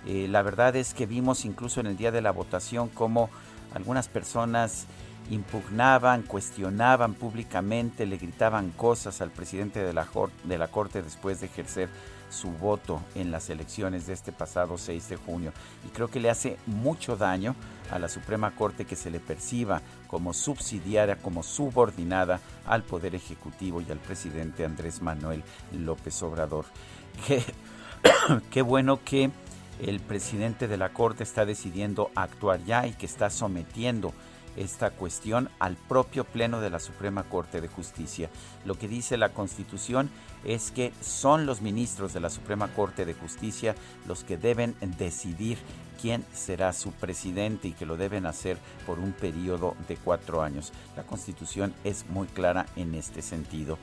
Eh, 0.06 0.28
la 0.30 0.42
verdad 0.42 0.76
es 0.76 0.94
que 0.94 1.06
vimos 1.06 1.46
incluso 1.46 1.80
en 1.80 1.88
el 1.88 1.98
día 1.98 2.12
de 2.12 2.22
la 2.22 2.32
votación 2.32 2.90
cómo 2.90 3.30
algunas 3.74 4.08
personas 4.08 4.88
impugnaban, 5.30 6.24
cuestionaban 6.24 7.14
públicamente, 7.14 8.06
le 8.06 8.18
gritaban 8.18 8.72
cosas 8.72 9.22
al 9.22 9.32
presidente 9.32 9.82
de 9.82 9.94
la, 9.94 10.08
de 10.44 10.58
la 10.58 10.68
Corte 10.68 11.02
después 11.02 11.40
de 11.40 11.46
ejercer 11.46 11.90
su 12.30 12.52
voto 12.52 13.02
en 13.16 13.32
las 13.32 13.50
elecciones 13.50 14.08
de 14.08 14.14
este 14.14 14.32
pasado 14.32 14.78
6 14.78 15.10
de 15.10 15.18
junio. 15.18 15.54
Y 15.86 15.90
creo 15.90 16.10
que 16.10 16.20
le 16.20 16.30
hace 16.30 16.58
mucho 16.66 17.16
daño 17.16 17.56
a 17.92 18.00
la 18.00 18.10
Suprema 18.10 18.52
Corte 18.56 18.86
que 18.86 18.96
se 18.96 19.12
le 19.12 19.20
perciba 19.20 19.82
como 20.08 20.34
subsidiaria, 20.34 21.18
como 21.18 21.44
subordinada 21.44 22.40
al 22.66 22.84
Poder 22.84 23.16
Ejecutivo 23.16 23.82
y 23.82 23.92
al 23.92 24.00
presidente 24.00 24.66
Andrés 24.66 25.02
Manuel 25.02 25.44
López 25.74 26.22
Obrador. 26.24 26.66
Qué, 27.28 27.44
qué 28.52 28.62
bueno 28.62 29.00
que 29.04 29.30
el 29.80 30.00
presidente 30.00 30.68
de 30.68 30.78
la 30.78 30.90
Corte 30.90 31.24
está 31.24 31.46
decidiendo 31.46 32.12
actuar 32.16 32.64
ya 32.64 32.88
y 32.88 32.94
que 32.94 33.06
está 33.06 33.30
sometiendo 33.30 34.14
esta 34.56 34.92
cuestión 34.92 35.50
al 35.60 35.76
propio 35.76 36.24
Pleno 36.24 36.62
de 36.62 36.70
la 36.70 36.80
Suprema 36.80 37.24
Corte 37.24 37.62
de 37.62 37.68
Justicia. 37.68 38.30
Lo 38.66 38.76
que 38.76 38.88
dice 38.88 39.18
la 39.18 39.30
Constitución 39.30 40.10
es 40.44 40.72
que 40.72 40.92
son 41.02 41.46
los 41.46 41.62
ministros 41.62 42.14
de 42.14 42.20
la 42.20 42.30
Suprema 42.30 42.68
Corte 42.70 43.06
de 43.06 43.14
Justicia 43.14 43.76
los 44.08 44.24
que 44.24 44.38
deben 44.38 44.76
decidir 44.98 45.58
quién 46.02 46.26
será 46.34 46.74
su 46.74 46.92
presidente 46.92 47.68
y 47.68 47.74
que 47.74 47.86
lo 47.86 47.96
deben 47.96 48.26
hacer 48.26 48.58
por 48.86 49.00
un 49.00 49.12
periodo 49.12 49.76
de 49.88 49.98
cuatro 49.98 50.42
años. 50.42 50.74
La 50.96 51.04
Constitución 51.04 51.74
es 51.84 52.06
muy 52.10 52.28
clara 52.28 52.66
en 52.76 52.96
este 52.96 53.22
sentido. 53.22 53.78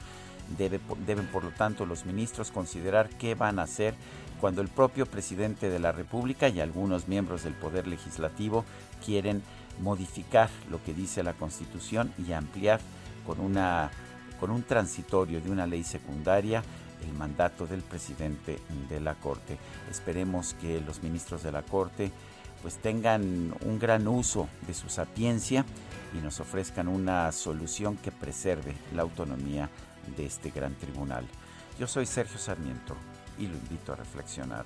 deben, 0.57 1.27
por 1.27 1.45
lo 1.45 1.51
tanto, 1.51 1.87
los 1.87 2.05
ministros 2.07 2.51
considerar 2.51 3.09
qué 3.09 3.35
van 3.35 3.59
a 3.59 3.63
hacer 3.63 3.95
cuando 4.41 4.63
el 4.63 4.69
propio 4.69 5.07
presidente 5.07 5.69
de 5.69 5.79
la 5.79 5.93
República 5.93 6.49
y 6.49 6.61
algunos 6.61 7.09
miembros 7.09 7.45
del 7.45 7.55
Poder 7.55 7.87
Legislativo 7.87 8.65
quieren 9.05 9.43
modificar 9.81 10.49
lo 10.71 10.83
que 10.83 10.95
dice 10.95 11.23
la 11.23 11.35
Constitución 11.35 12.13
y 12.27 12.33
ampliar 12.33 12.81
con, 13.27 13.41
una, 13.41 13.91
con 14.41 14.51
un 14.51 14.63
transitorio 14.63 15.41
de 15.41 15.51
una 15.51 15.67
ley 15.67 15.85
secundaria 15.85 16.63
el 17.03 17.13
mandato 17.13 17.67
del 17.67 17.83
presidente 17.83 18.59
de 18.89 19.01
la 19.01 19.15
Corte. 19.15 19.59
Esperemos 19.91 20.55
que 20.55 20.81
los 20.81 21.03
ministros 21.03 21.43
de 21.43 21.53
la 21.53 21.63
Corte 21.63 22.13
pues 22.63 22.77
tengan 22.77 23.55
un 23.65 23.79
gran 23.79 24.09
uso 24.09 24.49
de 24.67 24.75
su 24.75 24.89
sapiencia 24.89 25.65
y 26.13 26.19
nos 26.19 26.41
ofrezcan 26.41 26.89
una 26.89 27.31
solución 27.33 27.97
que 27.97 28.11
preserve 28.11 28.75
la 28.95 29.03
autonomía 29.03 29.69
de 30.17 30.27
este 30.27 30.51
gran 30.51 30.75
tribunal. 30.75 31.27
Yo 31.79 31.87
soy 31.87 32.07
Sergio 32.07 32.39
Sarmiento 32.39 32.97
y 33.39 33.47
lo 33.47 33.55
invito 33.55 33.93
a 33.93 33.97
reflexionar. 33.97 34.65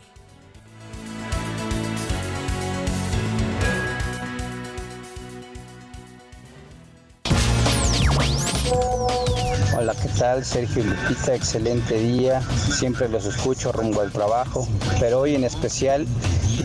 Hola, 9.74 9.94
¿qué 9.94 10.08
tal? 10.18 10.44
Sergio 10.44 10.84
Lupita, 10.84 11.34
excelente 11.34 11.98
día. 11.98 12.42
Siempre 12.70 13.08
los 13.08 13.24
escucho 13.24 13.72
rumbo 13.72 14.02
al 14.02 14.12
trabajo, 14.12 14.68
pero 15.00 15.20
hoy 15.20 15.34
en 15.34 15.44
especial 15.44 16.06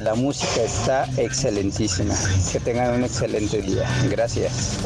la 0.01 0.13
música 0.13 0.63
está 0.63 1.09
excelentísima. 1.15 2.13
Que 2.51 2.59
tengan 2.59 2.95
un 2.95 3.03
excelente 3.05 3.61
día. 3.61 3.89
Gracias. 4.09 4.79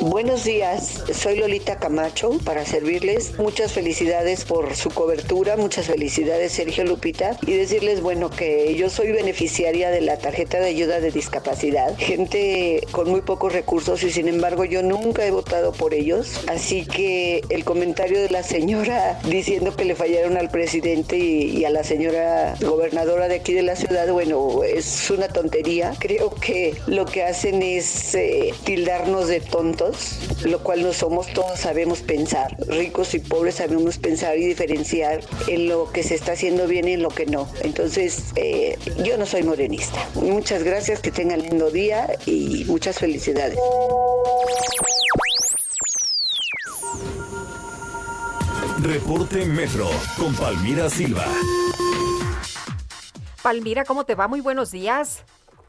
Buenos 0.00 0.44
días, 0.44 1.02
soy 1.14 1.38
Lolita 1.38 1.78
Camacho 1.78 2.38
para 2.44 2.64
servirles. 2.64 3.38
Muchas 3.38 3.72
felicidades 3.72 4.44
por 4.44 4.74
su 4.74 4.90
cobertura, 4.90 5.56
muchas 5.56 5.86
felicidades 5.86 6.52
Sergio 6.52 6.84
Lupita 6.84 7.38
y 7.46 7.52
decirles, 7.52 8.00
bueno, 8.00 8.28
que 8.28 8.74
yo 8.74 8.90
soy 8.90 9.12
beneficiaria 9.12 9.90
de 9.90 10.00
la 10.00 10.18
tarjeta 10.18 10.58
de 10.58 10.66
ayuda 10.66 11.00
de 11.00 11.10
discapacidad. 11.10 11.96
Gente 11.98 12.86
con 12.90 13.10
muy 13.10 13.20
pocos 13.20 13.52
recursos 13.52 14.02
y 14.02 14.10
sin 14.10 14.28
embargo 14.28 14.64
yo 14.64 14.82
nunca 14.82 15.24
he 15.24 15.30
votado 15.30 15.72
por 15.72 15.94
ellos. 15.94 16.40
Así 16.48 16.84
que 16.92 17.42
el 17.48 17.64
comentario 17.64 18.20
de 18.20 18.28
la 18.30 18.42
señora 18.42 19.18
diciendo 19.28 19.74
que 19.74 19.84
le 19.84 19.94
fallaron 19.94 20.36
al 20.36 20.50
presidente 20.50 21.16
y, 21.18 21.64
a 21.64 21.70
la 21.70 21.84
señora 21.84 22.54
gobernadora 22.60 23.28
de 23.28 23.36
aquí 23.36 23.52
de 23.52 23.62
la 23.62 23.76
ciudad, 23.76 24.10
bueno, 24.12 24.62
es 24.62 25.10
una 25.10 25.28
tontería. 25.28 25.94
Creo 25.98 26.30
que 26.30 26.76
lo 26.86 27.04
que 27.04 27.24
hacen 27.24 27.62
es 27.62 28.14
eh, 28.14 28.52
tildarnos 28.64 29.28
de 29.28 29.40
tontos, 29.40 30.18
lo 30.44 30.62
cual 30.62 30.82
no 30.82 30.92
somos, 30.92 31.28
todos 31.32 31.58
sabemos 31.58 32.00
pensar. 32.00 32.56
Ricos 32.66 33.14
y 33.14 33.18
pobres 33.20 33.56
sabemos 33.56 33.98
pensar 33.98 34.36
y 34.36 34.46
diferenciar 34.46 35.20
en 35.48 35.68
lo 35.68 35.90
que 35.92 36.02
se 36.02 36.14
está 36.14 36.32
haciendo 36.32 36.66
bien 36.66 36.88
y 36.88 36.92
en 36.92 37.02
lo 37.02 37.10
que 37.10 37.26
no. 37.26 37.48
Entonces, 37.62 38.24
eh, 38.36 38.78
yo 39.04 39.16
no 39.16 39.26
soy 39.26 39.42
morenista. 39.42 40.08
Muchas 40.14 40.62
gracias, 40.62 41.00
que 41.00 41.10
tengan 41.10 41.42
lindo 41.42 41.70
día 41.70 42.08
y 42.26 42.64
muchas 42.66 42.98
felicidades. 42.98 43.58
Reporte 48.82 49.46
Metro 49.46 49.86
con 50.18 50.34
Palmira 50.34 50.88
Silva. 50.90 51.22
Palmira, 53.40 53.84
¿cómo 53.84 54.02
te 54.04 54.16
va? 54.16 54.26
Muy 54.26 54.40
buenos 54.40 54.72
días. 54.72 55.24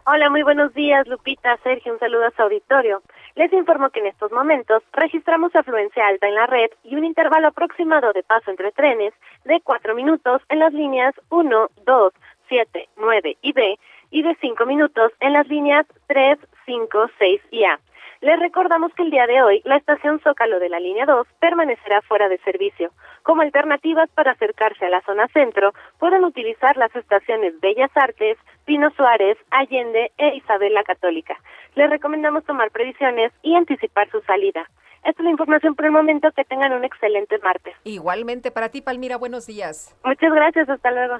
Hola, 0.08 0.32
muy 0.32 0.42
buenos 0.42 0.74
días, 0.74 1.08
Lupita, 1.08 1.56
Sergio, 1.62 1.94
un 1.94 2.00
saludo 2.00 2.26
a 2.26 2.32
su 2.32 2.42
auditorio. 2.42 3.04
Les 3.36 3.54
informo 3.54 3.92
que 3.92 4.00
en 4.00 4.08
estos 4.08 4.32
momentos 4.32 4.82
registramos 4.94 5.56
afluencia 5.56 6.08
alta 6.08 6.28
en 6.28 6.34
la 6.34 6.48
red 6.48 6.72
y 6.84 6.96
un 6.96 7.06
intervalo 7.06 7.50
aproximado 7.50 8.14
de 8.14 8.24
paso 8.24 8.50
entre 8.50 8.72
trenes 8.72 9.14
de 9.46 9.62
cuatro 9.62 9.94
minutos 9.94 10.42
en 10.50 10.58
las 10.58 10.74
líneas 10.74 11.14
1, 11.30 11.70
2, 11.86 12.14
7, 12.50 12.90
9 12.98 13.38
y 13.44 13.54
B 13.54 13.80
y 14.10 14.24
de 14.24 14.36
cinco 14.42 14.66
minutos 14.66 15.12
en 15.20 15.34
las 15.34 15.48
líneas 15.48 15.86
3, 16.08 16.40
5, 16.66 17.10
6 17.20 17.42
y 17.52 17.64
A. 17.66 17.80
Les 18.24 18.40
recordamos 18.40 18.94
que 18.94 19.04
el 19.04 19.12
día 19.12 19.28
de 19.28 19.42
hoy 19.42 19.62
la 19.66 19.76
estación 19.76 20.22
Zócalo 20.22 20.58
de 20.62 20.70
la 20.70 20.80
línea 20.80 21.06
2 21.06 21.28
permanecerá 21.42 22.02
fuera 22.04 22.30
de 22.30 22.38
servicio. 22.38 22.92
Como 23.22 23.42
alternativas 23.42 24.10
para 24.12 24.32
acercarse 24.32 24.86
a 24.86 24.90
la 24.90 25.02
zona 25.02 25.28
centro, 25.34 25.74
pueden 26.00 26.24
utilizar 26.24 26.78
las 26.78 26.96
estaciones 26.96 27.60
Bellas 27.60 27.92
Artes, 27.96 28.38
Pino 28.64 28.92
Suárez, 28.92 29.38
Allende 29.52 30.14
e 30.18 30.38
Isabel 30.38 30.74
la 30.74 30.86
Católica. 30.86 31.36
Les 31.76 31.90
recomendamos 31.90 32.46
tomar 32.46 32.72
previsiones 32.72 33.34
y 33.42 33.56
anticipar 33.56 34.10
su 34.10 34.22
salida. 34.22 34.70
Esta 35.04 35.22
es 35.22 35.26
la 35.26 35.32
información 35.32 35.76
por 35.76 35.84
el 35.84 35.92
momento. 35.92 36.32
Que 36.32 36.46
tengan 36.46 36.72
un 36.72 36.86
excelente 36.86 37.40
martes. 37.40 37.76
Igualmente 37.84 38.52
para 38.52 38.70
ti, 38.70 38.82
Palmira. 38.82 39.18
Buenos 39.18 39.48
días. 39.48 39.94
Muchas 40.06 40.32
gracias. 40.32 40.70
Hasta 40.70 40.92
luego. 40.92 41.18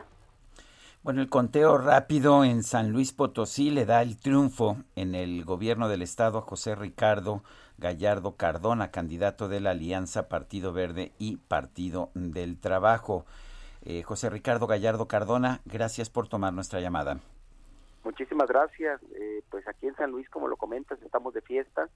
Bueno, 1.04 1.20
el 1.22 1.28
conteo 1.28 1.78
rápido 1.78 2.46
en 2.46 2.64
San 2.64 2.92
Luis 2.92 3.12
Potosí 3.12 3.72
le 3.72 3.86
da 3.86 4.02
el 4.02 4.18
triunfo 4.18 4.78
en 4.96 5.16
el 5.16 5.44
gobierno 5.44 5.90
del 5.90 6.02
estado 6.02 6.38
a 6.38 6.42
José 6.44 6.76
Ricardo 6.76 7.44
Gallardo 7.78 8.38
Cardona, 8.38 8.90
candidato 8.90 9.50
de 9.50 9.60
la 9.60 9.72
Alianza 9.72 10.30
Partido 10.30 10.72
Verde 10.72 11.12
y 11.20 11.36
Partido 11.36 12.10
del 12.14 12.58
Trabajo. 12.58 13.26
Eh, 13.84 14.02
José 14.04 14.30
Ricardo 14.30 14.66
Gallardo 14.66 15.10
Cardona, 15.10 15.60
gracias 15.66 16.10
por 16.10 16.30
tomar 16.30 16.54
nuestra 16.54 16.80
llamada. 16.80 17.20
Muchísimas 18.06 18.48
gracias. 18.48 19.02
Eh, 19.14 19.44
pues 19.50 19.68
aquí 19.68 19.88
en 19.88 19.98
San 19.98 20.10
Luis, 20.10 20.30
como 20.30 20.48
lo 20.48 20.56
comentas, 20.56 21.02
estamos 21.02 21.34
de 21.34 21.42
fiesta. 21.42 21.90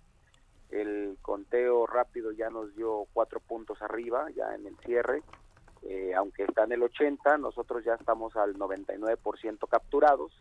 El 0.69 1.17
conteo 1.21 1.87
rápido 1.87 2.33
ya 2.33 2.49
nos 2.49 2.75
dio 2.75 3.05
cuatro 3.13 3.39
puntos 3.39 3.81
arriba, 3.81 4.25
ya 4.35 4.53
en 4.53 4.67
el 4.67 4.75
cierre. 4.79 5.23
Eh, 5.83 6.13
aunque 6.15 6.43
está 6.43 6.63
en 6.63 6.73
el 6.73 6.83
80, 6.83 7.37
nosotros 7.37 7.83
ya 7.83 7.95
estamos 7.95 8.35
al 8.35 8.55
99% 8.55 9.67
capturados 9.69 10.31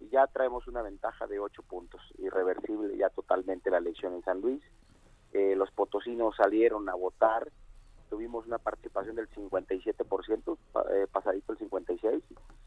y 0.00 0.08
ya 0.08 0.26
traemos 0.26 0.66
una 0.68 0.82
ventaja 0.82 1.26
de 1.26 1.38
8 1.38 1.62
puntos, 1.62 2.00
irreversible 2.18 2.96
ya 2.96 3.08
totalmente 3.10 3.70
la 3.70 3.78
elección 3.78 4.14
en 4.14 4.22
San 4.22 4.40
Luis. 4.40 4.62
Eh, 5.32 5.56
los 5.56 5.70
potosinos 5.72 6.36
salieron 6.36 6.88
a 6.88 6.94
votar, 6.94 7.50
tuvimos 8.08 8.46
una 8.46 8.58
participación 8.58 9.16
del 9.16 9.28
57%, 9.30 10.58
eh, 10.92 11.06
pasadito 11.10 11.52
el 11.52 11.58
56%, 11.58 12.22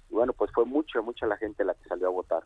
y 0.10 0.14
bueno, 0.14 0.34
pues 0.34 0.52
fue 0.52 0.66
mucha, 0.66 1.02
mucha 1.02 1.26
la 1.28 1.38
gente 1.38 1.64
la 1.64 1.76
que 1.76 1.88
salió 1.88 2.08
a 2.08 2.12
votar. 2.12 2.44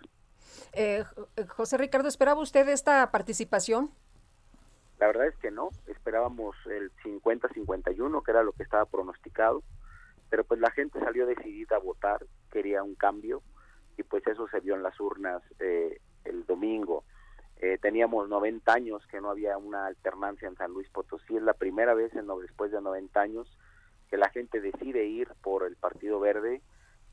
José 1.50 1.78
Ricardo, 1.78 2.08
¿esperaba 2.08 2.42
usted 2.42 2.68
esta 2.70 3.10
participación? 3.12 3.92
La 5.02 5.08
verdad 5.08 5.26
es 5.26 5.36
que 5.38 5.50
no, 5.50 5.72
esperábamos 5.88 6.56
el 6.68 6.92
50-51, 7.04 8.24
que 8.24 8.30
era 8.30 8.44
lo 8.44 8.52
que 8.52 8.62
estaba 8.62 8.86
pronosticado, 8.86 9.64
pero 10.30 10.44
pues 10.44 10.60
la 10.60 10.70
gente 10.70 11.00
salió 11.00 11.26
decidida 11.26 11.78
a 11.78 11.80
votar, 11.80 12.24
quería 12.52 12.84
un 12.84 12.94
cambio 12.94 13.42
y 13.98 14.04
pues 14.04 14.26
eso 14.28 14.48
se 14.48 14.60
vio 14.60 14.76
en 14.76 14.84
las 14.84 15.00
urnas 15.00 15.42
eh, 15.60 16.00
el 16.24 16.46
domingo. 16.46 17.04
Eh, 17.62 17.80
teníamos 17.82 18.30
90 18.30 18.72
años 18.72 19.02
que 19.08 19.20
no 19.20 19.32
había 19.32 19.58
una 19.58 19.88
alternancia 19.88 20.48
en 20.48 20.56
San 20.56 20.72
Luis 20.72 20.88
Potosí, 20.90 21.36
es 21.36 21.42
la 21.42 21.54
primera 21.54 21.96
vez 21.96 22.16
en, 22.16 22.28
después 22.40 22.72
de 22.72 22.80
90 22.80 23.20
años 23.20 23.58
que 24.08 24.18
la 24.18 24.30
gente 24.30 24.62
decide 24.62 25.08
ir 25.08 25.30
por 25.42 25.66
el 25.66 25.78
Partido 25.78 26.20
Verde 26.20 26.62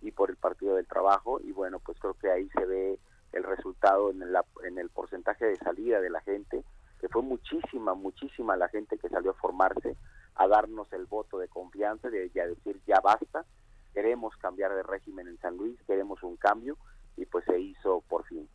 y 0.03 0.11
por 0.11 0.29
el 0.29 0.37
Partido 0.37 0.75
del 0.75 0.87
Trabajo 0.87 1.41
y 1.41 1.53
bueno, 1.53 1.81
pues 1.81 1.99
creo 1.99 2.13
que 2.13 2.31
ahí 2.31 2.51
se 2.51 2.67
ve 2.67 2.99
el 3.33 3.45
resultado 3.45 4.11
en, 4.11 4.23
en 4.67 4.79
el 4.79 4.91
porcentaje 4.91 5.47
de 5.47 5.57
salida 5.57 6.03
de 6.03 6.11
la 6.11 6.21
gente 6.21 6.63
que 7.01 7.09
fue 7.09 7.23
muchísima, 7.23 7.95
muchísima 7.95 8.57
la 8.57 8.69
gente 8.69 8.99
que 8.99 9.09
salió 9.09 9.31
a 9.33 9.35
formarse, 9.35 9.97
a 10.35 10.47
darnos 10.49 10.93
el 10.93 11.07
voto 11.07 11.39
de 11.39 11.49
confianza, 11.49 12.09
de, 12.11 12.31
a 12.41 12.47
decir 12.47 12.81
ya 12.87 13.01
basta, 13.01 13.45
queremos 13.93 14.37
cambiar 14.37 14.75
de 14.75 14.83
régimen 14.83 15.29
en 15.29 15.39
San 15.39 15.57
Luis, 15.57 15.79
queremos 15.87 16.23
un 16.23 16.37
cambio 16.37 16.77
y 17.17 17.27
pues 17.27 17.45
se 17.45 17.59
hizo 17.59 18.03
por 18.09 18.25
fin. 18.25 18.49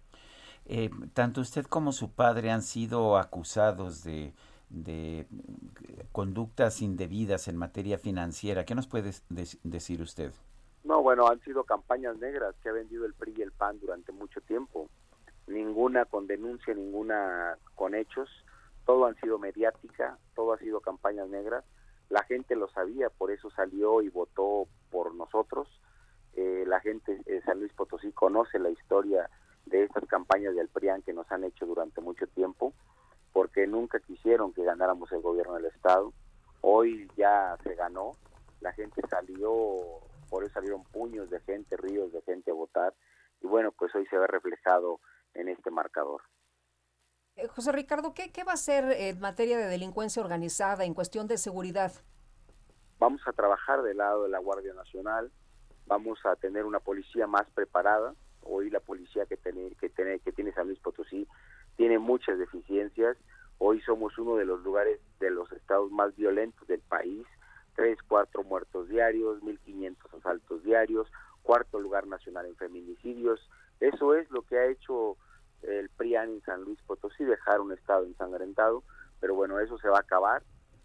Eh, 0.65 0.89
tanto 1.13 1.41
usted 1.41 1.65
como 1.65 1.91
su 1.91 2.11
padre 2.11 2.51
han 2.51 2.61
sido 2.61 3.17
acusados 3.17 4.03
de, 4.03 4.33
de 4.69 5.27
conductas 6.11 6.81
indebidas 6.81 7.47
en 7.47 7.57
materia 7.57 7.97
financiera. 7.97 8.63
¿Qué 8.63 8.75
nos 8.75 8.87
puede 8.87 9.11
decir 9.63 10.01
usted? 10.01 10.33
No, 10.83 11.01
bueno, 11.01 11.27
han 11.27 11.39
sido 11.41 11.63
campañas 11.63 12.17
negras 12.17 12.55
que 12.61 12.69
ha 12.69 12.73
vendido 12.73 13.05
el 13.05 13.13
PRI 13.13 13.33
y 13.37 13.41
el 13.41 13.51
PAN 13.51 13.79
durante 13.79 14.11
mucho 14.11 14.41
tiempo 14.41 14.89
ninguna 15.53 16.05
con 16.05 16.27
denuncia, 16.27 16.73
ninguna 16.73 17.57
con 17.75 17.95
hechos, 17.95 18.29
todo 18.85 19.05
han 19.05 19.15
sido 19.15 19.39
mediática, 19.39 20.17
todo 20.35 20.53
ha 20.53 20.57
sido 20.57 20.81
campañas 20.81 21.29
negras, 21.29 21.63
la 22.09 22.23
gente 22.23 22.55
lo 22.55 22.67
sabía, 22.69 23.09
por 23.09 23.31
eso 23.31 23.49
salió 23.51 24.01
y 24.01 24.09
votó 24.09 24.67
por 24.91 25.15
nosotros, 25.15 25.67
eh, 26.33 26.63
la 26.67 26.79
gente 26.79 27.21
de 27.25 27.41
San 27.43 27.59
Luis 27.59 27.71
Potosí 27.73 28.11
conoce 28.11 28.59
la 28.59 28.69
historia 28.69 29.29
de 29.65 29.83
estas 29.83 30.05
campañas 30.05 30.55
del 30.55 30.67
PRIAN 30.67 31.03
que 31.03 31.13
nos 31.13 31.31
han 31.31 31.43
hecho 31.43 31.65
durante 31.65 32.01
mucho 32.01 32.27
tiempo, 32.27 32.73
porque 33.31 33.65
nunca 33.67 33.99
quisieron 33.99 34.53
que 34.53 34.63
ganáramos 34.63 35.11
el 35.11 35.21
gobierno 35.21 35.55
del 35.55 35.65
Estado, 35.65 36.11
hoy 36.61 37.09
ya 37.15 37.57
se 37.63 37.75
ganó, 37.75 38.11
la 38.61 38.73
gente 38.73 39.01
salió, 39.09 39.51
por 40.29 40.43
eso 40.43 40.53
salieron 40.53 40.83
puños 40.83 41.29
de 41.29 41.39
gente, 41.41 41.77
ríos 41.77 42.11
de 42.11 42.21
gente 42.21 42.51
a 42.51 42.55
votar, 42.55 42.93
y 43.41 43.47
bueno, 43.47 43.71
pues 43.71 43.93
hoy 43.95 44.05
se 44.07 44.17
ve 44.17 44.27
reflejado 44.27 44.99
en 45.33 45.49
este 45.49 45.71
marcador. 45.71 46.21
Eh, 47.35 47.47
José 47.47 47.71
Ricardo, 47.71 48.13
¿qué, 48.13 48.31
¿qué 48.31 48.43
va 48.43 48.51
a 48.51 48.55
hacer 48.55 48.85
en 48.91 49.19
materia 49.19 49.57
de 49.57 49.67
delincuencia 49.67 50.21
organizada 50.21 50.85
en 50.85 50.93
cuestión 50.93 51.27
de 51.27 51.37
seguridad? 51.37 51.91
Vamos 52.99 53.21
a 53.27 53.33
trabajar 53.33 53.81
del 53.81 53.97
lado 53.97 54.23
de 54.23 54.29
la 54.29 54.39
Guardia 54.39 54.73
Nacional, 54.73 55.31
vamos 55.87 56.19
a 56.25 56.35
tener 56.35 56.65
una 56.65 56.79
policía 56.79 57.27
más 57.27 57.49
preparada. 57.51 58.13
Hoy 58.41 58.69
la 58.69 58.79
policía 58.79 59.25
que 59.25 59.37
tiene, 59.37 59.75
que 59.75 59.89
tiene, 59.89 60.19
que 60.19 60.31
tiene 60.31 60.53
San 60.53 60.67
Luis 60.67 60.79
Potosí 60.79 61.27
tiene 61.75 61.99
muchas 61.99 62.37
deficiencias. 62.37 63.17
Hoy 63.57 63.81
somos 63.81 64.17
uno 64.17 64.35
de 64.35 64.45
los 64.45 64.61
lugares 64.61 64.99
de 65.19 65.31
los 65.31 65.51
estados 65.51 65.91
más 65.91 66.15
violentos 66.15 66.67
del 66.67 66.81
país. 66.81 67.25
Tres, 67.75 67.97
cuatro 68.07 68.43
muertos 68.43 68.89
diarios, 68.89 69.41
1.500 69.41 70.19
asaltos 70.19 70.63
diarios, 70.63 71.07
cuarto 71.41 71.79
lugar 71.79 72.05
nacional 72.05 72.45
en 72.45 72.55
feminicidios. 72.55 73.39
Eso 73.83 74.15
es 74.15 74.31
lo 74.31 74.43
que 74.43 74.57
ha 74.57 74.65
hecho 74.67 75.17
el 75.61 75.89
PRIAN 75.89 76.29
en 76.29 76.41
San 76.43 76.61
Luis 76.63 76.79
Potosí, 76.87 77.25
dejar 77.25 77.59
un 77.59 77.73
estado 77.73 78.05
ensangrentado, 78.05 78.81
pero 79.19 79.35
bueno, 79.35 79.59
eso 79.59 79.77
se 79.77 79.89
va 79.89 79.97
a 79.97 80.01
acabar. 80.01 80.41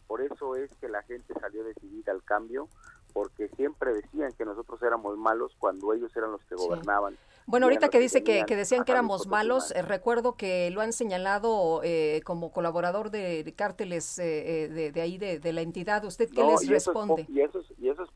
Por 0.09 0.21
eso 0.21 0.57
es 0.57 0.69
que 0.81 0.89
la 0.89 1.03
gente 1.05 1.33
salió 1.41 1.63
decidida 1.63 2.11
al 2.11 2.25
cambio, 2.25 2.69
porque 3.13 3.49
siempre 3.51 3.93
decían 3.95 4.33
que 4.33 4.45
nosotros 4.45 4.83
éramos 4.83 5.17
malos 5.17 5.55
cuando 5.61 5.93
ellos 5.93 6.11
eran 6.17 6.33
los 6.33 6.45
que 6.47 6.57
gobernaban. 6.57 7.17
Bueno, 7.47 7.67
ahorita 7.67 7.89
que 7.89 8.01
dice 8.01 8.25
que, 8.25 8.45
decían 8.45 8.85
que 8.85 8.93
éramos 8.93 9.29
malos, 9.29 9.71
eh, 9.71 9.83
recuerdo 9.83 10.37
que 10.37 10.71
lo 10.71 10.81
han 10.81 10.93
señalado 10.93 11.81
eh, 11.85 12.21
como 12.25 12.51
colaborador 12.51 13.11
de, 13.11 13.55
cárteles 13.57 14.19
eh, 14.19 14.91
de, 14.93 15.01
ahí, 15.01 15.19
de, 15.19 15.53
la 15.53 15.61
entidad. 15.61 16.05
¿Usted 16.05 16.29
qué 16.31 16.43
les 16.43 16.69
responde? 16.69 17.27
y, 17.29 17.41
eso 17.41 17.61
es, 17.61 17.67
y 17.79 17.89
eso 17.89 18.03
es. 18.03 18.11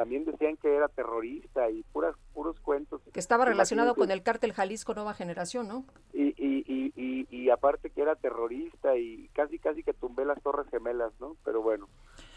También 0.00 0.24
decían 0.24 0.56
que 0.56 0.74
era 0.74 0.88
terrorista 0.88 1.68
y 1.68 1.82
puras, 1.92 2.16
puros 2.32 2.58
cuentos. 2.60 3.02
Que 3.12 3.20
estaba 3.20 3.44
relacionado 3.44 3.94
con 3.94 4.10
el 4.10 4.22
cártel 4.22 4.54
Jalisco 4.54 4.94
Nueva 4.94 5.12
Generación, 5.12 5.68
¿no? 5.68 5.84
Y, 6.14 6.28
y, 6.38 6.64
y, 6.96 7.26
y, 7.28 7.50
aparte 7.50 7.90
que 7.90 8.00
era 8.00 8.16
terrorista 8.16 8.96
y 8.96 9.28
casi, 9.34 9.58
casi 9.58 9.82
que 9.82 9.92
tumbé 9.92 10.24
las 10.24 10.42
Torres 10.42 10.66
Gemelas, 10.70 11.12
¿no? 11.20 11.36
Pero 11.44 11.60
bueno, 11.60 11.86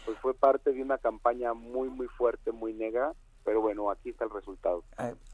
pues 0.04 0.18
fue 0.18 0.34
parte 0.34 0.74
de 0.74 0.82
una 0.82 0.98
campaña 0.98 1.54
muy, 1.54 1.88
muy 1.88 2.06
fuerte, 2.08 2.52
muy 2.52 2.74
negra 2.74 3.14
pero 3.44 3.60
bueno, 3.60 3.90
aquí 3.90 4.10
está 4.10 4.24
el 4.24 4.30
resultado. 4.30 4.84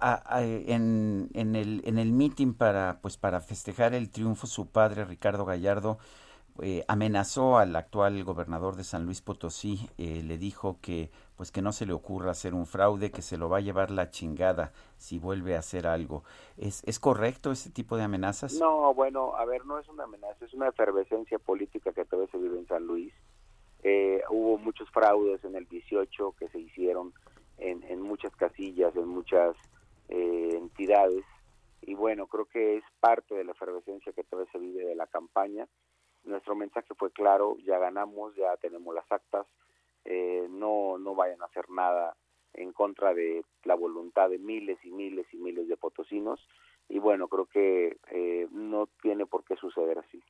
en, 0.01 1.31
en 1.33 1.57
el, 1.57 1.83
en 1.85 1.99
el 1.99 2.13
meeting 2.13 2.55
para, 2.55 2.99
pues, 3.03 3.17
para 3.17 3.41
festejar 3.41 3.95
el 3.95 4.11
triunfo, 4.11 4.49
su 4.49 4.69
padre, 4.69 5.05
Ricardo 5.05 5.45
Gallardo, 5.45 5.99
eh, 6.63 6.85
amenazó 6.89 7.59
al 7.59 7.75
actual 7.77 8.23
gobernador 8.25 8.77
de 8.77 8.85
San 8.85 9.05
Luis 9.05 9.21
Potosí, 9.21 9.89
eh, 9.99 10.23
le 10.25 10.39
dijo 10.39 10.79
que 10.81 11.11
pues 11.37 11.51
que 11.51 11.63
no 11.63 11.73
se 11.73 11.87
le 11.87 11.95
ocurra 11.95 12.33
hacer 12.33 12.53
un 12.53 12.67
fraude, 12.67 13.11
que 13.11 13.23
se 13.23 13.39
lo 13.39 13.49
va 13.49 13.59
a 13.59 13.63
llevar 13.63 13.91
la 13.91 14.11
chingada 14.11 14.73
si 14.99 15.19
vuelve 15.19 15.57
a 15.57 15.61
hacer 15.61 15.87
algo. 15.87 16.23
¿Es, 16.59 16.83
¿Es 16.85 17.01
correcto 17.01 17.51
ese 17.51 17.71
tipo 17.71 17.97
de 17.97 18.03
amenazas? 18.03 18.53
No, 18.61 18.93
bueno, 18.93 19.35
a 19.37 19.47
ver, 19.47 19.65
no 19.65 19.79
es 19.79 19.89
una 19.89 20.05
amenaza, 20.05 20.45
es 20.45 20.53
una 20.53 20.69
efervescencia 20.69 21.39
política 21.39 21.93
que 21.93 22.05
todavía 22.05 22.31
se 22.31 22.39
vive 22.39 22.59
en 22.59 22.67
San 22.67 22.87
Luis. 22.87 23.15
Eh, 23.83 24.23
hubo 24.29 24.59
muchos 24.59 24.91
fraudes 24.91 25.43
en 25.45 25.57
el 25.57 25.67
18 25.67 26.35
que 26.39 26.49
se 26.49 26.59
hicieron 26.59 27.15
en, 27.57 28.01
muchas 28.01 28.35
casillas, 28.37 28.95
en 28.97 29.09
muchas 29.09 29.57
eh, 30.09 30.51
entidades. 30.55 31.25
Y 31.83 31.95
bueno, 31.95 32.27
creo 32.27 32.47
que 32.47 32.77
es 32.77 32.85
parte 33.01 33.35
de 33.35 33.45
la 33.45 33.53
efervescencia 33.53 34.13
que 34.13 34.25
todavía 34.25 34.53
se 34.53 34.59
vive 34.59 34.85
de 34.85 34.95
la 34.95 35.07
campaña. 35.07 35.67
Nuestro 36.25 36.55
mensaje 36.55 36.95
fue 36.95 37.11
claro, 37.11 37.57
ya 37.65 37.79
ganamos, 37.79 38.35
ya 38.37 38.57
tenemos 38.59 38.95
las 38.95 39.11
actas, 39.11 39.47
eh, 40.05 40.47
no, 40.51 40.99
no 40.99 41.15
vayan 41.15 41.43
a 41.43 41.47
hacer 41.47 41.71
nada 41.71 42.17
en 42.55 42.73
contra 42.73 43.15
de 43.15 43.45
la 43.65 43.75
voluntad 43.75 44.29
de 44.29 44.39
miles 44.39 44.79
y 44.85 44.91
miles 44.91 45.27
y 45.33 45.37
miles 45.37 45.69
de 45.69 45.77
potosinos. 45.77 46.41
Y 46.89 46.99
bueno, 46.99 47.29
creo 47.29 47.47
que 47.47 47.99
eh, 48.11 48.49
no 48.51 48.89
tiene 49.01 49.27
por 49.27 49.45
qué 49.45 49.57
suceder 49.57 49.99
así. 49.99 50.23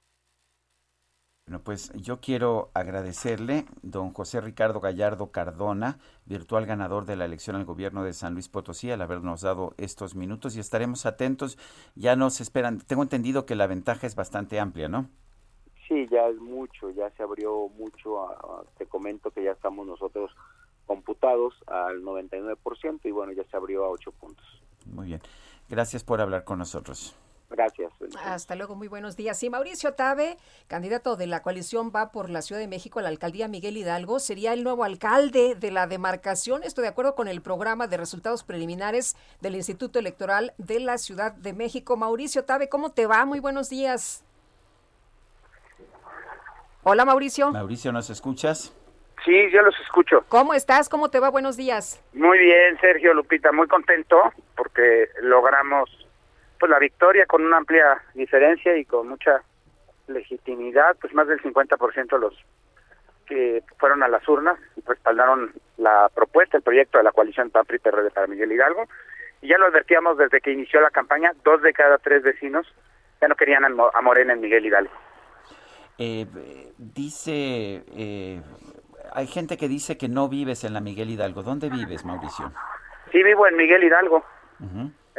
Bueno, 1.46 1.64
pues 1.64 1.90
yo 1.94 2.20
quiero 2.20 2.70
agradecerle, 2.74 3.64
don 3.82 4.12
José 4.12 4.40
Ricardo 4.40 4.78
Gallardo 4.78 5.32
Cardona, 5.32 5.98
virtual 6.24 6.64
ganador 6.64 7.06
de 7.06 7.16
la 7.16 7.24
elección 7.24 7.56
al 7.56 7.64
gobierno 7.64 8.04
de 8.04 8.12
San 8.12 8.34
Luis 8.34 8.48
Potosí, 8.48 8.90
al 8.92 9.02
habernos 9.02 9.40
dado 9.40 9.74
estos 9.76 10.14
minutos 10.14 10.54
y 10.54 10.60
estaremos 10.60 11.06
atentos. 11.06 11.58
Ya 11.96 12.14
nos 12.14 12.40
esperan, 12.40 12.78
tengo 12.78 13.02
entendido 13.02 13.46
que 13.46 13.56
la 13.56 13.66
ventaja 13.66 14.06
es 14.06 14.14
bastante 14.14 14.60
amplia, 14.60 14.88
¿no? 14.88 15.08
Sí, 15.90 16.06
ya 16.08 16.28
es 16.28 16.36
mucho, 16.36 16.90
ya 16.90 17.10
se 17.16 17.24
abrió 17.24 17.66
mucho. 17.76 18.28
te 18.78 18.86
comento 18.86 19.32
que 19.32 19.42
ya 19.42 19.50
estamos 19.50 19.84
nosotros 19.84 20.30
computados 20.86 21.52
al 21.66 22.02
99% 22.02 23.00
y 23.02 23.10
bueno, 23.10 23.32
ya 23.32 23.42
se 23.50 23.56
abrió 23.56 23.84
a 23.84 23.88
8 23.88 24.12
puntos. 24.12 24.46
Muy 24.86 25.08
bien. 25.08 25.20
Gracias 25.68 26.04
por 26.04 26.20
hablar 26.20 26.44
con 26.44 26.60
nosotros. 26.60 27.16
Gracias. 27.50 27.92
Hasta 28.24 28.54
luego, 28.54 28.76
muy 28.76 28.86
buenos 28.86 29.16
días. 29.16 29.42
Y 29.42 29.50
Mauricio 29.50 29.94
Tabe, 29.94 30.36
candidato 30.68 31.16
de 31.16 31.26
la 31.26 31.42
coalición 31.42 31.90
Va 31.92 32.12
por 32.12 32.30
la 32.30 32.42
Ciudad 32.42 32.60
de 32.60 32.68
México 32.68 33.00
a 33.00 33.02
la 33.02 33.08
alcaldía 33.08 33.48
Miguel 33.48 33.76
Hidalgo, 33.76 34.20
sería 34.20 34.52
el 34.52 34.62
nuevo 34.62 34.84
alcalde 34.84 35.56
de 35.56 35.72
la 35.72 35.88
demarcación. 35.88 36.62
Esto 36.62 36.82
de 36.82 36.88
acuerdo 36.88 37.16
con 37.16 37.26
el 37.26 37.42
programa 37.42 37.88
de 37.88 37.96
resultados 37.96 38.44
preliminares 38.44 39.16
del 39.40 39.56
Instituto 39.56 39.98
Electoral 39.98 40.54
de 40.56 40.78
la 40.78 40.98
Ciudad 40.98 41.32
de 41.32 41.52
México. 41.52 41.96
Mauricio 41.96 42.44
Tabe, 42.44 42.68
¿cómo 42.68 42.92
te 42.92 43.08
va? 43.08 43.24
Muy 43.24 43.40
buenos 43.40 43.68
días. 43.68 44.22
Hola, 46.82 47.04
Mauricio. 47.04 47.50
Mauricio, 47.50 47.92
¿nos 47.92 48.08
escuchas? 48.08 48.74
Sí, 49.24 49.50
yo 49.50 49.60
los 49.60 49.78
escucho. 49.80 50.24
¿Cómo 50.28 50.54
estás? 50.54 50.88
¿Cómo 50.88 51.10
te 51.10 51.20
va? 51.20 51.28
Buenos 51.28 51.58
días. 51.58 52.02
Muy 52.14 52.38
bien, 52.38 52.78
Sergio 52.80 53.12
Lupita, 53.12 53.52
muy 53.52 53.68
contento 53.68 54.16
porque 54.56 55.10
logramos 55.20 55.90
pues 56.58 56.70
la 56.70 56.78
victoria 56.78 57.26
con 57.26 57.44
una 57.44 57.58
amplia 57.58 58.02
diferencia 58.14 58.76
y 58.78 58.86
con 58.86 59.08
mucha 59.08 59.42
legitimidad, 60.08 60.96
pues 60.98 61.12
más 61.12 61.28
del 61.28 61.42
50% 61.42 62.08
de 62.10 62.18
los 62.18 62.34
que 63.26 63.62
fueron 63.78 64.02
a 64.02 64.08
las 64.08 64.26
urnas 64.26 64.58
respaldaron 64.86 65.52
la 65.76 66.10
propuesta, 66.14 66.56
el 66.56 66.62
proyecto 66.62 66.96
de 66.96 67.04
la 67.04 67.12
coalición 67.12 67.50
PAN 67.50 67.66
PRD 67.66 68.10
para 68.10 68.26
Miguel 68.26 68.52
Hidalgo. 68.52 68.88
Y 69.42 69.48
ya 69.48 69.58
lo 69.58 69.66
advertíamos 69.66 70.16
desde 70.16 70.40
que 70.40 70.52
inició 70.52 70.80
la 70.80 70.90
campaña, 70.90 71.32
dos 71.44 71.60
de 71.60 71.74
cada 71.74 71.98
tres 71.98 72.22
vecinos 72.22 72.66
ya 73.20 73.28
no 73.28 73.34
querían 73.34 73.64
a 73.64 74.00
Morena 74.00 74.32
en 74.32 74.40
Miguel 74.40 74.64
Hidalgo. 74.64 74.92
Eh, 76.00 76.26
dice, 76.78 77.84
eh, 77.94 78.42
hay 79.12 79.26
gente 79.26 79.56
que 79.56 79.68
dice 79.68 79.96
que 79.96 80.08
no 80.08 80.28
vives 80.28 80.64
en 80.64 80.72
la 80.72 80.80
Miguel 80.80 81.10
Hidalgo. 81.10 81.42
¿Dónde 81.42 81.68
vives, 81.68 82.04
Mauricio? 82.04 82.52
Sí, 83.12 83.22
vivo 83.22 83.46
en 83.46 83.56
Miguel 83.56 83.84
Hidalgo 83.84 84.24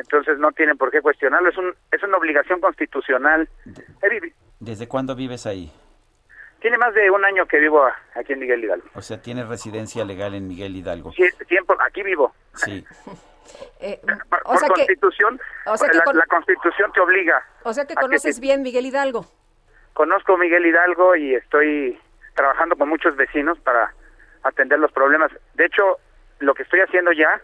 entonces 0.01 0.37
no 0.39 0.51
tienen 0.51 0.77
por 0.77 0.91
qué 0.91 1.01
cuestionarlo, 1.01 1.49
es, 1.49 1.57
un, 1.57 1.73
es 1.91 2.03
una 2.03 2.17
obligación 2.17 2.59
constitucional. 2.59 3.47
¿Desde 4.59 4.87
cuándo 4.87 5.15
vives 5.15 5.45
ahí? 5.45 5.71
Tiene 6.59 6.77
más 6.77 6.93
de 6.93 7.09
un 7.09 7.25
año 7.25 7.45
que 7.47 7.59
vivo 7.59 7.83
aquí 8.15 8.33
en 8.33 8.39
Miguel 8.39 8.63
Hidalgo. 8.63 8.87
O 8.93 9.01
sea, 9.01 9.21
tiene 9.21 9.43
residencia 9.43 10.05
legal 10.05 10.35
en 10.35 10.47
Miguel 10.47 10.75
Hidalgo. 10.75 11.11
Sí, 11.13 11.23
tiempo, 11.47 11.75
aquí 11.79 12.03
vivo. 12.03 12.33
Sí. 12.53 12.85
Eh, 13.81 13.99
por, 14.29 14.43
constitución, 14.43 15.39
la, 15.65 16.25
constitución 16.27 16.91
te 16.93 17.01
obliga. 17.01 17.43
O 17.63 17.73
sea 17.73 17.85
que 17.85 17.95
conoces 17.95 18.39
bien 18.39 18.61
Miguel 18.61 18.85
Hidalgo. 18.85 19.25
Conozco 19.93 20.37
Miguel 20.37 20.65
Hidalgo 20.65 21.15
y 21.15 21.35
estoy 21.35 21.99
trabajando 22.35 22.75
con 22.75 22.89
muchos 22.89 23.15
vecinos 23.15 23.59
para 23.59 23.93
atender 24.43 24.79
los 24.79 24.91
problemas. 24.91 25.31
De 25.53 25.65
hecho, 25.65 25.97
lo 26.39 26.53
que 26.53 26.63
estoy 26.63 26.79
haciendo 26.79 27.11
ya 27.11 27.41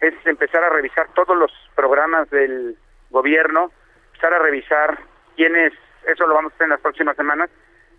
es 0.00 0.14
empezar 0.24 0.62
a 0.64 0.70
revisar 0.70 1.08
todos 1.14 1.36
los 1.36 1.52
programas 1.74 2.30
del 2.30 2.76
gobierno, 3.10 3.70
empezar 4.06 4.34
a 4.34 4.38
revisar 4.38 4.98
quiénes, 5.36 5.72
eso 6.06 6.26
lo 6.26 6.34
vamos 6.34 6.52
a 6.52 6.54
hacer 6.54 6.64
en 6.64 6.70
las 6.70 6.80
próximas 6.80 7.16
semanas, 7.16 7.50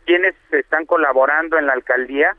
quiénes 0.06 0.36
están 0.52 0.86
colaborando 0.86 1.58
en 1.58 1.68
la 1.68 1.74
alcaldía 1.74 2.36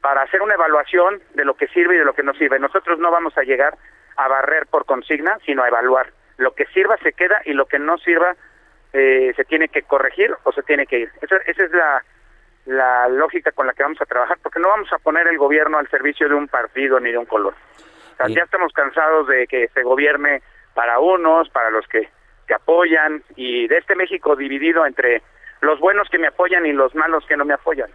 para 0.00 0.22
hacer 0.22 0.42
una 0.42 0.54
evaluación 0.54 1.20
de 1.34 1.44
lo 1.44 1.54
que 1.54 1.68
sirve 1.68 1.96
y 1.96 1.98
de 1.98 2.04
lo 2.04 2.14
que 2.14 2.22
no 2.22 2.34
sirve. 2.34 2.58
Nosotros 2.58 2.98
no 2.98 3.10
vamos 3.10 3.36
a 3.36 3.42
llegar 3.42 3.76
a 4.16 4.28
barrer 4.28 4.66
por 4.66 4.84
consigna, 4.84 5.38
sino 5.44 5.62
a 5.62 5.68
evaluar. 5.68 6.12
Lo 6.36 6.54
que 6.54 6.66
sirva 6.66 6.96
se 6.98 7.12
queda 7.12 7.40
y 7.44 7.52
lo 7.52 7.66
que 7.66 7.78
no 7.78 7.98
sirva 7.98 8.36
eh, 8.92 9.32
se 9.36 9.44
tiene 9.44 9.68
que 9.68 9.82
corregir 9.82 10.34
o 10.44 10.52
se 10.52 10.62
tiene 10.62 10.86
que 10.86 11.00
ir. 11.00 11.10
Esa, 11.20 11.36
esa 11.46 11.64
es 11.64 11.70
la, 11.72 12.04
la 12.66 13.08
lógica 13.08 13.52
con 13.52 13.66
la 13.66 13.72
que 13.72 13.82
vamos 13.82 14.00
a 14.00 14.06
trabajar, 14.06 14.38
porque 14.42 14.60
no 14.60 14.68
vamos 14.68 14.92
a 14.92 14.98
poner 14.98 15.26
el 15.28 15.38
gobierno 15.38 15.78
al 15.78 15.88
servicio 15.88 16.28
de 16.28 16.34
un 16.34 16.48
partido 16.48 17.00
ni 17.00 17.12
de 17.12 17.18
un 17.18 17.26
color 17.26 17.54
ya 18.26 18.42
estamos 18.42 18.72
cansados 18.72 19.28
de 19.28 19.46
que 19.46 19.68
se 19.68 19.82
gobierne 19.82 20.42
para 20.74 20.98
unos, 20.98 21.48
para 21.50 21.70
los 21.70 21.86
que, 21.86 22.08
que 22.46 22.54
apoyan 22.54 23.22
y 23.36 23.68
de 23.68 23.78
este 23.78 23.94
México 23.94 24.34
dividido 24.34 24.84
entre 24.84 25.22
los 25.60 25.78
buenos 25.78 26.08
que 26.10 26.18
me 26.18 26.28
apoyan 26.28 26.66
y 26.66 26.72
los 26.72 26.94
malos 26.94 27.24
que 27.26 27.36
no 27.36 27.44
me 27.44 27.54
apoyan. 27.54 27.90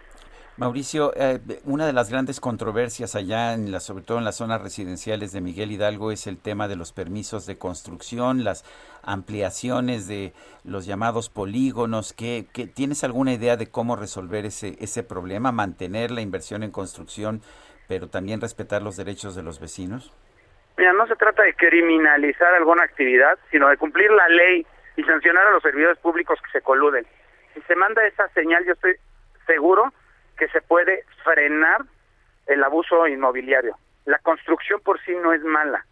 Mauricio, 0.55 1.13
eh, 1.15 1.39
una 1.63 1.87
de 1.87 1.93
las 1.93 2.11
grandes 2.11 2.39
controversias 2.39 3.15
allá, 3.15 3.53
en 3.53 3.71
la, 3.71 3.79
sobre 3.79 4.03
todo 4.03 4.19
en 4.19 4.23
las 4.23 4.37
zonas 4.37 4.61
residenciales 4.61 5.31
de 5.31 5.41
Miguel 5.41 5.71
Hidalgo, 5.71 6.11
es 6.11 6.27
el 6.27 6.37
tema 6.37 6.67
de 6.67 6.75
los 6.75 6.93
permisos 6.93 7.47
de 7.47 7.57
construcción, 7.57 8.43
las 8.43 8.63
ampliaciones 9.03 10.07
de 10.07 10.33
los 10.63 10.85
llamados 10.85 11.29
polígonos. 11.29 12.13
¿Qué, 12.13 12.45
qué, 12.53 12.67
¿Tienes 12.67 13.03
alguna 13.03 13.33
idea 13.33 13.57
de 13.57 13.69
cómo 13.69 13.95
resolver 13.95 14.45
ese, 14.45 14.75
ese 14.79 15.03
problema, 15.03 15.51
mantener 15.51 16.11
la 16.11 16.21
inversión 16.21 16.63
en 16.63 16.71
construcción 16.71 17.41
pero 17.87 18.07
también 18.07 18.41
respetar 18.41 18.81
los 18.81 18.97
derechos 18.97 19.35
de 19.35 19.43
los 19.43 19.59
vecinos? 19.59 20.13
Mira, 20.77 20.93
no 20.93 21.05
se 21.07 21.15
trata 21.15 21.43
de 21.43 21.53
criminalizar 21.53 22.53
alguna 22.55 22.83
actividad, 22.83 23.37
sino 23.51 23.69
de 23.69 23.77
cumplir 23.77 24.09
la 24.11 24.27
ley 24.29 24.65
y 24.95 25.03
sancionar 25.03 25.45
a 25.47 25.51
los 25.51 25.61
servidores 25.61 25.99
públicos 25.99 26.39
que 26.43 26.51
se 26.51 26.61
coluden. 26.61 27.05
Si 27.53 27.61
se 27.61 27.75
manda 27.75 28.05
esa 28.05 28.27
señal, 28.29 28.65
yo 28.65 28.73
estoy 28.73 28.95
seguro 29.45 29.93
que 30.37 30.47
se 30.47 30.61
puede 30.61 31.03
frenar 31.23 31.83
el 32.47 32.63
abuso 32.63 33.07
inmobiliario. 33.07 33.77
La 34.05 34.17
construcción 34.19 34.81
por 34.81 34.99
sí 35.03 35.13
no 35.21 35.33
es 35.33 35.43
mala. 35.43 35.85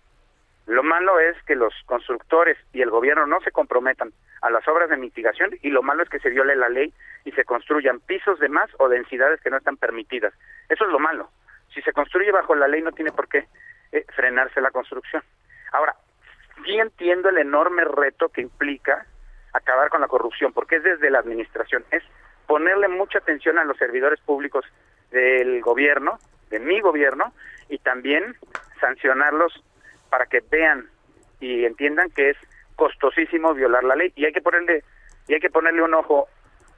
Lo 0.71 0.83
malo 0.83 1.19
es 1.19 1.35
que 1.43 1.55
los 1.55 1.73
constructores 1.85 2.57
y 2.73 2.81
el 2.81 2.89
gobierno 2.89 3.27
no 3.27 3.41
se 3.41 3.51
comprometan 3.51 4.13
a 4.41 4.49
las 4.49 4.67
obras 4.67 4.89
de 4.89 4.97
mitigación 4.97 5.51
y 5.61 5.69
lo 5.69 5.83
malo 5.83 6.03
es 6.03 6.09
que 6.09 6.19
se 6.19 6.29
viole 6.29 6.55
la 6.55 6.69
ley 6.69 6.93
y 7.25 7.31
se 7.33 7.43
construyan 7.43 7.99
pisos 7.99 8.39
de 8.39 8.49
más 8.49 8.69
o 8.79 8.89
densidades 8.89 9.41
que 9.41 9.49
no 9.49 9.57
están 9.57 9.77
permitidas. 9.77 10.33
Eso 10.69 10.85
es 10.85 10.91
lo 10.91 10.99
malo 10.99 11.29
si 11.73 11.81
se 11.81 11.93
construye 11.93 12.31
bajo 12.31 12.55
la 12.55 12.67
ley 12.67 12.81
no 12.81 12.91
tiene 12.91 13.11
por 13.11 13.27
qué 13.27 13.47
eh, 13.91 14.05
frenarse 14.15 14.61
la 14.61 14.71
construcción. 14.71 15.23
Ahora, 15.71 15.95
sí 16.65 16.77
entiendo 16.77 17.29
el 17.29 17.37
enorme 17.37 17.83
reto 17.85 18.29
que 18.29 18.41
implica 18.41 19.05
acabar 19.53 19.89
con 19.89 20.01
la 20.01 20.07
corrupción, 20.07 20.53
porque 20.53 20.77
es 20.77 20.83
desde 20.83 21.09
la 21.09 21.19
administración, 21.19 21.83
es 21.91 22.03
ponerle 22.47 22.87
mucha 22.87 23.19
atención 23.19 23.57
a 23.57 23.63
los 23.63 23.77
servidores 23.77 24.19
públicos 24.21 24.65
del 25.11 25.61
gobierno, 25.61 26.19
de 26.49 26.59
mi 26.59 26.79
gobierno, 26.79 27.33
y 27.69 27.77
también 27.79 28.35
sancionarlos 28.79 29.63
para 30.11 30.25
que 30.25 30.43
vean 30.51 30.87
y 31.39 31.65
entiendan 31.65 32.11
que 32.11 32.31
es 32.31 32.37
costosísimo 32.75 33.55
violar 33.55 33.83
la 33.83 33.95
ley 33.95 34.11
y 34.15 34.25
hay 34.25 34.33
que 34.33 34.41
ponerle 34.41 34.83
y 35.27 35.33
hay 35.33 35.39
que 35.39 35.49
ponerle 35.49 35.81
un 35.81 35.93
ojo 35.93 36.27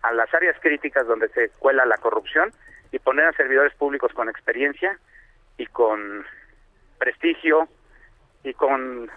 a 0.03 0.13
las 0.13 0.31
áreas 0.33 0.55
críticas 0.61 1.07
donde 1.07 1.27
se 1.29 1.49
cuela 1.59 1.85
la 1.85 1.97
corrupción 1.97 2.53
y 2.91 2.99
poner 2.99 3.25
a 3.25 3.33
servidores 3.33 3.73
públicos 3.73 4.13
con 4.13 4.29
experiencia 4.29 4.99
y 5.57 5.65
con 5.65 6.23
prestigio 6.99 7.67
y 8.43 8.53
con 8.53 9.09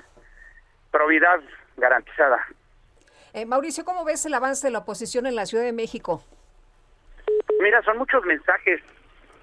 probidad 0.90 1.40
garantizada. 1.76 2.46
Eh, 3.34 3.44
Mauricio, 3.44 3.84
¿cómo 3.84 4.04
ves 4.04 4.24
el 4.24 4.32
avance 4.32 4.66
de 4.66 4.72
la 4.72 4.78
oposición 4.78 5.26
en 5.26 5.34
la 5.34 5.44
Ciudad 5.44 5.64
de 5.64 5.72
México? 5.72 6.24
Mira, 7.60 7.82
son 7.82 7.98
muchos 7.98 8.24
mensajes. 8.24 8.80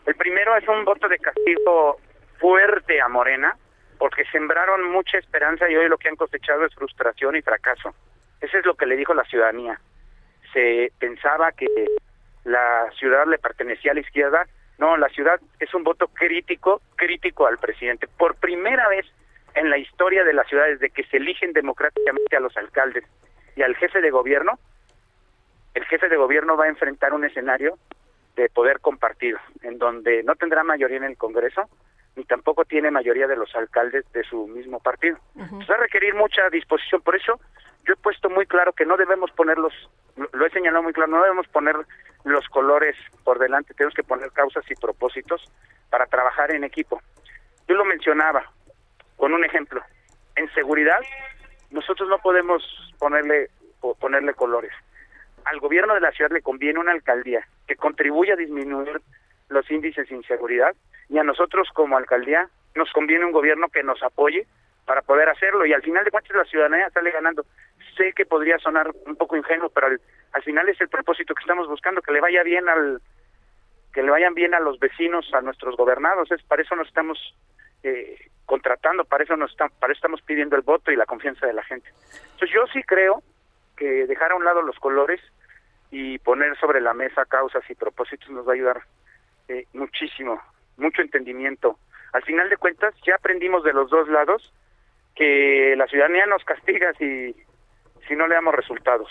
El 0.07 0.15
primero 0.15 0.55
es 0.57 0.67
un 0.67 0.83
voto 0.83 1.07
de 1.07 1.19
castigo 1.19 1.99
fuerte 2.39 2.99
a 2.99 3.07
Morena, 3.07 3.55
porque 3.97 4.25
sembraron 4.25 4.91
mucha 4.91 5.17
esperanza 5.17 5.69
y 5.69 5.75
hoy 5.75 5.87
lo 5.87 5.97
que 5.97 6.09
han 6.09 6.15
cosechado 6.15 6.65
es 6.65 6.75
frustración 6.75 7.35
y 7.35 7.41
fracaso. 7.41 7.93
Eso 8.41 8.57
es 8.57 8.65
lo 8.65 8.75
que 8.75 8.85
le 8.85 8.97
dijo 8.97 9.13
la 9.13 9.23
ciudadanía. 9.23 9.79
Se 10.51 10.91
pensaba 10.99 11.51
que 11.51 11.67
la 12.43 12.89
ciudad 12.97 13.25
le 13.27 13.37
pertenecía 13.37 13.91
a 13.91 13.95
la 13.95 14.01
izquierda. 14.01 14.47
No, 14.77 14.97
la 14.97 15.09
ciudad 15.09 15.39
es 15.59 15.73
un 15.73 15.83
voto 15.83 16.07
crítico, 16.07 16.81
crítico 16.95 17.47
al 17.47 17.57
presidente. 17.57 18.07
Por 18.07 18.35
primera 18.35 18.87
vez 18.89 19.05
en 19.55 19.69
la 19.69 19.77
historia 19.77 20.23
de 20.23 20.33
la 20.33 20.43
ciudad, 20.43 20.65
desde 20.65 20.89
que 20.89 21.03
se 21.05 21.17
eligen 21.17 21.53
democráticamente 21.53 22.35
a 22.35 22.39
los 22.39 22.55
alcaldes 22.57 23.05
y 23.55 23.61
al 23.61 23.75
jefe 23.75 24.01
de 24.01 24.09
gobierno, 24.09 24.59
el 25.73 25.85
jefe 25.85 26.09
de 26.09 26.17
gobierno 26.17 26.57
va 26.57 26.65
a 26.65 26.69
enfrentar 26.69 27.13
un 27.13 27.25
escenario 27.25 27.77
de 28.35 28.49
poder 28.49 28.79
compartido, 28.79 29.39
en 29.61 29.77
donde 29.77 30.23
no 30.23 30.35
tendrá 30.35 30.63
mayoría 30.63 30.97
en 30.97 31.03
el 31.03 31.17
Congreso, 31.17 31.69
ni 32.15 32.23
tampoco 32.25 32.65
tiene 32.65 32.91
mayoría 32.91 33.27
de 33.27 33.35
los 33.35 33.53
alcaldes 33.55 34.05
de 34.13 34.23
su 34.23 34.47
mismo 34.47 34.79
partido. 34.79 35.17
va 35.37 35.75
a 35.75 35.79
requerir 35.79 36.13
mucha 36.13 36.49
disposición, 36.49 37.01
por 37.01 37.15
eso 37.15 37.39
yo 37.85 37.93
he 37.93 37.97
puesto 37.97 38.29
muy 38.29 38.45
claro 38.45 38.73
que 38.73 38.85
no 38.85 38.97
debemos 38.97 39.31
poner 39.31 39.57
los, 39.57 39.73
lo 40.15 40.45
he 40.45 40.49
señalado 40.51 40.83
muy 40.83 40.93
claro, 40.93 41.11
no 41.11 41.21
debemos 41.23 41.47
poner 41.47 41.75
los 42.23 42.47
colores 42.49 42.95
por 43.23 43.39
delante, 43.39 43.73
tenemos 43.73 43.93
que 43.93 44.03
poner 44.03 44.31
causas 44.31 44.63
y 44.69 44.75
propósitos 44.75 45.51
para 45.89 46.05
trabajar 46.05 46.51
en 46.51 46.63
equipo. 46.63 47.01
Yo 47.67 47.75
lo 47.75 47.85
mencionaba 47.85 48.49
con 49.17 49.33
un 49.33 49.43
ejemplo, 49.43 49.81
en 50.35 50.51
seguridad 50.53 50.99
nosotros 51.71 52.07
no 52.07 52.19
podemos 52.19 52.63
ponerle 52.99 53.49
ponerle 53.99 54.33
colores. 54.33 54.71
Al 55.45 55.59
gobierno 55.59 55.93
de 55.93 55.99
la 55.99 56.11
ciudad 56.11 56.31
le 56.31 56.41
conviene 56.41 56.79
una 56.79 56.93
alcaldía 56.93 57.45
que 57.67 57.75
contribuya 57.75 58.33
a 58.33 58.37
disminuir 58.37 59.01
los 59.53 59.69
índices 59.71 60.09
de 60.09 60.15
inseguridad 60.15 60.75
y 61.09 61.17
a 61.17 61.23
nosotros 61.23 61.69
como 61.73 61.97
alcaldía 61.97 62.49
nos 62.75 62.91
conviene 62.91 63.25
un 63.25 63.31
gobierno 63.31 63.69
que 63.69 63.83
nos 63.83 64.01
apoye 64.03 64.47
para 64.85 65.01
poder 65.01 65.29
hacerlo 65.29 65.65
y 65.65 65.73
al 65.73 65.81
final 65.81 66.03
de 66.03 66.11
cuentas 66.11 66.35
la 66.35 66.45
ciudadanía 66.45 66.89
sale 66.89 67.11
ganando. 67.11 67.45
Sé 67.95 68.13
que 68.13 68.25
podría 68.25 68.57
sonar 68.57 68.91
un 69.05 69.15
poco 69.15 69.37
ingenuo, 69.37 69.69
pero 69.69 69.87
al, 69.87 70.43
final 70.43 70.67
es 70.67 70.81
el 70.81 70.89
propósito 70.89 71.35
que 71.35 71.41
estamos 71.41 71.67
buscando, 71.67 72.01
que 72.01 72.11
le 72.11 72.19
vaya 72.19 72.43
bien 72.43 72.67
al 72.67 73.01
que 73.93 74.01
le 74.01 74.09
vayan 74.09 74.33
bien 74.33 74.55
a 74.55 74.59
los 74.59 74.79
vecinos, 74.79 75.31
a 75.35 75.41
nuestros 75.41 75.77
gobernados, 75.77 76.31
es 76.31 76.41
para 76.43 76.63
eso 76.63 76.75
nos 76.75 76.87
estamos 76.87 77.19
eh, 77.83 78.17
contratando, 78.47 79.05
para 79.05 79.23
eso 79.23 79.37
nos 79.37 79.51
estamos, 79.51 79.77
para 79.77 79.93
eso 79.93 79.99
estamos 79.99 80.21
pidiendo 80.23 80.55
el 80.55 80.63
voto 80.63 80.91
y 80.91 80.95
la 80.95 81.05
confianza 81.05 81.45
de 81.45 81.53
la 81.53 81.63
gente. 81.63 81.89
Entonces 82.31 82.49
yo 82.51 82.65
sí 82.73 82.81
creo 82.81 83.21
que 83.77 84.07
dejar 84.07 84.31
a 84.31 84.35
un 84.35 84.45
lado 84.45 84.63
los 84.63 84.79
colores 84.79 85.21
y 85.91 86.17
poner 86.17 86.57
sobre 86.57 86.81
la 86.81 86.95
mesa 86.95 87.25
causas 87.25 87.63
y 87.69 87.75
propósitos 87.75 88.29
nos 88.31 88.47
va 88.47 88.53
a 88.53 88.55
ayudar 88.55 88.81
eh, 89.53 89.67
muchísimo, 89.73 90.41
mucho 90.77 91.01
entendimiento. 91.01 91.77
Al 92.13 92.23
final 92.23 92.49
de 92.49 92.57
cuentas 92.57 92.93
ya 93.05 93.15
aprendimos 93.15 93.63
de 93.63 93.73
los 93.73 93.89
dos 93.89 94.07
lados 94.07 94.53
que 95.15 95.75
la 95.77 95.87
ciudadanía 95.87 96.25
nos 96.25 96.43
castiga 96.43 96.93
si, 96.93 97.35
si 98.07 98.15
no 98.15 98.27
le 98.27 98.35
damos 98.35 98.55
resultados. 98.55 99.09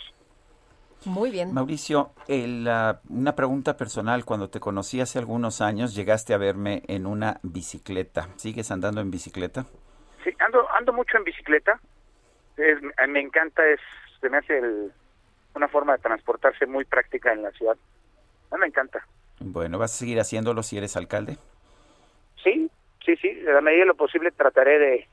Muy 1.04 1.30
bien. 1.30 1.52
Mauricio, 1.52 2.12
una 2.28 3.34
pregunta 3.34 3.76
personal. 3.76 4.24
Cuando 4.24 4.50
te 4.50 4.60
conocí 4.60 5.00
hace 5.00 5.18
algunos 5.18 5.60
años, 5.60 5.94
llegaste 5.94 6.32
a 6.32 6.38
verme 6.38 6.82
en 6.86 7.06
una 7.06 7.40
bicicleta. 7.42 8.28
¿Sigues 8.36 8.70
andando 8.70 9.00
en 9.00 9.10
bicicleta? 9.10 9.66
Sí, 10.22 10.30
ando, 10.38 10.70
ando 10.72 10.92
mucho 10.92 11.16
en 11.16 11.24
bicicleta. 11.24 11.80
me 13.08 13.20
encanta, 13.20 13.66
es, 13.66 13.80
se 14.20 14.28
me 14.28 14.38
hace 14.38 14.60
una 15.54 15.68
forma 15.68 15.94
de 15.94 16.02
transportarse 16.02 16.66
muy 16.66 16.84
práctica 16.84 17.32
en 17.32 17.42
la 17.42 17.50
ciudad. 17.50 17.76
A 18.52 18.56
me 18.56 18.66
encanta. 18.66 19.04
Bueno, 19.40 19.78
¿vas 19.78 19.94
a 19.94 19.98
seguir 19.98 20.20
haciéndolo 20.20 20.62
si 20.62 20.78
eres 20.78 20.96
alcalde? 20.96 21.36
Sí, 22.42 22.70
sí, 23.04 23.16
sí. 23.16 23.44
A 23.48 23.52
la 23.54 23.60
medida 23.60 23.80
de 23.80 23.86
lo 23.86 23.94
posible 23.94 24.30
trataré 24.30 24.78
de, 24.78 25.08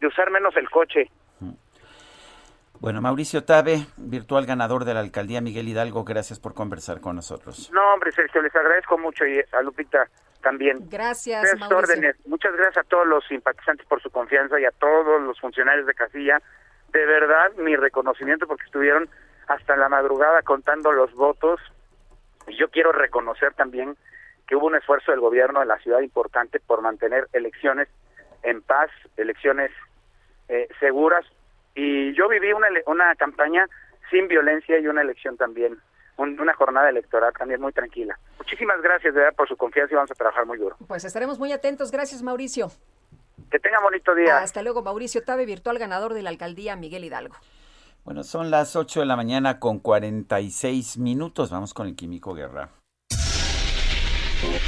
de 0.00 0.06
usar 0.06 0.30
menos 0.30 0.56
el 0.56 0.68
coche. 0.70 1.10
Bueno, 2.80 3.00
Mauricio 3.00 3.44
Tabe, 3.44 3.86
virtual 3.96 4.44
ganador 4.44 4.84
de 4.84 4.92
la 4.92 5.00
alcaldía 5.00 5.40
Miguel 5.40 5.68
Hidalgo, 5.68 6.04
gracias 6.04 6.38
por 6.38 6.52
conversar 6.52 7.00
con 7.00 7.16
nosotros. 7.16 7.70
No, 7.72 7.94
hombre, 7.94 8.12
Sergio, 8.12 8.42
les 8.42 8.54
agradezco 8.54 8.98
mucho 8.98 9.24
y 9.26 9.40
a 9.52 9.62
Lupita 9.62 10.06
también. 10.42 10.86
Gracias, 10.90 11.42
Mauricio. 11.58 12.12
Muchas 12.26 12.52
gracias 12.54 12.84
a 12.84 12.88
todos 12.88 13.06
los 13.06 13.24
simpatizantes 13.26 13.86
por 13.86 14.02
su 14.02 14.10
confianza 14.10 14.60
y 14.60 14.66
a 14.66 14.70
todos 14.72 15.22
los 15.22 15.40
funcionarios 15.40 15.86
de 15.86 15.94
Casilla. 15.94 16.42
De 16.92 17.06
verdad, 17.06 17.52
mi 17.56 17.74
reconocimiento 17.74 18.46
porque 18.46 18.64
estuvieron 18.64 19.08
hasta 19.48 19.76
la 19.76 19.88
madrugada 19.88 20.42
contando 20.42 20.92
los 20.92 21.14
votos. 21.14 21.60
Y 22.46 22.56
yo 22.56 22.68
quiero 22.68 22.92
reconocer 22.92 23.54
también 23.54 23.96
que 24.46 24.56
hubo 24.56 24.66
un 24.66 24.76
esfuerzo 24.76 25.10
del 25.10 25.20
gobierno 25.20 25.60
de 25.60 25.66
la 25.66 25.78
ciudad 25.78 26.00
importante 26.00 26.60
por 26.60 26.82
mantener 26.82 27.28
elecciones 27.32 27.88
en 28.42 28.62
paz, 28.62 28.90
elecciones 29.16 29.70
eh, 30.48 30.68
seguras. 30.78 31.24
Y 31.74 32.14
yo 32.14 32.28
viví 32.28 32.52
una, 32.52 32.68
una 32.86 33.14
campaña 33.16 33.66
sin 34.10 34.28
violencia 34.28 34.78
y 34.78 34.86
una 34.86 35.02
elección 35.02 35.36
también, 35.36 35.78
una 36.16 36.54
jornada 36.54 36.88
electoral 36.90 37.32
también 37.36 37.60
muy 37.60 37.72
tranquila. 37.72 38.18
Muchísimas 38.38 38.80
gracias 38.82 39.14
de 39.14 39.20
verdad 39.20 39.36
por 39.36 39.48
su 39.48 39.56
confianza 39.56 39.94
y 39.94 39.96
vamos 39.96 40.10
a 40.10 40.14
trabajar 40.14 40.46
muy 40.46 40.58
duro. 40.58 40.76
Pues 40.86 41.04
estaremos 41.04 41.38
muy 41.38 41.52
atentos. 41.52 41.90
Gracias, 41.90 42.22
Mauricio. 42.22 42.68
Que 43.50 43.58
tenga 43.58 43.80
bonito 43.80 44.14
día. 44.14 44.38
Hasta 44.38 44.62
luego, 44.62 44.82
Mauricio 44.82 45.24
Tabe, 45.24 45.46
virtual 45.46 45.78
ganador 45.78 46.14
de 46.14 46.22
la 46.22 46.30
alcaldía 46.30 46.76
Miguel 46.76 47.04
Hidalgo. 47.04 47.34
Bueno, 48.04 48.22
son 48.22 48.50
las 48.50 48.76
8 48.76 49.00
de 49.00 49.06
la 49.06 49.16
mañana 49.16 49.58
con 49.58 49.78
46 49.78 50.98
minutos. 50.98 51.48
Vamos 51.48 51.72
con 51.72 51.86
el 51.86 51.96
Químico 51.96 52.34
Guerra. 52.34 52.68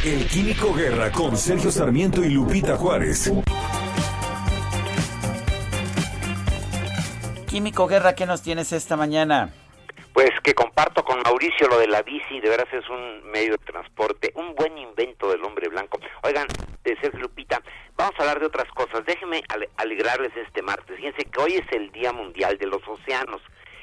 El 0.02 0.26
Químico 0.26 0.72
Guerra 0.72 1.12
con 1.12 1.36
Sergio 1.36 1.70
Sarmiento 1.70 2.24
y 2.24 2.30
Lupita 2.30 2.78
Juárez. 2.78 3.30
Químico 7.46 7.86
Guerra, 7.86 8.14
¿qué 8.14 8.24
nos 8.24 8.40
tienes 8.40 8.72
esta 8.72 8.96
mañana? 8.96 9.52
Pues 10.16 10.30
que 10.42 10.54
comparto 10.54 11.04
con 11.04 11.20
Mauricio 11.20 11.68
lo 11.68 11.78
de 11.78 11.88
la 11.88 12.00
bici, 12.00 12.40
de 12.40 12.48
veras 12.48 12.72
es 12.72 12.88
un 12.88 13.30
medio 13.30 13.50
de 13.50 13.58
transporte, 13.58 14.32
un 14.34 14.54
buen 14.54 14.78
invento 14.78 15.28
del 15.28 15.44
hombre 15.44 15.68
blanco. 15.68 16.00
Oigan, 16.22 16.46
de 16.84 16.96
Sergio 17.02 17.20
Lupita, 17.20 17.60
vamos 17.96 18.14
a 18.16 18.22
hablar 18.22 18.40
de 18.40 18.46
otras 18.46 18.66
cosas. 18.72 19.04
Déjenme 19.04 19.42
alegrarles 19.76 20.34
este 20.34 20.62
martes. 20.62 20.96
Fíjense 20.96 21.22
que 21.26 21.38
hoy 21.38 21.56
es 21.56 21.70
el 21.70 21.92
Día 21.92 22.14
Mundial 22.14 22.56
de 22.56 22.64
los 22.64 22.80
Océanos 22.88 23.42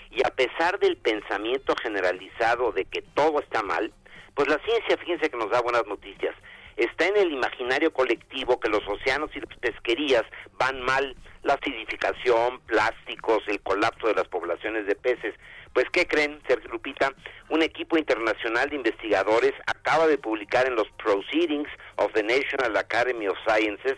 y 0.09 0.25
a 0.25 0.31
pesar 0.31 0.79
del 0.79 0.97
pensamiento 0.97 1.75
generalizado 1.75 2.71
de 2.71 2.85
que 2.85 3.03
todo 3.03 3.39
está 3.39 3.61
mal, 3.61 3.93
pues 4.33 4.47
la 4.47 4.57
ciencia, 4.65 4.97
fíjense 4.97 5.29
que 5.29 5.37
nos 5.37 5.51
da 5.51 5.61
buenas 5.61 5.85
noticias. 5.85 6.33
Está 6.77 7.05
en 7.05 7.17
el 7.17 7.31
imaginario 7.31 7.93
colectivo 7.93 8.59
que 8.59 8.69
los 8.69 8.81
océanos 8.87 9.29
y 9.35 9.39
las 9.39 9.55
pesquerías 9.59 10.23
van 10.57 10.81
mal, 10.81 11.15
la 11.43 11.53
acidificación, 11.53 12.59
plásticos, 12.61 13.43
el 13.47 13.61
colapso 13.61 14.07
de 14.07 14.15
las 14.15 14.27
poblaciones 14.29 14.87
de 14.87 14.95
peces. 14.95 15.35
Pues, 15.73 15.87
¿qué 15.91 16.05
creen, 16.05 16.39
Sergio 16.47 16.69
Lupita? 16.69 17.11
Un 17.49 17.63
equipo 17.63 17.97
internacional 17.97 18.69
de 18.69 18.75
investigadores 18.75 19.53
acaba 19.65 20.05
de 20.07 20.19
publicar 20.19 20.67
en 20.67 20.75
los 20.75 20.87
Proceedings 21.03 21.69
of 21.95 22.13
the 22.13 22.21
National 22.21 22.77
Academy 22.77 23.27
of 23.27 23.37
Sciences, 23.47 23.95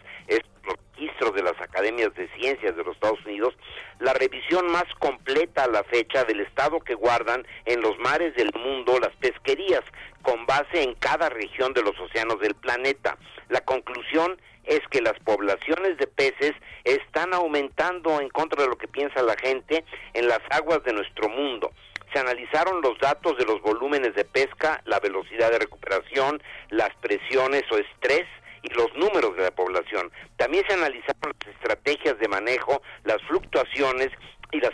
los 0.64 0.76
registros 0.93 1.35
de 1.35 1.43
las 1.43 1.60
academias 1.60 2.15
de 2.15 2.30
ciencias 2.39 2.76
de 2.76 2.84
los 2.84 2.95
Estados 2.95 3.23
Unidos, 3.26 3.56
la 3.99 4.14
revisión 4.14 4.72
más 4.72 4.85
completa 4.99 5.65
a 5.65 5.68
la 5.68 5.84
fecha 5.84 6.23
del 6.23 6.39
estado 6.39 6.80
que 6.80 6.95
guardan 6.95 7.45
en 7.65 7.81
los 7.81 7.99
mares 7.99 8.34
del 8.35 8.52
mundo 8.53 8.97
las 8.99 9.15
pesquerías, 9.18 9.84
con 10.22 10.45
base 10.45 10.81
en 10.81 10.95
cada 10.95 11.30
región 11.30 11.73
de 11.73 11.84
los 11.84 11.99
océanos 11.99 12.39
del 12.39 12.56
planeta. 12.56 13.18
La 13.49 13.61
conclusión 13.61 14.31
es 14.31 14.55
que 14.95 15.01
las 15.01 15.17
poblaciones 15.19 15.97
de 15.97 16.07
peces 16.07 16.53
están 16.83 17.33
aumentando 17.33 18.19
en 18.19 18.29
contra 18.29 18.63
de 18.63 18.69
lo 18.69 18.77
que 18.77 18.87
piensa 18.87 19.21
la 19.21 19.35
gente 19.35 19.83
en 20.13 20.27
las 20.27 20.39
aguas 20.49 20.83
de 20.83 20.93
nuestro 20.93 21.29
mundo. 21.29 21.71
Se 22.13 22.19
analizaron 22.19 22.81
los 22.81 22.97
datos 22.99 23.37
de 23.37 23.45
los 23.45 23.61
volúmenes 23.61 24.15
de 24.15 24.23
pesca, 24.23 24.81
la 24.85 24.99
velocidad 24.99 25.51
de 25.51 25.59
recuperación, 25.59 26.41
las 26.69 26.93
presiones 27.01 27.63
o 27.71 27.77
estrés 27.77 28.25
y 28.61 28.69
los 28.73 28.93
números 28.95 29.35
de 29.35 29.43
la 29.43 29.51
población. 29.51 30.11
También 30.37 30.63
se 30.67 30.75
analizaron 30.75 31.33
las 31.45 31.55
estrategias 31.55 32.17
de 32.19 32.27
manejo, 32.27 32.81
las 33.03 33.21
fluctuaciones 33.23 34.09
y 34.51 34.61
las 34.61 34.71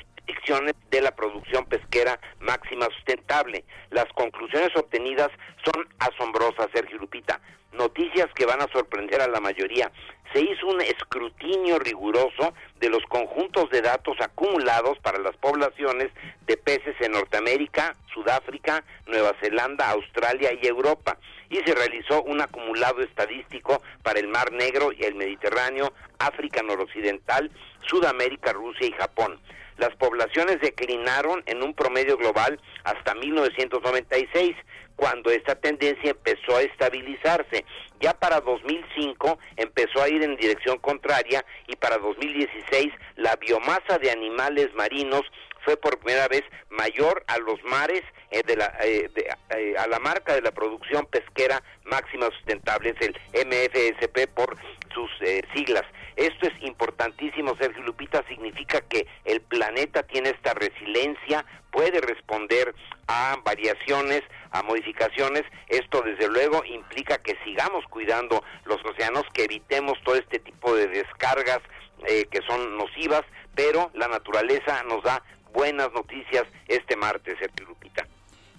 de 0.90 1.02
la 1.02 1.12
producción 1.12 1.66
pesquera 1.66 2.20
máxima 2.40 2.86
sustentable. 2.96 3.64
Las 3.90 4.06
conclusiones 4.14 4.76
obtenidas 4.76 5.30
son 5.64 5.88
asombrosas, 6.00 6.68
Sergio 6.74 6.98
Lupita. 6.98 7.40
Noticias 7.74 8.28
que 8.36 8.46
van 8.46 8.62
a 8.62 8.68
sorprender 8.72 9.22
a 9.22 9.28
la 9.28 9.40
mayoría. 9.40 9.92
Se 10.34 10.42
hizo 10.42 10.68
un 10.68 10.82
escrutinio 10.82 11.80
riguroso 11.80 12.54
de 12.80 12.90
los 12.90 13.04
conjuntos 13.04 13.70
de 13.70 13.82
datos 13.82 14.18
acumulados 14.20 15.00
para 15.00 15.20
las 15.20 15.36
poblaciones 15.38 16.10
de 16.46 16.58
peces 16.58 16.96
en 17.00 17.14
Norteamérica, 17.14 17.96
Sudáfrica, 18.14 18.84
Nueva 19.08 19.34
Zelanda, 19.42 19.90
Australia 19.90 20.52
y 20.62 20.68
Europa 20.68 21.18
y 21.50 21.58
se 21.58 21.76
realizó 21.76 22.24
un 22.24 22.42
acumulado 22.42 23.02
estadístico 23.02 23.82
para 24.04 24.20
el 24.20 24.30
Mar 24.30 24.54
Negro 24.54 24.92
y 24.94 25.04
el 25.04 25.16
Mediterráneo, 25.16 25.94
África 26.18 26.64
noroccidental, 26.64 27.52
Sudamérica, 27.86 28.54
Rusia 28.54 28.88
y 28.88 28.92
Japón. 28.94 29.38
Las 29.82 29.96
poblaciones 29.96 30.62
declinaron 30.62 31.42
en 31.48 31.64
un 31.64 31.74
promedio 31.74 32.16
global 32.16 32.62
hasta 32.84 33.16
1996, 33.16 34.56
cuando 34.96 35.32
esta 35.32 35.56
tendencia 35.56 36.12
empezó 36.12 36.56
a 36.56 36.62
estabilizarse. 36.62 37.66
Ya 38.00 38.14
para 38.14 38.42
2005 38.42 39.40
empezó 39.58 40.04
a 40.04 40.08
ir 40.08 40.22
en 40.22 40.38
dirección 40.38 40.78
contraria 40.78 41.44
y 41.66 41.76
para 41.78 41.98
2016 41.98 42.94
la 43.16 43.36
biomasa 43.38 43.98
de 43.98 44.12
animales 44.12 44.72
marinos 44.76 45.24
fue 45.66 45.78
por 45.78 45.98
primera 45.98 46.28
vez 46.28 46.44
mayor 46.70 47.24
a 47.26 47.40
los 47.40 47.64
mares 47.64 48.04
eh, 48.30 48.44
de 48.46 48.58
la, 48.58 48.78
eh, 48.84 49.10
eh, 49.50 49.76
a 49.80 49.88
la 49.88 49.98
marca 49.98 50.36
de 50.36 50.42
la 50.42 50.52
producción 50.52 51.08
pesquera 51.08 51.64
máxima 51.86 52.28
sustentable, 52.28 52.94
es 53.00 53.08
el 53.08 53.16
MFSP 53.48 54.28
por 54.36 54.56
sus 54.94 55.10
siglas. 55.56 55.84
Esto 56.22 56.46
es 56.46 56.54
importantísimo, 56.62 57.56
Sergio 57.58 57.82
Lupita, 57.82 58.24
significa 58.28 58.82
que 58.82 59.08
el 59.26 59.42
planeta 59.42 60.04
tiene 60.04 60.30
esta 60.30 60.54
resiliencia, 60.54 61.44
puede 61.72 62.00
responder 62.00 62.76
a 63.08 63.38
variaciones, 63.44 64.22
a 64.52 64.62
modificaciones. 64.62 65.42
Esto 65.68 66.04
desde 66.04 66.30
luego 66.30 66.64
implica 66.64 67.18
que 67.18 67.36
sigamos 67.44 67.84
cuidando 67.86 68.44
los 68.66 68.78
océanos, 68.86 69.24
que 69.34 69.46
evitemos 69.46 69.98
todo 70.04 70.14
este 70.16 70.38
tipo 70.38 70.76
de 70.76 70.90
descargas 70.90 71.58
que 72.06 72.42
son 72.48 72.78
nocivas, 72.78 73.24
pero 73.56 73.90
la 73.96 74.08
naturaleza 74.08 74.84
nos 74.84 75.02
da 75.02 75.24
buenas 75.54 75.92
noticias 75.92 76.44
este 76.68 76.96
martes, 76.98 77.36
Sergio 77.40 77.66
Lupita. 77.66 78.06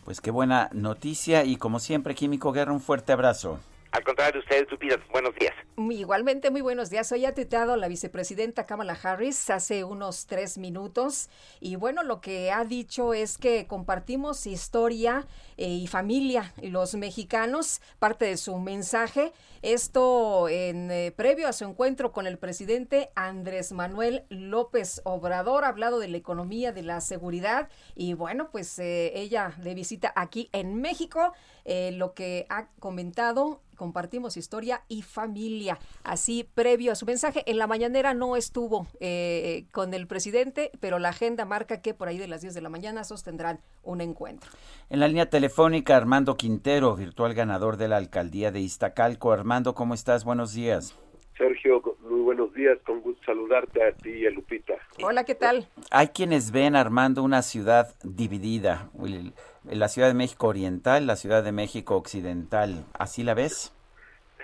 Pues 0.05 0.21
qué 0.21 0.33
buena 0.33 0.69
noticia 0.73 1.45
y 1.45 1.57
como 1.59 1.79
siempre, 1.79 2.17
Químico 2.17 2.51
Guerra, 2.51 2.73
un 2.73 2.81
fuerte 2.81 3.13
abrazo. 3.13 3.61
Al 3.93 4.05
contrario, 4.05 4.41
ustedes, 4.41 4.71
Lupita, 4.71 4.97
buenos 5.13 5.35
días. 5.35 5.53
Igualmente, 5.77 6.51
muy 6.51 6.63
buenos 6.63 6.89
días. 6.89 7.13
Hoy 7.13 7.27
ha 7.27 7.35
tuiteado 7.35 7.77
la 7.77 7.89
vicepresidenta 7.89 8.65
Kamala 8.65 8.97
Harris 9.03 9.51
hace 9.51 9.85
unos 9.85 10.27
tres 10.27 10.57
minutos 10.57 11.29
y 11.61 11.77
bueno, 11.77 12.03
lo 12.03 12.23
que 12.23 12.51
ha 12.51 12.65
dicho 12.65 13.13
es 13.13 13.37
que 13.37 13.67
compartimos 13.67 14.47
historia 14.47 15.27
eh, 15.59 15.69
y 15.69 15.87
familia, 15.89 16.55
los 16.63 16.95
mexicanos, 16.95 17.83
parte 17.99 18.25
de 18.25 18.39
su 18.39 18.57
mensaje. 18.59 19.33
Esto 19.61 20.49
en 20.49 20.91
eh, 20.91 21.13
previo 21.15 21.47
a 21.47 21.53
su 21.53 21.65
encuentro 21.67 22.13
con 22.13 22.27
el 22.27 22.39
presidente 22.39 23.11
Andrés 23.15 23.73
Manuel 23.73 24.25
López 24.31 25.03
Obrador, 25.05 25.65
ha 25.65 25.69
hablado 25.69 25.99
de 25.99 26.09
la 26.09 26.17
economía, 26.17 26.73
de 26.73 26.83
la 26.83 27.03
seguridad 27.03 27.69
y 27.95 28.15
bueno, 28.15 28.49
pues 28.51 28.79
eh, 28.79 29.13
ella 29.15 29.53
de 29.59 29.75
visita 29.75 30.15
aquí 30.17 30.49
en 30.53 30.81
México, 30.81 31.35
lo 31.65 32.15
que 32.15 32.47
ha 32.49 32.67
comentado 32.79 33.61
compartimos 33.83 34.37
historia 34.37 34.83
y 34.87 35.03
familia. 35.03 35.77
Así, 36.05 36.49
previo 36.55 36.93
a 36.93 36.95
su 36.95 37.05
mensaje, 37.05 37.43
en 37.51 37.59
la 37.59 37.67
mañanera 37.67 38.15
no 38.15 38.37
estuvo 38.37 38.87
eh, 39.01 39.65
con 39.73 39.93
el 39.93 40.07
presidente, 40.07 40.71
pero 40.79 41.01
la 41.01 41.09
agenda 41.09 41.45
marca 41.45 41.83
que 41.83 41.93
por 41.93 42.07
ahí 42.07 42.17
de 42.17 42.29
las 42.29 42.43
10 42.43 42.55
de 42.55 42.61
la 42.61 42.69
mañana 42.69 43.03
sostendrán 43.03 43.59
un 43.83 44.01
encuentro. 44.01 44.49
En 44.89 45.01
la 45.01 45.09
línea 45.09 45.29
telefónica, 45.29 45.97
Armando 45.97 46.37
Quintero, 46.37 46.95
virtual 46.95 47.35
ganador 47.35 47.77
de 47.77 47.89
la 47.89 47.97
alcaldía 47.97 48.53
de 48.53 48.61
Iztacalco. 48.61 49.33
Armando, 49.33 49.75
¿cómo 49.75 49.95
estás? 49.95 50.25
Buenos 50.25 50.55
días. 50.55 50.97
Sergio, 51.37 51.83
muy 52.09 52.21
buenos 52.21 52.55
días, 52.55 52.79
con 52.87 53.01
gusto 53.01 53.21
saludarte 53.25 53.83
a 53.83 53.91
ti 53.91 54.11
y 54.11 54.27
a 54.27 54.31
Lupita. 54.31 54.75
Hola, 55.03 55.25
¿qué 55.25 55.35
tal? 55.35 55.67
Hay 55.91 56.09
quienes 56.09 56.53
ven, 56.53 56.77
Armando, 56.77 57.25
una 57.25 57.43
ciudad 57.43 57.97
dividida 58.05 58.91
la 59.65 59.89
Ciudad 59.89 60.09
de 60.09 60.15
México 60.15 60.49
Oriental, 60.49 61.07
la 61.07 61.17
Ciudad 61.17 61.43
de 61.43 61.53
México 61.53 61.97
Occidental. 61.97 62.85
¿Así 62.99 63.23
la 63.23 63.35
ves? 63.35 63.73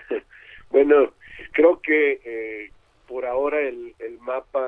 bueno, 0.69 1.11
creo 1.51 1.81
que 1.81 2.19
eh, 2.23 2.71
por 3.07 3.25
ahora 3.25 3.59
el, 3.59 3.95
mapa 4.21 4.65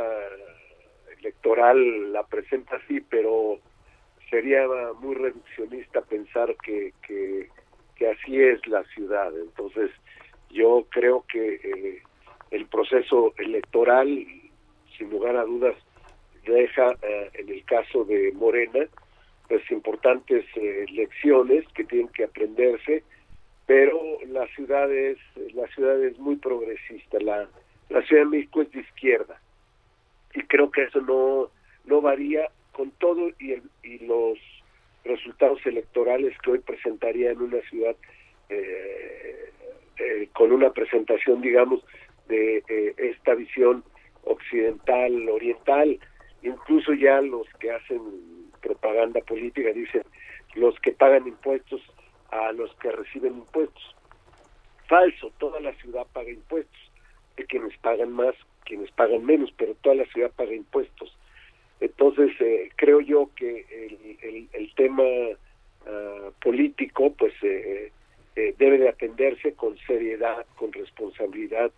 electoral 1.19 2.11
la 2.11 2.23
presenta 2.23 2.77
así, 2.77 2.99
pero 3.01 3.59
sería 4.29 4.65
muy 4.99 5.15
reduccionista 5.15 6.01
pensar 6.01 6.55
que, 6.63 6.93
que, 7.05 7.49
así 8.09 8.41
es 8.41 8.65
la 8.65 8.83
ciudad. 8.85 9.31
Entonces, 9.37 9.91
yo 10.49 10.87
creo 10.89 11.23
que 11.31 11.55
eh, 11.55 12.01
el 12.49 12.65
proceso 12.65 13.33
electoral, 13.37 14.07
sin 14.97 15.09
lugar 15.11 15.35
a 15.35 15.43
dudas, 15.43 15.75
deja 16.45 16.97
eh, 17.03 17.29
en 17.35 17.49
el 17.49 17.63
caso 17.65 18.03
de 18.05 18.31
Morena, 18.33 18.87
pues 19.51 19.69
importantes 19.69 20.45
eh, 20.55 20.85
lecciones 20.93 21.67
que 21.73 21.83
tienen 21.83 22.07
que 22.07 22.23
aprenderse, 22.23 23.03
pero 23.65 23.99
la 24.29 24.47
ciudad 24.55 24.89
es, 24.89 25.17
la 25.53 25.67
ciudad 25.67 26.01
es 26.01 26.17
muy 26.19 26.37
progresista, 26.37 27.19
la, 27.19 27.49
Ciudad 28.07 28.23
de 28.23 28.29
México 28.29 28.61
es 28.61 28.71
de 28.71 28.79
izquierda 28.79 29.41
y 30.33 30.41
creo 30.43 30.71
que 30.71 30.83
eso 30.83 31.01
no, 31.01 31.49
no 31.83 31.99
varía 31.99 32.47
con 32.71 32.91
todo 32.91 33.27
y, 33.41 33.55
y 33.83 33.97
los 34.05 34.39
resultados 35.03 35.59
electorales 35.65 36.33
que 36.41 36.51
hoy 36.51 36.59
presentaría 36.59 37.31
en 37.31 37.41
una 37.41 37.59
ciudad 37.63 37.97
eh, 38.47 39.51
eh, 39.97 40.29
con 40.31 40.53
una 40.53 40.71
presentación, 40.71 41.41
digamos, 41.41 41.83
de 42.29 42.63
esta 42.95 43.35
visión 43.35 43.83
occidental, 44.23 45.27
oriental, 45.27 45.99
incluso 46.41 46.93
ya 46.93 47.19
los 47.19 47.45
que 47.59 47.71
hacen 47.71 47.99
propaganda 48.61 49.19
política, 49.21 49.71
dicen 49.73 50.03
los 50.55 50.79
que 50.79 50.91
pagan 50.91 51.27
impuestos 51.27 51.81
a 52.31 52.51
los 52.53 52.73
que 52.75 52.91
reciben 52.91 53.37
impuestos. 53.37 53.95
Falso, 54.87 55.31
toda 55.37 55.59
la 55.59 55.73
ciudad 55.73 56.05
paga 56.13 56.29
impuestos. 56.29 56.79
Hay 57.37 57.45
quienes 57.45 57.77
pagan 57.77 58.11
más, 58.11 58.35
quienes 58.65 58.91
pagan 58.91 59.25
menos, 59.25 59.53
pero 59.57 59.73
toda 59.75 59.95
la 59.95 60.05
ciudad 60.05 60.31
paga 60.31 60.53
impuestos. 60.53 61.15
Entonces, 61.79 62.31
eh, 62.39 62.69
creo 62.75 63.01
yo 63.01 63.29
que 63.35 63.65
el, 64.21 64.47
el, 64.51 64.73
tema 64.75 65.03
ah, 65.87 66.29
político, 66.41 67.13
pues, 67.13 67.33
eh, 67.41 67.91
eh, 68.35 68.55
debe 68.57 68.77
de 68.77 68.89
atenderse 68.89 69.53
con 69.53 69.77
seriedad, 69.79 70.45
con 70.55 70.71
responsabilidad, 70.71 71.71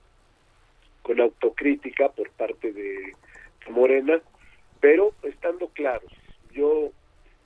con 1.03 1.21
autocrítica 1.21 2.09
por 2.09 2.29
parte 2.31 2.73
de 2.73 3.13
Morena, 3.69 4.21
pero 4.81 5.13
estando 5.23 5.67
claros 5.69 6.11
yo 6.53 6.91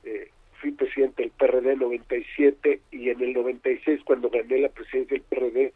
eh, 0.04 0.30
fui 0.62 0.72
presidente 0.72 1.24
del 1.24 1.32
PRD 1.32 1.74
en 1.74 1.80
97 1.80 2.82
y 2.92 3.10
en 3.10 3.22
el 3.22 3.34
96 3.34 4.02
cuando 4.04 4.30
gané 4.30 4.60
la 4.60 4.70
presidencia 4.70 5.18
del 5.18 5.24
PRD 5.24 5.74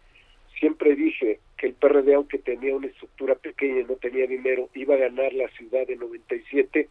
siempre 0.60 0.96
dije 0.96 1.40
que 1.58 1.68
el 1.68 1.74
PRD 1.74 2.14
aunque 2.14 2.38
tenía 2.38 2.76
una 2.76 2.88
estructura 2.88 3.36
pequeña 3.36 3.82
y 3.82 3.86
no 3.86 3.96
tenía 3.96 4.28
dinero 4.28 4.70
iba 4.76 4.96
a 4.96 5.00
ganar 5.00 5.34
la 5.34 5.48
ciudad 5.50 5.90
en 5.90 6.00
97 6.00 6.90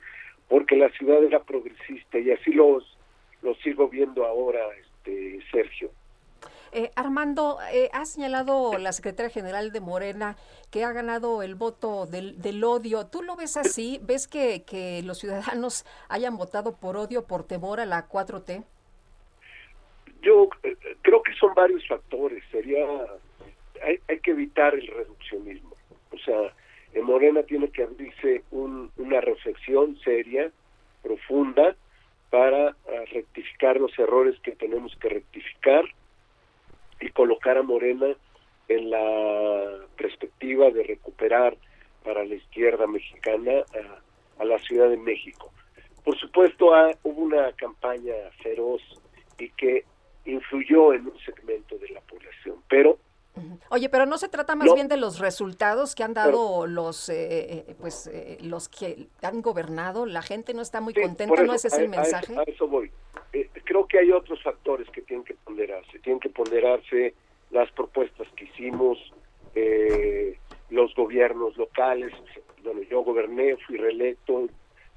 porque 0.48 0.76
la 0.76 0.90
ciudad 0.90 1.22
era 1.22 1.42
progresista 1.42 2.18
y 2.18 2.30
así 2.30 2.52
los 2.52 2.96
lo 3.42 3.54
sigo 3.56 3.88
viendo 3.88 4.24
ahora 4.24 4.60
este 4.78 5.40
Sergio 5.50 5.90
eh, 6.72 6.90
Armando, 6.96 7.58
eh, 7.72 7.88
ha 7.92 8.04
señalado 8.04 8.78
la 8.78 8.92
secretaria 8.92 9.30
general 9.30 9.72
de 9.72 9.80
Morena 9.80 10.36
que 10.70 10.84
ha 10.84 10.92
ganado 10.92 11.42
el 11.42 11.54
voto 11.54 12.06
del, 12.06 12.64
odio. 12.64 13.06
¿Tú 13.06 13.22
lo 13.22 13.36
ves 13.36 13.56
así? 13.56 14.00
¿Ves 14.02 14.28
que, 14.28 14.62
que 14.62 15.02
los 15.02 15.18
ciudadanos 15.18 15.84
hayan 16.08 16.36
votado 16.36 16.76
por 16.76 16.96
odio, 16.96 17.26
por 17.26 17.44
temor 17.44 17.80
a 17.80 17.86
la 17.86 18.08
4T? 18.08 18.64
Yo 20.22 20.48
eh, 20.62 20.76
creo 21.02 21.22
que 21.22 21.34
son 21.34 21.54
varios 21.54 21.86
factores. 21.88 22.42
Sería 22.50 22.86
hay, 23.82 23.98
hay 24.08 24.18
que 24.20 24.30
evitar 24.32 24.74
el 24.74 24.86
reduccionismo. 24.86 25.74
O 26.12 26.18
sea, 26.18 26.52
en 26.92 27.04
Morena 27.04 27.42
tiene 27.42 27.68
que 27.70 27.82
abrirse 27.82 28.42
un, 28.50 28.90
una 28.96 29.20
reflexión 29.20 29.98
seria, 30.04 30.50
profunda, 31.02 31.76
para 32.30 32.68
ah, 32.68 33.04
rectificar 33.12 33.78
los 33.78 33.96
errores 33.98 34.38
que 34.40 34.52
tenemos 34.52 34.94
que 34.96 35.08
rectificar 35.08 35.84
y 37.00 37.08
colocar 37.10 37.58
a 37.58 37.62
Morena 37.62 38.14
en 38.68 38.90
la 38.90 39.86
perspectiva 39.96 40.70
de 40.70 40.84
recuperar 40.84 41.56
para 42.04 42.24
la 42.24 42.34
izquierda 42.34 42.86
mexicana 42.86 43.64
a, 44.38 44.44
la 44.44 44.58
Ciudad 44.58 44.88
de 44.88 44.96
México. 44.96 45.52
Por 46.04 46.16
supuesto, 46.18 46.72
hubo 47.02 47.20
una 47.20 47.52
campaña 47.52 48.14
feroz 48.42 48.80
y 49.38 49.50
que 49.50 49.84
influyó 50.24 50.94
en 50.94 51.08
un 51.08 51.18
segmento 51.18 51.76
de 51.78 51.88
la 51.90 52.00
población, 52.00 52.56
pero 52.68 52.98
Oye, 53.70 53.88
pero 53.88 54.06
no 54.06 54.18
se 54.18 54.28
trata 54.28 54.54
más 54.54 54.72
bien 54.74 54.88
de 54.88 54.96
los 54.96 55.18
resultados 55.18 55.94
que 55.94 56.02
han 56.02 56.14
dado 56.14 56.66
los 56.66 57.08
eh, 57.08 57.64
eh, 57.68 57.74
pues 57.80 58.06
eh, 58.06 58.38
los 58.42 58.68
que 58.68 59.06
han 59.22 59.42
gobernado. 59.42 60.06
La 60.06 60.22
gente 60.22 60.54
no 60.54 60.62
está 60.62 60.80
muy 60.80 60.94
contenta, 60.94 61.42
¿no 61.42 61.54
ese 61.54 61.68
es 61.68 61.78
el 61.78 61.88
mensaje? 61.88 62.36
A, 62.36 62.42
eso 62.42 62.66
voy. 62.66 62.90
creo 63.64 63.86
que 63.86 63.98
hay 63.98 64.10
otros 64.10 64.42
factores 64.42 64.88
que 64.90 65.02
tienen 65.02 65.24
que 65.24 65.34
ponderarse. 65.34 65.98
Tienen 66.00 66.20
que 66.20 66.30
ponderarse 66.30 67.14
las 67.50 67.70
propuestas 67.72 68.26
que 68.36 68.44
hicimos, 68.44 68.98
los 70.70 70.94
gobiernos 70.94 71.56
locales. 71.56 72.12
Bueno, 72.62 72.82
yo 72.82 73.02
goberné, 73.02 73.56
fui 73.66 73.76
reelecto, 73.76 74.48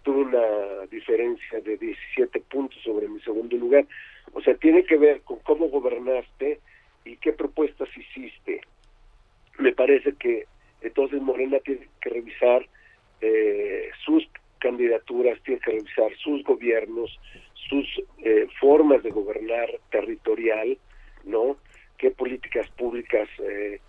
tuve 0.04 0.22
una 0.24 0.86
diferencia 0.92 1.62
de 1.62 1.78
17 1.78 2.40
puntos 2.42 2.78
sobre 2.84 3.08
mi 3.08 3.20
segundo 3.22 3.56
lugar. 3.58 3.86
O 4.34 4.42
sea, 4.42 4.56
tiene 4.56 4.84
que 4.84 4.98
ver 4.98 5.22
con 5.22 5.40
cómo 5.40 5.68
gobernaste 5.70 6.60
y 7.06 7.18
qué 7.18 7.34
propuestas 7.34 7.90
hiciste. 7.96 8.62
Me 9.60 9.74
parece 9.74 10.14
que 10.14 10.46
entonces 10.82 11.22
Morena 11.22 11.60
tiene 11.60 11.88
que 12.02 12.10
revisar 12.10 12.68
eh, 13.22 13.90
sus 14.06 14.28
candidaturas, 14.60 15.42
tiene 15.44 15.60
que 15.62 15.72
revisar 15.72 16.16
sus 16.18 16.44
gobiernos, 16.44 17.20
sus 17.70 17.88
eh, 18.24 18.48
formas 18.60 19.04
de 19.04 19.12
gobernar 19.12 19.70
territorial, 19.92 20.78
¿no? 21.24 21.58
¿Qué 21.98 22.12
políticas 22.12 22.70
públicas 22.72 23.30
eh, 23.40 23.80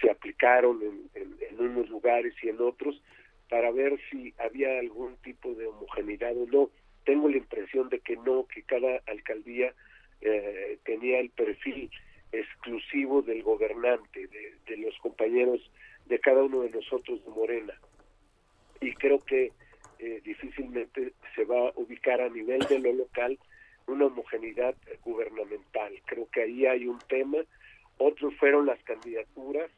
se 0.00 0.10
aplicaron 0.10 0.80
en, 0.82 1.36
en 1.50 1.60
unos 1.60 1.88
lugares 1.88 2.34
y 2.42 2.48
en 2.48 2.60
otros? 2.60 3.00
para 3.48 3.70
ver 3.70 3.98
si 4.10 4.34
había 4.38 4.78
algún 4.78 5.16
tipo 5.16 5.54
de 5.54 5.66
homogeneidad 5.66 6.36
o 6.36 6.46
no. 6.46 6.70
Tengo 7.04 7.28
la 7.28 7.38
impresión 7.38 7.88
de 7.88 8.00
que 8.00 8.16
no, 8.16 8.46
que 8.46 8.62
cada 8.62 9.00
alcaldía 9.06 9.72
eh, 10.20 10.78
tenía 10.84 11.20
el 11.20 11.30
perfil 11.30 11.90
exclusivo 12.32 13.22
del 13.22 13.42
gobernante, 13.42 14.26
de, 14.26 14.76
los 14.76 14.96
compañeros 14.98 15.60
de 16.06 16.18
cada 16.18 16.42
uno 16.42 16.60
de 16.60 16.70
nosotros 16.70 17.24
de 17.24 17.30
Morena. 17.30 17.74
Y 18.80 18.92
creo 18.94 19.18
que 19.18 19.52
eh, 19.98 20.20
difícilmente 20.24 21.12
se 21.34 21.44
va 21.44 21.68
a 21.68 21.72
ubicar 21.76 22.20
a 22.20 22.28
nivel 22.28 22.60
de 22.60 22.78
lo 22.78 22.92
local 22.92 23.38
una 23.86 24.06
homogeneidad 24.06 24.74
gubernamental. 25.02 26.00
Creo 26.04 26.28
que 26.30 26.42
ahí 26.42 26.66
hay 26.66 26.86
un 26.86 26.98
tema. 27.08 27.38
Otros 27.96 28.34
fueron 28.36 28.66
las 28.66 28.82
candidaturas 28.84 29.70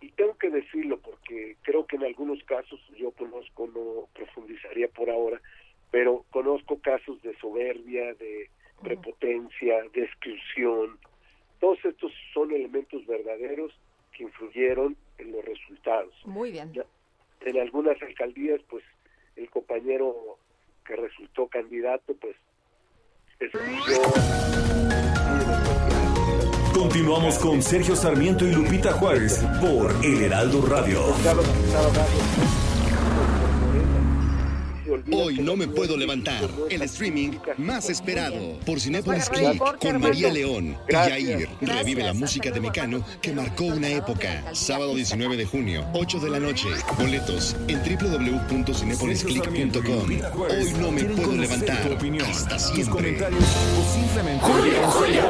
y 0.00 0.10
tengo 0.10 0.36
que 0.36 0.50
decirlo 0.50 0.98
porque 0.98 1.56
creo 1.62 1.86
que 1.86 1.96
en 1.96 2.04
algunos 2.04 2.42
casos 2.44 2.80
yo 2.96 3.12
conozco, 3.12 3.66
no 3.68 4.08
profundizaría 4.14 4.88
por 4.88 5.10
ahora, 5.10 5.40
pero 5.90 6.24
conozco 6.30 6.78
casos 6.80 7.22
de 7.22 7.36
soberbia, 7.38 8.14
de 8.14 8.50
prepotencia, 8.82 9.82
de 9.94 10.04
exclusión. 10.04 10.98
Todos 11.60 11.78
estos 11.84 12.12
son 12.32 12.52
elementos 12.52 13.04
verdaderos 13.06 13.72
que 14.12 14.24
influyeron 14.24 14.96
en 15.18 15.32
los 15.32 15.44
resultados. 15.44 16.14
Muy 16.24 16.50
bien. 16.50 16.72
En 17.40 17.60
algunas 17.60 18.00
alcaldías, 18.02 18.60
pues 18.68 18.84
el 19.36 19.48
compañero 19.50 20.38
que 20.84 20.96
resultó 20.96 21.48
candidato, 21.48 22.14
pues 22.14 22.36
Continuamos 26.72 27.38
con 27.38 27.62
Sergio 27.62 27.94
Sarmiento 27.94 28.46
y 28.46 28.52
Lupita 28.52 28.92
Juárez 28.92 29.44
por 29.60 29.92
El 30.04 30.22
Heraldo 30.22 30.62
Radio. 30.66 31.00
Hoy 35.12 35.36
no 35.38 35.54
me 35.56 35.68
puedo 35.68 35.96
levantar. 35.96 36.42
El 36.68 36.82
streaming 36.82 37.38
más 37.58 37.88
esperado 37.88 38.58
por 38.66 38.80
Cinepolis 38.80 39.28
Click 39.28 39.62
con 39.78 40.00
María 40.00 40.32
León 40.32 40.76
y 40.88 40.92
Yair. 40.92 41.48
Revive 41.60 42.02
la 42.02 42.12
música 42.12 42.50
de 42.50 42.58
Mecano 42.60 43.04
que 43.20 43.32
marcó 43.32 43.62
una 43.64 43.88
época. 43.88 44.42
Sábado 44.52 44.96
19 44.96 45.36
de 45.36 45.46
junio, 45.46 45.86
8 45.92 46.18
de 46.18 46.30
la 46.30 46.40
noche. 46.40 46.66
Boletos 46.98 47.54
en 47.68 47.78
www.cinepolisclick.com. 47.78 50.10
Hoy 50.50 50.72
no 50.80 50.90
me 50.90 51.04
puedo 51.04 51.36
levantar. 51.36 51.96
Hasta 52.28 52.58
siempre. 52.58 53.16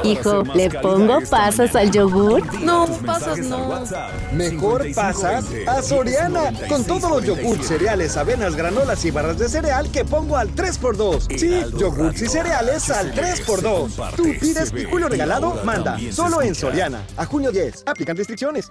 Hijo, 0.04 0.42
¿le 0.54 0.70
pongo 0.70 1.20
pasas 1.28 1.76
al 1.76 1.90
yogur? 1.90 2.42
No, 2.62 2.86
pasas 3.04 3.40
no. 3.40 3.84
Mejor 4.32 4.86
pasas 4.94 5.44
a 5.66 5.82
Soriana. 5.82 6.50
Con 6.68 6.82
todos 6.84 7.10
los 7.10 7.22
yogur, 7.24 7.62
cereales, 7.62 8.16
avenas, 8.16 8.56
granolas 8.56 9.04
y 9.04 9.10
barras 9.10 9.38
de 9.38 9.50
cereal 9.50 9.65
que 9.92 10.04
pongo 10.04 10.36
al 10.36 10.54
3x2. 10.54 11.38
Sí, 11.38 11.78
yogurts 11.78 12.22
y 12.22 12.28
cereales 12.28 12.88
al 12.90 13.12
3x2. 13.12 14.14
Tú 14.14 14.24
pides 14.40 14.72
y 14.76 14.84
Julio 14.84 15.08
Regalado 15.08 15.60
manda. 15.64 15.98
Solo 16.12 16.40
en 16.42 16.54
Soriana. 16.54 17.02
A 17.16 17.26
junio 17.26 17.50
10. 17.50 17.82
Aplican 17.86 18.16
restricciones. 18.16 18.70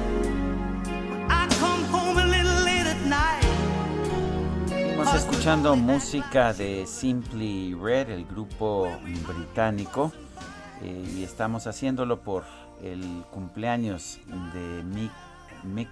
Estamos 5.11 5.29
escuchando 5.29 5.75
música 5.75 6.53
de 6.53 6.87
Simply 6.87 7.73
Red, 7.73 8.11
el 8.11 8.23
grupo 8.25 8.87
británico, 9.27 10.13
eh, 10.81 11.05
y 11.17 11.23
estamos 11.25 11.67
haciéndolo 11.67 12.21
por 12.21 12.45
el 12.81 13.25
cumpleaños 13.29 14.21
de 14.53 14.83
Mick, 14.83 15.11
Mick 15.65 15.89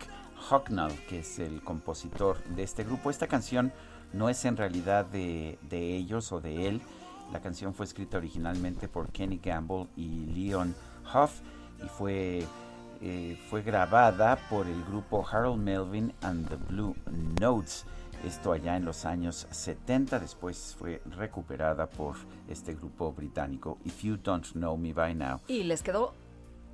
Hucknall, 0.50 0.94
que 1.10 1.20
es 1.20 1.38
el 1.40 1.62
compositor 1.62 2.42
de 2.46 2.64
este 2.64 2.86
grupo. 2.86 3.10
Esta 3.10 3.28
canción 3.28 3.74
no 4.14 4.30
es 4.30 4.46
en 4.46 4.56
realidad 4.56 5.04
de, 5.04 5.60
de 5.64 5.98
ellos 5.98 6.32
o 6.32 6.40
de 6.40 6.70
él. 6.70 6.82
La 7.34 7.42
canción 7.42 7.74
fue 7.74 7.88
escrita 7.88 8.20
originalmente 8.20 8.88
por 8.88 9.12
Kenny 9.12 9.42
Gamble 9.44 9.88
y 9.98 10.28
Leon 10.28 10.74
Huff 11.14 11.42
y 11.84 11.90
fue 11.90 12.48
eh, 13.02 13.38
fue 13.50 13.64
grabada 13.64 14.38
por 14.50 14.68
el 14.68 14.82
grupo 14.86 15.26
Harold 15.30 15.62
Melvin 15.62 16.14
and 16.22 16.48
the 16.48 16.56
Blue 16.56 16.96
Notes. 17.42 17.86
Esto 18.26 18.52
allá 18.52 18.76
en 18.76 18.84
los 18.86 19.06
años 19.06 19.48
70, 19.50 20.20
después 20.20 20.76
fue 20.78 21.02
recuperada 21.06 21.88
por 21.88 22.16
este 22.50 22.74
grupo 22.76 23.14
británico 23.14 23.78
If 23.86 24.02
You 24.04 24.18
Don't 24.18 24.46
Know 24.54 24.76
Me 24.78 24.92
By 24.94 25.16
Now. 25.16 25.40
Y 25.48 25.64
les 25.64 25.82
quedó 25.82 26.14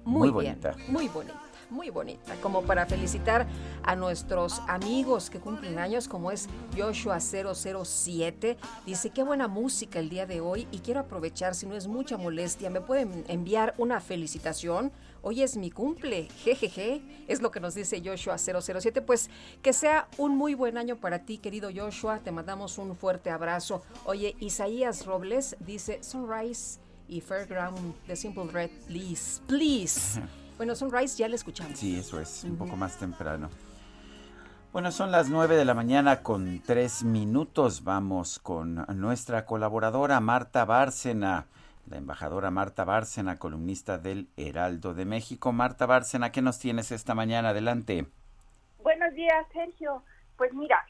muy, 0.04 0.32
Muy 0.32 0.44
bien, 0.44 0.60
bonita. 0.62 0.92
muy 0.92 1.08
bonita, 1.08 1.42
muy 1.70 1.90
bonita, 1.92 2.34
como 2.42 2.64
para 2.64 2.86
felicitar 2.88 3.46
a 3.84 3.96
nuestros 3.96 4.60
amigos 4.68 5.30
que 5.30 5.40
cumplen 5.40 5.78
años, 5.80 6.08
como 6.08 6.32
es 6.32 6.48
Joshua 6.76 7.20
007. 7.20 8.58
Dice, 8.86 9.10
qué 9.12 9.24
buena 9.24 9.48
música 9.48 10.00
el 10.00 10.10
día 10.10 10.26
de 10.26 10.42
hoy 10.42 10.68
y 10.72 10.80
quiero 10.80 11.00
aprovechar, 11.02 11.54
si 11.54 11.68
no 11.68 11.76
es 11.76 11.88
mucha 11.88 12.18
molestia, 12.18 12.70
me 12.72 12.82
pueden 12.82 13.24
enviar 13.28 13.76
una 13.78 14.00
felicitación. 14.00 14.92
Hoy 15.28 15.42
es 15.42 15.58
mi 15.58 15.72
cumple, 15.72 16.28
jejeje, 16.44 17.02
es 17.28 17.42
lo 17.42 17.50
que 17.50 17.60
nos 17.60 17.74
dice 17.74 18.00
Joshua 18.06 18.38
007. 18.38 19.02
Pues 19.02 19.32
que 19.64 19.74
sea 19.74 20.08
un 20.20 20.38
muy 20.38 20.54
buen 20.54 20.78
año 20.78 20.98
para 20.98 21.26
ti, 21.26 21.40
querido 21.40 21.72
Joshua. 21.76 22.20
Te 22.20 22.32
mandamos 22.32 22.78
un 22.78 22.96
fuerte 22.96 23.32
abrazo. 23.32 23.82
Oye, 24.04 24.36
Isaías 24.40 25.08
Robles 25.08 25.58
dice 25.62 26.04
Sunrise 26.04 26.80
y 27.08 27.22
Fairground 27.22 27.96
de 28.06 28.16
Simple 28.16 28.52
Red, 28.54 28.70
please, 28.86 29.42
please. 29.48 30.22
Bueno, 30.58 30.76
Sunrise 30.76 31.18
ya 31.18 31.28
le 31.28 31.38
escuchamos. 31.38 31.80
Sí, 31.80 31.98
eso 31.98 32.20
es, 32.20 32.44
un 32.44 32.56
poco 32.56 32.76
más 32.76 32.96
temprano. 33.00 33.50
Bueno, 34.72 34.92
son 34.92 35.10
las 35.10 35.28
9 35.30 35.56
de 35.58 35.66
la 35.66 35.74
mañana 35.74 36.22
con 36.22 36.62
3 36.62 37.04
minutos. 37.04 37.84
Vamos 37.84 38.38
con 38.38 38.86
nuestra 38.94 39.48
colaboradora 39.48 40.20
Marta 40.20 40.66
Bárcena, 40.66 41.48
la 41.88 41.98
embajadora 41.98 42.52
Marta 42.52 42.84
Bárcena, 42.86 43.38
columnista 43.38 43.98
del 43.98 44.30
Heraldo 44.38 44.94
de 44.94 45.06
México. 45.06 45.52
Marta 45.52 45.86
Bárcena, 45.86 46.32
¿qué 46.32 46.42
nos 46.42 46.60
tienes 46.60 46.92
esta 46.92 47.14
mañana? 47.14 47.50
Adelante. 47.50 48.08
Buenos 48.80 49.14
días, 49.14 49.46
Sergio. 49.54 50.04
Pues 50.38 50.54
mira, 50.54 50.86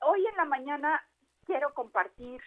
hoy 0.00 0.26
en 0.26 0.36
la 0.36 0.44
mañana 0.44 1.02
quiero 1.44 1.74
compartir 1.74 2.40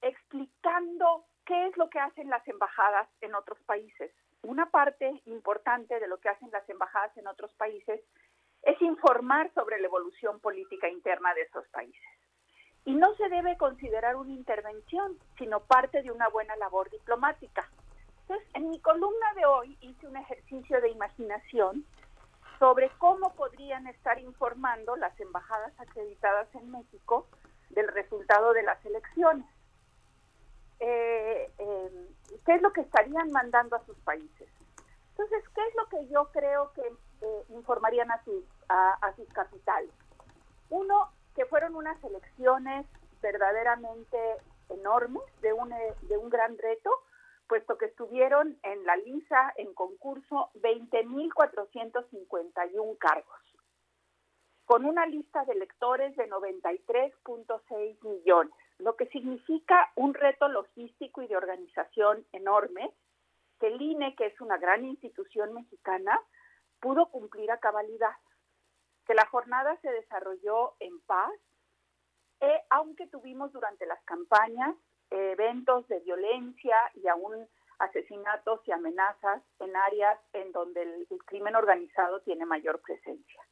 explicando 0.00 1.26
qué 1.44 1.68
es 1.68 1.76
lo 1.76 1.88
que 1.90 1.98
hacen 1.98 2.28
las 2.30 2.46
embajadas 2.46 3.08
en 3.20 3.34
otros 3.34 3.58
países. 3.66 4.12
Una 4.42 4.70
parte 4.70 5.22
importante 5.26 5.98
de 6.00 6.08
lo 6.08 6.18
que 6.18 6.28
hacen 6.28 6.50
las 6.50 6.68
embajadas 6.68 7.16
en 7.16 7.26
otros 7.26 7.52
países 7.54 8.00
es 8.62 8.80
informar 8.82 9.52
sobre 9.54 9.80
la 9.80 9.86
evolución 9.86 10.40
política 10.40 10.88
interna 10.88 11.34
de 11.34 11.42
esos 11.42 11.66
países. 11.68 12.21
Y 12.84 12.94
no 12.94 13.14
se 13.14 13.28
debe 13.28 13.56
considerar 13.56 14.16
una 14.16 14.32
intervención, 14.32 15.16
sino 15.38 15.60
parte 15.60 16.02
de 16.02 16.10
una 16.10 16.28
buena 16.28 16.56
labor 16.56 16.90
diplomática. 16.90 17.68
Entonces, 18.22 18.48
en 18.54 18.70
mi 18.70 18.80
columna 18.80 19.34
de 19.34 19.46
hoy 19.46 19.76
hice 19.80 20.06
un 20.06 20.16
ejercicio 20.16 20.80
de 20.80 20.90
imaginación 20.90 21.84
sobre 22.58 22.90
cómo 22.98 23.34
podrían 23.34 23.86
estar 23.86 24.18
informando 24.20 24.96
las 24.96 25.18
embajadas 25.20 25.72
acreditadas 25.78 26.46
en 26.54 26.70
México 26.70 27.26
del 27.70 27.88
resultado 27.88 28.52
de 28.52 28.62
las 28.62 28.84
elecciones. 28.84 29.46
Eh, 30.78 31.50
eh, 31.58 32.08
¿Qué 32.44 32.54
es 32.54 32.62
lo 32.62 32.72
que 32.72 32.82
estarían 32.82 33.30
mandando 33.30 33.76
a 33.76 33.84
sus 33.84 33.96
países? 33.98 34.48
Entonces, 35.10 35.44
¿qué 35.54 35.60
es 35.68 35.74
lo 35.76 35.88
que 35.88 36.08
yo 36.08 36.30
creo 36.32 36.72
que 36.72 36.82
eh, 36.82 37.44
informarían 37.50 38.10
a 38.10 38.22
sus, 38.24 38.44
a, 38.68 39.12
sus 39.16 39.28
capitales? 39.28 39.90
Uno, 40.70 41.10
que 41.34 41.46
fueron 41.46 41.74
unas 41.74 41.96
elecciones 42.04 42.86
verdaderamente 43.20 44.18
enormes, 44.68 45.24
de 45.40 45.52
un, 45.52 45.74
de 46.02 46.16
un 46.16 46.30
gran 46.30 46.56
reto, 46.58 46.90
puesto 47.46 47.76
que 47.76 47.86
estuvieron 47.86 48.56
en 48.62 48.84
la 48.84 48.94
lisa, 48.96 49.52
en 49.56 49.74
concurso, 49.74 50.50
20.451 50.54 52.98
cargos, 52.98 53.40
con 54.64 54.84
una 54.84 55.06
lista 55.06 55.44
de 55.44 55.52
electores 55.52 56.16
de 56.16 56.28
93.6 56.28 58.02
millones, 58.02 58.52
lo 58.78 58.96
que 58.96 59.06
significa 59.06 59.92
un 59.96 60.14
reto 60.14 60.48
logístico 60.48 61.22
y 61.22 61.28
de 61.28 61.36
organización 61.36 62.26
enorme 62.32 62.92
que 63.60 63.68
el 63.68 63.80
INE, 63.80 64.16
que 64.16 64.26
es 64.26 64.40
una 64.40 64.58
gran 64.58 64.84
institución 64.84 65.54
mexicana, 65.54 66.20
pudo 66.80 67.06
cumplir 67.10 67.52
a 67.52 67.58
cabalidad, 67.58 68.10
que 69.06 69.14
la 69.14 69.26
jornada 69.26 69.76
se 69.82 69.90
desarrolló 69.90 70.74
en 70.80 71.00
paz, 71.00 71.32
eh, 72.40 72.60
aunque 72.70 73.06
tuvimos 73.06 73.52
durante 73.52 73.86
las 73.86 74.02
campañas 74.04 74.74
eventos 75.10 75.86
de 75.88 76.00
violencia 76.00 76.76
y 76.94 77.06
aún 77.06 77.46
asesinatos 77.78 78.60
y 78.66 78.72
amenazas 78.72 79.42
en 79.58 79.76
áreas 79.76 80.18
en 80.32 80.52
donde 80.52 80.82
el, 80.82 81.06
crimen 81.26 81.56
organizado 81.56 82.20
tiene 82.20 82.46
mayor 82.46 82.80
presencia. 82.80 83.42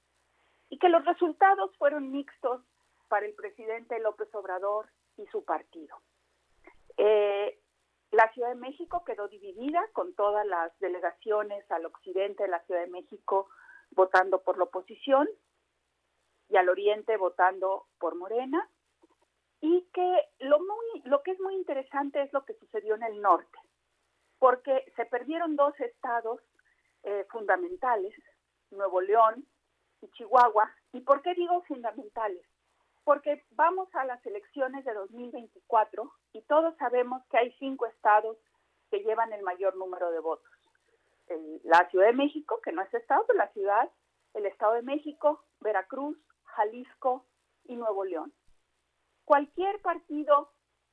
Y 0.68 0.78
que 0.78 0.88
los 0.88 1.04
resultados 1.04 1.76
fueron 1.76 2.12
mixtos 2.12 2.62
para 3.08 3.26
el 3.26 3.34
presidente 3.34 3.98
López 3.98 4.32
Obrador 4.34 4.88
y 5.16 5.26
su 5.26 5.44
partido. 5.44 5.96
Eh, 6.96 7.58
la 8.12 8.32
Ciudad 8.32 8.50
de 8.50 8.54
México 8.54 9.04
quedó 9.04 9.28
dividida 9.28 9.84
con 9.92 10.14
todas 10.14 10.46
las 10.46 10.76
delegaciones 10.78 11.68
al 11.70 11.86
occidente 11.86 12.44
de 12.44 12.48
la 12.48 12.60
Ciudad 12.64 12.82
de 12.82 12.90
México 12.90 13.48
votando 13.90 14.42
por 14.42 14.58
la 14.58 14.64
oposición 14.64 15.28
y 16.48 16.56
al 16.56 16.68
oriente 16.68 17.16
votando 17.16 17.86
por 17.98 18.16
Morena 18.16 18.68
y 19.60 19.86
que 19.92 20.28
lo, 20.40 20.58
muy, 20.58 21.02
lo 21.04 21.22
que 21.22 21.32
es 21.32 21.40
muy 21.40 21.54
interesante 21.54 22.22
es 22.22 22.32
lo 22.32 22.44
que 22.44 22.54
sucedió 22.54 22.94
en 22.94 23.02
el 23.02 23.20
norte, 23.20 23.58
porque 24.38 24.90
se 24.96 25.04
perdieron 25.04 25.56
dos 25.56 25.78
estados 25.80 26.40
eh, 27.02 27.26
fundamentales, 27.30 28.14
Nuevo 28.70 29.00
León 29.00 29.46
y 30.00 30.08
Chihuahua. 30.10 30.70
¿Y 30.92 31.00
por 31.00 31.22
qué 31.22 31.34
digo 31.34 31.62
fundamentales? 31.62 32.44
Porque 33.04 33.44
vamos 33.50 33.88
a 33.94 34.04
las 34.04 34.24
elecciones 34.24 34.84
de 34.84 34.94
2024 34.94 36.10
y 36.32 36.42
todos 36.42 36.76
sabemos 36.76 37.22
que 37.30 37.38
hay 37.38 37.52
cinco 37.58 37.86
estados 37.86 38.38
que 38.90 39.00
llevan 39.00 39.32
el 39.32 39.42
mayor 39.42 39.76
número 39.76 40.10
de 40.10 40.20
votos. 40.20 40.50
La 41.64 41.88
Ciudad 41.90 42.06
de 42.06 42.12
México, 42.12 42.60
que 42.62 42.72
no 42.72 42.82
es 42.82 42.92
estado, 42.94 43.24
pero 43.26 43.38
la 43.38 43.52
ciudad, 43.52 43.90
el 44.34 44.46
Estado 44.46 44.74
de 44.74 44.82
México, 44.82 45.44
Veracruz, 45.60 46.18
Jalisco 46.44 47.26
y 47.64 47.76
Nuevo 47.76 48.04
León 48.04 48.32
cualquier 49.30 49.80
partido 49.80 50.50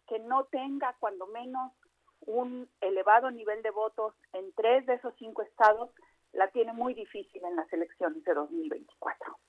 que 0.07 0.19
no 0.19 0.45
tenga 0.45 0.95
cuando 0.99 1.25
menos 1.25 1.73
un 2.19 2.69
elevado 2.81 3.31
nivel 3.31 3.63
de 3.63 3.71
votos 3.71 4.13
en 4.31 4.53
tres 4.53 4.85
de 4.85 4.93
esos 4.93 5.15
cinco 5.17 5.41
estados 5.41 5.89
la 6.33 6.47
tiene 6.51 6.71
muy 6.71 6.93
difícil 6.93 7.43
en 7.43 7.55
las 7.55 7.73
elecciones 7.73 8.23
de 8.25 8.35
2024. 8.35 9.39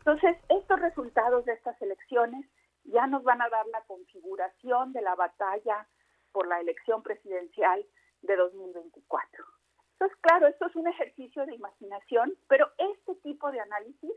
Entonces, 0.00 0.36
estos 0.50 0.80
resultados 0.80 1.46
de 1.46 1.54
estas 1.54 1.80
elecciones 1.80 2.46
ya 2.82 3.06
nos 3.06 3.24
van 3.24 3.40
a 3.40 3.48
dar 3.48 3.66
la 3.68 3.80
configuración 3.86 4.92
de 4.92 5.00
la 5.00 5.14
batalla 5.14 5.88
por 6.30 6.46
la 6.46 6.60
elección 6.60 7.02
presidencial 7.02 7.86
de 8.20 8.36
2024. 8.36 9.46
Entonces, 9.94 10.18
claro, 10.20 10.46
esto 10.48 10.66
es 10.66 10.76
un 10.76 10.88
ejercicio 10.88 11.46
de 11.46 11.54
imaginación, 11.54 12.34
pero 12.48 12.70
este 12.78 13.14
tipo 13.16 13.50
de 13.50 13.60
análisis 13.60 14.12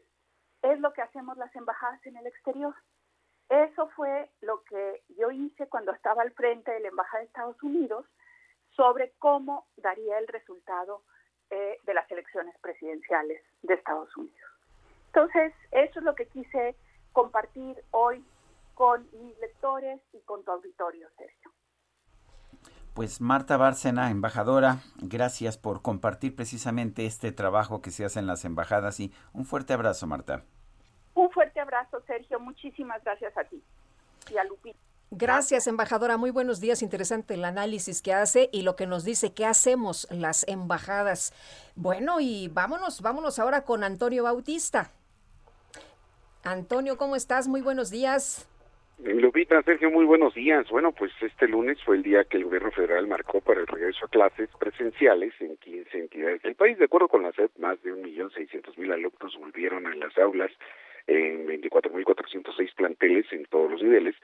es 0.63 0.79
lo 0.79 0.91
que 0.93 1.01
hacemos 1.01 1.37
las 1.37 1.55
embajadas 1.55 2.03
en 2.05 2.17
el 2.17 2.27
exterior. 2.27 2.73
Eso 3.49 3.87
fue 3.95 4.29
lo 4.41 4.63
que 4.63 5.03
yo 5.17 5.31
hice 5.31 5.67
cuando 5.67 5.91
estaba 5.93 6.23
al 6.23 6.31
frente 6.31 6.71
de 6.71 6.79
la 6.81 6.89
Embajada 6.89 7.19
de 7.19 7.27
Estados 7.27 7.61
Unidos 7.63 8.05
sobre 8.75 9.13
cómo 9.19 9.67
daría 9.77 10.17
el 10.17 10.27
resultado 10.27 11.03
eh, 11.49 11.79
de 11.83 11.93
las 11.93 12.09
elecciones 12.11 12.57
presidenciales 12.59 13.41
de 13.61 13.75
Estados 13.75 14.15
Unidos. 14.17 14.51
Entonces, 15.07 15.53
eso 15.71 15.99
es 15.99 16.05
lo 16.05 16.13
que 16.13 16.27
quise 16.27 16.75
compartir 17.13 17.81
hoy 17.91 18.23
con 18.73 19.07
mis 19.13 19.37
lectores 19.39 20.01
y 20.13 20.19
con 20.21 20.43
tu 20.43 20.51
auditorio, 20.51 21.09
Sergio. 21.17 21.51
Pues 22.97 23.21
Marta 23.21 23.57
Bárcena, 23.57 24.09
embajadora, 24.09 24.79
gracias 24.95 25.55
por 25.55 25.83
compartir 25.83 26.35
precisamente 26.35 27.05
este 27.05 27.31
trabajo 27.31 27.79
que 27.79 27.91
se 27.91 28.03
hace 28.03 28.17
en 28.17 28.25
las 28.25 28.43
embajadas 28.43 28.99
y 28.99 29.13
un 29.33 29.45
fuerte 29.45 29.73
abrazo, 29.73 30.07
Marta. 30.07 30.45
Un 31.13 31.29
fuerte 31.29 31.59
abrazo, 31.59 32.01
Sergio. 32.07 32.39
Muchísimas 32.39 33.03
gracias 33.03 33.37
a 33.37 33.43
ti 33.43 33.61
y 34.31 34.37
a 34.39 34.43
Lupita. 34.45 34.79
Gracias, 35.11 35.67
embajadora. 35.67 36.17
Muy 36.17 36.31
buenos 36.31 36.59
días. 36.59 36.81
Interesante 36.81 37.35
el 37.35 37.45
análisis 37.45 38.01
que 38.01 38.15
hace 38.15 38.49
y 38.51 38.63
lo 38.63 38.75
que 38.75 38.87
nos 38.87 39.03
dice 39.03 39.31
qué 39.31 39.45
hacemos 39.45 40.07
las 40.09 40.47
embajadas. 40.47 41.33
Bueno, 41.75 42.19
y 42.19 42.47
vámonos, 42.47 43.01
vámonos 43.03 43.37
ahora 43.37 43.63
con 43.63 43.83
Antonio 43.83 44.23
Bautista. 44.23 44.89
Antonio, 46.43 46.97
¿cómo 46.97 47.15
estás? 47.15 47.47
Muy 47.47 47.61
buenos 47.61 47.91
días. 47.91 48.47
Lupita, 48.99 49.61
Sergio, 49.61 49.91
muy 49.91 50.05
buenos 50.05 50.33
días. 50.33 50.67
Bueno, 50.71 50.91
pues 50.91 51.11
este 51.21 51.47
lunes 51.47 51.77
fue 51.83 51.97
el 51.97 52.03
día 52.03 52.23
que 52.23 52.37
el 52.37 52.45
gobierno 52.45 52.71
federal 52.71 53.05
marcó 53.05 53.41
para 53.41 53.59
el 53.59 53.67
regreso 53.67 54.05
a 54.05 54.09
clases 54.09 54.49
presenciales 54.59 55.33
en 55.39 55.55
15 55.57 55.97
entidades 55.99 56.41
del 56.41 56.55
país. 56.55 56.79
De 56.79 56.85
acuerdo 56.85 57.07
con 57.07 57.21
la 57.21 57.31
SEP, 57.31 57.51
más 57.59 57.81
de 57.83 57.93
1.600.000 57.93 58.91
alumnos 58.91 59.37
volvieron 59.39 59.85
a 59.85 59.93
las 59.93 60.17
aulas 60.17 60.51
en 61.05 61.47
24.406 61.47 62.73
planteles 62.73 63.31
en 63.31 63.45
todos 63.45 63.69
los 63.69 63.83
niveles, 63.83 64.15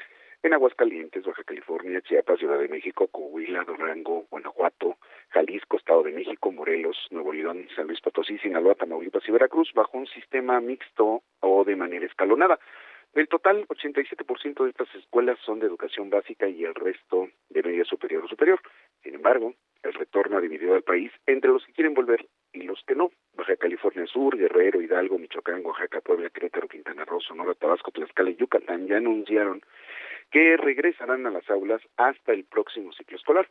en 0.41 0.54
Aguascalientes, 0.54 1.24
Baja 1.24 1.44
California, 1.44 2.02
Chiapas, 2.02 2.40
Ciudad 2.40 2.58
de 2.58 2.68
México, 2.68 3.08
Coahuila, 3.08 3.64
Durango, 3.66 4.26
Guanajuato, 4.32 4.98
Jalisco, 5.30 5.78
Estado 5.78 6.04
de 6.04 6.12
México, 6.12 6.52
Morelos, 6.52 6.98
Nuevo 7.12 7.32
León, 7.32 7.68
San 7.76 7.88
Luis 7.88 8.02
Potosí, 8.02 8.40
Sinaloa, 8.40 8.76
Tamaulipas 8.76 9.24
y 9.28 9.32
Veracruz, 9.32 9.72
bajo 9.74 9.98
un 9.98 10.08
sistema 10.08 10.60
mixto 10.60 11.22
o 11.40 11.64
de 11.64 11.76
manera 11.76 12.06
escalonada. 12.06 12.60
Del 13.14 13.27
total, 13.27 13.68
87% 13.68 14.64
de 14.64 14.69
estas 14.72 14.94
escuelas 14.95 15.38
son 15.45 15.60
de 15.60 15.68
educación 15.68 16.10
básica 16.10 16.48
y 16.48 16.64
el 16.64 16.73
resto 16.73 17.30
de 17.49 17.61
media 17.61 17.85
superior 17.85 18.26
o 18.26 18.27
superior. 18.27 18.60
Sin 19.03 19.14
embargo, 19.14 19.53
el 19.84 19.94
retorno 19.94 20.38
ha 20.38 20.41
dividido 20.41 20.73
al 20.73 20.81
país 20.81 21.11
entre 21.27 21.52
los 21.52 21.64
que 21.64 21.73
quieren 21.73 21.94
volver 21.94 22.26
y 22.53 22.64
los 22.64 22.81
que 22.88 22.95
no. 22.95 23.11
Baja 23.35 23.56
California 23.57 24.07
Sur, 24.07 24.35
Guerrero, 24.35 24.81
Hidalgo, 24.81 25.19
Michoacán, 25.19 25.64
Oaxaca, 25.64 26.02
Puebla, 26.02 26.31
Querétaro, 26.31 26.68
Quintana 26.68 27.06
Roo, 27.06 27.22
Sonora, 27.22 27.53
Tabasco, 27.53 27.91
Tlaxcala 27.91 28.31
y 28.31 28.35
Yucatán 28.35 28.88
ya 28.88 28.98
anunciaron 28.98 29.61
que 30.31 30.57
regresarán 30.57 31.27
a 31.27 31.30
las 31.30 31.48
aulas 31.52 31.81
hasta 31.98 32.34
el 32.34 32.45
próximo 32.45 32.94
ciclo 32.94 33.18
escolar. 33.18 33.48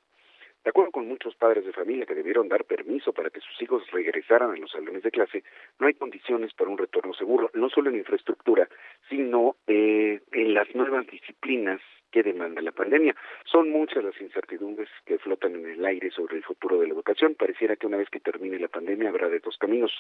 De 0.65 0.71
acuerdo 0.71 0.93
con 0.93 1.09
muchos 1.09 1.35
padres 1.35 1.65
de 1.65 1.73
familia 1.73 2.07
que 2.07 2.15
debieron 2.15 2.49
dar 2.49 2.65
permiso 2.65 3.13
para 3.13 3.31
que 3.31 3.41
sus 3.41 3.61
hijos 3.61 3.83
regresaran 3.91 4.53
a 4.53 4.57
los 4.57 4.71
salones 4.71 5.03
de 5.03 5.11
clase, 5.11 5.43
no 5.81 5.89
hay 5.89 5.95
condiciones 5.95 6.55
para 6.55 6.71
un 6.71 6.79
retorno 6.79 7.15
seguro, 7.15 7.51
no 7.55 7.69
solo 7.69 7.91
en 7.91 7.97
infraestructura, 7.97 8.69
sino 9.09 9.57
eh, 9.67 10.21
en 10.31 10.55
las 10.55 10.73
nuevas 10.75 11.07
disciplinas 11.09 11.81
que 12.13 12.23
demanda 12.23 12.63
la 12.63 12.71
pandemia. 12.71 13.17
Son 13.45 13.71
muchas 13.71 14.05
las 14.05 14.21
incertidumbres 14.21 14.89
que 15.05 15.19
flotan 15.19 15.57
en 15.57 15.67
el 15.67 15.85
aire 15.85 16.11
sobre 16.11 16.37
el 16.37 16.45
futuro 16.45 16.79
de 16.79 16.87
la 16.87 16.95
educación. 16.95 17.35
Pareciera 17.35 17.75
que 17.75 17.87
una 17.87 17.97
vez 17.97 18.09
que 18.11 18.21
termine 18.21 18.59
la 18.59 18.69
pandemia 18.69 19.09
habrá 19.09 19.29
de 19.29 19.41
dos 19.41 19.57
caminos, 19.59 19.91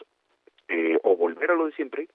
eh, 0.68 0.98
o 1.02 1.16
volver 1.16 1.50
a 1.50 1.54
lo 1.54 1.66
de 1.66 1.72
siempre 1.72 2.08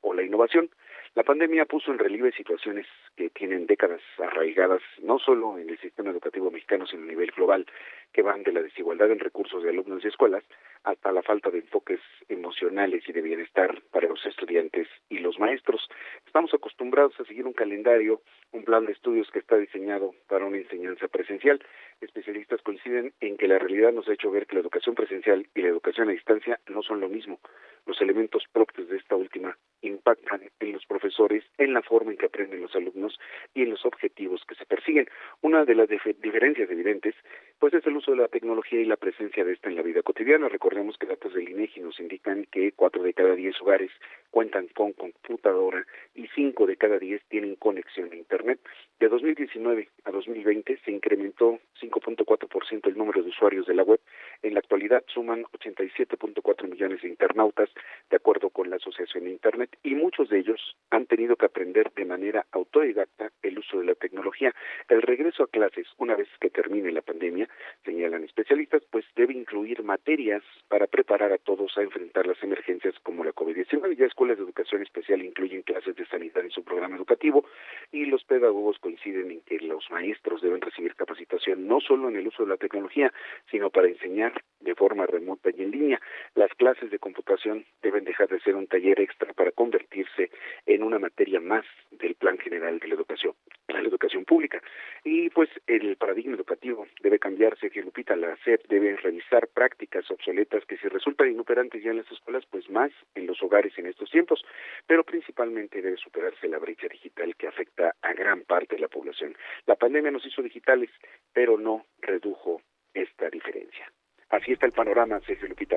o 0.00 0.12
la 0.12 0.22
innovación. 0.22 0.70
La 1.14 1.24
pandemia 1.24 1.66
puso 1.66 1.92
en 1.92 1.98
relieve 1.98 2.32
situaciones 2.32 2.86
que 3.16 3.28
tienen 3.28 3.66
décadas 3.66 4.00
arraigadas 4.18 4.80
no 5.02 5.18
solo 5.18 5.58
en 5.58 5.68
el 5.68 5.78
sistema 5.78 6.10
educativo 6.10 6.50
mexicano, 6.50 6.86
sino 6.86 7.02
a 7.02 7.06
nivel 7.06 7.30
global, 7.32 7.66
que 8.12 8.22
van 8.22 8.42
de 8.42 8.52
la 8.52 8.62
desigualdad 8.62 9.10
en 9.10 9.18
recursos 9.18 9.62
de 9.62 9.70
alumnos 9.70 10.04
y 10.04 10.08
escuelas 10.08 10.44
hasta 10.84 11.12
la 11.12 11.22
falta 11.22 11.50
de 11.50 11.58
enfoques 11.58 12.00
emocionales 12.28 13.08
y 13.08 13.12
de 13.12 13.22
bienestar 13.22 13.82
para 13.90 14.08
los 14.08 14.24
estudiantes 14.26 14.88
y 15.08 15.18
los 15.18 15.38
maestros. 15.38 15.88
Estamos 16.26 16.52
acostumbrados 16.54 17.18
a 17.20 17.24
seguir 17.24 17.46
un 17.46 17.52
calendario 17.52 18.20
un 18.52 18.64
plan 18.64 18.84
de 18.84 18.92
estudios 18.92 19.30
que 19.30 19.38
está 19.38 19.56
diseñado 19.56 20.14
para 20.28 20.44
una 20.44 20.58
enseñanza 20.58 21.08
presencial. 21.08 21.60
Especialistas 22.00 22.60
coinciden 22.62 23.12
en 23.20 23.36
que 23.36 23.48
la 23.48 23.58
realidad 23.58 23.92
nos 23.92 24.08
ha 24.08 24.12
hecho 24.12 24.30
ver 24.30 24.46
que 24.46 24.56
la 24.56 24.60
educación 24.60 24.94
presencial 24.94 25.46
y 25.54 25.62
la 25.62 25.68
educación 25.68 26.08
a 26.08 26.12
distancia 26.12 26.60
no 26.68 26.82
son 26.82 27.00
lo 27.00 27.08
mismo. 27.08 27.40
Los 27.86 28.00
elementos 28.00 28.44
propios 28.52 28.88
de 28.88 28.98
esta 28.98 29.16
última 29.16 29.56
impactan 29.80 30.42
en 30.60 30.72
los 30.72 30.84
profesores, 30.86 31.44
en 31.58 31.72
la 31.72 31.82
forma 31.82 32.12
en 32.12 32.18
que 32.18 32.26
aprenden 32.26 32.60
los 32.60 32.74
alumnos 32.76 33.18
y 33.54 33.62
en 33.62 33.70
los 33.70 33.84
objetivos 33.84 34.42
que 34.46 34.54
se 34.54 34.66
persiguen. 34.66 35.08
Una 35.40 35.64
de 35.64 35.74
las 35.74 35.88
diferencias 35.88 36.70
evidentes, 36.70 37.14
pues 37.58 37.74
es 37.74 37.86
el 37.86 37.96
uso 37.96 38.10
de 38.12 38.18
la 38.18 38.28
tecnología 38.28 38.80
y 38.80 38.84
la 38.84 38.96
presencia 38.96 39.44
de 39.44 39.52
esta 39.52 39.68
en 39.68 39.76
la 39.76 39.82
vida 39.82 40.02
cotidiana. 40.02 40.48
Recordemos 40.48 40.96
que 40.98 41.06
datos 41.06 41.34
del 41.34 41.48
INEGI 41.48 41.80
nos 41.80 41.98
indican 42.00 42.46
que 42.50 42.72
cuatro 42.72 43.02
de 43.02 43.14
cada 43.14 43.34
diez 43.34 43.60
hogares 43.60 43.90
cuentan 44.30 44.68
con 44.68 44.92
computadora 44.92 45.86
y 46.14 46.26
cinco 46.34 46.66
de 46.66 46.76
cada 46.76 46.98
diez 46.98 47.22
tienen 47.28 47.56
conexión 47.56 48.10
a 48.12 48.16
Internet. 48.16 48.60
De 48.98 49.08
2019 49.08 49.88
a 50.04 50.10
2020 50.10 50.78
se 50.84 50.90
incrementó 50.90 51.58
5.4% 51.80 52.88
el 52.88 52.96
número 52.96 53.22
de 53.22 53.28
usuarios 53.28 53.66
de 53.66 53.74
la 53.74 53.82
web. 53.82 54.00
En 54.42 54.54
la 54.54 54.60
actualidad 54.60 55.04
suman 55.06 55.44
87.4 55.44 56.68
millones 56.68 57.02
de 57.02 57.08
internautas, 57.08 57.70
de 58.10 58.16
acuerdo 58.16 58.50
con 58.50 58.70
la 58.70 58.76
Asociación 58.76 59.24
de 59.24 59.30
Internet, 59.30 59.78
y 59.84 59.94
muchos 59.94 60.28
de 60.30 60.40
ellos 60.40 60.76
han 60.90 61.06
tenido 61.06 61.36
que 61.36 61.46
aprender 61.46 61.92
de 61.92 62.04
manera 62.04 62.44
autodidacta 62.50 63.30
el 63.42 63.60
uso 63.60 63.78
de 63.78 63.86
la 63.86 63.94
tecnología. 63.94 64.52
El 64.88 65.00
regreso 65.02 65.44
a 65.44 65.46
clases, 65.46 65.86
una 65.98 66.16
vez 66.16 66.28
que 66.40 66.50
termine 66.50 66.90
la 66.90 67.02
pandemia, 67.02 67.48
señalan 67.84 68.24
especialistas, 68.24 68.82
pues 68.90 69.04
debe 69.14 69.32
incluir 69.32 69.84
materias 69.84 70.42
para 70.68 70.88
preparar 70.88 71.32
a 71.32 71.38
todos 71.38 71.78
a 71.78 71.82
enfrentar 71.82 72.26
las 72.26 72.42
emergencias 72.42 72.94
como 73.04 73.22
la 73.22 73.32
COVID-19. 73.32 73.96
Ya 73.96 74.06
escuelas 74.06 74.38
de 74.38 74.44
educación 74.44 74.82
especial 74.82 75.22
incluyen 75.22 75.62
clases 75.62 75.94
de 75.94 76.06
sanidad 76.06 76.44
en 76.44 76.50
su 76.50 76.64
programa 76.64 76.96
educativo 76.96 77.44
y 77.92 78.06
los 78.06 78.24
pedagogos 78.24 78.80
coinciden 78.80 79.30
en 79.30 79.40
que 79.42 79.60
los 79.60 79.88
maestros 79.92 80.42
deben 80.42 80.60
recibir 80.60 80.96
capacitación 80.96 81.68
no 81.68 81.80
solo 81.80 82.08
en 82.08 82.16
el 82.16 82.26
uso 82.26 82.42
de 82.42 82.48
la 82.48 82.56
tecnología, 82.56 83.12
sino 83.48 83.70
para 83.70 83.86
enseñar 83.86 84.31
de 84.62 84.74
forma 84.74 85.06
remota 85.06 85.50
y 85.50 85.62
en 85.62 85.70
línea. 85.70 86.00
Las 86.34 86.52
clases 86.54 86.90
de 86.90 86.98
computación 86.98 87.64
deben 87.82 88.04
dejar 88.04 88.28
de 88.28 88.40
ser 88.40 88.54
un 88.54 88.66
taller 88.66 89.00
extra 89.00 89.32
para 89.32 89.50
convertirse 89.52 90.30
en 90.66 90.82
una 90.82 90.98
materia 90.98 91.40
más 91.40 91.64
del 91.90 92.14
plan 92.14 92.38
general 92.38 92.78
de 92.78 92.88
la 92.88 92.94
educación, 92.94 93.34
la 93.68 93.80
educación 93.80 94.24
pública. 94.24 94.62
Y 95.04 95.30
pues 95.30 95.48
el 95.66 95.96
paradigma 95.96 96.36
educativo 96.36 96.86
debe 97.02 97.18
cambiarse, 97.18 97.70
que 97.70 97.82
Lupita, 97.82 98.16
la 98.16 98.36
SEP 98.44 98.66
debe 98.68 98.96
revisar 98.96 99.48
prácticas 99.48 100.10
obsoletas 100.10 100.64
que 100.66 100.76
si 100.78 100.88
resultan 100.88 101.30
inoperantes 101.30 101.82
ya 101.82 101.90
en 101.90 101.98
las 101.98 102.10
escuelas, 102.10 102.44
pues 102.46 102.68
más 102.70 102.92
en 103.14 103.26
los 103.26 103.42
hogares 103.42 103.76
en 103.78 103.86
estos 103.86 104.10
tiempos, 104.10 104.44
pero 104.86 105.04
principalmente 105.04 105.82
debe 105.82 105.96
superarse 105.96 106.48
la 106.48 106.58
brecha 106.58 106.88
digital 106.88 107.34
que 107.36 107.48
afecta 107.48 107.94
a 108.00 108.12
gran 108.12 108.42
parte 108.42 108.76
de 108.76 108.82
la 108.82 108.88
población. 108.88 109.36
La 109.66 109.76
pandemia 109.76 110.10
nos 110.10 110.24
hizo 110.26 110.42
digitales, 110.42 110.90
pero 111.32 111.58
no 111.58 111.86
redujo 112.00 112.62
esta 112.94 113.30
diferencia. 113.30 113.90
Así 114.32 114.52
está 114.52 114.66
el 114.66 114.72
panorama, 114.72 115.20
Sergio 115.26 115.46
Lupita. 115.46 115.76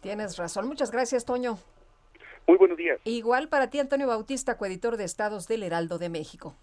Tienes 0.00 0.36
razón. 0.38 0.66
Muchas 0.66 0.90
gracias, 0.90 1.24
Toño. 1.24 1.58
Muy 2.48 2.56
buenos 2.56 2.76
días. 2.76 2.98
Igual 3.04 3.48
para 3.48 3.68
ti, 3.68 3.78
Antonio 3.78 4.08
Bautista, 4.08 4.56
coeditor 4.56 4.96
de 4.96 5.04
Estados 5.04 5.46
del 5.46 5.62
Heraldo 5.62 5.98
de 5.98 6.08
México. 6.08 6.54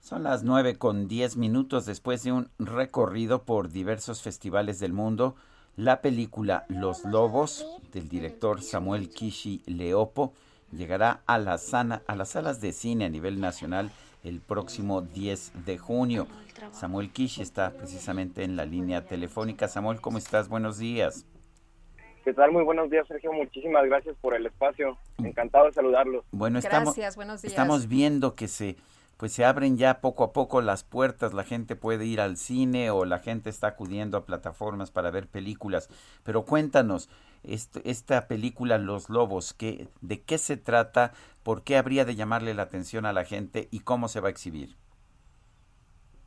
Son 0.00 0.22
las 0.22 0.44
nueve 0.44 0.78
con 0.78 1.08
diez 1.08 1.36
minutos 1.36 1.84
después 1.84 2.24
de 2.24 2.32
un 2.32 2.48
recorrido 2.58 3.42
por 3.42 3.68
diversos 3.68 4.22
festivales 4.22 4.80
del 4.80 4.94
mundo. 4.94 5.36
La 5.76 6.00
película 6.00 6.64
Los 6.68 7.04
Lobos 7.04 7.66
del 7.92 8.08
director 8.08 8.62
Samuel 8.62 9.10
Kishi 9.10 9.62
Leopo 9.66 10.32
llegará 10.72 11.20
a, 11.26 11.38
la 11.38 11.58
sana, 11.58 12.02
a 12.06 12.16
las 12.16 12.30
salas 12.30 12.62
de 12.62 12.72
cine 12.72 13.04
a 13.04 13.08
nivel 13.10 13.40
nacional 13.40 13.90
el 14.26 14.40
próximo 14.40 15.02
10 15.02 15.64
de 15.64 15.78
junio. 15.78 16.26
Samuel 16.72 17.10
Kishi 17.10 17.42
está 17.42 17.70
precisamente 17.70 18.42
en 18.42 18.56
la 18.56 18.64
línea 18.64 19.06
telefónica. 19.06 19.68
Samuel, 19.68 20.00
¿cómo 20.00 20.18
estás? 20.18 20.48
Buenos 20.48 20.78
días. 20.78 21.26
¿Qué 22.24 22.34
tal? 22.34 22.50
Muy 22.50 22.64
buenos 22.64 22.90
días, 22.90 23.06
Sergio. 23.06 23.32
Muchísimas 23.32 23.84
gracias 23.86 24.16
por 24.20 24.34
el 24.34 24.46
espacio. 24.46 24.98
Encantado 25.18 25.66
de 25.66 25.72
saludarlos. 25.72 26.24
Bueno, 26.32 26.58
estamos, 26.58 26.96
buenos 27.14 27.42
días. 27.42 27.52
estamos 27.52 27.86
viendo 27.86 28.34
que 28.34 28.48
se 28.48 28.76
pues 29.16 29.32
se 29.32 29.44
abren 29.44 29.78
ya 29.78 30.00
poco 30.00 30.24
a 30.24 30.32
poco 30.32 30.60
las 30.60 30.84
puertas, 30.84 31.32
la 31.32 31.44
gente 31.44 31.74
puede 31.74 32.04
ir 32.04 32.20
al 32.20 32.36
cine 32.36 32.90
o 32.90 33.06
la 33.06 33.18
gente 33.18 33.48
está 33.48 33.68
acudiendo 33.68 34.18
a 34.18 34.26
plataformas 34.26 34.90
para 34.90 35.10
ver 35.10 35.26
películas. 35.26 35.88
Pero 36.22 36.44
cuéntanos, 36.44 37.08
esta 37.46 38.28
película 38.28 38.78
Los 38.78 39.08
Lobos, 39.08 39.54
¿qué, 39.54 39.88
¿de 40.00 40.22
qué 40.22 40.38
se 40.38 40.56
trata? 40.56 41.12
¿Por 41.42 41.62
qué 41.62 41.76
habría 41.76 42.04
de 42.04 42.14
llamarle 42.16 42.54
la 42.54 42.62
atención 42.62 43.06
a 43.06 43.12
la 43.12 43.24
gente 43.24 43.68
y 43.70 43.80
cómo 43.80 44.08
se 44.08 44.20
va 44.20 44.28
a 44.28 44.30
exhibir? 44.30 44.76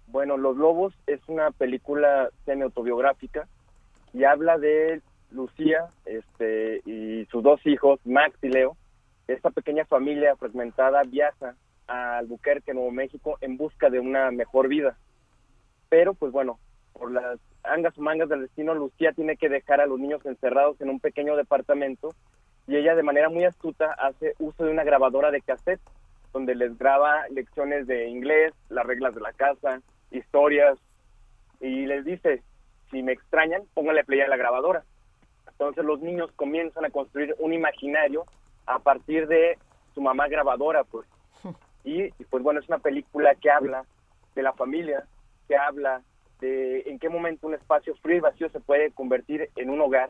Bueno, 0.08 0.38
Los 0.38 0.58
Lobos 0.58 0.94
es 1.06 1.22
una 1.28 1.52
película 1.52 2.30
semi-autobiográfica 2.46 3.48
y 4.14 4.24
habla 4.24 4.58
de 4.58 5.02
Lucía 5.32 5.88
este, 6.06 6.82
y 6.86 7.26
sus 7.26 7.44
dos 7.44 7.64
hijos, 7.66 8.00
Max 8.06 8.38
y 8.42 8.50
Leo. 8.50 8.76
Esta 9.28 9.52
pequeña 9.52 9.86
familia 9.86 10.36
fragmentada 10.36 11.04
viaja 11.04 11.56
a 11.88 12.18
Albuquerque, 12.18 12.74
Nuevo 12.74 12.92
México, 12.92 13.38
en 13.42 13.58
busca 13.58 13.90
de 13.90 14.00
una 14.00 14.32
mejor 14.32 14.68
vida. 14.68 14.98
Pero, 15.90 16.14
pues 16.16 16.32
bueno, 16.32 16.60
por 17.00 17.12
las 17.12 17.40
angas 17.64 17.98
o 17.98 18.02
mangas 18.02 18.30
del 18.30 18.42
destino, 18.42 18.76
Lucía 18.76 19.14
tiene 19.14 19.38
que 19.38 19.50
dejar 19.50 19.80
a 19.82 19.88
los 19.88 20.00
niños 20.00 20.26
encerrados 20.26 20.80
en 20.82 20.90
un 20.90 21.00
pequeño 21.00 21.36
departamento 21.36 22.14
y 22.68 22.76
ella 22.76 22.96
de 22.96 23.04
manera 23.04 23.30
muy 23.30 23.46
astuta 23.46 23.94
hace 23.94 24.36
uso 24.38 24.66
de 24.66 24.72
una 24.72 24.84
grabadora 24.84 25.32
de 25.32 25.42
cassette 25.42 25.82
donde 26.34 26.54
les 26.54 26.78
graba 26.78 27.28
lecciones 27.30 27.88
de 27.88 28.08
inglés, 28.08 28.54
las 28.70 28.86
reglas 28.86 29.16
de 29.16 29.22
la 29.22 29.34
casa, 29.34 29.82
historias 30.12 30.78
y 31.60 31.86
les 31.86 32.06
dice, 32.06 32.44
si 32.92 33.02
me 33.02 33.14
extrañan, 33.14 33.64
pónganle 33.74 34.04
play 34.04 34.22
a 34.22 34.28
la 34.28 34.38
grabadora. 34.38 34.84
Entonces 35.48 35.84
los 35.84 36.00
niños 36.02 36.32
comienzan 36.36 36.86
a 36.86 36.90
construir 36.90 37.36
un 37.40 37.54
imaginario 37.54 38.26
a 38.66 38.80
partir 38.80 39.28
de 39.28 39.58
su 39.94 40.02
mamá 40.02 40.28
grabadora, 40.28 40.84
pues. 40.84 41.08
Y, 41.86 42.12
pues 42.26 42.44
bueno, 42.44 42.60
es 42.60 42.68
una 42.68 42.80
película 42.80 43.34
que 43.36 43.50
habla 43.50 43.86
de 44.36 44.44
la 44.44 44.52
familia, 44.54 45.06
que 45.48 45.56
habla 45.56 46.02
de 46.40 46.82
en 46.88 47.00
qué 47.00 47.10
momento 47.10 47.48
un 47.48 47.54
espacio 47.54 47.96
frío 47.96 48.18
y 48.18 48.22
vacío 48.22 48.50
se 48.50 48.60
puede 48.60 48.92
convertir 48.92 49.50
en 49.56 49.70
un 49.70 49.82
hogar. 49.82 50.10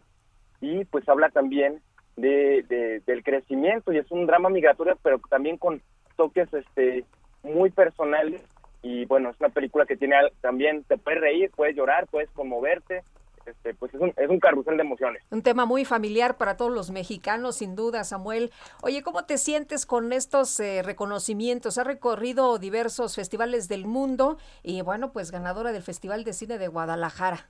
Y 0.62 0.86
pues 0.86 1.08
habla 1.08 1.30
también 1.30 1.82
de, 2.16 3.02
del 3.06 3.24
crecimiento 3.24 3.94
y 3.94 3.98
es 3.98 4.12
un 4.12 4.26
drama 4.26 4.50
migratorio 4.50 4.98
pero 5.02 5.20
también 5.30 5.58
con 5.58 5.82
toques 6.16 6.54
este 6.54 7.06
muy 7.44 7.70
personales. 7.70 8.42
Y 8.82 9.06
bueno 9.06 9.30
es 9.30 9.40
una 9.40 9.50
película 9.50 9.86
que 9.86 9.98
tiene 9.98 10.16
también 10.42 10.84
te 10.84 10.98
puedes 10.98 11.20
reír 11.20 11.52
puedes 11.56 11.76
llorar 11.76 12.08
puedes 12.08 12.30
conmoverte 12.32 13.04
este, 13.46 13.74
pues 13.74 13.94
es 13.94 14.00
un, 14.00 14.14
es 14.16 14.30
un 14.30 14.40
carrusel 14.40 14.78
de 14.78 14.84
emociones. 14.84 15.24
Un 15.32 15.42
tema 15.42 15.66
muy 15.66 15.86
familiar 15.86 16.38
para 16.38 16.58
todos 16.58 16.72
los 16.72 16.92
mexicanos, 16.92 17.58
sin 17.58 17.76
duda, 17.76 18.04
Samuel. 18.04 18.52
Oye, 18.82 19.04
¿cómo 19.04 19.26
te 19.26 19.38
sientes 19.38 19.86
con 19.86 20.14
estos 20.14 20.60
eh, 20.60 20.82
reconocimientos? 20.84 21.78
Ha 21.78 21.84
recorrido 21.84 22.58
diversos 22.58 23.16
festivales 23.16 23.68
del 23.68 23.86
mundo 23.86 24.38
y 24.64 24.82
bueno, 24.82 25.12
pues 25.12 25.32
ganadora 25.32 25.72
del 25.72 25.84
Festival 25.84 26.24
de 26.24 26.34
Cine 26.34 26.58
de 26.58 26.68
Guadalajara. 26.68 27.50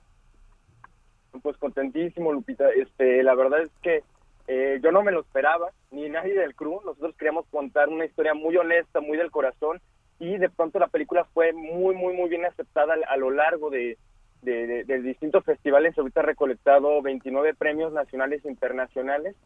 Pues 1.42 1.56
contentísimo, 1.58 2.32
Lupita. 2.32 2.68
Este, 2.70 3.22
la 3.22 3.34
verdad 3.34 3.62
es 3.62 3.70
que 3.82 4.02
eh, 4.48 4.80
yo 4.82 4.90
no 4.90 5.02
me 5.02 5.12
lo 5.12 5.20
esperaba, 5.20 5.70
ni 5.90 6.08
nadie 6.08 6.34
del 6.34 6.54
crew. 6.54 6.80
Nosotros 6.84 7.14
queríamos 7.16 7.46
contar 7.50 7.88
una 7.88 8.04
historia 8.04 8.34
muy 8.34 8.56
honesta, 8.56 9.00
muy 9.00 9.16
del 9.16 9.30
corazón, 9.30 9.80
y 10.18 10.38
de 10.38 10.50
pronto 10.50 10.78
la 10.78 10.88
película 10.88 11.24
fue 11.32 11.52
muy, 11.52 11.94
muy, 11.94 12.14
muy 12.14 12.28
bien 12.28 12.44
aceptada 12.44 12.94
a 13.08 13.16
lo 13.16 13.30
largo 13.30 13.70
de, 13.70 13.96
de, 14.42 14.84
distintos 15.02 15.44
festivales. 15.44 15.96
Ahorita 15.96 16.20
ha 16.20 16.24
recolectado 16.24 17.02
29 17.02 17.54
premios 17.54 17.92
nacionales 17.92 18.44
e 18.44 18.50
internacionales 18.50 19.36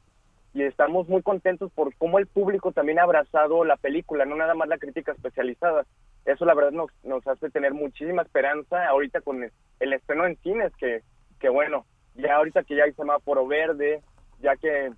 y 0.52 0.62
estamos 0.62 1.08
muy 1.08 1.22
contentos 1.22 1.72
por 1.72 1.94
cómo 1.96 2.18
el 2.18 2.26
público 2.26 2.72
también 2.72 3.00
ha 3.00 3.02
abrazado 3.02 3.64
la 3.64 3.76
película, 3.76 4.24
no 4.24 4.36
nada 4.36 4.54
más 4.54 4.68
la 4.68 4.78
crítica 4.78 5.12
especializada. 5.12 5.84
Eso 6.24 6.44
la 6.44 6.54
verdad 6.54 6.70
nos, 6.70 6.90
nos 7.02 7.26
hace 7.26 7.50
tener 7.50 7.74
muchísima 7.74 8.22
esperanza 8.22 8.86
ahorita 8.86 9.20
con 9.20 9.42
el, 9.42 9.92
estreno 9.92 10.26
en 10.26 10.36
cines, 10.36 10.72
que, 10.76 11.02
que 11.40 11.48
bueno, 11.48 11.84
ya 12.14 12.36
ahorita 12.36 12.62
que 12.62 12.76
ya 12.76 12.84
hay 12.84 12.92
semáforo 12.92 13.46
verde, 13.46 14.00
ya 14.40 14.56
que 14.56 14.92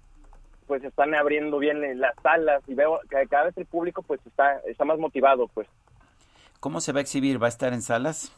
pues 0.67 0.85
están 0.85 1.15
abriendo 1.15 1.59
bien 1.59 2.01
las 2.01 2.15
salas 2.23 2.63
y 2.67 2.75
veo 2.75 3.01
que 3.09 3.27
cada 3.29 3.45
vez 3.45 3.57
el 3.57 3.67
público 3.67 4.03
pues 4.03 4.21
está, 4.27 4.59
está 4.67 4.85
más 4.85 4.99
motivado 4.99 5.49
pues. 5.49 5.69
¿Cómo 6.61 6.81
se 6.81 6.93
va 6.93 6.99
a 6.99 7.03
exhibir? 7.03 7.41
¿Va 7.41 7.47
a 7.47 7.51
estar 7.51 7.73
en 7.73 7.83
salas? 7.83 8.33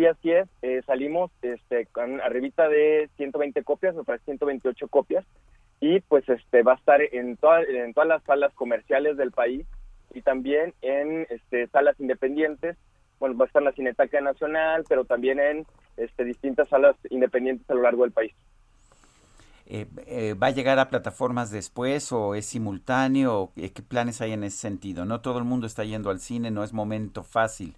Sí, 0.00 0.06
así 0.06 0.30
es. 0.30 0.48
Eh, 0.62 0.80
salimos 0.86 1.30
este, 1.42 1.84
con 1.84 2.22
arribita 2.22 2.70
de 2.70 3.10
120 3.18 3.62
copias, 3.64 3.94
me 3.94 4.02
parece 4.02 4.24
128 4.24 4.88
copias, 4.88 5.26
y 5.78 6.00
pues 6.00 6.26
este 6.26 6.62
va 6.62 6.72
a 6.72 6.76
estar 6.76 7.02
en, 7.02 7.36
en 7.68 7.92
todas 7.92 8.08
las 8.08 8.22
salas 8.22 8.50
comerciales 8.54 9.18
del 9.18 9.30
país 9.30 9.66
y 10.14 10.22
también 10.22 10.72
en 10.80 11.26
este, 11.28 11.66
salas 11.66 12.00
independientes. 12.00 12.78
Bueno, 13.18 13.36
va 13.36 13.44
a 13.44 13.48
estar 13.48 13.60
en 13.60 13.66
la 13.66 13.72
Cineteca 13.72 14.22
Nacional, 14.22 14.84
pero 14.88 15.04
también 15.04 15.38
en 15.38 15.66
este, 15.98 16.24
distintas 16.24 16.70
salas 16.70 16.96
independientes 17.10 17.68
a 17.68 17.74
lo 17.74 17.82
largo 17.82 18.04
del 18.04 18.12
país. 18.12 18.32
¿Va 19.70 20.46
a 20.46 20.50
llegar 20.50 20.78
a 20.78 20.88
plataformas 20.88 21.50
después 21.50 22.10
o 22.10 22.34
es 22.34 22.46
simultáneo? 22.46 23.52
¿Qué 23.54 23.82
planes 23.86 24.22
hay 24.22 24.32
en 24.32 24.44
ese 24.44 24.56
sentido? 24.56 25.04
No 25.04 25.20
todo 25.20 25.36
el 25.36 25.44
mundo 25.44 25.66
está 25.66 25.84
yendo 25.84 26.08
al 26.08 26.20
cine, 26.20 26.50
no 26.50 26.64
es 26.64 26.72
momento 26.72 27.22
fácil. 27.22 27.76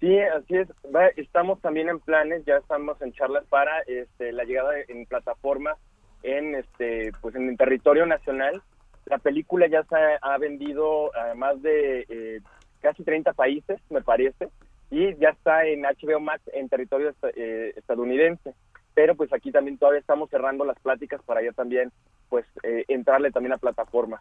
Sí, 0.00 0.18
así 0.20 0.56
es. 0.56 0.68
estamos 1.16 1.60
también 1.60 1.88
en 1.88 1.98
planes, 1.98 2.44
ya 2.44 2.56
estamos 2.56 3.00
en 3.02 3.12
charlas 3.12 3.44
para 3.46 3.80
este, 3.82 4.32
la 4.32 4.44
llegada 4.44 4.74
en 4.86 5.06
plataforma 5.06 5.76
en 6.22 6.54
este, 6.54 7.12
pues 7.20 7.34
en 7.34 7.48
el 7.48 7.56
territorio 7.56 8.06
nacional. 8.06 8.62
La 9.06 9.18
película 9.18 9.66
ya 9.66 9.82
se 9.84 9.96
ha, 10.20 10.38
vendido 10.38 11.14
a 11.16 11.34
más 11.34 11.60
de 11.62 12.06
eh, 12.08 12.40
casi 12.80 13.02
30 13.02 13.32
países, 13.32 13.80
me 13.90 14.02
parece, 14.02 14.50
y 14.90 15.16
ya 15.16 15.30
está 15.30 15.64
en 15.64 15.82
HBO 15.82 16.20
Max 16.20 16.42
en 16.52 16.68
territorio 16.68 17.12
eh, 17.34 17.72
estadounidense. 17.76 18.54
Pero 18.94 19.14
pues 19.14 19.32
aquí 19.32 19.52
también 19.52 19.78
todavía 19.78 20.00
estamos 20.00 20.28
cerrando 20.28 20.64
las 20.64 20.78
pláticas 20.80 21.22
para 21.22 21.42
ya 21.42 21.52
también 21.52 21.92
pues 22.28 22.44
eh, 22.62 22.84
entrarle 22.88 23.30
también 23.30 23.52
a 23.52 23.58
plataforma. 23.58 24.20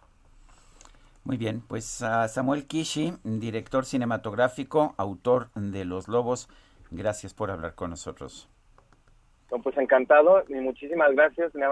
Muy 1.27 1.35
bien, 1.35 1.59
pues 1.59 2.01
a 2.03 2.25
Samuel 2.29 2.67
Kishi, 2.67 3.11
director 3.25 3.83
cinematográfico, 3.83 4.95
autor 4.95 5.49
de 5.55 5.83
Los 5.83 6.07
Lobos, 6.07 6.47
gracias 6.89 7.33
por 7.33 7.51
hablar 7.51 7.75
con 7.75 7.89
nosotros. 7.89 8.47
pues 9.61 9.77
encantado 9.77 10.45
y 10.47 10.53
muchísimas 10.53 11.11
gracias. 11.11 11.53
Le, 11.53 11.65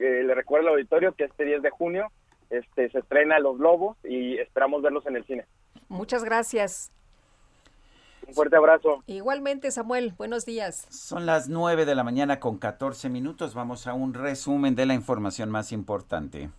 eh, 0.00 0.24
le 0.24 0.34
recuerdo 0.34 0.66
al 0.66 0.74
auditorio 0.74 1.14
que 1.14 1.22
este 1.22 1.44
10 1.44 1.62
de 1.62 1.70
junio 1.70 2.10
este, 2.50 2.90
se 2.90 2.98
estrena 2.98 3.38
Los 3.38 3.60
Lobos 3.60 3.96
y 4.02 4.38
esperamos 4.38 4.82
verlos 4.82 5.06
en 5.06 5.14
el 5.14 5.24
cine. 5.24 5.46
Muchas 5.88 6.24
gracias. 6.24 6.90
Un 8.26 8.34
fuerte 8.34 8.56
abrazo. 8.56 9.04
Igualmente, 9.06 9.70
Samuel, 9.70 10.14
buenos 10.18 10.44
días. 10.46 10.84
Son 10.90 11.26
las 11.26 11.48
9 11.48 11.86
de 11.86 11.94
la 11.94 12.02
mañana 12.02 12.40
con 12.40 12.58
14 12.58 13.08
minutos. 13.08 13.54
Vamos 13.54 13.86
a 13.86 13.94
un 13.94 14.14
resumen 14.14 14.74
de 14.74 14.84
la 14.84 14.94
información 14.94 15.48
más 15.48 15.70
importante. 15.70 16.50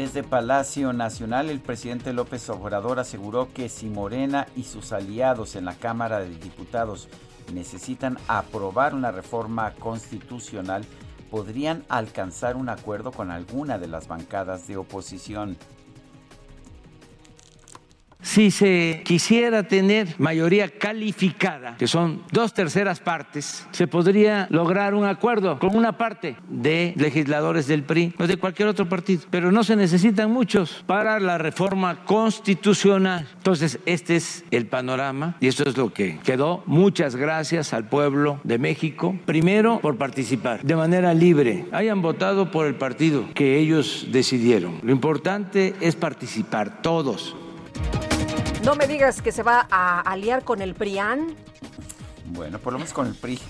Desde 0.00 0.22
Palacio 0.22 0.94
Nacional, 0.94 1.50
el 1.50 1.60
presidente 1.60 2.14
López 2.14 2.48
Obrador 2.48 2.98
aseguró 2.98 3.52
que 3.52 3.68
si 3.68 3.90
Morena 3.90 4.46
y 4.56 4.62
sus 4.62 4.94
aliados 4.94 5.56
en 5.56 5.66
la 5.66 5.74
Cámara 5.74 6.20
de 6.20 6.30
Diputados 6.30 7.06
necesitan 7.52 8.16
aprobar 8.26 8.94
una 8.94 9.12
reforma 9.12 9.74
constitucional, 9.74 10.86
podrían 11.30 11.84
alcanzar 11.90 12.56
un 12.56 12.70
acuerdo 12.70 13.12
con 13.12 13.30
alguna 13.30 13.78
de 13.78 13.88
las 13.88 14.08
bancadas 14.08 14.66
de 14.66 14.78
oposición. 14.78 15.58
Si 18.22 18.50
se 18.50 19.02
quisiera 19.04 19.62
tener 19.62 20.14
mayoría 20.18 20.68
calificada, 20.68 21.76
que 21.76 21.86
son 21.86 22.22
dos 22.30 22.52
terceras 22.52 23.00
partes, 23.00 23.66
se 23.72 23.86
podría 23.86 24.46
lograr 24.50 24.94
un 24.94 25.04
acuerdo 25.04 25.58
con 25.58 25.74
una 25.74 25.96
parte 25.96 26.36
de 26.48 26.92
legisladores 26.96 27.66
del 27.66 27.82
PRI 27.82 28.14
o 28.18 28.26
de 28.26 28.36
cualquier 28.36 28.68
otro 28.68 28.88
partido, 28.88 29.22
pero 29.30 29.50
no 29.50 29.64
se 29.64 29.74
necesitan 29.74 30.30
muchos 30.30 30.84
para 30.86 31.18
la 31.18 31.38
reforma 31.38 32.04
constitucional. 32.04 33.26
Entonces, 33.36 33.78
este 33.86 34.16
es 34.16 34.44
el 34.50 34.66
panorama 34.66 35.36
y 35.40 35.48
esto 35.48 35.64
es 35.68 35.76
lo 35.76 35.92
que 35.92 36.18
quedó. 36.22 36.62
Muchas 36.66 37.16
gracias 37.16 37.72
al 37.72 37.88
pueblo 37.88 38.40
de 38.44 38.58
México, 38.58 39.18
primero 39.24 39.80
por 39.80 39.96
participar 39.96 40.62
de 40.62 40.76
manera 40.76 41.14
libre, 41.14 41.66
hayan 41.72 42.02
votado 42.02 42.50
por 42.50 42.66
el 42.66 42.74
partido 42.74 43.24
que 43.34 43.58
ellos 43.58 44.08
decidieron. 44.10 44.80
Lo 44.82 44.92
importante 44.92 45.74
es 45.80 45.96
participar 45.96 46.82
todos 46.82 47.36
no 48.64 48.74
me 48.74 48.86
digas 48.86 49.22
que 49.22 49.32
se 49.32 49.42
va 49.42 49.66
a 49.70 50.00
aliar 50.00 50.44
con 50.44 50.60
el 50.60 50.74
PRIAN. 50.74 51.34
Bueno, 52.30 52.58
por 52.58 52.72
lo 52.72 52.78
menos 52.78 52.92
con 52.92 53.06
el 53.06 53.14
PRI. 53.14 53.38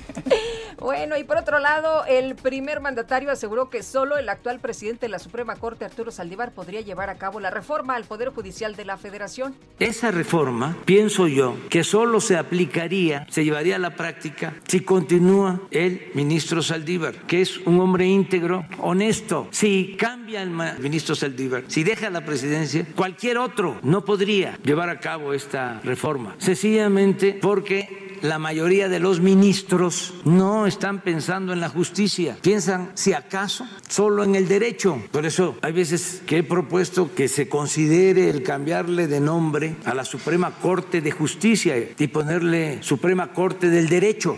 Bueno, 0.78 1.18
y 1.18 1.24
por 1.24 1.36
otro 1.36 1.58
lado, 1.58 2.06
el 2.06 2.36
primer 2.36 2.80
mandatario 2.80 3.30
aseguró 3.30 3.68
que 3.68 3.82
solo 3.82 4.16
el 4.16 4.30
actual 4.30 4.60
presidente 4.60 5.06
de 5.06 5.10
la 5.10 5.18
Suprema 5.18 5.56
Corte, 5.56 5.84
Arturo 5.84 6.10
Saldívar, 6.10 6.52
podría 6.52 6.80
llevar 6.80 7.10
a 7.10 7.18
cabo 7.18 7.38
la 7.38 7.50
reforma 7.50 7.96
al 7.96 8.04
Poder 8.04 8.30
Judicial 8.30 8.74
de 8.76 8.86
la 8.86 8.96
Federación. 8.96 9.54
Esa 9.78 10.10
reforma, 10.10 10.78
pienso 10.86 11.28
yo, 11.28 11.54
que 11.68 11.84
solo 11.84 12.18
se 12.22 12.38
aplicaría, 12.38 13.26
se 13.28 13.44
llevaría 13.44 13.76
a 13.76 13.78
la 13.78 13.94
práctica 13.94 14.54
si 14.66 14.80
continúa 14.80 15.60
el 15.70 16.10
ministro 16.14 16.62
Saldívar, 16.62 17.14
que 17.26 17.42
es 17.42 17.58
un 17.58 17.78
hombre 17.78 18.06
íntegro, 18.06 18.64
honesto. 18.78 19.48
Si 19.50 19.96
cambia 19.98 20.40
el 20.40 20.50
ministro 20.50 21.14
Saldívar, 21.14 21.64
si 21.66 21.84
deja 21.84 22.08
la 22.08 22.24
presidencia, 22.24 22.86
cualquier 22.96 23.36
otro 23.36 23.78
no 23.82 24.02
podría 24.02 24.58
llevar 24.64 24.88
a 24.88 24.98
cabo 24.98 25.34
esta 25.34 25.78
reforma. 25.84 26.36
Sencillamente 26.38 27.38
porque 27.40 28.09
la 28.22 28.38
mayoría 28.38 28.88
de 28.88 29.00
los 29.00 29.20
ministros 29.20 30.14
no 30.24 30.66
están 30.66 31.00
pensando 31.00 31.52
en 31.52 31.60
la 31.60 31.68
justicia, 31.68 32.36
piensan 32.42 32.92
si 32.94 33.12
acaso 33.12 33.66
solo 33.88 34.24
en 34.24 34.34
el 34.34 34.48
derecho. 34.48 35.02
Por 35.10 35.26
eso 35.26 35.56
hay 35.62 35.72
veces 35.72 36.22
que 36.26 36.38
he 36.38 36.42
propuesto 36.42 37.14
que 37.14 37.28
se 37.28 37.48
considere 37.48 38.28
el 38.28 38.42
cambiarle 38.42 39.06
de 39.06 39.20
nombre 39.20 39.76
a 39.84 39.94
la 39.94 40.04
Suprema 40.04 40.52
Corte 40.52 41.00
de 41.00 41.10
Justicia 41.10 41.76
y 41.98 42.06
ponerle 42.08 42.82
Suprema 42.82 43.32
Corte 43.32 43.70
del 43.70 43.88
Derecho. 43.88 44.36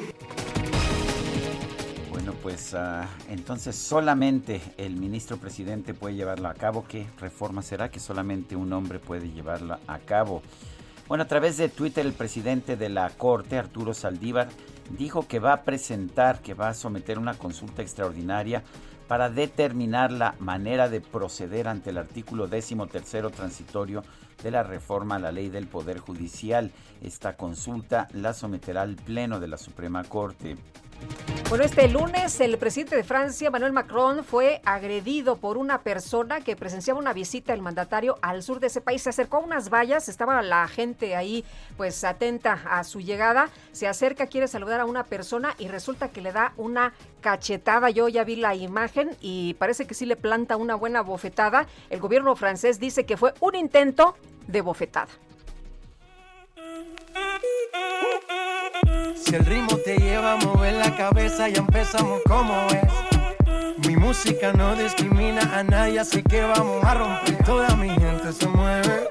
Bueno, 2.11 2.35
pues 2.43 2.73
uh, 2.75 3.05
entonces 3.31 3.75
solamente 3.77 4.61
el 4.77 4.97
ministro 4.97 5.37
presidente 5.37 5.95
puede 5.95 6.15
llevarlo 6.15 6.49
a 6.49 6.55
cabo. 6.55 6.85
¿Qué 6.89 7.07
reforma 7.21 7.63
será 7.63 7.91
que 7.91 8.01
solamente 8.01 8.55
un 8.55 8.73
hombre 8.73 8.99
puede 8.99 9.31
llevarla 9.31 9.81
a 9.87 9.99
cabo? 9.99 10.43
Bueno, 11.09 11.25
a 11.25 11.29
través 11.29 11.57
de 11.57 11.69
Twitter 11.69 12.07
el 12.07 12.13
presidente 12.13 12.77
de 12.77 12.89
la 12.89 13.11
Corte, 13.11 13.59
Arturo 13.59 13.93
Saldívar, 13.93 14.49
dijo 14.97 15.27
que 15.27 15.41
va 15.41 15.53
a 15.53 15.63
presentar, 15.63 16.41
que 16.41 16.55
va 16.55 16.69
a 16.69 16.75
someter 16.75 17.19
una 17.19 17.35
consulta 17.35 17.83
extraordinaria 17.83 18.63
para 19.09 19.29
determinar 19.29 20.11
la 20.11 20.35
manera 20.39 20.89
de 20.89 21.01
proceder 21.01 21.69
ante 21.69 21.91
el 21.91 21.99
artículo 21.99 22.47
décimo 22.47 22.87
tercero 22.87 23.31
transitorio 23.31 24.05
de 24.43 24.51
la 24.51 24.63
reforma 24.63 25.17
a 25.17 25.19
la 25.19 25.33
ley 25.33 25.51
del 25.51 25.67
Poder 25.67 25.99
Judicial. 25.99 26.71
Esta 27.03 27.37
consulta 27.37 28.09
la 28.13 28.33
someterá 28.33 28.83
al 28.83 28.97
Pleno 28.97 29.39
de 29.39 29.49
la 29.49 29.59
Suprema 29.59 30.05
Corte. 30.05 30.57
Bueno, 31.53 31.67
este 31.67 31.87
lunes 31.87 32.41
el 32.41 32.57
presidente 32.57 32.97
de 32.97 33.05
Francia, 33.05 33.49
Emmanuel 33.49 33.75
Macron, 33.75 34.25
fue 34.25 34.63
agredido 34.65 35.37
por 35.37 35.59
una 35.59 35.83
persona 35.83 36.41
que 36.41 36.57
presenciaba 36.57 36.99
una 36.99 37.13
visita 37.13 37.53
del 37.53 37.61
mandatario 37.61 38.17
al 38.23 38.43
sur 38.43 38.59
de 38.59 38.69
ese 38.69 38.81
país. 38.81 39.03
Se 39.03 39.11
acercó 39.11 39.37
a 39.37 39.41
unas 39.41 39.69
vallas, 39.69 40.09
estaba 40.09 40.41
la 40.41 40.67
gente 40.67 41.15
ahí 41.15 41.45
pues 41.77 42.05
atenta 42.05 42.63
a 42.71 42.83
su 42.85 43.03
llegada. 43.03 43.51
Se 43.73 43.87
acerca, 43.87 44.29
quiere 44.29 44.49
saludar 44.49 44.81
a 44.81 44.87
una 44.87 45.05
persona 45.05 45.55
y 45.59 45.69
resulta 45.69 46.09
que 46.09 46.23
le 46.23 46.33
da 46.33 46.55
una 46.57 46.95
cachetada. 47.21 47.91
Yo 47.91 48.09
ya 48.09 48.25
vi 48.25 48.37
la 48.37 48.55
imagen 48.55 49.15
y 49.21 49.53
parece 49.59 49.87
que 49.87 49.93
sí 49.93 50.07
le 50.07 50.17
planta 50.17 50.57
una 50.57 50.75
buena 50.75 51.03
bofetada. 51.03 51.67
El 51.91 52.01
gobierno 52.01 52.35
francés 52.35 52.81
dice 52.81 53.05
que 53.05 53.19
fue 53.19 53.35
un 53.41 53.57
intento 53.57 54.17
de 54.47 54.63
bofetada. 54.63 55.09
Si 59.17 59.35
el 59.35 59.45
ritmo 59.47 59.77
te 59.79 59.97
lleva 59.97 60.35
a 60.35 60.37
mover 60.37 60.75
la 60.75 60.95
cabeza, 60.97 61.49
ya 61.49 61.61
empezamos 61.61 62.21
como 62.29 62.55
es. 62.69 63.87
Mi 63.87 63.97
música 63.97 64.53
no 64.53 64.75
discrimina 64.77 65.59
a 65.59 65.63
nadie, 65.63 66.01
así 66.01 66.23
que 66.23 66.43
vamos 66.43 66.85
a 66.85 66.95
romper. 66.95 67.45
Toda 67.45 67.75
mi 67.77 67.89
gente 67.89 68.33
se 68.33 68.47
mueve. 68.49 69.09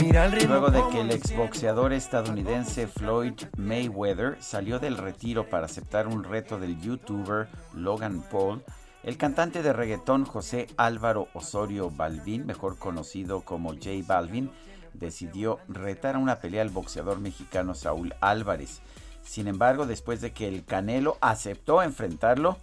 Mira 0.00 0.24
el 0.24 0.32
ritmo 0.32 0.56
Luego 0.56 0.70
de 0.70 0.82
que 0.90 1.00
el 1.00 1.10
exboxeador 1.10 1.92
estadounidense 1.92 2.86
Floyd 2.88 3.34
Mayweather 3.56 4.36
salió 4.40 4.78
del 4.78 4.96
retiro 4.96 5.48
para 5.48 5.66
aceptar 5.66 6.08
un 6.08 6.24
reto 6.24 6.58
del 6.58 6.80
youtuber 6.80 7.48
Logan 7.74 8.22
Paul, 8.30 8.64
el 9.04 9.16
cantante 9.16 9.62
de 9.62 9.72
reggaetón 9.72 10.24
José 10.24 10.66
Álvaro 10.76 11.28
Osorio 11.34 11.90
Balvin, 11.90 12.44
mejor 12.44 12.78
conocido 12.78 13.42
como 13.42 13.70
J 13.70 13.90
Balvin, 14.06 14.50
decidió 14.94 15.58
retar 15.68 16.16
a 16.16 16.18
una 16.18 16.40
pelea 16.40 16.62
al 16.62 16.70
boxeador 16.70 17.20
mexicano 17.20 17.74
Saúl 17.74 18.14
Álvarez. 18.20 18.80
Sin 19.22 19.48
embargo, 19.48 19.86
después 19.86 20.20
de 20.20 20.32
que 20.32 20.48
el 20.48 20.64
Canelo 20.64 21.18
aceptó 21.20 21.82
enfrentarlo, 21.82 22.58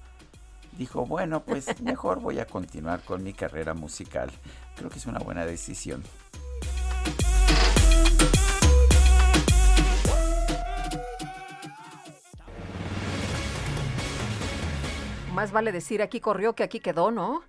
dijo, 0.77 1.05
bueno, 1.05 1.43
pues 1.43 1.81
mejor 1.81 2.19
voy 2.19 2.39
a 2.39 2.45
continuar 2.45 3.01
con 3.01 3.23
mi 3.23 3.33
carrera 3.33 3.73
musical. 3.73 4.31
Creo 4.75 4.89
que 4.89 4.99
es 4.99 5.05
una 5.05 5.19
buena 5.19 5.45
decisión. 5.45 6.03
Más 15.33 15.51
vale 15.51 15.71
decir 15.71 16.01
aquí 16.01 16.19
corrió 16.19 16.53
que 16.53 16.63
aquí 16.63 16.79
quedó, 16.79 17.09
¿no? 17.09 17.41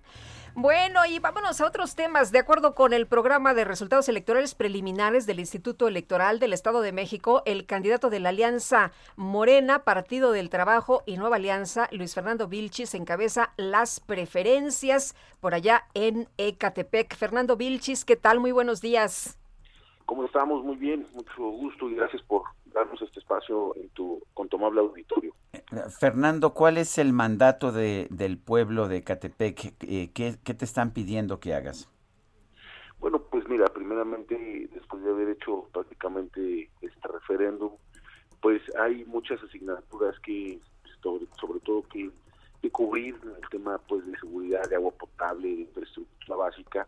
Bueno, 0.55 0.99
y 1.09 1.17
vámonos 1.17 1.59
a 1.61 1.65
otros 1.65 1.95
temas. 1.95 2.31
De 2.31 2.37
acuerdo 2.37 2.75
con 2.75 2.93
el 2.93 3.07
programa 3.07 3.55
de 3.55 3.65
resultados 3.65 4.07
electorales 4.07 4.53
preliminares 4.53 5.25
del 5.25 5.39
Instituto 5.39 5.87
Electoral 5.87 6.37
del 6.37 6.53
Estado 6.53 6.81
de 6.81 6.91
México, 6.91 7.41
el 7.47 7.65
candidato 7.65 8.11
de 8.11 8.19
la 8.19 8.29
Alianza 8.29 8.91
Morena, 9.15 9.83
Partido 9.83 10.31
del 10.31 10.51
Trabajo 10.51 11.01
y 11.07 11.17
Nueva 11.17 11.37
Alianza, 11.37 11.89
Luis 11.91 12.13
Fernando 12.13 12.47
Vilchis, 12.47 12.93
encabeza 12.93 13.51
las 13.57 13.99
preferencias 13.99 15.15
por 15.39 15.55
allá 15.55 15.85
en 15.95 16.27
Ecatepec. 16.37 17.15
Fernando 17.15 17.57
Vilchis, 17.57 18.05
¿qué 18.05 18.15
tal? 18.15 18.39
Muy 18.39 18.51
buenos 18.51 18.79
días. 18.79 19.39
¿Cómo 20.05 20.23
estamos? 20.23 20.63
Muy 20.63 20.75
bien, 20.75 21.07
mucho 21.15 21.49
gusto 21.49 21.89
y 21.89 21.95
gracias 21.95 22.21
por 22.21 22.43
darnos 22.73 23.01
este 23.01 23.19
espacio 23.19 23.75
en 23.75 23.89
tu, 23.89 24.21
con 24.33 24.49
tu 24.49 24.57
amable 24.57 24.81
auditorio. 24.81 25.33
Fernando, 25.99 26.53
¿cuál 26.53 26.77
es 26.77 26.97
el 26.97 27.13
mandato 27.13 27.71
de, 27.71 28.07
del 28.09 28.37
pueblo 28.37 28.87
de 28.87 29.03
Catepec? 29.03 29.77
¿Qué, 29.77 30.11
¿Qué 30.43 30.53
te 30.53 30.65
están 30.65 30.91
pidiendo 30.91 31.39
que 31.39 31.53
hagas? 31.53 31.89
Bueno, 32.99 33.19
pues 33.19 33.47
mira, 33.49 33.65
primeramente, 33.65 34.69
después 34.73 35.03
de 35.03 35.11
haber 35.11 35.29
hecho 35.29 35.67
prácticamente 35.73 36.69
este 36.81 37.07
referéndum, 37.07 37.71
pues 38.41 38.61
hay 38.77 39.03
muchas 39.05 39.43
asignaturas 39.43 40.17
que, 40.19 40.59
sobre, 41.01 41.25
sobre 41.39 41.59
todo 41.59 41.83
que, 41.89 42.09
que 42.61 42.71
cubrir, 42.71 43.15
el 43.23 43.49
tema 43.49 43.77
pues 43.89 44.05
de 44.05 44.17
seguridad, 44.19 44.63
de 44.69 44.75
agua 44.75 44.91
potable, 44.91 45.49
de 45.49 45.61
infraestructura 45.63 46.37
básica, 46.37 46.87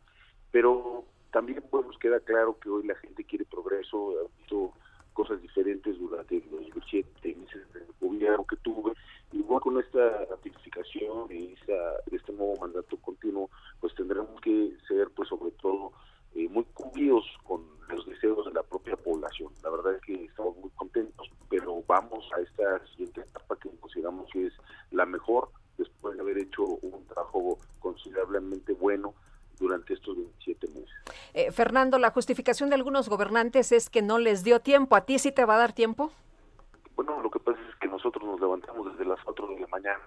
pero 0.52 1.04
también 1.32 1.62
pues 1.70 1.86
nos 1.86 1.98
queda 1.98 2.22
claro 2.22 2.58
que 2.60 2.70
hoy 2.70 2.88
la 2.88 2.96
gente 2.96 3.26
quiere 3.26 3.44
progreso, 3.44 4.14
visto 4.38 4.72
cosas 5.16 5.42
diferentes 5.42 5.98
durante 5.98 6.44
los 6.52 6.84
siete 6.88 7.36
meses 7.36 7.74
de 7.74 7.82
gobierno 8.00 8.46
que 8.46 8.58
tuve, 8.58 8.92
bueno, 9.32 9.62
con 9.62 9.80
esta 9.80 10.26
ratificación 10.26 11.28
y 11.32 11.54
esta, 11.54 11.74
este 12.12 12.32
nuevo 12.34 12.56
mandato 12.58 12.98
continuo, 12.98 13.50
pues 13.80 13.96
tendremos 13.96 14.40
que 14.42 14.76
ser 14.88 15.10
pues 15.16 15.30
sobre 15.30 15.52
todo 15.52 15.94
eh, 16.36 16.48
muy 16.50 16.66
cumplidos 16.74 17.24
con 17.44 17.64
los 17.90 18.06
deseos 18.06 18.46
de 18.46 18.54
la 18.54 18.64
propia 18.64 18.98
población. 18.98 19.52
La 19.64 19.70
verdad 19.70 19.96
es 19.96 20.02
que 20.02 20.26
estamos 20.26 20.58
muy 20.58 20.70
contentos, 20.72 21.30
pero 21.50 21.82
vamos 21.88 22.30
a 22.36 22.42
esta 22.42 22.86
siguiente 22.88 23.22
etapa 23.22 23.56
que 23.58 23.70
consideramos 23.80 24.30
que 24.32 24.48
es 24.48 24.54
la 24.92 25.06
mejor 25.06 25.50
después 25.78 26.16
de 26.16 26.22
haber 26.22 26.38
hecho 26.38 26.64
un 26.64 27.06
trabajo 27.08 27.58
considerablemente 27.80 28.74
bueno 28.74 29.14
durante 29.60 29.94
estos 29.94 30.16
27 30.16 30.68
meses. 30.68 30.90
Eh, 31.34 31.52
Fernando, 31.52 31.98
la 32.00 32.12
justificación 32.12 32.70
de 32.70 32.76
algunos 32.76 33.10
gobernantes 33.10 33.72
es 33.72 33.90
que 33.90 34.02
no 34.02 34.20
les 34.20 34.44
dio 34.44 34.60
tiempo. 34.60 34.96
¿A 34.96 35.02
ti 35.02 35.20
sí 35.20 35.32
te 35.32 35.46
va 35.46 35.56
a 35.56 35.60
dar 35.60 35.74
tiempo? 35.74 36.12
Bueno, 36.96 37.22
lo 37.22 37.30
que 37.30 37.40
pasa 37.40 37.60
es 37.70 37.76
que 37.76 37.88
nosotros 37.88 38.24
nos 38.24 38.40
levantamos 38.40 38.92
desde 38.92 39.06
las 39.06 39.22
4 39.24 39.48
de 39.48 39.60
la 39.60 39.68
mañana 39.68 40.02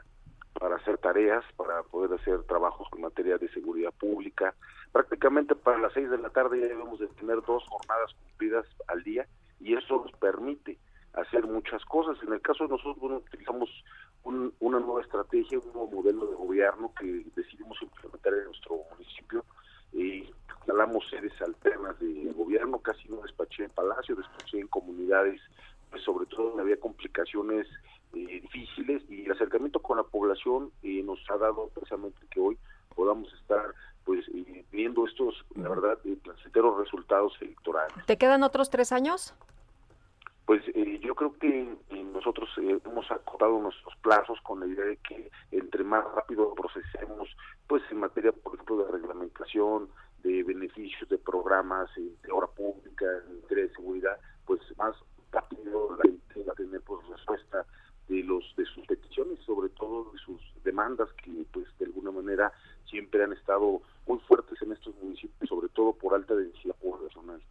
para 0.58 0.76
hacer 0.76 0.98
tareas, 0.98 1.44
para 1.56 1.82
poder 1.84 2.18
hacer 2.18 2.42
trabajos 2.44 2.88
con 2.90 3.00
materia 3.00 3.38
de 3.38 3.48
seguridad 3.50 3.92
pública. 3.92 4.54
Prácticamente 4.92 5.54
para 5.54 5.78
las 5.78 5.92
6 5.92 6.10
de 6.10 6.18
la 6.18 6.30
tarde 6.30 6.60
ya 6.60 6.66
debemos 6.66 6.98
de 6.98 7.06
tener 7.08 7.40
dos 7.42 7.64
jornadas 7.68 8.14
cumplidas 8.14 8.66
al 8.88 9.02
día 9.04 9.26
y 9.60 9.74
eso 9.74 10.02
nos 10.04 10.12
permite 10.12 10.78
hacer 11.14 11.46
muchas 11.46 11.84
cosas. 11.84 12.16
En 12.22 12.32
el 12.32 12.40
caso 12.40 12.64
de 12.64 12.70
nosotros, 12.70 12.98
bueno, 12.98 13.16
utilizamos 13.16 13.68
una 14.24 14.80
nueva 14.80 15.00
estrategia, 15.00 15.58
un 15.58 15.72
nuevo 15.72 15.90
modelo 15.90 16.26
de 16.26 16.36
gobierno 16.36 16.92
que 16.98 17.24
decidimos 17.34 17.80
implementar 17.80 18.34
en 18.34 18.44
nuestro 18.44 18.80
municipio. 18.92 19.44
Eh, 19.94 20.30
instalamos 20.58 21.08
sedes 21.08 21.32
alternas 21.40 21.98
de 21.98 22.32
gobierno, 22.36 22.78
casi 22.78 23.08
no 23.08 23.22
despaché 23.22 23.64
en 23.64 23.70
Palacio, 23.70 24.16
despaché 24.16 24.60
en 24.60 24.68
comunidades, 24.68 25.40
pues 25.90 26.02
sobre 26.02 26.26
todo 26.26 26.48
donde 26.48 26.62
había 26.62 26.78
complicaciones 26.78 27.66
eh, 28.12 28.40
difíciles 28.42 29.02
y 29.08 29.24
el 29.24 29.32
acercamiento 29.32 29.80
con 29.80 29.96
la 29.96 30.02
población 30.02 30.70
eh, 30.82 31.02
nos 31.02 31.18
ha 31.30 31.38
dado 31.38 31.68
precisamente 31.68 32.18
que 32.30 32.40
hoy 32.40 32.58
podamos 32.94 33.32
estar 33.34 33.74
pues 34.08 34.26
eh, 34.34 34.64
viendo 34.72 35.06
estos, 35.06 35.44
la 35.54 35.68
verdad, 35.68 35.98
eh, 36.06 36.16
placenteros 36.22 36.78
resultados 36.78 37.32
electorales. 37.42 37.94
¿Te 38.06 38.16
quedan 38.16 38.42
otros 38.42 38.70
tres 38.70 38.90
años? 38.90 39.34
Pues 40.48 40.62
eh, 40.68 40.98
yo 41.02 41.14
creo 41.14 41.36
que 41.38 41.76
nosotros 41.90 42.48
hemos 42.56 43.10
acotado 43.10 43.60
nuestros 43.60 43.94
plazos 43.96 44.40
con 44.40 44.60
la 44.60 44.66
idea 44.66 44.86
de 44.86 44.96
que 44.96 45.30
entre 45.50 45.84
más 45.84 46.02
rápido 46.14 46.54
procesemos, 46.54 47.28
pues 47.66 47.82
en 47.90 48.00
materia, 48.00 48.32
por 48.32 48.54
ejemplo, 48.54 48.78
de 48.78 48.90
reglamentación, 48.90 49.90
de 50.22 50.42
beneficios, 50.44 51.06
de 51.10 51.18
programas, 51.18 51.90
de 51.96 52.32
obra 52.32 52.46
pública, 52.46 53.04
de 53.50 53.68
seguridad, 53.74 54.18
pues 54.46 54.62
más 54.78 54.96
rápido 55.30 55.94
la 55.98 56.04
gente 56.04 56.42
va 56.44 56.54
a 56.54 56.56
tener 56.56 56.80
pues 56.80 57.06
respuesta 57.08 57.66
de 58.08 58.22
los 58.22 58.42
de 58.56 58.64
sus 58.64 58.86
peticiones, 58.86 59.38
sobre 59.40 59.68
todo 59.68 60.10
de 60.12 60.18
sus 60.18 60.40
demandas 60.64 61.12
que 61.22 61.44
pues 61.52 61.66
de 61.78 61.84
alguna 61.84 62.10
manera 62.10 62.54
siempre 62.86 63.22
han 63.22 63.34
estado 63.34 63.82
muy 64.06 64.18
fuertes 64.20 64.62
en 64.62 64.72
estos 64.72 64.94
municipios, 64.94 65.46
sobre 65.46 65.68
todo 65.68 65.92
por 65.92 66.14
alta 66.14 66.34
densidad 66.34 66.74
poblacional. 66.80 67.42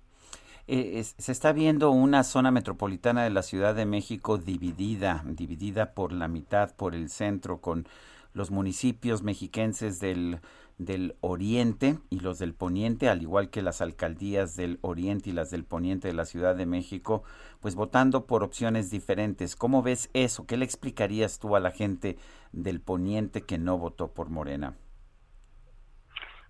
Eh, 0.67 1.03
se 1.03 1.31
está 1.31 1.53
viendo 1.53 1.91
una 1.91 2.23
zona 2.23 2.51
metropolitana 2.51 3.23
de 3.23 3.29
la 3.29 3.41
Ciudad 3.41 3.73
de 3.73 3.85
México 3.85 4.37
dividida, 4.37 5.23
dividida 5.25 5.93
por 5.93 6.11
la 6.11 6.27
mitad, 6.27 6.75
por 6.75 6.93
el 6.93 7.09
centro, 7.09 7.61
con 7.61 7.87
los 8.33 8.51
municipios 8.51 9.23
mexiquenses 9.23 9.99
del 9.99 10.41
del 10.77 11.15
oriente 11.21 11.99
y 12.09 12.19
los 12.19 12.37
del 12.37 12.53
poniente, 12.53 13.09
al 13.09 13.21
igual 13.21 13.49
que 13.49 13.61
las 13.61 13.81
alcaldías 13.81 14.55
del 14.55 14.77
oriente 14.81 15.29
y 15.29 15.33
las 15.33 15.49
del 15.49 15.63
poniente 15.63 16.07
de 16.07 16.13
la 16.13 16.25
Ciudad 16.25 16.55
de 16.55 16.65
México, 16.65 17.23
pues 17.59 17.75
votando 17.75 18.27
por 18.27 18.43
opciones 18.43 18.91
diferentes. 18.91 19.55
¿Cómo 19.55 19.81
ves 19.81 20.09
eso? 20.13 20.45
¿Qué 20.45 20.57
le 20.57 20.65
explicarías 20.65 21.39
tú 21.39 21.55
a 21.55 21.59
la 21.59 21.71
gente 21.71 22.17
del 22.51 22.79
poniente 22.79 23.41
que 23.41 23.57
no 23.57 23.77
votó 23.77 24.09
por 24.13 24.29
Morena? 24.29 24.75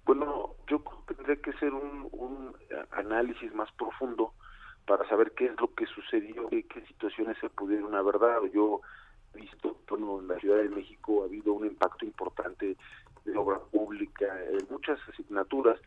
Bueno, 0.08 0.56
yo 0.68 0.82
tendría 1.06 1.36
que 1.36 1.50
hacer 1.52 1.74
un, 1.74 2.08
un 2.14 2.56
análisis 2.92 3.54
más 3.54 3.70
profundo 3.74 4.32
para 4.86 5.06
saber 5.10 5.34
qué 5.34 5.48
es 5.48 5.60
lo 5.60 5.74
que 5.76 5.86
sucedió, 5.86 6.48
qué, 6.48 6.64
qué 6.64 6.80
situaciones 6.86 7.38
se 7.42 7.50
pudieron 7.50 7.94
haber 7.94 8.18
dado. 8.18 8.46
Yo 8.48 8.80
he 9.36 9.42
visto, 9.42 9.78
bueno, 9.90 10.22
en 10.22 10.30
la 10.30 10.40
Ciudad 10.40 10.64
de 10.64 10.70
México 10.70 11.22
ha 11.22 11.26
habido 11.26 11.52
un 11.52 11.66
impacto 11.66 12.06
importante 12.06 12.78
de 13.26 13.38
obra 13.38 13.60
pública, 13.60 14.26
en 14.46 14.66
muchas 14.70 14.98
asignaturas. 15.10 15.78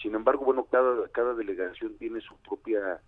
Sin 0.00 0.14
embargo, 0.14 0.46
bueno, 0.46 0.64
cada, 0.64 1.06
cada 1.08 1.34
delegación 1.34 1.98
tiene 1.98 2.22
su 2.22 2.34
propia, 2.38 2.98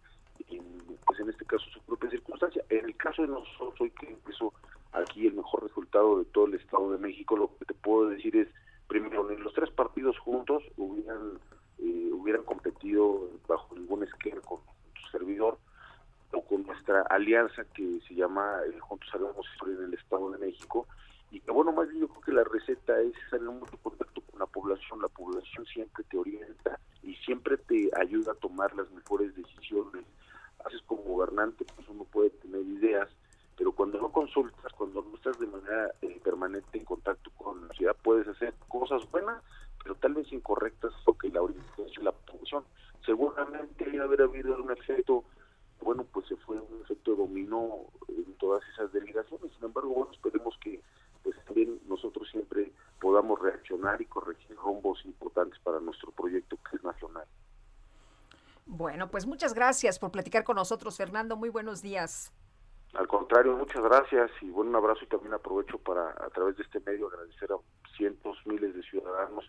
pues 1.06 1.20
en 1.20 1.30
este 1.30 1.46
caso, 1.46 1.64
su 1.70 1.80
propia 1.80 2.10
circunstancia. 2.10 2.62
En 2.68 2.84
el 2.84 2.96
caso 2.98 3.22
de 3.22 3.28
nosotros, 3.28 3.80
hoy 3.80 3.90
que 3.92 4.10
empezó 4.10 4.52
aquí 4.92 5.26
el 5.26 5.32
mejor 5.32 5.62
resultado 5.62 6.18
de 6.18 6.26
todo 6.26 6.44
el 6.44 6.54
Estado 6.56 6.92
de 6.92 6.98
México, 6.98 7.38
lo 7.38 7.56
que 7.56 7.64
te 7.64 7.74
puedo 7.74 8.10
decir 8.10 8.36
es, 8.36 8.48
primero, 8.88 9.22
los 9.22 9.52
tres 9.52 9.70
partidos 9.70 10.18
juntos 10.18 10.64
hubieran, 10.76 11.38
eh, 11.78 12.10
hubieran 12.12 12.42
competido 12.42 13.30
bajo 13.46 13.76
ningún 13.76 14.02
esquema 14.02 14.40
con 14.40 14.58
su 15.00 15.10
servidor 15.10 15.58
o 16.32 16.42
con 16.42 16.66
nuestra 16.66 17.02
alianza 17.02 17.64
que 17.74 18.00
se 18.08 18.14
llama 18.14 18.60
eh, 18.66 18.78
Juntos 18.80 19.08
Salvamos 19.12 19.46
Historia 19.52 19.76
en 19.76 19.84
el 19.84 19.94
Estado 19.94 20.30
de 20.30 20.38
México, 20.38 20.86
y 21.30 21.40
que 21.40 21.50
bueno, 21.50 21.72
más 21.72 21.88
bien 21.88 22.00
yo 22.00 22.08
creo 22.08 22.20
que 22.22 22.32
la 22.32 22.44
receta 22.44 22.98
es 23.00 23.14
estar 23.24 23.38
en 23.38 23.46
mucho 23.46 23.76
contacto 23.82 24.22
con 24.22 24.40
la 24.40 24.46
población, 24.46 25.02
la 25.02 25.08
población 25.08 25.66
siempre 25.66 26.04
te 26.04 26.16
orienta 26.16 26.78
y 27.02 27.14
siempre 27.16 27.58
te 27.58 27.90
ayuda 28.00 28.32
a 28.32 28.36
tomar 28.36 28.74
las 28.74 28.90
mejores 28.90 29.34
decisiones. 29.36 30.04
Haces 30.64 30.82
como 30.86 31.02
gobernante, 31.02 31.64
pues 31.76 31.86
uno 31.88 32.04
puede 32.04 32.30
tener 32.30 32.62
ideas, 32.62 33.08
pero 33.58 33.72
cuando 33.72 34.00
no 34.00 34.12
consultas, 34.12 34.72
cuando 34.74 35.02
no 35.02 35.16
estás 35.16 35.38
de 35.40 35.48
manera 35.48 35.92
eh, 36.00 36.20
permanente 36.22 36.78
en 36.78 36.84
contacto 36.84 37.30
con 37.36 37.66
la 37.66 37.74
ciudad, 37.74 37.96
puedes 38.02 38.28
hacer 38.28 38.54
cosas 38.68 39.02
buenas, 39.10 39.42
pero 39.82 39.96
tal 39.96 40.14
vez 40.14 40.32
incorrectas 40.32 40.92
porque 41.04 41.28
la 41.28 41.42
orientación 41.42 42.04
la 42.04 42.12
población. 42.12 42.64
Seguramente 43.04 44.00
haber 44.00 44.22
habido 44.22 44.62
un 44.62 44.70
efecto 44.70 45.24
bueno, 45.80 46.04
pues 46.12 46.26
se 46.26 46.36
fue 46.36 46.58
un 46.58 46.82
efecto 46.82 47.14
dominó 47.14 47.86
en 48.08 48.34
todas 48.34 48.62
esas 48.74 48.92
delegaciones. 48.92 49.52
Sin 49.54 49.64
embargo, 49.64 49.90
bueno, 49.90 50.12
esperemos 50.12 50.56
que 50.60 50.80
pues 51.22 51.36
también 51.44 51.80
nosotros 51.88 52.28
siempre 52.30 52.72
podamos 53.00 53.40
reaccionar 53.40 54.00
y 54.00 54.06
corregir 54.06 54.56
rumbos 54.56 55.04
importantes 55.04 55.58
para 55.60 55.80
nuestro 55.80 56.10
proyecto 56.12 56.58
que 56.68 56.76
es 56.76 56.84
nacional. 56.84 57.26
Bueno, 58.66 59.08
pues 59.08 59.26
muchas 59.26 59.54
gracias 59.54 59.98
por 59.98 60.10
platicar 60.10 60.44
con 60.44 60.56
nosotros, 60.56 60.96
Fernando. 60.96 61.36
Muy 61.36 61.48
buenos 61.48 61.80
días. 61.80 62.32
Al 62.94 63.06
contrario, 63.06 63.56
muchas 63.56 63.82
gracias 63.82 64.30
y 64.40 64.50
bueno, 64.50 64.70
un 64.70 64.76
abrazo 64.76 65.00
y 65.04 65.08
también 65.08 65.34
aprovecho 65.34 65.78
para 65.78 66.10
a 66.10 66.30
través 66.30 66.56
de 66.56 66.62
este 66.62 66.80
medio 66.80 67.08
agradecer 67.08 67.52
a 67.52 67.56
cientos, 67.96 68.38
miles 68.46 68.74
de 68.74 68.82
ciudadanos 68.82 69.44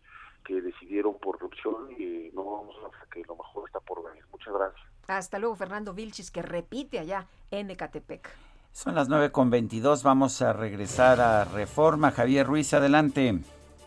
que 0.46 0.62
decidieron 0.62 1.18
por 1.20 1.42
opción 1.44 1.92
y 1.98 2.32
no 2.34 2.44
vamos 2.44 2.76
a 2.84 3.10
que 3.10 3.24
lo 3.24 3.36
mejor 3.36 3.68
está 3.68 3.80
por 3.80 4.04
venir. 4.04 4.24
Muchas 4.32 4.54
gracias. 4.54 4.82
Hasta 5.08 5.40
luego, 5.40 5.56
Fernando 5.56 5.94
Vilchis, 5.94 6.32
que 6.32 6.42
repite 6.42 7.00
allá 7.00 7.26
en 7.50 7.72
Ecatepec. 7.72 8.30
Son 8.72 8.94
las 8.94 9.10
9 9.10 9.32
con 9.32 9.50
22, 9.50 10.04
vamos 10.04 10.42
a 10.42 10.54
regresar 10.54 11.20
a 11.20 11.46
Reforma. 11.46 12.12
Javier 12.12 12.46
Ruiz, 12.46 12.74
adelante. 12.74 13.40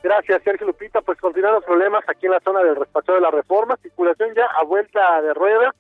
Gracias, 0.02 0.42
Sergio 0.42 0.66
Lupita. 0.66 1.00
Pues 1.00 1.20
continúan 1.20 1.54
los 1.54 1.64
problemas 1.64 2.02
aquí 2.08 2.26
en 2.26 2.32
la 2.32 2.40
zona 2.40 2.60
del 2.60 2.74
despacho 2.74 3.12
de 3.12 3.20
la 3.20 3.30
Reforma. 3.30 3.76
Circulación 3.76 4.34
ya 4.34 4.46
a 4.46 4.64
vuelta 4.64 5.22
de 5.22 5.32
rueda 5.32 5.72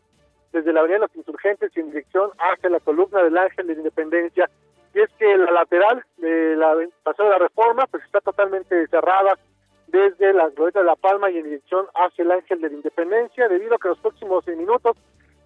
desde 0.52 0.72
la 0.72 0.80
Avenida 0.80 1.00
de 1.00 1.06
los 1.06 1.16
Insurgentes 1.16 1.70
en 1.76 1.90
dirección 1.90 2.30
hacia 2.38 2.70
la 2.70 2.80
columna 2.80 3.22
del 3.22 3.36
Ángel 3.36 3.66
de 3.66 3.74
la 3.74 3.80
Independencia. 3.80 4.50
Y 4.94 5.00
es 5.00 5.10
que 5.18 5.36
la 5.36 5.50
lateral 5.50 6.04
de 6.18 6.56
la 6.56 6.76
paseo 7.02 7.24
de 7.24 7.30
la 7.30 7.38
Reforma 7.38 7.86
pues 7.86 8.04
está 8.04 8.20
totalmente 8.20 8.86
cerrada 8.88 9.38
desde 9.86 10.32
la 10.32 10.48
Glorieta 10.50 10.80
de 10.80 10.86
la 10.86 10.96
Palma 10.96 11.30
y 11.30 11.38
en 11.38 11.44
dirección 11.44 11.86
hacia 11.94 12.22
el 12.22 12.30
Ángel 12.30 12.60
de 12.60 12.68
la 12.68 12.74
Independencia, 12.74 13.48
debido 13.48 13.74
a 13.74 13.78
que 13.78 13.88
los 13.88 13.98
próximos 13.98 14.46
minutos 14.46 14.96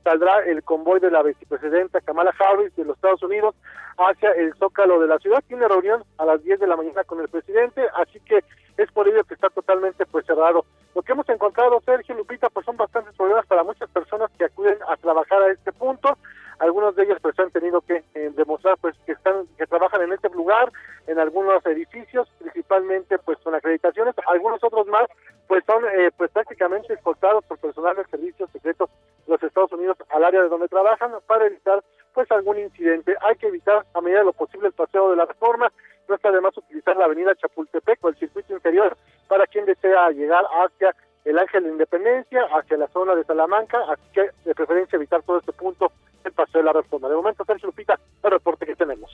saldrá 0.07 0.39
el 0.47 0.62
convoy 0.62 1.01
de 1.01 1.11
la 1.11 1.20
vicepresidenta 1.24 2.01
Kamala 2.01 2.33
Harris 2.39 2.73
de 2.77 2.85
los 2.85 2.95
Estados 2.95 3.24
Unidos 3.24 3.57
hacia 3.99 4.31
el 4.35 4.55
Zócalo 4.55 5.01
de 5.01 5.09
la 5.09 5.19
ciudad. 5.19 5.43
Tiene 5.49 5.66
reunión 5.66 6.05
a 6.19 6.24
las 6.24 6.45
10 6.45 6.61
de 6.61 6.69
la 6.69 6.77
mañana 6.77 7.03
con 7.03 7.20
el 7.20 7.27
presidente, 7.27 7.83
así 7.97 8.20
que 8.20 8.45
es 8.77 8.93
por 8.93 9.09
ello 9.09 9.24
que 9.24 9.35
está 9.35 9.51
totalmente 9.51 10.07
pues 10.07 10.24
cerrado. 10.24 10.65
Lo 10.95 11.03
que 11.03 11.11
hemos 11.11 11.28
encontrado, 11.28 11.83
Sergio 11.85 12.15
Lupita, 12.15 12.49
pues 12.51 12.65
son 12.65 12.77
bastantes 12.77 13.16
problemas 13.16 13.47
para 13.47 13.65
muchas 13.65 13.91
personas 13.91 14.31
que 14.39 14.45
acuden 14.45 14.78
a 14.89 14.97
trabajar 14.97 15.43
a 15.43 15.51
este 15.51 15.73
punto. 15.73 16.16
Algunos 16.59 16.97
de 16.97 17.05
ellos 17.05 17.19
pues 17.20 17.39
han 17.39 17.51
tenido 17.51 17.81
que 17.81 18.05
eh, 18.15 18.31
demostrar 18.35 18.77
pues 18.81 18.97
que 19.05 19.12
están 19.12 19.47
que 19.59 19.66
trabajan 19.66 20.03
en 20.03 20.12
este 20.12 20.28
lugar, 20.31 20.73
en 21.07 21.19
algunos 21.19 21.65
edificios, 21.66 22.28
principalmente 22.39 23.19
pues 23.19 23.39
con 23.39 23.55
acreditaciones, 23.55 24.15
algunos 24.28 24.62
otros 24.62 24.87
más 24.87 25.07
pues 25.47 25.65
son 25.66 25.85
eh, 25.85 26.11
pues 26.16 26.31
prácticamente 26.31 26.95
escoltados 26.95 27.45
por 27.45 27.59
personal 27.59 27.97
de 27.97 28.05
servicios 28.05 28.51
secretos 28.51 28.91
de 29.27 29.33
los 29.33 29.43
Estados 29.43 29.73
Unidos 29.73 29.97
al 30.11 30.24
área 30.24 30.43
de 30.43 30.49
donde 30.49 30.69
trabajan 30.69 31.12
para 31.27 31.47
evitar 31.47 31.83
pues 32.15 32.31
algún 32.31 32.59
incidente. 32.59 33.15
Hay 33.20 33.37
que 33.37 33.49
evitar 33.49 33.85
a 33.93 34.01
medida 34.01 34.20
de 34.20 34.24
lo 34.27 34.33
posible 34.33 34.69
el 34.69 34.73
paseo 34.73 35.11
de 35.11 35.16
la 35.16 35.27
reforma, 35.27 35.70
no 36.09 36.15
está 36.15 36.28
además 36.28 36.57
utilizar 36.57 36.97
la 36.97 37.05
avenida 37.05 37.35
Chapultepec 37.35 38.03
o 38.03 38.09
el 38.09 38.16
circuito 38.16 38.55
interior 38.55 38.97
para 39.28 39.47
quien 39.47 39.66
desea 39.66 40.11
llegar 40.11 40.45
hacia 40.62 40.95
el 41.24 41.39
Ángel 41.39 41.65
de 41.65 41.70
Independencia, 41.70 42.43
hacia 42.53 42.77
la 42.77 42.87
zona 42.89 43.16
de 43.16 43.24
Salamanca, 43.24 43.78
así 43.89 44.09
que 44.12 44.31
de 44.45 44.55
preferencia 44.55 44.97
evitar 44.97 45.23
todo 45.23 45.39
este 45.39 45.53
punto 45.53 45.91
el 46.27 46.32
paseo 46.32 46.61
de 46.61 46.65
la 46.65 46.73
reforma. 46.73 47.09
De 47.09 47.15
momento, 47.15 47.44
Sergio 47.44 47.69
Lupita, 47.69 47.98
el 48.23 48.31
reporte 48.31 48.66
que 48.66 48.74
tenemos. 48.74 49.11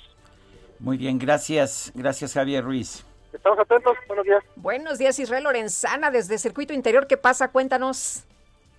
Muy 0.79 0.97
bien, 0.97 1.19
gracias, 1.19 1.93
gracias 1.95 2.35
Javier 2.35 2.65
Ruiz. 2.65 3.07
Estamos 3.33 3.59
atentos, 3.59 3.97
buenos 4.09 4.25
días. 4.25 4.45
Buenos 4.57 4.99
días 4.99 5.19
Israel 5.19 5.45
Lorenzana 5.45 6.11
desde 6.11 6.39
Circuito 6.39 6.75
Interior, 6.75 7.07
¿qué 7.07 7.17
pasa? 7.17 7.53
Cuéntanos. 7.53 8.25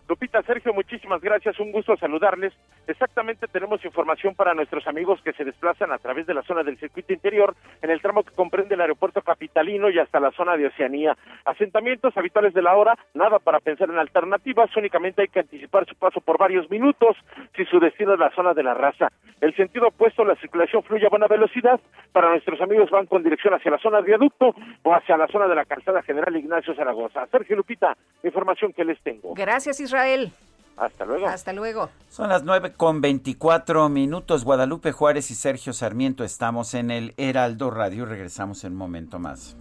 Lupita, 0.10 0.44
Sergio, 0.44 0.74
muchísimas 0.74 1.22
gracias, 1.22 1.60
un 1.60 1.72
gusto 1.72 1.96
saludarles. 1.98 2.54
Exactamente 2.88 3.48
tenemos 3.48 3.84
información 3.86 4.36
para 4.36 4.54
nuestros 4.54 4.86
amigos 4.88 5.22
que 5.24 5.34
se 5.34 5.46
desplazan 5.46 5.92
a 5.92 5.98
través 5.98 6.28
de 6.28 6.34
la 6.34 6.44
zona 6.44 6.64
del 6.64 6.78
circuito 6.78 7.14
interior 7.14 7.56
en 7.82 7.90
el 7.90 8.02
tramo 8.02 8.24
que 8.24 8.36
comprende 8.36 8.76
el 8.76 8.82
aeropuerto 8.82 9.22
capitalino 9.22 9.90
y 9.90 10.00
hasta 10.00 10.20
la 10.20 10.32
zona 10.32 10.58
de 10.58 10.68
Oceanía. 10.68 11.18
Asentamientos 11.46 12.16
habituales 12.18 12.54
de 12.54 12.62
la 12.62 12.76
hora, 12.76 12.98
nada 13.14 13.40
para 13.40 13.60
pensar 13.60 13.90
en 13.90 13.98
alternativas, 13.98 14.76
únicamente 14.76 15.22
hay 15.22 15.28
que 15.30 15.40
anticipar 15.40 15.86
su 15.86 15.96
paso 15.96 16.20
por 16.20 16.38
varios 16.38 16.70
minutos 16.70 17.16
si 17.56 17.66
su 17.66 17.80
destino 17.80 18.14
es 18.14 18.20
la 18.20 18.32
zona 18.32 18.54
de 18.54 18.64
la 18.64 18.74
raza. 18.74 19.10
El 19.40 19.56
sentido 19.56 19.88
opuesto, 19.88 20.24
la 20.26 20.36
circulación 20.36 20.84
fluye 20.84 21.06
a 21.06 21.10
buena 21.10 21.28
velocidad. 21.28 21.80
Para 22.12 22.30
nuestros 22.30 22.60
amigos 22.62 22.90
van 22.90 23.06
con 23.06 23.24
dirección 23.24 23.54
hacia 23.54 23.72
la 23.72 23.80
zona 23.80 23.98
de 23.98 24.08
viaducto 24.08 24.54
o 24.84 24.94
hacia 24.94 25.18
la 25.18 25.28
zona 25.28 25.48
de 25.48 25.56
la 25.56 25.66
calzada 25.66 26.02
general 26.02 26.36
Ignacio 26.36 26.76
Zaragoza. 26.76 27.26
Sergio 27.28 27.56
Lupita, 27.56 27.96
información 28.24 28.74
que 28.74 28.86
les 28.86 29.02
tengo. 29.02 29.34
Gracias, 29.34 29.80
Israel. 29.80 30.32
Hasta 30.76 31.06
luego. 31.06 31.28
Hasta 31.28 31.54
luego. 31.54 31.90
Son 32.10 32.30
las 32.30 32.44
nueve 32.44 32.74
con 32.74 33.00
veinticuatro 33.02 33.88
minutos. 33.90 34.44
Guadalupe 34.44 34.92
Juárez 34.92 35.30
y 35.32 35.36
Sergio 35.36 35.74
Sarmiento 35.74 36.24
estamos 36.24 36.74
en 36.74 36.90
el 36.92 37.14
Heraldo 37.18 37.70
Radio. 37.70 38.06
Regresamos 38.06 38.64
en 38.64 38.72
un 38.74 38.80
momento 38.80 39.20
más. 39.20 39.56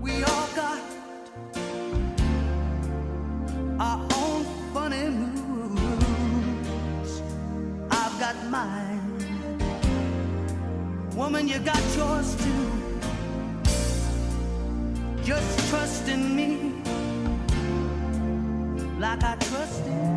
We 0.00 0.24
all 0.24 0.48
got 0.56 0.80
our 3.78 4.00
own 4.16 4.44
funny 4.72 5.10
moods. 5.10 7.22
I've 7.90 8.18
got 8.18 8.34
mine. 8.50 8.98
Woman, 11.14 11.46
you 11.48 11.58
got 11.60 11.80
yours 11.96 12.34
too. 12.36 12.70
Just 15.22 15.70
trust 15.70 16.08
in 16.08 16.34
me. 16.34 16.72
Like 18.98 19.22
I 19.22 19.36
trust 19.36 19.86
in 19.86 20.16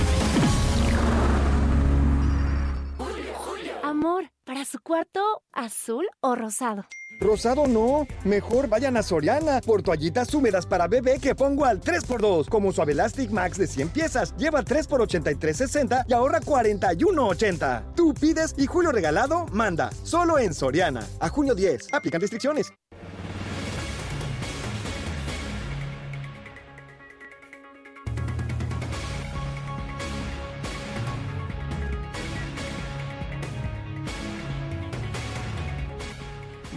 Amor, 4.01 4.31
¿para 4.45 4.65
su 4.65 4.79
cuarto 4.79 5.43
azul 5.53 6.07
o 6.21 6.33
rosado? 6.33 6.87
Rosado 7.19 7.67
no, 7.67 8.07
mejor 8.23 8.67
vayan 8.67 8.97
a 8.97 9.03
Soriana 9.03 9.61
por 9.61 9.83
toallitas 9.83 10.33
húmedas 10.33 10.65
para 10.65 10.87
bebé 10.87 11.19
que 11.19 11.35
pongo 11.35 11.65
al 11.65 11.81
3x2, 11.81 12.49
como 12.49 12.71
Suave 12.71 12.93
Elastic 12.93 13.29
Max 13.29 13.59
de 13.59 13.67
100 13.67 13.89
piezas, 13.89 14.35
lleva 14.37 14.63
3 14.63 14.87
por 14.87 15.01
83.60 15.01 16.05
y 16.07 16.13
ahorra 16.13 16.39
41.80. 16.39 17.93
Tú 17.93 18.15
pides 18.15 18.55
y 18.57 18.65
Julio 18.65 18.91
Regalado 18.91 19.45
manda, 19.51 19.91
solo 20.03 20.39
en 20.39 20.55
Soriana. 20.55 21.07
A 21.19 21.29
junio 21.29 21.53
10, 21.53 21.89
aplican 21.93 22.21
restricciones. 22.21 22.73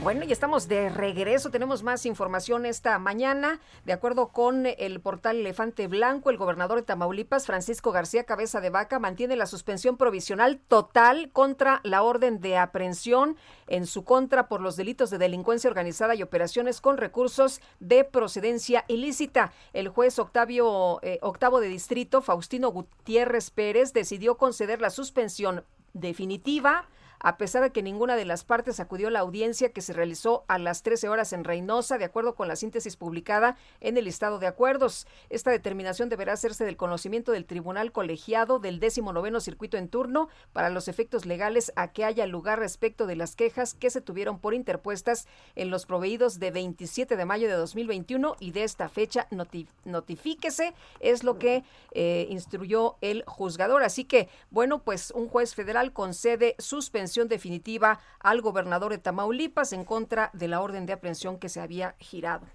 Bueno, 0.04 0.22
y 0.28 0.32
estamos 0.32 0.68
de 0.68 0.90
regreso. 0.90 1.50
Tenemos 1.50 1.82
más 1.82 2.04
información 2.04 2.66
esta 2.66 2.98
mañana. 2.98 3.58
De 3.86 3.94
acuerdo 3.94 4.28
con 4.28 4.66
el 4.66 5.00
portal 5.00 5.38
Elefante 5.38 5.88
Blanco, 5.88 6.28
el 6.28 6.36
gobernador 6.36 6.76
de 6.76 6.82
Tamaulipas, 6.82 7.46
Francisco 7.46 7.90
García 7.90 8.24
Cabeza 8.24 8.60
de 8.60 8.68
Vaca, 8.68 8.98
mantiene 8.98 9.34
la 9.34 9.46
suspensión 9.46 9.96
provisional 9.96 10.60
total 10.68 11.30
contra 11.32 11.80
la 11.84 12.02
orden 12.02 12.42
de 12.42 12.58
aprehensión 12.58 13.38
en 13.66 13.86
su 13.86 14.04
contra 14.04 14.46
por 14.46 14.60
los 14.60 14.76
delitos 14.76 15.08
de 15.08 15.16
delincuencia 15.16 15.70
organizada 15.70 16.14
y 16.14 16.22
operaciones 16.22 16.82
con 16.82 16.98
recursos 16.98 17.62
de 17.80 18.04
procedencia 18.04 18.84
ilícita. 18.88 19.54
El 19.72 19.88
juez 19.88 20.18
Octavio, 20.18 20.98
eh, 21.00 21.18
octavo 21.22 21.60
de 21.60 21.68
distrito, 21.68 22.20
Faustino 22.20 22.68
Gutiérrez 22.68 23.50
Pérez, 23.50 23.94
decidió 23.94 24.36
conceder 24.36 24.82
la 24.82 24.90
suspensión 24.90 25.64
definitiva 25.94 26.88
a 27.24 27.38
pesar 27.38 27.62
de 27.62 27.70
que 27.70 27.82
ninguna 27.82 28.16
de 28.16 28.26
las 28.26 28.44
partes 28.44 28.80
acudió 28.80 29.08
a 29.08 29.10
la 29.10 29.20
audiencia 29.20 29.72
que 29.72 29.80
se 29.80 29.94
realizó 29.94 30.44
a 30.46 30.58
las 30.58 30.82
13 30.82 31.08
horas 31.08 31.32
en 31.32 31.42
Reynosa, 31.42 31.96
de 31.96 32.04
acuerdo 32.04 32.34
con 32.34 32.48
la 32.48 32.54
síntesis 32.54 32.96
publicada 32.96 33.56
en 33.80 33.96
el 33.96 34.04
listado 34.04 34.38
de 34.38 34.46
acuerdos. 34.46 35.06
Esta 35.30 35.50
determinación 35.50 36.10
deberá 36.10 36.34
hacerse 36.34 36.66
del 36.66 36.76
conocimiento 36.76 37.32
del 37.32 37.46
tribunal 37.46 37.92
colegiado 37.92 38.58
del 38.58 38.78
19 38.78 39.40
circuito 39.40 39.78
en 39.78 39.88
turno 39.88 40.28
para 40.52 40.68
los 40.68 40.86
efectos 40.86 41.24
legales 41.24 41.72
a 41.76 41.92
que 41.92 42.04
haya 42.04 42.26
lugar 42.26 42.58
respecto 42.58 43.06
de 43.06 43.16
las 43.16 43.36
quejas 43.36 43.72
que 43.72 43.88
se 43.88 44.02
tuvieron 44.02 44.38
por 44.38 44.52
interpuestas 44.52 45.26
en 45.54 45.70
los 45.70 45.86
proveídos 45.86 46.38
de 46.38 46.50
27 46.50 47.16
de 47.16 47.24
mayo 47.24 47.48
de 47.48 47.54
2021 47.54 48.36
y 48.38 48.50
de 48.50 48.64
esta 48.64 48.90
fecha 48.90 49.26
noti 49.30 49.66
notifíquese, 49.84 50.74
es 51.00 51.24
lo 51.24 51.38
que 51.38 51.64
eh, 51.92 52.26
instruyó 52.28 52.96
el 53.00 53.24
juzgador. 53.26 53.82
Así 53.82 54.04
que, 54.04 54.28
bueno, 54.50 54.82
pues 54.82 55.10
un 55.12 55.28
juez 55.28 55.54
federal 55.54 55.94
concede 55.94 56.54
suspensión 56.58 57.13
definitiva 57.22 58.00
al 58.18 58.40
gobernador 58.40 58.90
de 58.90 58.98
Tamaulipas 58.98 59.72
en 59.72 59.84
contra 59.84 60.30
de 60.32 60.48
la 60.48 60.60
orden 60.60 60.86
de 60.86 60.92
aprehensión 60.92 61.38
que 61.38 61.48
se 61.48 61.60
había 61.60 61.94
girado. 62.00 62.46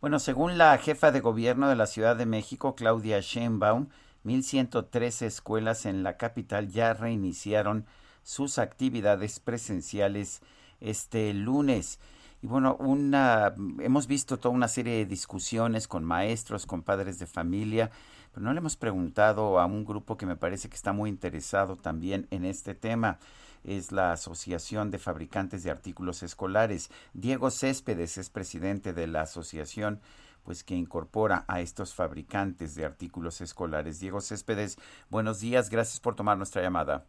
Bueno, 0.00 0.18
según 0.18 0.58
la 0.58 0.76
jefa 0.78 1.12
de 1.12 1.20
gobierno 1.20 1.68
de 1.68 1.76
la 1.76 1.86
Ciudad 1.86 2.16
de 2.16 2.26
México, 2.26 2.74
Claudia 2.74 3.20
Sheinbaum, 3.20 3.88
1.113 4.24 5.26
escuelas 5.26 5.86
en 5.86 6.02
la 6.02 6.16
capital 6.16 6.68
ya 6.68 6.94
reiniciaron 6.94 7.86
sus 8.22 8.58
actividades 8.58 9.40
presenciales 9.40 10.42
este 10.80 11.32
lunes. 11.34 11.98
Y 12.40 12.48
bueno, 12.48 12.76
una, 12.80 13.54
hemos 13.80 14.06
visto 14.08 14.38
toda 14.38 14.54
una 14.54 14.68
serie 14.68 14.94
de 14.94 15.06
discusiones 15.06 15.86
con 15.86 16.04
maestros, 16.04 16.66
con 16.66 16.82
padres 16.82 17.18
de 17.18 17.26
familia, 17.26 17.90
pero 18.32 18.44
no 18.44 18.52
le 18.52 18.58
hemos 18.58 18.76
preguntado 18.76 19.60
a 19.60 19.66
un 19.66 19.84
grupo 19.84 20.16
que 20.16 20.26
me 20.26 20.36
parece 20.36 20.68
que 20.68 20.74
está 20.74 20.92
muy 20.92 21.10
interesado 21.10 21.76
también 21.76 22.26
en 22.30 22.44
este 22.44 22.74
tema 22.74 23.18
es 23.64 23.92
la 23.92 24.12
Asociación 24.12 24.90
de 24.90 24.98
Fabricantes 24.98 25.62
de 25.62 25.70
Artículos 25.70 26.22
Escolares. 26.22 26.90
Diego 27.12 27.50
Céspedes 27.50 28.18
es 28.18 28.30
presidente 28.30 28.92
de 28.92 29.06
la 29.06 29.22
asociación 29.22 30.00
pues 30.44 30.64
que 30.64 30.74
incorpora 30.74 31.44
a 31.46 31.60
estos 31.60 31.94
fabricantes 31.94 32.74
de 32.74 32.84
artículos 32.84 33.40
escolares. 33.40 34.00
Diego 34.00 34.20
Céspedes, 34.20 34.76
buenos 35.08 35.40
días, 35.40 35.70
gracias 35.70 36.00
por 36.00 36.14
tomar 36.14 36.36
nuestra 36.36 36.62
llamada. 36.62 37.04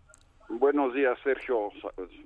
Buenos 0.49 0.93
días, 0.93 1.17
Sergio. 1.23 1.69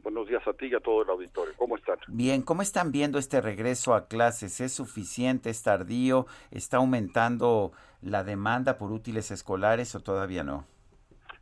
Buenos 0.03 0.27
días 0.27 0.45
a 0.47 0.53
ti 0.53 0.67
y 0.67 0.75
a 0.75 0.79
todo 0.79 1.03
el 1.03 1.09
auditorio. 1.09 1.53
¿Cómo 1.55 1.77
están? 1.77 1.97
Bien, 2.07 2.41
¿cómo 2.41 2.61
están 2.61 2.91
viendo 2.91 3.19
este 3.19 3.39
regreso 3.41 3.93
a 3.93 4.07
clases? 4.07 4.59
¿Es 4.59 4.73
suficiente? 4.73 5.49
¿Es 5.49 5.63
tardío? 5.63 6.25
¿Está 6.51 6.77
aumentando 6.77 7.71
la 8.01 8.23
demanda 8.23 8.77
por 8.77 8.91
útiles 8.91 9.31
escolares 9.31 9.95
o 9.95 10.01
todavía 10.01 10.43
no? 10.43 10.65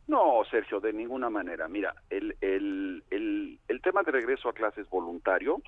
No, 0.06 0.44
Sergio, 0.50 0.80
de 0.80 0.92
ninguna 0.92 1.30
manera. 1.30 1.66
Mira, 1.68 1.94
el, 2.10 2.36
el, 2.40 3.02
el, 3.10 3.58
el 3.66 3.82
tema 3.82 4.02
de 4.02 4.12
regreso 4.12 4.48
a 4.48 4.52
clases 4.54 4.88
voluntario, 4.88 5.60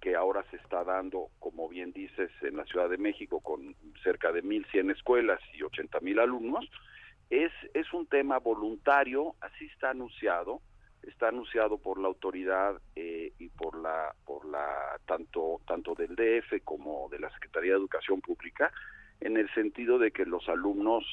que 0.00 0.14
ahora 0.14 0.44
se 0.50 0.56
está 0.56 0.84
dando, 0.84 1.28
como 1.38 1.68
bien 1.68 1.92
dices, 1.92 2.30
en 2.42 2.56
la 2.56 2.64
Ciudad 2.64 2.90
de 2.90 2.98
México 2.98 3.40
con 3.40 3.74
cerca 4.02 4.32
de 4.32 4.42
1.100 4.42 4.92
escuelas 4.92 5.40
y 5.54 5.60
80.000 5.60 6.20
alumnos, 6.20 6.70
es, 7.30 7.52
es 7.72 7.92
un 7.92 8.06
tema 8.06 8.38
voluntario, 8.38 9.34
así 9.40 9.64
está 9.66 9.90
anunciado, 9.90 10.60
está 11.02 11.28
anunciado 11.28 11.78
por 11.78 11.98
la 11.98 12.08
autoridad 12.08 12.80
eh, 12.94 13.32
y 13.38 13.48
por 13.48 13.80
la 13.80 14.14
por 14.24 14.44
la 14.46 14.98
tanto 15.06 15.60
tanto 15.66 15.94
del 15.94 16.14
DF 16.16 16.62
como 16.64 17.08
de 17.10 17.20
la 17.20 17.30
Secretaría 17.30 17.72
de 17.72 17.78
Educación 17.78 18.20
Pública 18.20 18.72
en 19.20 19.36
el 19.36 19.52
sentido 19.54 19.98
de 19.98 20.10
que 20.10 20.26
los 20.26 20.48
alumnos 20.48 21.04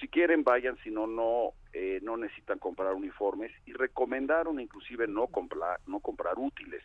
si 0.00 0.08
quieren 0.08 0.42
vayan 0.42 0.76
si 0.82 0.90
no 0.90 1.06
no 1.06 1.52
eh, 1.72 2.00
no 2.02 2.16
necesitan 2.16 2.58
comprar 2.58 2.94
uniformes 2.94 3.52
y 3.66 3.72
recomendaron 3.72 4.58
inclusive 4.58 5.06
no 5.06 5.26
comprar 5.28 5.78
no 5.86 6.00
comprar 6.00 6.38
útiles. 6.38 6.82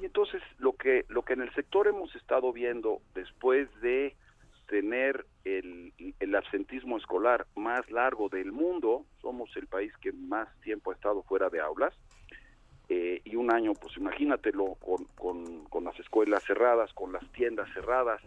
Y 0.00 0.04
entonces 0.04 0.42
lo 0.58 0.74
que 0.74 1.04
lo 1.08 1.22
que 1.22 1.32
en 1.32 1.42
el 1.42 1.54
sector 1.54 1.88
hemos 1.88 2.14
estado 2.14 2.52
viendo 2.52 3.00
después 3.14 3.68
de 3.80 4.14
tener 4.66 5.26
el, 5.44 5.92
el, 6.18 6.34
absentismo 6.34 6.96
escolar 6.96 7.46
más 7.54 7.88
largo 7.90 8.28
del 8.28 8.50
mundo, 8.50 9.04
somos 9.20 9.54
el 9.56 9.66
país 9.66 9.92
que 10.00 10.10
más 10.12 10.48
tiempo 10.62 10.90
ha 10.90 10.94
estado 10.94 11.22
fuera 11.22 11.50
de 11.50 11.60
aulas, 11.60 11.94
eh, 12.88 13.22
y 13.24 13.36
un 13.36 13.52
año, 13.52 13.72
pues 13.74 13.96
imagínatelo, 13.96 14.74
con, 14.74 15.04
con, 15.14 15.64
con, 15.66 15.84
las 15.84 15.98
escuelas 15.98 16.42
cerradas, 16.44 16.92
con 16.92 17.12
las 17.12 17.26
tiendas 17.32 17.72
cerradas, 17.72 18.20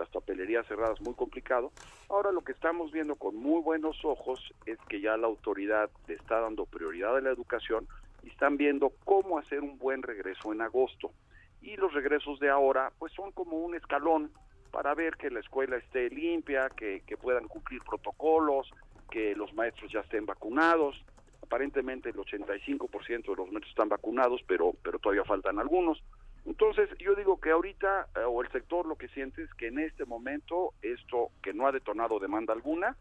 las 0.00 0.08
papelerías 0.08 0.66
cerradas, 0.66 1.00
muy 1.02 1.14
complicado. 1.14 1.70
Ahora 2.08 2.32
lo 2.32 2.40
que 2.40 2.52
estamos 2.52 2.90
viendo 2.90 3.16
con 3.16 3.36
muy 3.36 3.60
buenos 3.60 4.02
ojos 4.02 4.40
es 4.64 4.78
que 4.88 5.00
ya 5.00 5.16
la 5.18 5.26
autoridad 5.26 5.90
le 6.08 6.14
está 6.14 6.40
dando 6.40 6.64
prioridad 6.64 7.16
a 7.16 7.20
la 7.20 7.30
educación 7.30 7.86
y 8.22 8.28
están 8.28 8.56
viendo 8.56 8.92
cómo 9.04 9.38
hacer 9.38 9.60
un 9.60 9.78
buen 9.78 10.02
regreso 10.02 10.52
en 10.52 10.62
agosto. 10.62 11.12
Y 11.60 11.76
los 11.76 11.92
regresos 11.92 12.40
de 12.40 12.48
ahora, 12.48 12.90
pues 12.98 13.12
son 13.12 13.30
como 13.32 13.58
un 13.58 13.74
escalón 13.74 14.32
para 14.70 14.94
ver 14.94 15.16
que 15.16 15.30
la 15.30 15.40
escuela 15.40 15.76
esté 15.76 16.08
limpia, 16.08 16.70
que, 16.70 17.02
puedan 17.20 17.46
cumplir 17.46 17.82
protocolos, 17.82 18.70
que 19.10 19.34
los 19.34 19.52
maestros 19.52 19.92
ya 19.92 20.00
estén 20.00 20.24
vacunados. 20.24 20.96
Aparentemente 21.42 22.08
el 22.08 22.16
85% 22.16 23.08
de 23.08 23.36
los 23.36 23.52
maestros 23.52 23.68
están 23.68 23.90
vacunados, 23.90 24.40
pero, 24.46 24.72
pero 24.82 24.98
todavía 24.98 25.24
faltan 25.24 25.58
algunos. 25.58 26.02
Entonces, 26.46 26.88
yo 26.98 27.14
digo 27.14 27.40
que 27.40 27.50
ahorita, 27.50 28.08
eh, 28.16 28.20
o 28.20 28.42
el 28.42 28.50
sector 28.50 28.86
lo 28.86 28.96
que 28.96 29.08
siente 29.08 29.42
es 29.42 29.52
que 29.54 29.68
en 29.68 29.78
este 29.78 30.04
momento, 30.04 30.72
esto 30.82 31.30
que 31.42 31.52
no 31.52 31.66
ha 31.66 31.72
detonado 31.72 32.18
demanda 32.18 32.52
alguna, 32.52 32.96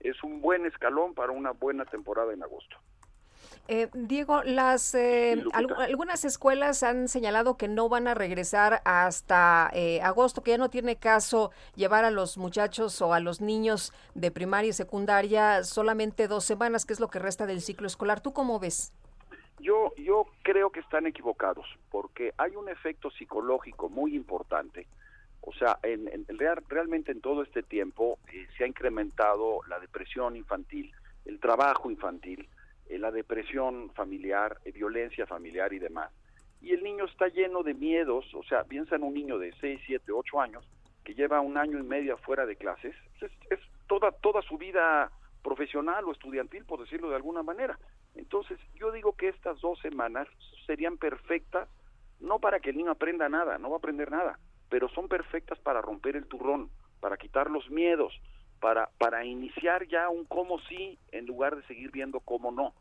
es 0.00 0.22
un 0.22 0.40
buen 0.40 0.66
escalón 0.66 1.14
para 1.14 1.32
una 1.32 1.50
buena 1.52 1.84
temporada 1.84 2.32
en 2.32 2.42
agosto. 2.42 2.76
Eh, 3.68 3.88
Diego, 3.94 4.44
las 4.44 4.94
eh, 4.94 5.42
algunas 5.52 6.24
escuelas 6.24 6.84
han 6.84 7.08
señalado 7.08 7.56
que 7.56 7.66
no 7.66 7.88
van 7.88 8.06
a 8.06 8.14
regresar 8.14 8.80
hasta 8.84 9.70
eh, 9.72 10.00
agosto, 10.02 10.42
que 10.42 10.52
ya 10.52 10.58
no 10.58 10.70
tiene 10.70 10.96
caso 10.96 11.50
llevar 11.74 12.04
a 12.04 12.12
los 12.12 12.38
muchachos 12.38 13.00
o 13.02 13.12
a 13.12 13.18
los 13.18 13.40
niños 13.40 13.92
de 14.14 14.30
primaria 14.30 14.70
y 14.70 14.72
secundaria 14.72 15.64
solamente 15.64 16.28
dos 16.28 16.44
semanas, 16.44 16.86
que 16.86 16.92
es 16.92 17.00
lo 17.00 17.08
que 17.08 17.18
resta 17.18 17.46
del 17.46 17.60
ciclo 17.60 17.88
escolar. 17.88 18.20
¿Tú 18.20 18.32
cómo 18.32 18.60
ves? 18.60 18.92
Yo, 19.58 19.92
yo 19.96 20.26
creo 20.42 20.70
que 20.70 20.80
están 20.80 21.06
equivocados, 21.06 21.66
porque 21.90 22.32
hay 22.36 22.56
un 22.56 22.68
efecto 22.68 23.10
psicológico 23.10 23.88
muy 23.88 24.14
importante. 24.14 24.86
O 25.40 25.52
sea, 25.52 25.78
en, 25.82 26.08
en 26.08 26.26
realmente 26.68 27.12
en 27.12 27.20
todo 27.20 27.42
este 27.42 27.62
tiempo 27.62 28.18
se 28.56 28.64
ha 28.64 28.66
incrementado 28.66 29.60
la 29.68 29.78
depresión 29.78 30.36
infantil, 30.36 30.92
el 31.24 31.40
trabajo 31.40 31.90
infantil, 31.90 32.48
eh, 32.88 32.98
la 32.98 33.10
depresión 33.10 33.90
familiar, 33.94 34.58
eh, 34.64 34.72
violencia 34.72 35.26
familiar 35.26 35.72
y 35.72 35.78
demás. 35.78 36.12
Y 36.60 36.72
el 36.72 36.82
niño 36.82 37.04
está 37.04 37.28
lleno 37.28 37.62
de 37.62 37.74
miedos, 37.74 38.26
o 38.34 38.42
sea, 38.42 38.64
piensa 38.64 38.96
en 38.96 39.02
un 39.02 39.14
niño 39.14 39.38
de 39.38 39.52
6, 39.60 39.80
7, 39.86 40.12
8 40.12 40.40
años 40.40 40.64
que 41.04 41.14
lleva 41.14 41.40
un 41.40 41.56
año 41.56 41.78
y 41.78 41.84
medio 41.84 42.18
fuera 42.18 42.44
de 42.46 42.56
clases, 42.56 42.94
es, 43.20 43.30
es 43.50 43.60
toda, 43.86 44.10
toda 44.10 44.42
su 44.42 44.58
vida 44.58 45.12
profesional 45.46 46.04
o 46.06 46.12
estudiantil, 46.12 46.64
por 46.64 46.80
decirlo 46.80 47.08
de 47.08 47.14
alguna 47.14 47.44
manera. 47.44 47.78
Entonces, 48.16 48.58
yo 48.74 48.90
digo 48.90 49.12
que 49.12 49.28
estas 49.28 49.60
dos 49.60 49.78
semanas 49.78 50.26
serían 50.66 50.98
perfectas, 50.98 51.68
no 52.18 52.40
para 52.40 52.58
que 52.58 52.70
el 52.70 52.76
niño 52.76 52.90
aprenda 52.90 53.28
nada, 53.28 53.56
no 53.56 53.70
va 53.70 53.76
a 53.76 53.78
aprender 53.78 54.10
nada, 54.10 54.40
pero 54.68 54.88
son 54.88 55.06
perfectas 55.06 55.56
para 55.60 55.80
romper 55.80 56.16
el 56.16 56.26
turrón, 56.26 56.68
para 56.98 57.16
quitar 57.16 57.48
los 57.48 57.70
miedos, 57.70 58.12
para, 58.58 58.90
para 58.98 59.24
iniciar 59.24 59.86
ya 59.86 60.08
un 60.08 60.24
cómo 60.24 60.58
sí 60.62 60.98
en 61.12 61.26
lugar 61.26 61.54
de 61.54 61.62
seguir 61.68 61.92
viendo 61.92 62.18
cómo 62.18 62.50
no. 62.50 62.74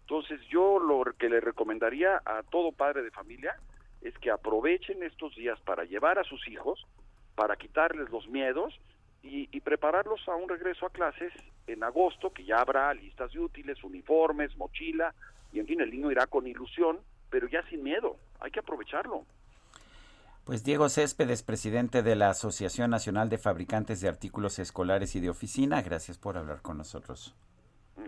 Entonces 0.00 0.40
yo 0.48 0.80
lo 0.80 1.04
que 1.20 1.28
le 1.28 1.40
recomendaría 1.40 2.20
a 2.24 2.42
todo 2.42 2.72
padre 2.72 3.02
de 3.02 3.12
familia 3.12 3.54
es 4.00 4.18
que 4.18 4.32
aprovechen 4.32 5.04
estos 5.04 5.36
días 5.36 5.60
para 5.60 5.84
llevar 5.84 6.18
a 6.18 6.24
sus 6.24 6.48
hijos, 6.48 6.84
para 7.36 7.54
quitarles 7.54 8.10
los 8.10 8.26
miedos 8.26 8.74
y, 9.22 9.48
y, 9.50 9.60
prepararlos 9.60 10.20
a 10.28 10.34
un 10.34 10.48
regreso 10.48 10.86
a 10.86 10.90
clases 10.90 11.32
en 11.66 11.82
agosto, 11.82 12.32
que 12.32 12.44
ya 12.44 12.60
habrá 12.60 12.92
listas 12.94 13.32
de 13.32 13.40
útiles, 13.40 13.82
uniformes, 13.82 14.56
mochila, 14.56 15.14
y 15.52 15.60
en 15.60 15.66
fin, 15.66 15.80
el 15.80 15.90
niño 15.90 16.10
irá 16.10 16.26
con 16.26 16.46
ilusión, 16.46 17.00
pero 17.30 17.48
ya 17.48 17.62
sin 17.68 17.82
miedo, 17.82 18.16
hay 18.40 18.50
que 18.50 18.60
aprovecharlo. 18.60 19.24
Pues 20.44 20.64
Diego 20.64 20.88
Céspedes, 20.88 21.42
presidente 21.42 22.02
de 22.02 22.16
la 22.16 22.30
Asociación 22.30 22.90
Nacional 22.90 23.28
de 23.28 23.36
Fabricantes 23.36 24.00
de 24.00 24.08
Artículos 24.08 24.58
Escolares 24.58 25.14
y 25.14 25.20
de 25.20 25.28
Oficina, 25.28 25.82
gracias 25.82 26.16
por 26.16 26.38
hablar 26.38 26.62
con 26.62 26.78
nosotros. 26.78 27.34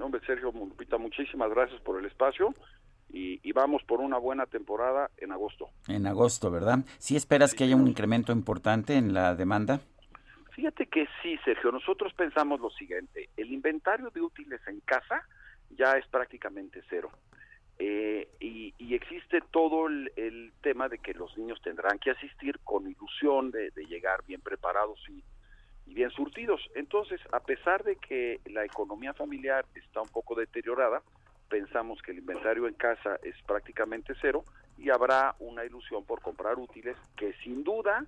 Hombre, 0.01 0.23
Sergio 0.27 0.51
Lupita, 0.51 0.97
muchísimas 0.97 1.51
gracias 1.51 1.81
por 1.83 1.99
el 1.99 2.07
espacio 2.07 2.55
y, 3.11 3.53
vamos 3.53 3.83
por 3.87 4.01
una 4.01 4.17
buena 4.17 4.47
temporada 4.47 5.11
en 5.19 5.33
agosto. 5.33 5.69
En 5.89 6.07
agosto, 6.07 6.51
¿verdad? 6.51 6.79
¿Sí 6.99 7.15
esperas 7.15 7.53
que 7.53 7.65
haya 7.65 7.77
un 7.77 7.87
incremento 7.87 8.33
importante 8.33 8.95
en 8.95 9.13
la 9.13 9.35
demanda? 9.35 9.81
Fíjate 10.61 10.89
que 10.89 11.09
sí, 11.23 11.39
Sergio. 11.43 11.73
Nosotros 11.73 12.13
pensamos 12.13 12.61
lo 12.61 12.69
siguiente, 12.69 13.31
el 13.39 13.51
inventario 13.51 14.11
de 14.11 14.21
útiles 14.21 14.61
en 14.67 14.81
casa 14.81 15.27
ya 15.71 15.93
es 15.93 16.07
prácticamente 16.09 16.83
cero. 16.91 17.11
Eh, 17.79 18.29
y, 18.41 18.95
existe 18.95 19.41
todo 19.51 19.87
el, 19.87 20.53
tema 20.61 20.91
de 20.91 20.99
que 20.99 21.15
los 21.15 21.35
niños 21.39 21.63
tendrán 21.63 21.99
que 21.99 22.11
asistir 22.11 22.59
con 22.63 22.87
ilusión 22.87 23.51
de, 23.51 23.71
llegar 23.89 24.23
bien 24.27 24.43
preparados 24.43 25.01
y, 25.09 25.25
bien 25.87 26.11
surtidos. 26.11 26.61
Entonces, 26.75 27.23
a 27.33 27.41
pesar 27.41 27.83
de 27.83 27.97
que 27.97 28.41
la 28.45 28.63
economía 28.63 29.15
familiar 29.15 29.65
está 29.75 30.03
un 30.03 30.11
poco 30.11 30.35
deteriorada, 30.35 31.01
pensamos 31.49 32.03
que 32.03 32.11
el 32.11 32.19
inventario 32.19 32.69
en 32.69 32.75
casa 32.75 33.19
es 33.23 33.35
prácticamente 33.47 34.13
cero 34.21 34.45
y 34.77 34.91
habrá 34.91 35.37
una 35.39 35.65
ilusión 35.65 36.05
por 36.05 36.21
comprar 36.21 36.59
útiles 36.59 36.99
que 37.17 37.33
sin 37.45 37.65
duda 37.65 38.05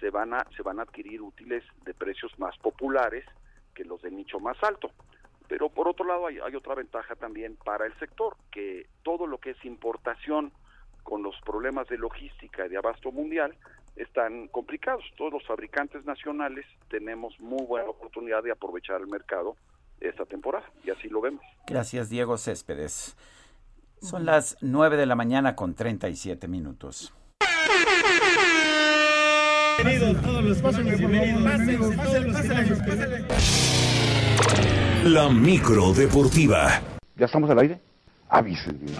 se 0.00 0.10
van 0.10 0.34
a 0.34 0.46
se 0.56 0.62
van 0.62 0.78
a 0.78 0.82
adquirir 0.82 1.22
útiles 1.22 1.64
de 1.84 1.94
precios 1.94 2.32
más 2.38 2.56
populares 2.58 3.24
que 3.74 3.84
los 3.84 4.02
de 4.02 4.10
nicho 4.10 4.38
más 4.40 4.56
alto. 4.62 4.90
Pero 5.48 5.68
por 5.68 5.88
otro 5.88 6.06
lado 6.06 6.26
hay, 6.26 6.38
otra 6.54 6.74
ventaja 6.74 7.14
también 7.14 7.56
para 7.56 7.86
el 7.86 7.94
sector, 7.98 8.36
que 8.50 8.86
todo 9.02 9.26
lo 9.26 9.38
que 9.38 9.50
es 9.50 9.64
importación 9.64 10.52
con 11.02 11.22
los 11.22 11.34
problemas 11.44 11.88
de 11.88 11.98
logística 11.98 12.64
y 12.64 12.68
de 12.68 12.78
abasto 12.78 13.12
mundial 13.12 13.54
están 13.96 14.48
complicados. 14.48 15.04
Todos 15.18 15.32
los 15.32 15.46
fabricantes 15.46 16.04
nacionales 16.04 16.64
tenemos 16.88 17.38
muy 17.38 17.66
buena 17.66 17.90
oportunidad 17.90 18.42
de 18.42 18.52
aprovechar 18.52 19.00
el 19.00 19.08
mercado 19.08 19.56
esta 20.00 20.24
temporada 20.24 20.64
y 20.84 20.90
así 20.90 21.08
lo 21.08 21.20
vemos. 21.20 21.44
Gracias, 21.66 22.08
Diego 22.08 22.38
Céspedes. 22.38 23.16
Son 24.00 24.24
las 24.24 24.56
9 24.62 24.96
de 24.96 25.06
la 25.06 25.14
mañana 25.14 25.54
con 25.54 25.74
37 25.74 26.48
minutos. 26.48 27.14
Bienvenidos, 29.78 30.22
todos 30.22 30.44
los 30.44 30.62
la 35.04 35.28
micro 35.28 35.92
deportiva. 35.92 36.80
¿Ya 37.16 37.26
estamos 37.26 37.50
al 37.50 37.58
aire? 37.58 37.80
Avísenme. 38.28 38.92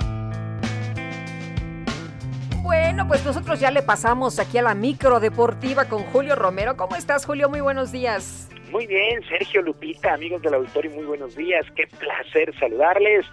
Bueno, 2.63 3.07
pues 3.07 3.25
nosotros 3.25 3.61
ya 3.61 3.71
le 3.71 3.83
pasamos 3.83 4.39
aquí 4.39 4.59
a 4.59 4.63
la 4.63 4.75
micro 4.75 5.21
deportiva 5.21 5.85
con 5.85 6.03
Julio 6.05 6.35
Romero. 6.35 6.77
¿Cómo 6.77 6.97
estás, 6.97 7.25
Julio? 7.25 7.49
Muy 7.49 7.61
buenos 7.61 7.93
días. 7.93 8.49
Muy 8.71 8.87
bien, 8.87 9.23
Sergio 9.29 9.63
Lupita, 9.63 10.15
amigos 10.15 10.43
del 10.43 10.55
auditorio, 10.55 10.91
muy 10.93 11.05
buenos 11.05 11.37
días. 11.37 11.67
Qué 11.77 11.87
placer 11.87 12.53
saludarles. 12.59 13.27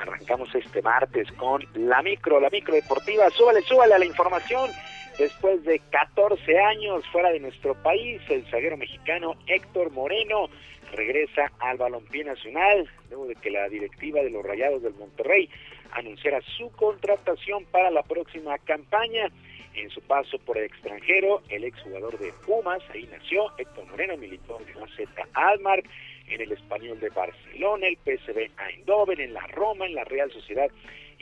Arrancamos 0.00 0.54
este 0.54 0.82
martes 0.82 1.30
con 1.32 1.64
la 1.74 2.02
micro, 2.02 2.40
la 2.40 2.50
micro 2.50 2.74
deportiva. 2.74 3.30
Súbale, 3.30 3.62
súbale 3.62 3.94
a 3.94 3.98
la 3.98 4.04
información. 4.04 4.70
Después 5.18 5.62
de 5.64 5.78
14 5.90 6.58
años 6.58 7.06
fuera 7.12 7.30
de 7.30 7.40
nuestro 7.40 7.74
país, 7.82 8.20
el 8.28 8.44
zaguero 8.50 8.76
mexicano 8.76 9.36
Héctor 9.46 9.90
Moreno 9.92 10.48
regresa 10.92 11.52
al 11.58 11.76
balompié 11.76 12.24
nacional, 12.24 12.88
luego 13.10 13.26
de 13.26 13.34
que 13.36 13.50
la 13.50 13.68
directiva 13.68 14.20
de 14.20 14.30
los 14.30 14.44
Rayados 14.44 14.82
del 14.82 14.94
Monterrey 14.94 15.48
anunciara 15.92 16.40
su 16.56 16.70
contratación 16.72 17.64
para 17.66 17.90
la 17.90 18.02
próxima 18.02 18.58
campaña. 18.58 19.30
En 19.74 19.88
su 19.88 20.02
paso 20.02 20.38
por 20.38 20.58
el 20.58 20.64
extranjero, 20.64 21.42
el 21.48 21.64
exjugador 21.64 22.18
de 22.18 22.32
Pumas, 22.44 22.82
ahí 22.92 23.08
nació, 23.10 23.46
Héctor 23.56 23.86
Moreno, 23.86 24.18
militó 24.18 24.60
en 24.60 24.78
la 24.78 24.86
Z 24.96 25.10
Almar, 25.32 25.82
en 26.28 26.40
el 26.42 26.52
Español 26.52 27.00
de 27.00 27.08
Barcelona, 27.08 27.86
el 27.86 27.96
PSV 27.96 28.50
Eindhoven, 28.68 29.20
en 29.20 29.32
la 29.32 29.46
Roma, 29.46 29.86
en 29.86 29.94
la 29.94 30.04
Real 30.04 30.30
Sociedad 30.30 30.70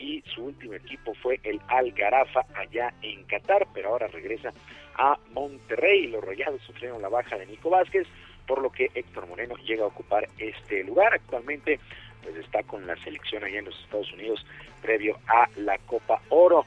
y 0.00 0.22
su 0.34 0.46
último 0.46 0.74
equipo 0.74 1.14
fue 1.14 1.38
el 1.44 1.60
Algarafa 1.68 2.46
allá 2.54 2.92
en 3.02 3.22
Qatar, 3.24 3.66
pero 3.74 3.90
ahora 3.90 4.08
regresa 4.08 4.52
a 4.96 5.18
Monterrey. 5.32 6.06
Los 6.06 6.24
Rayados 6.24 6.62
sufrieron 6.62 7.02
la 7.02 7.08
baja 7.08 7.36
de 7.36 7.46
Nico 7.46 7.70
Vázquez, 7.70 8.06
por 8.46 8.62
lo 8.62 8.70
que 8.70 8.90
Héctor 8.94 9.28
Moreno 9.28 9.54
llega 9.56 9.84
a 9.84 9.88
ocupar 9.88 10.26
este 10.38 10.82
lugar. 10.84 11.14
Actualmente 11.14 11.78
pues 12.22 12.34
está 12.36 12.62
con 12.62 12.86
la 12.86 12.96
selección 12.96 13.44
allá 13.44 13.58
en 13.58 13.66
los 13.66 13.78
Estados 13.80 14.12
Unidos 14.12 14.44
previo 14.82 15.18
a 15.28 15.48
la 15.56 15.78
Copa 15.78 16.20
Oro. 16.30 16.64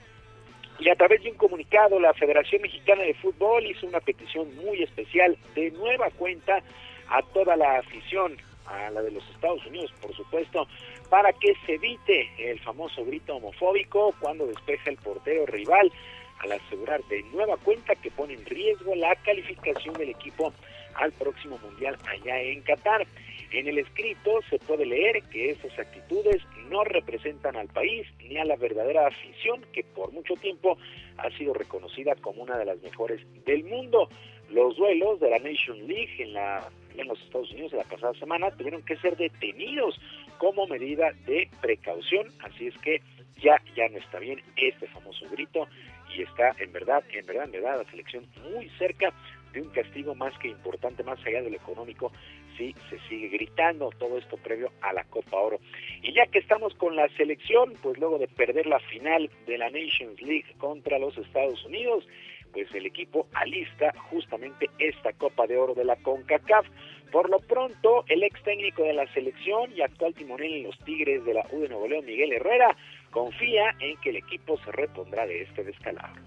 Y 0.80 0.90
a 0.90 0.96
través 0.96 1.24
de 1.24 1.32
un 1.32 1.38
comunicado, 1.38 2.00
la 2.00 2.14
Federación 2.14 2.62
Mexicana 2.62 3.04
de 3.04 3.14
Fútbol 3.16 3.66
hizo 3.66 3.88
una 3.88 4.00
petición 4.00 4.56
muy 4.58 4.84
especial 4.84 5.38
de 5.56 5.72
nueva 5.72 6.10
cuenta 6.12 6.62
a 7.10 7.22
toda 7.34 7.56
la 7.56 7.78
afición, 7.78 8.38
a 8.66 8.90
la 8.90 9.02
de 9.02 9.12
los 9.12 9.28
Estados 9.30 9.66
Unidos, 9.66 9.92
por 10.02 10.16
supuesto, 10.16 10.68
para 11.14 11.32
que 11.32 11.54
se 11.68 11.76
evite 11.76 12.28
el 12.40 12.60
famoso 12.62 13.06
grito 13.06 13.36
homofóbico 13.36 14.16
cuando 14.20 14.48
despeja 14.48 14.90
el 14.90 14.98
portero 14.98 15.46
rival, 15.46 15.92
al 16.40 16.54
asegurar 16.54 17.04
de 17.04 17.22
nueva 17.32 17.56
cuenta 17.58 17.94
que 17.94 18.10
pone 18.10 18.34
en 18.34 18.44
riesgo 18.44 18.96
la 18.96 19.16
calificación 19.18 19.94
del 19.94 20.10
equipo 20.10 20.52
al 20.96 21.12
próximo 21.12 21.60
Mundial 21.60 22.00
allá 22.10 22.42
en 22.42 22.62
Qatar. 22.62 23.06
En 23.52 23.68
el 23.68 23.78
escrito 23.78 24.40
se 24.50 24.58
puede 24.58 24.88
leer 24.88 25.22
que 25.26 25.52
esas 25.52 25.78
actitudes 25.78 26.42
no 26.72 26.84
representan 26.84 27.58
al 27.58 27.68
país 27.68 28.08
ni 28.18 28.38
a 28.38 28.46
la 28.46 28.56
verdadera 28.56 29.06
afición 29.06 29.64
que 29.72 29.84
por 29.84 30.12
mucho 30.14 30.34
tiempo 30.38 30.80
ha 31.18 31.30
sido 31.38 31.54
reconocida 31.54 32.16
como 32.16 32.42
una 32.42 32.58
de 32.58 32.66
las 32.66 32.82
mejores 32.82 33.22
del 33.46 33.66
mundo. 33.66 34.10
Los 34.50 34.78
duelos 34.78 35.20
de 35.20 35.30
la 35.30 35.38
Nation 35.38 35.88
League 35.88 36.16
en, 36.18 36.34
la, 36.34 36.68
en 36.98 37.08
los 37.08 37.22
Estados 37.22 37.52
Unidos 37.52 37.74
la 37.74 37.84
pasada 37.84 38.16
semana 38.16 38.50
tuvieron 38.50 38.82
que 38.82 38.98
ser 38.98 39.16
detenidos 39.16 40.00
como 40.38 40.68
medida 40.68 41.12
de 41.26 41.50
precaución, 41.62 42.28
así 42.42 42.68
es 42.68 42.78
que 42.80 43.02
ya, 43.42 43.62
ya 43.76 43.88
no 43.90 43.98
está 43.98 44.20
bien 44.20 44.42
este 44.56 44.88
famoso 44.88 45.28
grito 45.30 45.68
y 46.16 46.22
está 46.22 46.56
en 46.60 46.72
verdad, 46.72 47.04
en 47.12 47.26
verdad, 47.26 47.46
en 47.46 47.52
verdad 47.52 47.78
la 47.84 47.92
selección 47.92 48.26
muy 48.52 48.70
cerca 48.78 49.14
de 49.54 49.62
un 49.62 49.70
castigo 49.70 50.16
más 50.16 50.38
que 50.40 50.50
importante, 50.50 51.04
más 51.04 51.20
allá 51.26 51.42
de 51.42 51.52
lo 51.52 51.58
económico, 51.58 52.12
si 52.58 52.74
se 52.90 53.00
sigue 53.08 53.30
gritando 53.30 53.90
todo 54.00 54.18
esto 54.18 54.38
previo 54.38 54.72
a 54.82 54.94
la 54.94 55.04
Copa 55.06 55.38
Oro. 55.38 55.60
Y 56.02 56.14
ya 56.14 56.26
que 56.28 56.40
estamos 56.40 56.74
con 56.76 56.96
la 56.96 57.08
selección, 57.10 57.74
pues 57.82 57.98
luego 57.98 58.18
de 58.18 58.28
perder 58.28 58.66
la 58.66 58.80
final 58.80 59.30
de 59.46 59.58
la 59.58 59.70
Nations 59.70 60.22
League 60.22 60.46
contra 60.58 61.00
los 61.00 61.18
Estados 61.18 61.64
Unidos, 61.66 62.08
pues 62.52 62.74
el 62.74 62.86
equipo 62.86 63.28
alista 63.34 63.94
justamente 64.10 64.70
esta 64.80 65.14
Copa 65.14 65.48
de 65.48 65.58
Oro 65.58 65.74
de 65.74 65.86
la 65.86 65.96
CONCACAF. 65.98 66.66
Por 67.14 67.30
lo 67.30 67.38
pronto, 67.38 68.04
el 68.08 68.24
ex 68.24 68.42
técnico 68.42 68.82
de 68.82 68.94
la 68.94 69.06
selección 69.14 69.72
y 69.72 69.82
actual 69.82 70.16
timonel 70.16 70.52
en 70.52 70.64
los 70.64 70.76
Tigres 70.80 71.24
de 71.24 71.36
la 71.36 71.46
U 71.52 71.60
de 71.60 71.70
Nuevo 71.70 71.88
León, 71.88 72.04
Miguel 72.08 72.34
Herrera, 72.34 72.76
confía 73.12 73.66
en 73.80 74.02
que 74.02 74.10
el 74.10 74.16
equipo 74.16 74.58
se 74.66 74.72
repondrá 74.72 75.28
de 75.28 75.44
este 75.44 75.64
descalabro. 75.64 76.20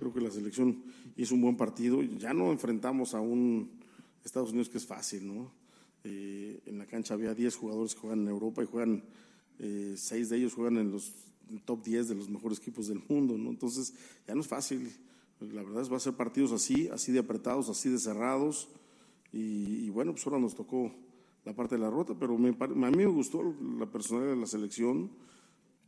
Creo 0.00 0.12
que 0.12 0.20
la 0.20 0.30
selección 0.30 0.82
hizo 1.16 1.36
un 1.36 1.42
buen 1.42 1.56
partido. 1.56 2.02
Ya 2.02 2.34
no 2.34 2.50
enfrentamos 2.50 3.14
a 3.14 3.20
un 3.20 3.70
Estados 4.24 4.50
Unidos 4.50 4.68
que 4.68 4.78
es 4.78 4.86
fácil, 4.86 5.28
¿no? 5.28 5.52
Eh, 6.02 6.58
en 6.66 6.76
la 6.76 6.86
cancha 6.86 7.14
había 7.14 7.34
10 7.34 7.54
jugadores 7.54 7.94
que 7.94 8.00
juegan 8.00 8.22
en 8.22 8.28
Europa 8.30 8.64
y 8.64 8.66
juegan, 8.66 9.04
eh, 9.60 9.94
6 9.96 10.28
de 10.28 10.38
ellos 10.38 10.52
juegan 10.52 10.78
en 10.78 10.90
los 10.90 11.14
top 11.64 11.84
10 11.84 12.08
de 12.08 12.14
los 12.14 12.28
mejores 12.28 12.58
equipos 12.58 12.88
del 12.88 13.02
mundo, 13.08 13.36
¿no? 13.36 13.50
Entonces 13.50 13.94
ya 14.26 14.34
no 14.34 14.40
es 14.40 14.48
fácil. 14.48 14.90
La 15.40 15.62
verdad 15.62 15.82
es 15.82 15.92
va 15.92 15.96
a 15.96 16.00
ser 16.00 16.14
partidos 16.14 16.52
así, 16.52 16.88
así 16.88 17.12
de 17.12 17.20
apretados, 17.20 17.68
así 17.68 17.88
de 17.88 17.98
cerrados. 17.98 18.68
Y, 19.32 19.90
bueno, 19.90 20.12
pues 20.12 20.26
ahora 20.26 20.38
nos 20.38 20.54
tocó 20.54 20.90
la 21.44 21.54
parte 21.54 21.74
de 21.74 21.82
la 21.82 21.90
rota, 21.90 22.14
pero 22.18 22.38
me, 22.38 22.56
a 22.58 22.66
mí 22.90 22.96
me 22.96 23.06
gustó 23.06 23.42
la 23.78 23.86
personalidad 23.86 24.34
de 24.34 24.40
la 24.40 24.46
selección. 24.46 25.10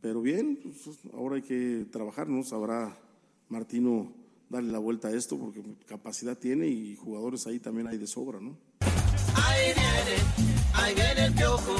Pero 0.01 0.21
bien, 0.21 0.59
pues 0.63 0.97
ahora 1.13 1.37
hay 1.37 1.41
que 1.41 1.87
trabajar, 1.91 2.29
¿no? 2.29 2.43
Sabrá 2.43 2.97
Martino 3.49 4.13
darle 4.49 4.71
la 4.71 4.79
vuelta 4.79 5.09
a 5.09 5.11
esto 5.15 5.37
porque 5.37 5.61
capacidad 5.87 6.37
tiene 6.37 6.67
y 6.67 6.95
jugadores 6.95 7.45
ahí 7.47 7.59
también 7.59 7.87
hay 7.87 7.97
de 7.97 8.07
sobra, 8.07 8.39
¿no? 8.39 8.57
Ahí 9.35 9.73
viene, 9.73 10.21
ahí 10.73 10.95
viene 10.95 11.25
el 11.25 11.33
piojo, 11.33 11.75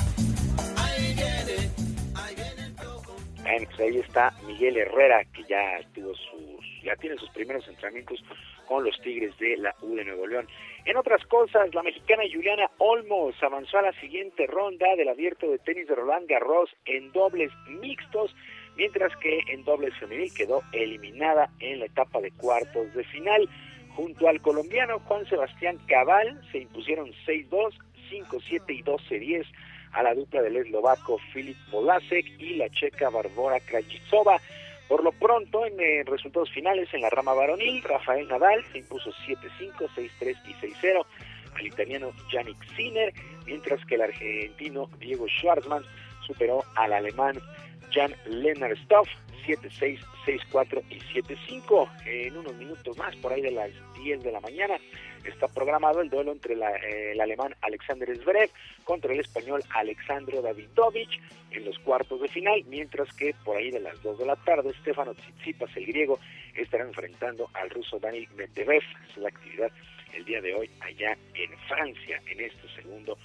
Ahí 3.50 3.98
está 3.98 4.32
Miguel 4.46 4.78
Herrera 4.78 5.24
que 5.34 5.44
ya 5.46 5.80
tuvo 5.96 6.14
sus, 6.14 6.84
ya 6.84 6.96
tiene 6.98 7.16
sus 7.16 7.32
primeros 7.32 7.68
entrenamientos 7.68 8.24
con 8.68 8.84
los 8.84 9.02
Tigres 9.02 9.36
de 9.40 9.58
la 9.58 9.74
U 9.82 9.96
de 9.96 10.06
Nuevo 10.06 10.28
León. 10.28 10.48
En 10.86 10.96
otras 10.98 11.26
cosas, 11.26 11.74
la 11.74 11.82
mexicana 11.82 12.22
Juliana 12.32 12.70
Olmos 12.78 13.34
avanzó 13.42 13.80
a 13.80 13.82
la 13.82 13.94
siguiente 13.94 14.46
ronda 14.46 14.96
del 14.96 15.10
abierto 15.10 15.50
de 15.50 15.58
tenis 15.58 15.88
de 15.88 15.96
Roland 15.96 16.30
Garros 16.30 16.70
en 16.86 17.12
dobles 17.12 17.52
mixtos 17.82 18.36
mientras 18.78 19.12
que 19.18 19.40
en 19.48 19.64
dobles 19.64 19.98
femenil 19.98 20.32
quedó 20.32 20.62
eliminada 20.72 21.50
en 21.60 21.80
la 21.80 21.86
etapa 21.86 22.22
de 22.22 22.30
cuartos 22.30 22.94
de 22.94 23.04
final. 23.06 23.50
Junto 23.96 24.28
al 24.28 24.42
colombiano 24.42 25.00
Juan 25.00 25.26
Sebastián 25.26 25.80
Cabal 25.88 26.40
se 26.52 26.60
impusieron 26.60 27.12
6-2, 27.26 27.74
5-7 28.12 28.62
y 28.70 28.84
12-10 28.84 29.48
a 29.94 30.04
la 30.04 30.14
dupla 30.14 30.42
del 30.42 30.58
eslovaco 30.58 31.18
Filip 31.34 31.58
Molasek 31.72 32.26
y 32.40 32.56
la 32.56 32.70
checa 32.70 33.10
Barbora 33.10 33.60
Krajicova. 33.60 34.40
Por 34.88 35.04
lo 35.04 35.12
pronto, 35.12 35.66
en 35.66 35.80
eh, 35.80 36.04
resultados 36.06 36.52
finales 36.52 36.92
en 36.94 37.02
la 37.02 37.10
rama 37.10 37.34
varonil, 37.34 37.84
Rafael 37.84 38.28
Nadal 38.28 38.64
se 38.72 38.80
impuso 38.80 39.12
7-5, 39.28 39.88
6-3 39.96 40.38
y 40.48 40.54
6-0 40.66 41.06
al 41.56 41.68
italiano 41.68 42.12
Yannick 42.32 42.64
Sinner, 42.76 43.14
mientras 43.46 43.86
que 43.86 43.96
el 43.96 44.02
argentino 44.02 44.90
Diego 45.00 45.28
Schwartzman 45.28 45.84
superó 46.26 46.64
al 46.76 46.94
alemán 46.94 47.40
Jan 47.92 48.16
Lennart 48.26 48.78
Stoff, 48.84 49.08
7-6, 49.46 50.00
6-4 50.26 50.84
y 50.90 51.00
7-5. 51.00 51.90
En 52.06 52.38
unos 52.38 52.56
minutos 52.56 52.98
más, 52.98 53.16
por 53.18 53.34
ahí 53.34 53.42
de 53.42 53.52
las 53.52 53.72
10 54.02 54.24
de 54.24 54.32
la 54.32 54.40
mañana, 54.40 54.78
está 55.24 55.48
programado 55.48 56.02
el 56.02 56.10
duelo 56.10 56.32
entre 56.32 56.56
eh, 56.56 57.12
el 57.12 57.22
alemán 57.22 57.56
Alexander 57.62 58.16
Zverev 58.18 58.50
contra 58.84 59.14
el 59.14 59.20
español 59.20 59.64
Alexandro 59.72 60.42
Davidovich 60.42 61.20
en 61.52 61.66
los 61.66 61.78
cuartos 61.80 62.22
de 62.22 62.28
final, 62.28 62.64
mientras 62.68 63.12
que 63.14 63.34
por 63.44 63.58
ahí 63.58 63.72
de 63.72 63.80
las 63.80 64.02
2 64.04 64.20
de 64.20 64.26
la 64.26 64.36
tarde, 64.38 64.74
Stefano 64.82 65.14
Tsitsipas, 65.14 65.76
el 65.76 65.86
griego, 65.86 66.20
estará 66.56 66.84
enfrentando 66.84 67.50
al 67.54 67.70
ruso 67.70 68.00
Dani 68.00 68.28
Medvedev. 68.36 68.84
Es 69.10 69.18
la 69.18 69.30
actividad 69.30 69.72
el 70.14 70.26
día 70.26 70.42
de 70.42 70.54
hoy 70.54 70.70
allá 70.82 71.18
en 71.34 71.58
Francia, 71.68 72.22
en 72.28 72.42
este 72.42 72.68
segundo 72.76 73.18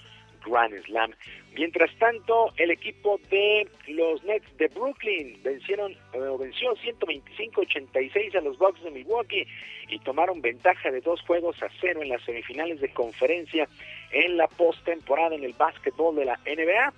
Grand 0.45 0.73
Slam. 0.85 1.13
Mientras 1.53 1.89
tanto, 1.97 2.51
el 2.57 2.71
equipo 2.71 3.19
de 3.29 3.67
los 3.87 4.23
Nets 4.23 4.57
de 4.57 4.67
Brooklyn 4.67 5.41
vencieron 5.41 5.93
eh, 5.93 6.19
venció 6.37 6.75
125-86 6.75 8.35
a 8.35 8.41
los 8.41 8.57
Bucks 8.57 8.83
de 8.83 8.91
Milwaukee 8.91 9.47
y 9.89 9.99
tomaron 9.99 10.41
ventaja 10.41 10.91
de 10.91 11.01
dos 11.01 11.21
juegos 11.21 11.61
a 11.63 11.69
cero 11.79 12.01
en 12.01 12.09
las 12.09 12.23
semifinales 12.23 12.81
de 12.81 12.89
conferencia 12.89 13.67
en 14.11 14.37
la 14.37 14.47
postemporada 14.47 15.35
en 15.35 15.43
el 15.43 15.53
básquetbol 15.53 16.15
de 16.15 16.25
la 16.25 16.39
NBA. 16.45 16.93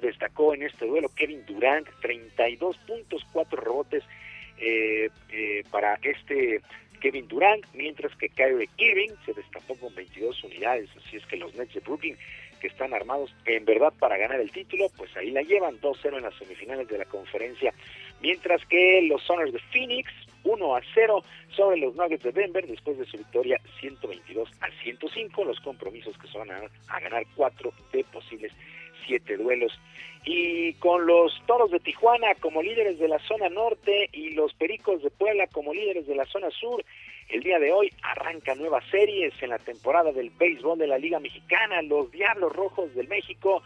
Destacó 0.00 0.54
en 0.54 0.62
este 0.62 0.86
duelo 0.86 1.08
Kevin 1.16 1.44
Durant, 1.46 1.88
32 2.02 2.76
puntos, 2.78 3.26
4 3.32 3.60
rebotes 3.60 4.04
eh, 4.58 5.10
eh, 5.30 5.64
para 5.70 5.98
este 6.02 6.60
Kevin 7.00 7.26
Durant, 7.26 7.64
mientras 7.74 8.14
que 8.16 8.28
Kyrie 8.28 8.68
Irving 8.78 9.10
se 9.26 9.32
destapó 9.32 9.74
con 9.76 9.92
22 9.94 10.44
unidades. 10.44 10.88
Así 10.96 11.16
es 11.16 11.26
que 11.26 11.36
los 11.36 11.52
Nets 11.56 11.74
de 11.74 11.80
Brooklyn 11.80 12.16
que 12.62 12.68
están 12.68 12.94
armados 12.94 13.34
en 13.44 13.64
verdad 13.64 13.92
para 13.98 14.16
ganar 14.16 14.40
el 14.40 14.52
título, 14.52 14.86
pues 14.96 15.14
ahí 15.16 15.32
la 15.32 15.42
llevan 15.42 15.80
2-0 15.80 16.16
en 16.16 16.22
las 16.22 16.34
semifinales 16.36 16.86
de 16.86 16.96
la 16.96 17.04
conferencia, 17.06 17.74
mientras 18.20 18.64
que 18.66 19.02
los 19.02 19.20
Soners 19.24 19.52
de 19.52 19.58
Phoenix 19.72 20.08
1 20.44 20.76
a 20.76 20.80
0 20.94 21.24
sobre 21.56 21.78
los 21.78 21.96
Nuggets 21.96 22.22
de 22.22 22.30
Denver 22.30 22.64
después 22.64 22.98
de 22.98 23.04
su 23.04 23.18
victoria 23.18 23.60
122 23.80 24.48
a 24.60 24.70
105, 24.84 25.44
los 25.44 25.58
compromisos 25.60 26.16
que 26.18 26.28
se 26.28 26.38
van 26.38 26.52
a, 26.52 26.60
a 26.88 27.00
ganar 27.00 27.24
4 27.34 27.72
de 27.92 28.04
posibles 28.04 28.52
7 29.06 29.36
duelos. 29.38 29.76
Y 30.24 30.74
con 30.74 31.04
los 31.04 31.32
Toros 31.46 31.72
de 31.72 31.80
Tijuana 31.80 32.36
como 32.36 32.62
líderes 32.62 33.00
de 33.00 33.08
la 33.08 33.18
zona 33.26 33.48
norte 33.48 34.08
y 34.12 34.30
los 34.34 34.54
Pericos 34.54 35.02
de 35.02 35.10
Puebla 35.10 35.48
como 35.48 35.74
líderes 35.74 36.06
de 36.06 36.14
la 36.14 36.26
zona 36.26 36.48
sur, 36.50 36.84
el 37.32 37.42
día 37.42 37.58
de 37.58 37.72
hoy 37.72 37.90
arranca 38.02 38.54
nuevas 38.54 38.84
series 38.90 39.32
en 39.42 39.50
la 39.50 39.58
temporada 39.58 40.12
del 40.12 40.30
béisbol 40.30 40.78
de 40.78 40.86
la 40.86 40.98
Liga 40.98 41.18
Mexicana. 41.18 41.80
Los 41.80 42.10
Diablos 42.12 42.52
Rojos 42.52 42.94
del 42.94 43.08
México, 43.08 43.62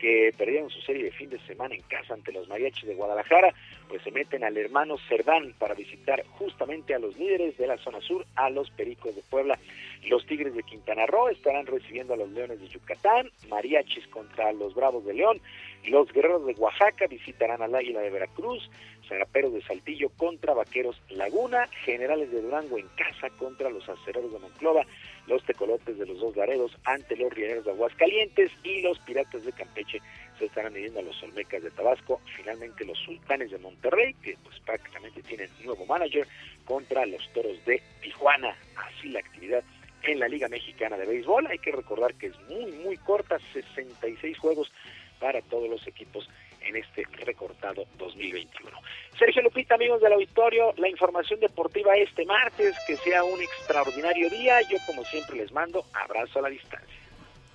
que 0.00 0.32
perdieron 0.36 0.70
su 0.70 0.80
serie 0.80 1.04
de 1.04 1.10
fin 1.10 1.28
de 1.28 1.38
semana 1.40 1.74
en 1.74 1.82
casa 1.82 2.14
ante 2.14 2.32
los 2.32 2.48
Mariachis 2.48 2.88
de 2.88 2.94
Guadalajara, 2.94 3.52
pues 3.88 4.02
se 4.02 4.10
meten 4.10 4.42
al 4.44 4.56
hermano 4.56 4.96
Cerdán 5.08 5.54
para 5.58 5.74
visitar 5.74 6.24
justamente 6.38 6.94
a 6.94 6.98
los 6.98 7.16
líderes 7.18 7.56
de 7.58 7.66
la 7.66 7.76
zona 7.78 8.00
sur, 8.00 8.24
a 8.34 8.48
los 8.48 8.70
Pericos 8.70 9.14
de 9.14 9.22
Puebla. 9.22 9.58
Los 10.06 10.24
Tigres 10.26 10.54
de 10.54 10.62
Quintana 10.62 11.04
Roo 11.04 11.28
estarán 11.28 11.66
recibiendo 11.66 12.14
a 12.14 12.16
los 12.16 12.30
Leones 12.30 12.60
de 12.60 12.68
Yucatán, 12.68 13.30
Mariachis 13.48 14.06
contra 14.08 14.52
los 14.52 14.74
Bravos 14.74 15.04
de 15.04 15.12
León, 15.12 15.40
los 15.86 16.12
Guerreros 16.12 16.46
de 16.46 16.54
Oaxaca 16.54 17.06
visitarán 17.06 17.62
al 17.62 17.74
Águila 17.74 18.00
de 18.00 18.10
Veracruz, 18.10 18.70
Zaraperos 19.08 19.52
de 19.52 19.62
Saltillo 19.62 20.10
contra 20.16 20.54
Vaqueros 20.54 21.00
Laguna, 21.08 21.66
Generales 21.84 22.30
de 22.30 22.42
Durango 22.42 22.78
en 22.78 22.86
casa 22.88 23.30
contra 23.38 23.70
los 23.70 23.88
Acereros 23.88 24.32
de 24.32 24.38
Monclova, 24.38 24.84
los 25.30 25.44
Tecolotes 25.44 25.96
de 25.96 26.06
los 26.06 26.18
Dos 26.18 26.36
Laredos 26.36 26.76
ante 26.84 27.16
los 27.16 27.32
Rieleros 27.32 27.64
de 27.64 27.70
Aguascalientes 27.70 28.50
y 28.64 28.82
los 28.82 28.98
Piratas 28.98 29.44
de 29.44 29.52
Campeche 29.52 30.02
se 30.38 30.46
estarán 30.46 30.72
midiendo 30.72 30.98
a 30.98 31.02
los 31.02 31.22
Olmecas 31.22 31.62
de 31.62 31.70
Tabasco, 31.70 32.20
finalmente 32.36 32.84
los 32.84 32.98
Sultanes 32.98 33.52
de 33.52 33.58
Monterrey, 33.58 34.14
que 34.14 34.36
pues 34.42 34.58
prácticamente 34.60 35.22
tienen 35.22 35.48
nuevo 35.64 35.86
manager, 35.86 36.26
contra 36.64 37.06
los 37.06 37.26
Toros 37.32 37.64
de 37.64 37.80
Tijuana. 38.02 38.56
Así 38.76 39.08
la 39.10 39.20
actividad 39.20 39.62
en 40.02 40.18
la 40.18 40.28
Liga 40.28 40.48
Mexicana 40.48 40.96
de 40.96 41.06
Béisbol. 41.06 41.46
Hay 41.46 41.58
que 41.58 41.72
recordar 41.72 42.14
que 42.14 42.26
es 42.26 42.40
muy, 42.48 42.72
muy 42.72 42.96
corta, 42.96 43.38
66 43.52 44.36
juegos 44.36 44.72
para 45.20 45.42
todos 45.42 45.68
los 45.68 45.86
equipos 45.86 46.28
en 46.62 46.76
este 46.76 47.06
recortado 47.24 47.84
2021. 47.98 48.76
Sergio 49.18 49.42
Lupita, 49.42 49.74
amigos 49.74 50.00
del 50.00 50.12
auditorio, 50.14 50.72
la 50.76 50.88
información 50.88 51.40
deportiva 51.40 51.94
este 51.96 52.24
martes, 52.24 52.74
que 52.86 52.96
sea 52.96 53.22
un 53.24 53.40
extraordinario 53.40 54.30
día. 54.30 54.60
Yo 54.70 54.78
como 54.86 55.04
siempre 55.04 55.36
les 55.36 55.52
mando 55.52 55.84
abrazo 55.92 56.38
a 56.38 56.42
la 56.42 56.48
distancia. 56.48 56.88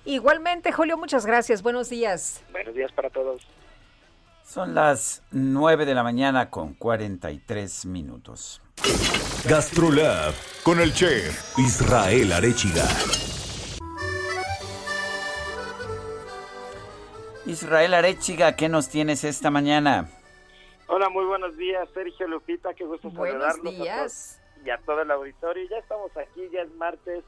Igualmente, 0.04 0.70
Julio, 0.70 0.96
muchas 0.96 1.26
gracias. 1.26 1.62
Buenos 1.62 1.90
días. 1.90 2.44
Buenos 2.52 2.74
días 2.74 2.92
para 2.92 3.10
todos. 3.10 3.42
Son 4.44 4.74
las 4.74 5.24
9 5.32 5.84
de 5.84 5.94
la 5.94 6.04
mañana 6.04 6.50
con 6.50 6.74
43 6.74 7.86
minutos. 7.86 8.62
Gastrolab 9.48 10.34
con 10.62 10.80
el 10.80 10.94
chef 10.94 11.58
Israel 11.58 12.32
Arechiga. 12.32 12.86
Israel 17.46 17.94
Arechiga, 17.94 18.56
¿qué 18.56 18.68
nos 18.68 18.88
tienes 18.88 19.22
esta 19.22 19.50
mañana? 19.52 20.08
Hola, 20.88 21.08
muy 21.08 21.24
buenos 21.24 21.56
días, 21.56 21.88
Sergio 21.94 22.26
Lupita, 22.26 22.74
qué 22.74 22.84
gusto 22.84 23.08
buenos 23.10 23.42
saludarlos 23.42 23.84
días. 23.84 24.42
y 24.64 24.70
a 24.70 24.78
todo 24.78 25.02
el 25.02 25.10
auditorio. 25.12 25.64
Ya 25.70 25.78
estamos 25.78 26.10
aquí, 26.16 26.48
ya 26.52 26.62
es 26.62 26.74
martes, 26.74 27.24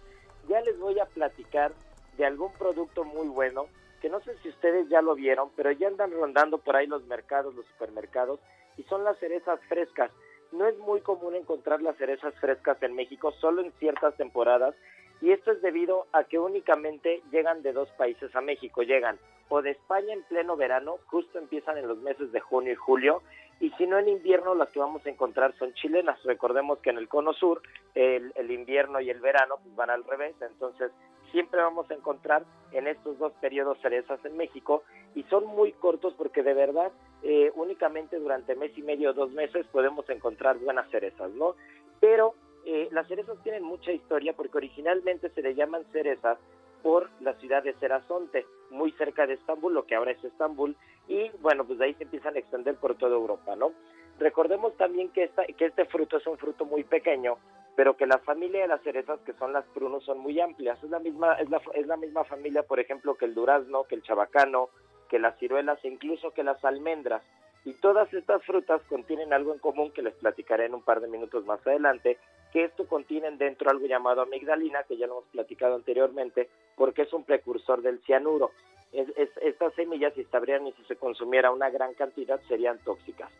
ya 0.49 0.61
les 0.63 0.77
voy 0.81 0.99
a 0.99 1.07
platicar 1.07 1.73
de 2.17 2.27
algún 2.27 2.53
producto 2.55 3.05
muy 3.05 3.29
bueno, 3.29 3.67
que 4.03 4.09
no 4.09 4.21
sé 4.21 4.37
si 4.43 4.49
ustedes 4.49 4.89
ya 4.89 5.03
lo 5.03 5.15
vieron, 5.15 5.51
pero 5.55 5.71
ya 5.71 5.87
andan 5.87 6.11
rondando 6.11 6.59
por 6.59 6.75
ahí 6.75 6.89
los 6.89 7.05
mercados, 7.07 7.55
los 7.55 7.67
supermercados, 7.67 8.41
y 8.77 8.83
son 8.85 9.05
las 9.05 9.17
cerezas 9.19 9.61
frescas. 9.69 10.11
No 10.51 10.67
es 10.67 10.77
muy 10.79 11.01
común 11.01 11.37
encontrar 11.37 11.81
las 11.81 11.97
cerezas 11.97 12.35
frescas 12.41 12.83
en 12.83 12.95
México, 12.95 13.33
solo 13.41 13.63
en 13.63 13.73
ciertas 13.79 14.17
temporadas, 14.17 14.75
y 15.21 15.33
esto 15.33 15.53
es 15.53 15.63
debido 15.63 16.07
a 16.13 16.25
que 16.25 16.39
únicamente 16.39 17.23
llegan 17.31 17.63
de 17.63 17.73
dos 17.73 17.89
países 17.99 18.35
a 18.35 18.41
México, 18.41 18.83
llegan 18.83 19.19
o 19.49 19.63
de 19.63 19.71
España 19.71 20.13
en 20.13 20.23
pleno 20.25 20.57
verano, 20.57 20.99
justo 21.07 21.39
empiezan 21.39 21.79
en 21.79 21.89
los 21.89 21.99
meses 21.99 22.31
de 22.33 22.41
junio 22.41 22.73
y 22.73 22.77
julio, 22.77 23.23
y 23.61 23.71
si 23.71 23.87
no 23.87 23.99
en 23.99 24.09
invierno 24.09 24.55
las 24.55 24.69
que 24.71 24.79
vamos 24.79 25.05
a 25.05 25.11
encontrar 25.11 25.55
son 25.59 25.75
chilenas. 25.75 26.23
Recordemos 26.23 26.79
que 26.79 26.91
en 26.91 26.99
el 26.99 27.09
cono 27.09 27.33
sur 27.33 27.63
el, 27.95 28.33
el 28.37 28.51
invierno 28.51 29.01
y 29.01 29.11
el 29.11 29.21
verano 29.21 29.57
pues, 29.63 29.75
van 29.75 29.91
al 29.91 30.05
revés, 30.05 30.37
entonces 30.41 30.93
siempre 31.33 31.61
vamos 31.61 31.91
a 31.91 31.95
encontrar 31.95 32.45
en 32.73 32.87
estos 32.87 33.19
dos 33.19 33.33
periodos 33.41 33.79
cerezas 33.81 34.23
en 34.25 34.37
México 34.37 34.83
y 35.15 35.23
son 35.25 35.47
muy 35.47 35.73
cortos 35.73 36.15
porque 36.17 36.43
de 36.43 36.55
verdad 36.55 36.93
eh, 37.23 37.51
únicamente 37.55 38.19
durante 38.19 38.55
mes 38.55 38.77
y 38.77 38.83
medio 38.83 39.11
o 39.11 39.15
dos 39.15 39.31
meses 39.33 39.67
podemos 39.73 40.09
encontrar 40.09 40.59
buenas 40.59 40.89
cerezas, 40.91 41.31
¿no? 41.33 41.55
Pero 42.01 42.35
eh, 42.65 42.89
las 42.93 43.07
cerezas 43.09 43.43
tienen 43.43 43.63
mucha 43.63 43.93
historia 43.93 44.35
porque 44.35 44.59
originalmente 44.59 45.31
se 45.31 45.43
le 45.43 45.55
llaman 45.55 45.85
cerezas 45.93 46.39
por 46.83 47.11
la 47.21 47.35
ciudad 47.35 47.63
de 47.63 47.75
Cerazonte, 47.75 48.47
muy 48.71 48.93
cerca 48.93 49.27
de 49.27 49.35
Estambul, 49.35 49.75
lo 49.75 49.87
que 49.87 49.95
ahora 49.95 50.13
es 50.13 50.23
Estambul, 50.23 50.77
y 51.09 51.31
bueno, 51.41 51.65
pues 51.65 51.79
de 51.79 51.87
ahí 51.87 51.95
se 51.95 52.05
empiezan 52.05 52.37
a 52.37 52.39
extender 52.39 52.77
por 52.77 52.95
toda 52.97 53.17
Europa, 53.17 53.57
¿no? 53.57 53.73
Recordemos 54.19 54.77
también 54.77 55.11
que, 55.11 55.25
esta, 55.25 55.45
que 55.45 55.67
este 55.67 55.85
fruto 55.87 56.17
es 56.17 56.27
un 56.27 56.39
fruto 56.39 56.65
muy 56.65 56.85
pequeño, 56.85 57.39
pero 57.77 57.97
que 57.97 58.07
la 58.07 58.19
familia 58.19 58.63
de 58.63 58.69
las 58.69 58.83
cerezas, 58.83 59.21
que 59.21 59.33
son 59.35 59.53
las 59.53 59.65
prunos, 59.67 60.05
son 60.05 60.19
muy 60.19 60.41
amplias. 60.41 60.83
Es 60.83 60.91
la 60.91 60.99
misma, 60.99 61.35
es 61.35 61.49
la, 61.49 61.61
es 61.75 61.87
la 61.87 61.97
misma 61.97 62.25
familia, 62.25 62.65
por 62.65 62.81
ejemplo, 62.81 63.15
que 63.15 63.27
el 63.27 63.35
durazno, 63.35 63.85
que 63.85 63.95
el 63.95 64.03
chabacano, 64.03 64.71
que 65.09 65.21
las 65.21 65.39
ciruelas 65.39 65.79
e 65.85 65.89
incluso 65.89 66.33
que 66.33 66.43
las 66.43 66.65
almendras. 66.65 67.23
Y 67.65 67.75
todas 67.75 68.13
estas 68.13 68.43
frutas 68.45 68.83
contienen 68.89 69.33
algo 69.33 69.53
en 69.53 69.61
común 69.61 69.93
que 69.93 70.03
les 70.03 70.15
platicaré 70.15 70.67
en 70.67 70.75
un 70.75 70.83
par 70.83 71.01
de 71.01 71.07
minutos 71.07 71.45
más 71.47 71.65
adelante, 71.65 72.19
que 72.53 72.65
esto 72.65 72.87
contienen 72.87 73.39
dentro 73.39 73.71
algo 73.71 73.87
llamado 73.87 74.23
amigdalina, 74.23 74.83
que 74.85 74.97
ya 74.97 75.07
lo 75.07 75.15
hemos 75.15 75.29
platicado 75.31 75.75
anteriormente, 75.75 76.49
porque 76.77 77.03
es 77.03 77.13
un 77.13 77.25
precursor 77.25 77.83
del 77.83 78.01
cianuro. 78.01 78.53
Es, 78.93 79.09
es, 79.17 79.31
estas 79.43 79.75
semillas, 79.75 80.15
si 80.15 80.23
estarían 80.23 80.67
y 80.67 80.73
si 80.73 80.85
se 80.85 80.97
consumiera 80.97 81.51
una 81.51 81.71
gran 81.71 81.95
cantidad, 81.95 82.41
serían 82.49 82.79
tóxicas. 82.79 83.31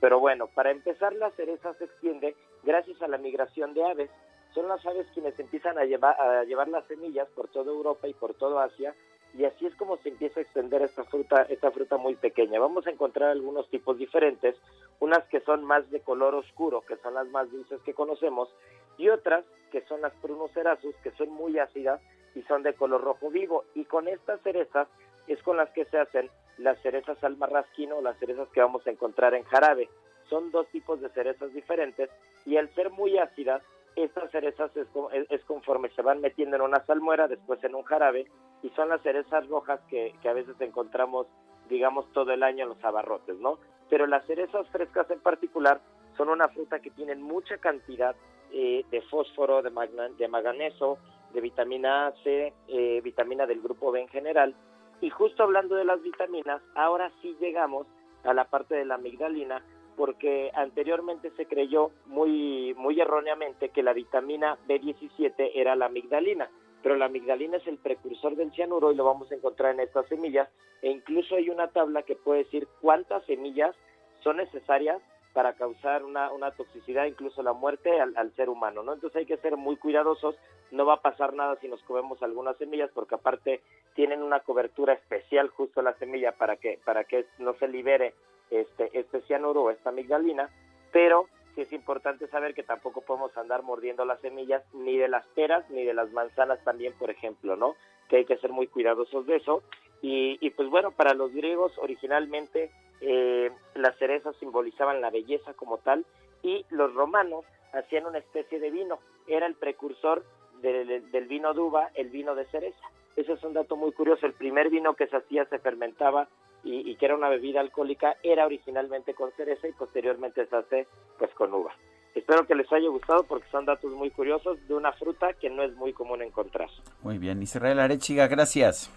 Pero 0.00 0.18
bueno, 0.18 0.48
para 0.48 0.70
empezar, 0.70 1.14
la 1.14 1.30
cereza 1.32 1.74
se 1.74 1.84
extiende 1.84 2.34
gracias 2.62 3.00
a 3.02 3.08
la 3.08 3.18
migración 3.18 3.74
de 3.74 3.84
aves. 3.84 4.10
Son 4.54 4.68
las 4.68 4.84
aves 4.86 5.06
quienes 5.12 5.38
empiezan 5.38 5.78
a 5.78 5.84
llevar, 5.84 6.18
a 6.20 6.44
llevar 6.44 6.68
las 6.68 6.86
semillas 6.86 7.28
por 7.34 7.48
toda 7.48 7.72
Europa 7.72 8.06
y 8.08 8.14
por 8.14 8.34
toda 8.34 8.64
Asia 8.64 8.94
y 9.36 9.44
así 9.44 9.66
es 9.66 9.74
como 9.74 9.96
se 9.98 10.10
empieza 10.10 10.38
a 10.38 10.42
extender 10.44 10.82
esta 10.82 11.04
fruta, 11.04 11.42
esta 11.48 11.70
fruta 11.72 11.96
muy 11.96 12.14
pequeña. 12.14 12.60
Vamos 12.60 12.86
a 12.86 12.90
encontrar 12.90 13.30
algunos 13.30 13.68
tipos 13.68 13.98
diferentes, 13.98 14.56
unas 15.00 15.24
que 15.28 15.40
son 15.40 15.64
más 15.64 15.90
de 15.90 16.00
color 16.00 16.34
oscuro, 16.34 16.82
que 16.82 16.96
son 16.98 17.14
las 17.14 17.26
más 17.28 17.50
dulces 17.50 17.80
que 17.82 17.94
conocemos, 17.94 18.48
y 18.96 19.08
otras 19.08 19.44
que 19.72 19.82
son 19.82 20.00
las 20.02 20.12
prunocerasus, 20.14 20.94
que 21.02 21.10
son 21.12 21.30
muy 21.30 21.58
ácidas 21.58 22.00
y 22.36 22.42
son 22.42 22.62
de 22.62 22.74
color 22.74 23.02
rojo 23.02 23.28
vivo. 23.28 23.64
Y 23.74 23.84
con 23.86 24.06
estas 24.06 24.40
cerezas 24.42 24.86
es 25.26 25.42
con 25.42 25.56
las 25.56 25.70
que 25.70 25.84
se 25.86 25.98
hacen 25.98 26.30
las 26.58 26.80
cerezas 26.80 27.22
al 27.24 27.36
marrasquino, 27.36 28.00
las 28.00 28.16
cerezas 28.18 28.48
que 28.50 28.60
vamos 28.60 28.86
a 28.86 28.90
encontrar 28.90 29.34
en 29.34 29.42
jarabe. 29.42 29.88
Son 30.28 30.52
dos 30.52 30.68
tipos 30.68 31.00
de 31.00 31.08
cerezas 31.10 31.52
diferentes 31.52 32.08
y 32.46 32.56
al 32.56 32.72
ser 32.74 32.90
muy 32.90 33.18
ácidas, 33.18 33.62
estas 33.96 34.30
cerezas 34.30 34.70
es, 34.76 34.86
es, 35.30 35.44
conforme 35.44 35.90
se 35.90 36.02
van 36.02 36.20
metiendo 36.20 36.56
en 36.56 36.62
una 36.62 36.84
salmuera, 36.86 37.28
después 37.28 37.62
en 37.64 37.74
un 37.74 37.84
jarabe, 37.84 38.26
y 38.62 38.70
son 38.70 38.88
las 38.88 39.02
cerezas 39.02 39.46
rojas 39.48 39.80
que, 39.88 40.14
que, 40.22 40.28
a 40.28 40.32
veces 40.32 40.54
encontramos, 40.60 41.26
digamos, 41.68 42.10
todo 42.12 42.32
el 42.32 42.42
año 42.42 42.64
en 42.64 42.70
los 42.70 42.84
abarrotes, 42.84 43.38
¿no? 43.38 43.58
Pero 43.90 44.06
las 44.06 44.26
cerezas 44.26 44.68
frescas 44.68 45.10
en 45.10 45.20
particular 45.20 45.80
son 46.16 46.28
una 46.28 46.48
fruta 46.48 46.80
que 46.80 46.90
tienen 46.90 47.22
mucha 47.22 47.58
cantidad 47.58 48.14
eh, 48.52 48.84
de 48.90 49.02
fósforo, 49.02 49.62
de, 49.62 49.70
de 50.16 50.28
manganeso, 50.28 50.98
de 51.32 51.40
vitamina 51.40 52.12
C, 52.22 52.52
eh, 52.68 53.00
vitamina 53.02 53.46
del 53.46 53.60
grupo 53.60 53.90
B 53.90 54.00
en 54.00 54.08
general. 54.08 54.54
Y 55.00 55.10
justo 55.10 55.42
hablando 55.42 55.74
de 55.74 55.84
las 55.84 56.00
vitaminas, 56.02 56.62
ahora 56.74 57.10
sí 57.20 57.36
llegamos 57.40 57.86
a 58.22 58.32
la 58.32 58.44
parte 58.44 58.76
de 58.76 58.84
la 58.84 58.94
amigdalina, 58.94 59.62
porque 59.96 60.50
anteriormente 60.54 61.30
se 61.36 61.46
creyó 61.46 61.90
muy, 62.06 62.74
muy 62.74 63.00
erróneamente 63.00 63.70
que 63.70 63.82
la 63.82 63.92
vitamina 63.92 64.58
B17 64.68 65.52
era 65.54 65.76
la 65.76 65.86
amigdalina, 65.86 66.48
pero 66.82 66.96
la 66.96 67.06
amigdalina 67.06 67.56
es 67.56 67.66
el 67.66 67.78
precursor 67.78 68.36
del 68.36 68.52
cianuro 68.52 68.92
y 68.92 68.96
lo 68.96 69.04
vamos 69.04 69.30
a 69.30 69.34
encontrar 69.34 69.74
en 69.74 69.80
estas 69.80 70.06
semillas 70.08 70.48
e 70.82 70.90
incluso 70.90 71.36
hay 71.36 71.48
una 71.48 71.68
tabla 71.68 72.02
que 72.02 72.16
puede 72.16 72.44
decir 72.44 72.68
cuántas 72.80 73.24
semillas 73.24 73.74
son 74.22 74.36
necesarias 74.36 75.00
para 75.32 75.54
causar 75.54 76.04
una, 76.04 76.30
una 76.30 76.52
toxicidad, 76.52 77.06
incluso 77.06 77.42
la 77.42 77.52
muerte 77.52 78.00
al, 78.00 78.16
al, 78.16 78.32
ser 78.36 78.48
humano, 78.48 78.84
¿no? 78.84 78.92
Entonces 78.92 79.16
hay 79.16 79.26
que 79.26 79.36
ser 79.38 79.56
muy 79.56 79.76
cuidadosos, 79.76 80.36
no 80.70 80.86
va 80.86 80.94
a 80.94 81.02
pasar 81.02 81.34
nada 81.34 81.56
si 81.56 81.68
nos 81.68 81.82
comemos 81.82 82.22
algunas 82.22 82.56
semillas, 82.56 82.90
porque 82.94 83.16
aparte 83.16 83.60
tienen 83.94 84.22
una 84.22 84.40
cobertura 84.40 84.92
especial 84.92 85.48
justo 85.48 85.82
la 85.82 85.94
semilla 85.94 86.32
para 86.32 86.56
que, 86.56 86.78
para 86.84 87.04
que 87.04 87.26
no 87.38 87.54
se 87.54 87.66
libere 87.66 88.14
este, 88.50 88.90
este 88.98 89.20
cianuro 89.22 89.62
o 89.62 89.70
esta 89.70 89.90
amigdalina, 89.90 90.50
pero 90.92 91.26
sí 91.54 91.62
es 91.62 91.72
importante 91.72 92.26
saber 92.28 92.54
que 92.54 92.62
tampoco 92.62 93.00
podemos 93.00 93.36
andar 93.36 93.62
mordiendo 93.62 94.04
las 94.04 94.20
semillas 94.20 94.62
ni 94.72 94.96
de 94.96 95.08
las 95.08 95.26
peras 95.28 95.68
ni 95.70 95.84
de 95.84 95.94
las 95.94 96.10
manzanas 96.12 96.62
también, 96.64 96.92
por 96.94 97.10
ejemplo, 97.10 97.56
¿no? 97.56 97.76
Que 98.08 98.16
hay 98.16 98.24
que 98.24 98.36
ser 98.38 98.50
muy 98.50 98.66
cuidadosos 98.66 99.26
de 99.26 99.36
eso. 99.36 99.62
Y, 100.02 100.38
y 100.40 100.50
pues 100.50 100.68
bueno, 100.68 100.90
para 100.90 101.14
los 101.14 101.32
griegos 101.32 101.72
originalmente 101.78 102.70
eh, 103.00 103.50
las 103.74 103.96
cerezas 103.98 104.36
simbolizaban 104.36 105.00
la 105.00 105.10
belleza 105.10 105.54
como 105.54 105.78
tal 105.78 106.04
y 106.42 106.64
los 106.70 106.92
romanos 106.94 107.44
hacían 107.72 108.06
una 108.06 108.18
especie 108.18 108.60
de 108.60 108.70
vino, 108.70 108.98
era 109.26 109.46
el 109.46 109.54
precursor 109.54 110.24
de, 110.60 110.84
de, 110.84 111.00
del 111.00 111.26
vino 111.26 111.54
de 111.54 111.60
uva, 111.60 111.90
el 111.94 112.10
vino 112.10 112.34
de 112.34 112.44
cereza. 112.46 112.90
Ese 113.16 113.32
es 113.32 113.42
un 113.44 113.52
dato 113.52 113.76
muy 113.76 113.92
curioso, 113.92 114.26
el 114.26 114.32
primer 114.34 114.70
vino 114.70 114.94
que 114.94 115.06
se 115.06 115.16
hacía 115.16 115.44
se 115.46 115.58
fermentaba 115.58 116.28
y, 116.64 116.90
y, 116.90 116.96
que 116.96 117.06
era 117.06 117.14
una 117.14 117.28
bebida 117.28 117.60
alcohólica 117.60 118.16
era 118.22 118.46
originalmente 118.46 119.14
con 119.14 119.30
cereza 119.32 119.68
y 119.68 119.72
posteriormente 119.72 120.46
se 120.46 120.56
hace 120.56 120.88
pues 121.18 121.32
con 121.34 121.52
uva. 121.52 121.74
Espero 122.14 122.46
que 122.46 122.54
les 122.54 122.72
haya 122.72 122.88
gustado 122.88 123.24
porque 123.24 123.48
son 123.50 123.66
datos 123.66 123.90
muy 123.92 124.10
curiosos 124.10 124.56
de 124.68 124.74
una 124.74 124.92
fruta 124.92 125.32
que 125.34 125.50
no 125.50 125.62
es 125.62 125.74
muy 125.74 125.92
común 125.92 126.22
encontrar. 126.22 126.68
Muy 127.02 127.18
bien, 127.18 127.42
Israel 127.42 127.80
Arechiga, 127.80 128.28
gracias. 128.28 128.90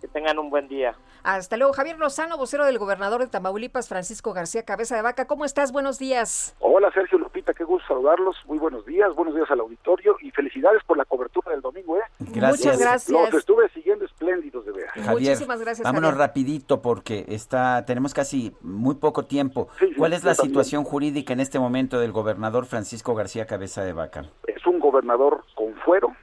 Que 0.00 0.08
tengan 0.08 0.38
un 0.38 0.50
buen 0.50 0.68
día. 0.68 0.96
Hasta 1.22 1.56
luego, 1.56 1.72
Javier 1.72 1.98
Lozano, 1.98 2.36
vocero 2.36 2.66
del 2.66 2.78
gobernador 2.78 3.20
de 3.20 3.28
Tamaulipas, 3.28 3.88
Francisco 3.88 4.32
García 4.32 4.64
Cabeza 4.64 4.96
de 4.96 5.02
Vaca. 5.02 5.26
¿Cómo 5.26 5.44
estás? 5.44 5.72
Buenos 5.72 5.98
días. 5.98 6.56
Hola, 6.58 6.90
Sergio 6.92 7.23
Lupita, 7.44 7.54
qué 7.54 7.64
gusto 7.64 7.88
saludarlos. 7.88 8.36
Muy 8.46 8.58
buenos 8.58 8.86
días, 8.86 9.14
buenos 9.14 9.34
días 9.34 9.50
al 9.50 9.60
auditorio 9.60 10.16
y 10.20 10.30
felicidades 10.30 10.82
por 10.84 10.96
la 10.96 11.04
cobertura 11.04 11.50
del 11.52 11.60
domingo, 11.60 11.98
¿eh? 11.98 12.02
Gracias. 12.18 12.64
Muchas 12.64 12.80
gracias. 12.80 13.32
Los 13.32 13.34
estuve 13.34 13.68
siguiendo 13.70 14.04
espléndidos 14.06 14.64
de 14.64 14.72
ver. 14.72 14.86
Javier, 14.88 15.10
Muchísimas 15.12 15.60
gracias. 15.60 15.84
Vámonos 15.84 16.12
Javier. 16.12 16.28
rapidito 16.28 16.80
porque 16.80 17.26
está, 17.28 17.84
tenemos 17.84 18.14
casi 18.14 18.56
muy 18.62 18.94
poco 18.94 19.26
tiempo. 19.26 19.68
Sí, 19.78 19.88
sí, 19.88 19.94
¿Cuál 19.94 20.14
es 20.14 20.24
la 20.24 20.34
también. 20.34 20.52
situación 20.52 20.84
jurídica 20.84 21.34
en 21.34 21.40
este 21.40 21.58
momento 21.58 21.98
del 21.98 22.12
gobernador 22.12 22.64
Francisco 22.64 23.14
García 23.14 23.46
Cabeza 23.46 23.84
de 23.84 23.92
Vaca? 23.92 24.24
Es 24.46 24.66
un 24.66 24.78
gobernador 24.78 25.44
con 25.54 25.74
fuero, 25.84 26.16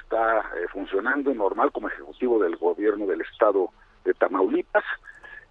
está 0.00 0.40
eh, 0.40 0.68
funcionando 0.72 1.34
normal 1.34 1.72
como 1.72 1.88
ejecutivo 1.88 2.40
del 2.40 2.56
gobierno 2.56 3.06
del 3.06 3.22
estado 3.22 3.70
de 4.04 4.14
Tamaulipas, 4.14 4.84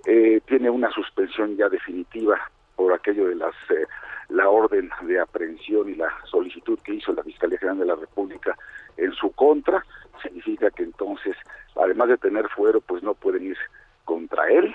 eh, 0.06 0.42
tiene 0.48 0.70
una 0.70 0.90
suspensión 0.92 1.58
ya 1.58 1.68
definitiva 1.68 2.40
por 2.76 2.94
aquello 2.94 3.28
de 3.28 3.36
las 3.36 3.54
eh, 3.70 3.86
la 4.32 4.50
orden 4.50 4.90
de 5.02 5.20
aprehensión 5.20 5.90
y 5.90 5.96
la 5.96 6.10
solicitud 6.26 6.80
que 6.80 6.96
hizo 6.96 7.12
la 7.12 7.24
Fiscalía 7.24 7.60
General 7.60 7.80
de 7.80 7.86
la 7.86 7.96
República 7.96 8.58
en 8.98 9.12
su 9.14 9.32
contra, 9.32 9.86
significa 10.24 10.72
que 10.72 10.84
entonces, 10.84 11.36
además 11.76 12.10
de 12.10 12.18
tener 12.18 12.48
fuero, 12.50 12.80
pues 12.82 13.04
no 13.04 13.14
pueden 13.14 13.48
ir 13.48 13.58
contra 14.06 14.50
él. 14.50 14.74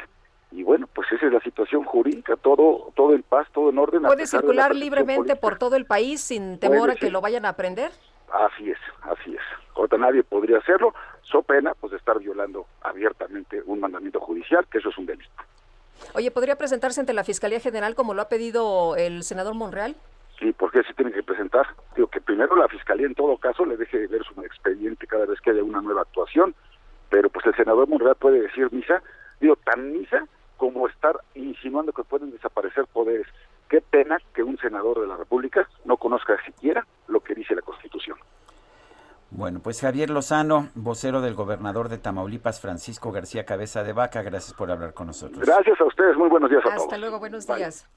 Y 0.52 0.62
bueno, 0.62 0.86
pues 0.94 1.10
esa 1.10 1.26
es 1.26 1.32
la 1.32 1.40
situación 1.40 1.84
jurídica, 1.84 2.36
todo 2.36 2.92
todo 2.94 3.14
en 3.14 3.22
paz, 3.22 3.48
todo 3.52 3.70
en 3.70 3.78
orden. 3.78 4.02
¿Puede 4.02 4.26
circular 4.26 4.74
libremente 4.74 5.36
por 5.36 5.58
todo 5.58 5.76
el 5.76 5.86
país 5.86 6.20
sin 6.20 6.58
temor 6.58 6.90
a 6.90 6.94
que 6.94 7.10
lo 7.10 7.20
vayan 7.20 7.46
a 7.46 7.50
aprender? 7.50 7.90
Así 8.32 8.70
es, 8.70 8.78
así 9.02 9.34
es. 9.34 9.42
Ahorita 9.74 9.96
nadie 9.96 10.22
podría 10.22 10.58
hacerlo, 10.58 10.94
so 11.22 11.42
pena 11.42 11.72
pues 11.74 11.92
de 11.92 11.98
estar 11.98 12.18
violando 12.18 12.66
abiertamente 12.82 13.62
un 13.64 13.80
mandamiento 13.80 14.20
judicial, 14.20 14.66
que 14.70 14.78
eso 14.78 14.90
es 14.90 14.98
un 14.98 15.06
delito. 15.06 15.42
Oye, 16.14 16.30
¿podría 16.30 16.56
presentarse 16.56 17.00
ante 17.00 17.12
la 17.12 17.24
Fiscalía 17.24 17.60
General 17.60 17.94
como 17.94 18.14
lo 18.14 18.22
ha 18.22 18.28
pedido 18.28 18.96
el 18.96 19.22
senador 19.22 19.54
Monreal? 19.54 19.96
Sí, 20.38 20.52
porque 20.52 20.82
se 20.82 20.94
tiene 20.94 21.12
que 21.12 21.22
presentar. 21.22 21.66
Digo 21.94 22.08
que 22.08 22.20
primero 22.20 22.56
la 22.56 22.68
Fiscalía 22.68 23.06
en 23.06 23.14
todo 23.14 23.36
caso 23.38 23.64
le 23.64 23.76
deje 23.76 24.06
ver 24.06 24.22
su 24.24 24.40
expediente 24.42 25.06
cada 25.06 25.26
vez 25.26 25.40
que 25.40 25.50
haya 25.50 25.62
una 25.62 25.80
nueva 25.80 26.02
actuación, 26.02 26.54
pero 27.08 27.30
pues 27.30 27.46
el 27.46 27.54
senador 27.54 27.88
Monreal 27.88 28.16
puede 28.16 28.42
decir 28.42 28.70
misa, 28.72 29.02
digo, 29.40 29.56
tan 29.56 29.92
misa 29.92 30.26
como 30.56 30.88
estar 30.88 31.18
insinuando 31.34 31.92
que 31.92 32.04
pueden 32.04 32.30
desaparecer 32.30 32.86
poderes. 32.86 33.26
Qué 33.68 33.80
pena 33.80 34.18
que 34.34 34.42
un 34.42 34.58
senador 34.58 35.00
de 35.00 35.06
la 35.06 35.16
República 35.16 35.68
no 35.84 35.96
conozca 35.96 36.36
siquiera 36.44 36.86
lo 37.08 37.20
que 37.20 37.34
dice 37.34 37.54
la 37.54 37.62
Constitución. 37.62 38.16
Bueno, 39.30 39.60
pues 39.60 39.80
Javier 39.80 40.10
Lozano, 40.10 40.68
vocero 40.74 41.20
del 41.20 41.34
gobernador 41.34 41.88
de 41.88 41.98
Tamaulipas, 41.98 42.60
Francisco 42.60 43.10
García 43.10 43.44
Cabeza 43.44 43.82
de 43.82 43.92
Vaca, 43.92 44.22
gracias 44.22 44.54
por 44.54 44.70
hablar 44.70 44.94
con 44.94 45.08
nosotros. 45.08 45.44
Gracias 45.44 45.80
a 45.80 45.84
ustedes, 45.84 46.16
muy 46.16 46.28
buenos 46.28 46.48
días 46.48 46.62
a 46.64 46.70
todos. 46.70 46.82
Hasta 46.82 46.96
luego, 46.96 47.18
buenos 47.18 47.46
días. 47.46 47.88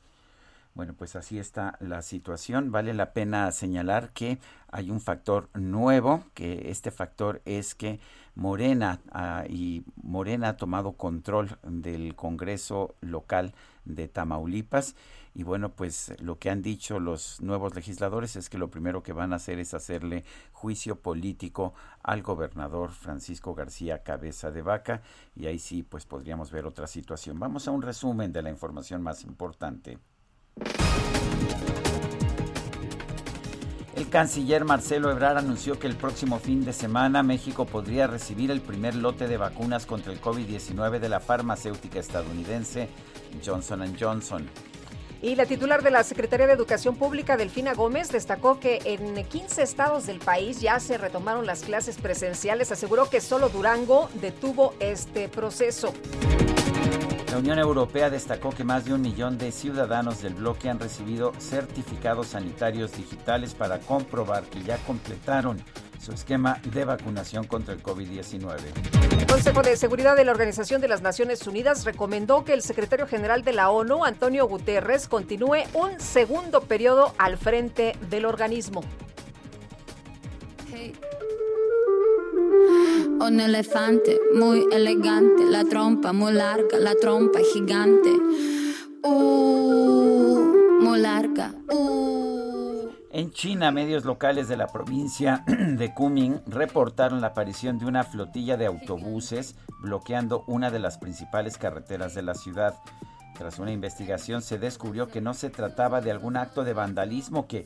Bueno, 0.73 0.93
pues 0.97 1.15
así 1.15 1.39
está 1.39 1.75
la 1.79 2.01
situación. 2.01 2.71
Vale 2.71 2.93
la 2.93 3.11
pena 3.11 3.51
señalar 3.51 4.09
que 4.09 4.37
hay 4.71 4.91
un 4.91 5.01
factor 5.01 5.49
nuevo, 5.53 6.23
que 6.33 6.69
este 6.69 6.91
factor 6.91 7.41
es 7.45 7.75
que 7.75 7.99
Morena 8.35 8.99
ah, 9.11 9.43
y 9.47 9.83
Morena 10.01 10.49
ha 10.49 10.57
tomado 10.57 10.93
control 10.93 11.57
del 11.63 12.15
Congreso 12.15 12.95
local 13.01 13.53
de 13.85 14.07
Tamaulipas 14.07 14.95
y 15.33 15.43
bueno, 15.43 15.69
pues 15.69 16.13
lo 16.19 16.39
que 16.39 16.49
han 16.49 16.61
dicho 16.61 16.99
los 16.99 17.41
nuevos 17.41 17.75
legisladores 17.75 18.35
es 18.35 18.49
que 18.49 18.57
lo 18.57 18.69
primero 18.69 19.03
que 19.03 19.13
van 19.13 19.33
a 19.33 19.37
hacer 19.37 19.59
es 19.59 19.73
hacerle 19.73 20.23
juicio 20.51 20.95
político 20.97 21.73
al 22.03 22.21
gobernador 22.21 22.91
Francisco 22.91 23.53
García 23.53 24.03
Cabeza 24.03 24.51
de 24.51 24.61
Vaca 24.61 25.01
y 25.35 25.45
ahí 25.45 25.59
sí 25.59 25.83
pues 25.83 26.05
podríamos 26.05 26.51
ver 26.51 26.65
otra 26.65 26.87
situación. 26.87 27.39
Vamos 27.39 27.67
a 27.67 27.71
un 27.71 27.81
resumen 27.81 28.31
de 28.33 28.41
la 28.41 28.49
información 28.49 29.01
más 29.01 29.23
importante. 29.23 29.99
El 33.95 34.07
canciller 34.07 34.63
Marcelo 34.63 35.11
Ebrard 35.11 35.37
anunció 35.37 35.77
que 35.77 35.85
el 35.85 35.95
próximo 35.95 36.39
fin 36.39 36.63
de 36.63 36.71
semana 36.71 37.21
México 37.21 37.65
podría 37.65 38.07
recibir 38.07 38.49
el 38.49 38.61
primer 38.61 38.95
lote 38.95 39.27
de 39.27 39.35
vacunas 39.35 39.85
contra 39.85 40.13
el 40.13 40.21
COVID-19 40.21 40.99
de 40.99 41.09
la 41.09 41.19
farmacéutica 41.19 41.99
estadounidense 41.99 42.87
Johnson 43.45 43.93
Johnson. 43.99 44.47
Y 45.21 45.35
la 45.35 45.45
titular 45.45 45.83
de 45.83 45.91
la 45.91 46.03
Secretaría 46.03 46.47
de 46.47 46.53
Educación 46.53 46.95
Pública, 46.95 47.35
Delfina 47.35 47.73
Gómez, 47.73 48.09
destacó 48.09 48.59
que 48.59 48.79
en 48.85 49.21
15 49.21 49.61
estados 49.61 50.05
del 50.05 50.19
país 50.19 50.61
ya 50.61 50.79
se 50.79 50.97
retomaron 50.97 51.45
las 51.45 51.63
clases 51.63 51.97
presenciales. 51.97 52.71
Aseguró 52.71 53.09
que 53.09 53.19
solo 53.19 53.49
Durango 53.49 54.09
detuvo 54.21 54.73
este 54.79 55.27
proceso. 55.27 55.93
La 57.31 57.37
Unión 57.37 57.59
Europea 57.59 58.09
destacó 58.09 58.49
que 58.49 58.63
más 58.63 58.85
de 58.85 58.93
un 58.93 59.01
millón 59.01 59.37
de 59.37 59.51
ciudadanos 59.51 60.21
del 60.21 60.35
bloque 60.35 60.69
han 60.69 60.79
recibido 60.79 61.33
certificados 61.37 62.27
sanitarios 62.27 62.93
digitales 62.93 63.53
para 63.53 63.79
comprobar 63.79 64.43
que 64.45 64.63
ya 64.63 64.77
completaron 64.77 65.61
su 65.99 66.11
esquema 66.11 66.59
de 66.73 66.85
vacunación 66.85 67.45
contra 67.45 67.73
el 67.73 67.83
COVID-19. 67.83 68.57
El 69.19 69.27
Consejo 69.27 69.61
de 69.61 69.75
Seguridad 69.75 70.15
de 70.15 70.25
la 70.25 70.31
Organización 70.31 70.81
de 70.81 70.87
las 70.87 71.01
Naciones 71.01 71.45
Unidas 71.45 71.85
recomendó 71.85 72.43
que 72.43 72.53
el 72.53 72.61
secretario 72.61 73.07
general 73.07 73.43
de 73.43 73.53
la 73.53 73.69
ONU, 73.69 74.05
Antonio 74.05 74.47
Guterres, 74.47 75.07
continúe 75.07 75.63
un 75.73 75.99
segundo 75.99 76.61
periodo 76.61 77.13
al 77.17 77.37
frente 77.37 77.95
del 78.09 78.25
organismo. 78.25 78.81
Un 83.19 83.39
elefante 83.39 84.19
muy 84.33 84.65
elegante, 84.71 85.43
la 85.45 85.65
trompa 85.65 86.13
muy 86.13 86.31
larga, 86.31 86.79
la 86.79 86.95
trompa 86.95 87.39
gigante. 87.53 88.09
Uh, 89.03 90.79
muy 90.81 90.99
larga. 90.99 91.53
Uh. 91.69 92.58
En 93.11 93.31
China, 93.31 93.71
medios 93.71 94.05
locales 94.05 94.47
de 94.47 94.55
la 94.55 94.67
provincia 94.67 95.43
de 95.47 95.95
Kunming 95.95 96.41
reportaron 96.45 97.21
la 97.21 97.27
aparición 97.27 97.79
de 97.79 97.87
una 97.87 98.03
flotilla 98.03 98.55
de 98.55 98.67
autobuses 98.67 99.55
bloqueando 99.81 100.43
una 100.45 100.69
de 100.69 100.77
las 100.77 100.99
principales 100.99 101.57
carreteras 101.57 102.13
de 102.13 102.21
la 102.21 102.35
ciudad. 102.35 102.75
Tras 103.35 103.57
una 103.57 103.71
investigación 103.71 104.43
se 104.43 104.59
descubrió 104.59 105.07
que 105.07 105.21
no 105.21 105.33
se 105.33 105.49
trataba 105.49 106.01
de 106.01 106.11
algún 106.11 106.37
acto 106.37 106.63
de 106.63 106.73
vandalismo 106.73 107.47
que 107.47 107.65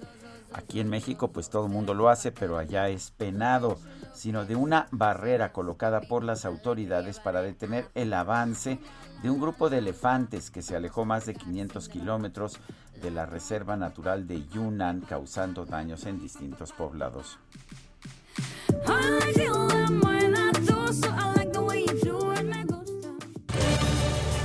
aquí 0.53 0.79
en 0.79 0.89
México 0.89 1.33
pues 1.33 1.49
todo 1.49 1.65
el 1.65 1.73
mundo 1.73 1.93
lo 1.93 2.07
hace, 2.07 2.31
pero 2.31 2.57
allá 2.57 2.87
es 2.87 3.11
penado 3.11 3.79
sino 4.13 4.45
de 4.45 4.55
una 4.55 4.87
barrera 4.91 5.51
colocada 5.51 6.01
por 6.01 6.23
las 6.23 6.45
autoridades 6.45 7.19
para 7.19 7.41
detener 7.41 7.89
el 7.95 8.13
avance 8.13 8.79
de 9.21 9.29
un 9.29 9.39
grupo 9.39 9.69
de 9.69 9.79
elefantes 9.79 10.51
que 10.51 10.61
se 10.61 10.75
alejó 10.75 11.05
más 11.05 11.25
de 11.25 11.33
500 11.33 11.89
kilómetros 11.89 12.59
de 13.01 13.11
la 13.11 13.25
Reserva 13.25 13.75
Natural 13.75 14.27
de 14.27 14.45
Yunnan, 14.47 15.01
causando 15.01 15.65
daños 15.65 16.05
en 16.05 16.19
distintos 16.19 16.71
poblados. 16.73 17.39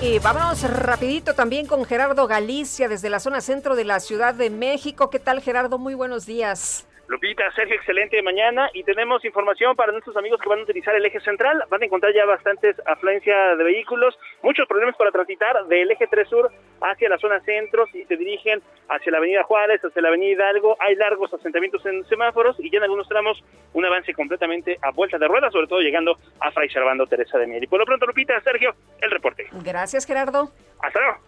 Y 0.00 0.20
vámonos 0.20 0.62
rapidito 0.62 1.34
también 1.34 1.66
con 1.66 1.84
Gerardo 1.84 2.26
Galicia 2.28 2.88
desde 2.88 3.10
la 3.10 3.18
zona 3.18 3.40
centro 3.40 3.74
de 3.74 3.84
la 3.84 3.98
Ciudad 3.98 4.32
de 4.32 4.48
México. 4.48 5.10
¿Qué 5.10 5.18
tal 5.18 5.40
Gerardo? 5.40 5.76
Muy 5.76 5.94
buenos 5.94 6.24
días. 6.24 6.86
Lupita, 7.08 7.50
Sergio, 7.56 7.74
excelente 7.74 8.22
mañana 8.22 8.68
y 8.74 8.84
tenemos 8.84 9.24
información 9.24 9.74
para 9.74 9.92
nuestros 9.92 10.14
amigos 10.18 10.38
que 10.42 10.48
van 10.50 10.58
a 10.58 10.62
utilizar 10.64 10.94
el 10.94 11.06
eje 11.06 11.20
central. 11.20 11.64
Van 11.70 11.80
a 11.80 11.86
encontrar 11.86 12.12
ya 12.12 12.26
bastantes 12.26 12.76
afluencia 12.84 13.56
de 13.56 13.64
vehículos, 13.64 14.14
muchos 14.42 14.68
problemas 14.68 14.94
para 14.94 15.10
transitar 15.10 15.64
del 15.68 15.90
eje 15.90 16.06
3 16.06 16.28
sur 16.28 16.52
hacia 16.82 17.08
la 17.08 17.16
zona 17.16 17.40
centro 17.40 17.86
si 17.86 18.04
se 18.04 18.18
dirigen 18.18 18.60
hacia 18.90 19.10
la 19.10 19.18
avenida 19.18 19.42
Juárez, 19.44 19.80
hacia 19.82 20.02
la 20.02 20.08
avenida 20.08 20.32
Hidalgo. 20.32 20.76
Hay 20.80 20.96
largos 20.96 21.32
asentamientos 21.32 21.84
en 21.86 22.04
semáforos 22.08 22.56
y 22.60 22.70
ya 22.70 22.76
en 22.76 22.84
algunos 22.84 23.08
tramos 23.08 23.42
un 23.72 23.86
avance 23.86 24.12
completamente 24.12 24.78
a 24.82 24.90
vuelta 24.90 25.16
de 25.16 25.28
ruedas, 25.28 25.50
sobre 25.50 25.66
todo 25.66 25.80
llegando 25.80 26.18
a 26.40 26.50
Fray 26.50 26.68
Servando 26.68 27.06
Teresa 27.06 27.38
de 27.38 27.46
Mier. 27.46 27.64
Y 27.64 27.68
por 27.68 27.78
lo 27.78 27.86
pronto, 27.86 28.04
Lupita, 28.04 28.38
Sergio, 28.42 28.74
el 29.00 29.10
reporte. 29.10 29.46
Gracias, 29.64 30.04
Gerardo. 30.04 30.50
Hasta 30.82 31.00
luego. 31.00 31.18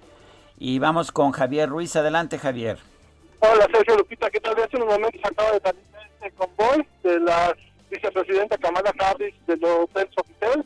Y 0.58 0.78
vamos 0.78 1.10
con 1.10 1.32
Javier 1.32 1.70
Ruiz. 1.70 1.96
Adelante, 1.96 2.38
Javier. 2.38 2.76
Hola 3.42 3.66
Sergio 3.72 3.96
Lupita, 3.96 4.28
¿qué 4.28 4.38
tal? 4.38 4.54
Hace 4.62 4.76
unos 4.76 4.88
momentos 4.88 5.18
acaba 5.24 5.52
de 5.52 5.60
salir 5.60 5.82
este 6.12 6.30
convoy 6.32 6.86
de 7.02 7.20
la 7.20 7.56
vicepresidenta 7.88 8.58
Kamala 8.58 8.92
Harris 8.98 9.34
del 9.46 9.64
Hotel 9.64 10.10
Sofitel. 10.14 10.62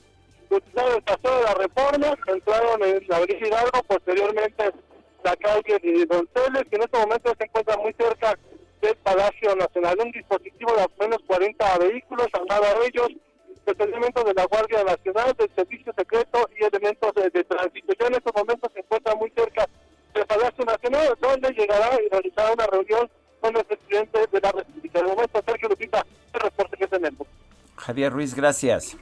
Utilizaron 0.51 0.97
el 0.97 1.03
paseo 1.05 1.37
de 1.37 1.43
la 1.45 1.55
reforma, 1.55 2.19
entraron 2.27 2.83
en 2.83 3.05
la 3.07 3.17
avenida 3.19 3.47
Hidalgo, 3.47 3.81
posteriormente 3.87 4.73
la 5.23 5.37
calle 5.37 5.79
de 5.79 6.07
Donceles, 6.07 6.65
que 6.69 6.75
en 6.75 6.83
este 6.83 6.99
momento 6.99 7.33
se 7.39 7.45
encuentra 7.45 7.77
muy 7.77 7.93
cerca 7.93 8.37
del 8.83 8.97
Palacio 8.97 9.55
Nacional. 9.55 9.97
Un 10.01 10.11
dispositivo 10.11 10.75
de 10.75 10.83
al 10.83 10.91
menos 10.99 11.19
40 11.29 11.79
vehículos, 11.79 12.27
andaba 12.33 12.75
de 12.75 12.87
ellos, 12.87 13.09
elementos 13.79 14.25
de 14.25 14.35
la 14.35 14.47
Guardia 14.47 14.83
Nacional, 14.83 15.33
del 15.39 15.51
Servicio 15.55 15.93
Secreto 15.97 16.51
y 16.59 16.65
elementos 16.65 17.15
de, 17.15 17.31
de 17.31 17.45
tránsito. 17.45 17.93
Ya 18.01 18.09
en 18.09 18.15
estos 18.15 18.35
momentos 18.35 18.73
se 18.73 18.81
encuentra 18.81 19.15
muy 19.15 19.31
cerca 19.31 19.69
del 20.15 20.27
Palacio 20.27 20.65
Nacional, 20.65 21.19
donde 21.21 21.51
llegará 21.53 21.91
y 22.01 22.09
realizará 22.09 22.53
una 22.53 22.67
reunión 22.67 23.11
con 23.41 23.57
el 23.57 23.65
presidente 23.65 24.19
de 24.33 24.41
la 24.41 24.53
República. 24.53 24.99
De 25.01 25.07
momento, 25.07 25.43
Sergio 25.45 25.69
Lupita, 25.69 26.07
el 26.33 26.41
reporte 26.41 26.77
que 26.77 26.87
tenemos. 26.87 27.27
Javier 27.77 28.13
Ruiz, 28.13 28.35
gracias. 28.35 28.97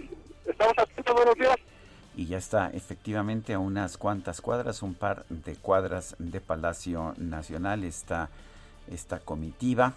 Estamos 0.46 0.74
atentos, 0.76 1.14
buenos 1.14 1.34
días. 1.36 1.56
Y 2.16 2.26
ya 2.26 2.38
está 2.38 2.70
efectivamente 2.70 3.54
a 3.54 3.58
unas 3.58 3.96
cuantas 3.96 4.40
cuadras, 4.40 4.82
un 4.82 4.94
par 4.94 5.24
de 5.28 5.54
cuadras 5.56 6.16
de 6.18 6.40
Palacio 6.40 7.14
Nacional, 7.16 7.84
está 7.84 8.28
esta 8.90 9.20
comitiva, 9.20 9.94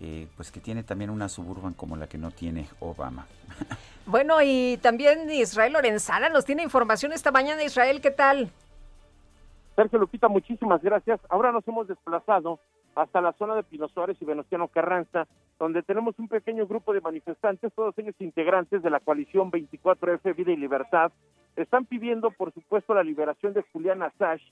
eh, 0.00 0.26
pues 0.36 0.50
que 0.50 0.60
tiene 0.60 0.82
también 0.82 1.10
una 1.10 1.28
suburban 1.28 1.74
como 1.74 1.96
la 1.96 2.08
que 2.08 2.18
no 2.18 2.30
tiene 2.30 2.68
Obama. 2.80 3.26
Bueno, 4.06 4.40
y 4.40 4.78
también 4.80 5.30
Israel 5.30 5.74
Lorenzana 5.74 6.30
nos 6.30 6.46
tiene 6.46 6.62
información 6.62 7.12
esta 7.12 7.30
mañana. 7.30 7.62
Israel, 7.62 8.00
¿qué 8.00 8.10
tal? 8.10 8.50
Sergio 9.78 10.00
Lupita, 10.00 10.26
muchísimas 10.26 10.82
gracias. 10.82 11.20
Ahora 11.28 11.52
nos 11.52 11.66
hemos 11.68 11.86
desplazado 11.86 12.58
hasta 12.96 13.20
la 13.20 13.32
zona 13.34 13.54
de 13.54 13.62
Pino 13.62 13.86
Suárez 13.86 14.16
y 14.20 14.24
Venustiano 14.24 14.66
Carranza, 14.66 15.28
donde 15.56 15.84
tenemos 15.84 16.18
un 16.18 16.26
pequeño 16.26 16.66
grupo 16.66 16.92
de 16.92 17.00
manifestantes, 17.00 17.72
todos 17.74 17.96
ellos 17.96 18.16
integrantes 18.18 18.82
de 18.82 18.90
la 18.90 18.98
coalición 18.98 19.52
24F 19.52 20.34
Vida 20.34 20.50
y 20.50 20.56
Libertad, 20.56 21.12
están 21.54 21.84
pidiendo, 21.84 22.32
por 22.32 22.52
supuesto, 22.52 22.92
la 22.92 23.04
liberación 23.04 23.52
de 23.52 23.62
Julián 23.72 24.02
Assange, 24.02 24.42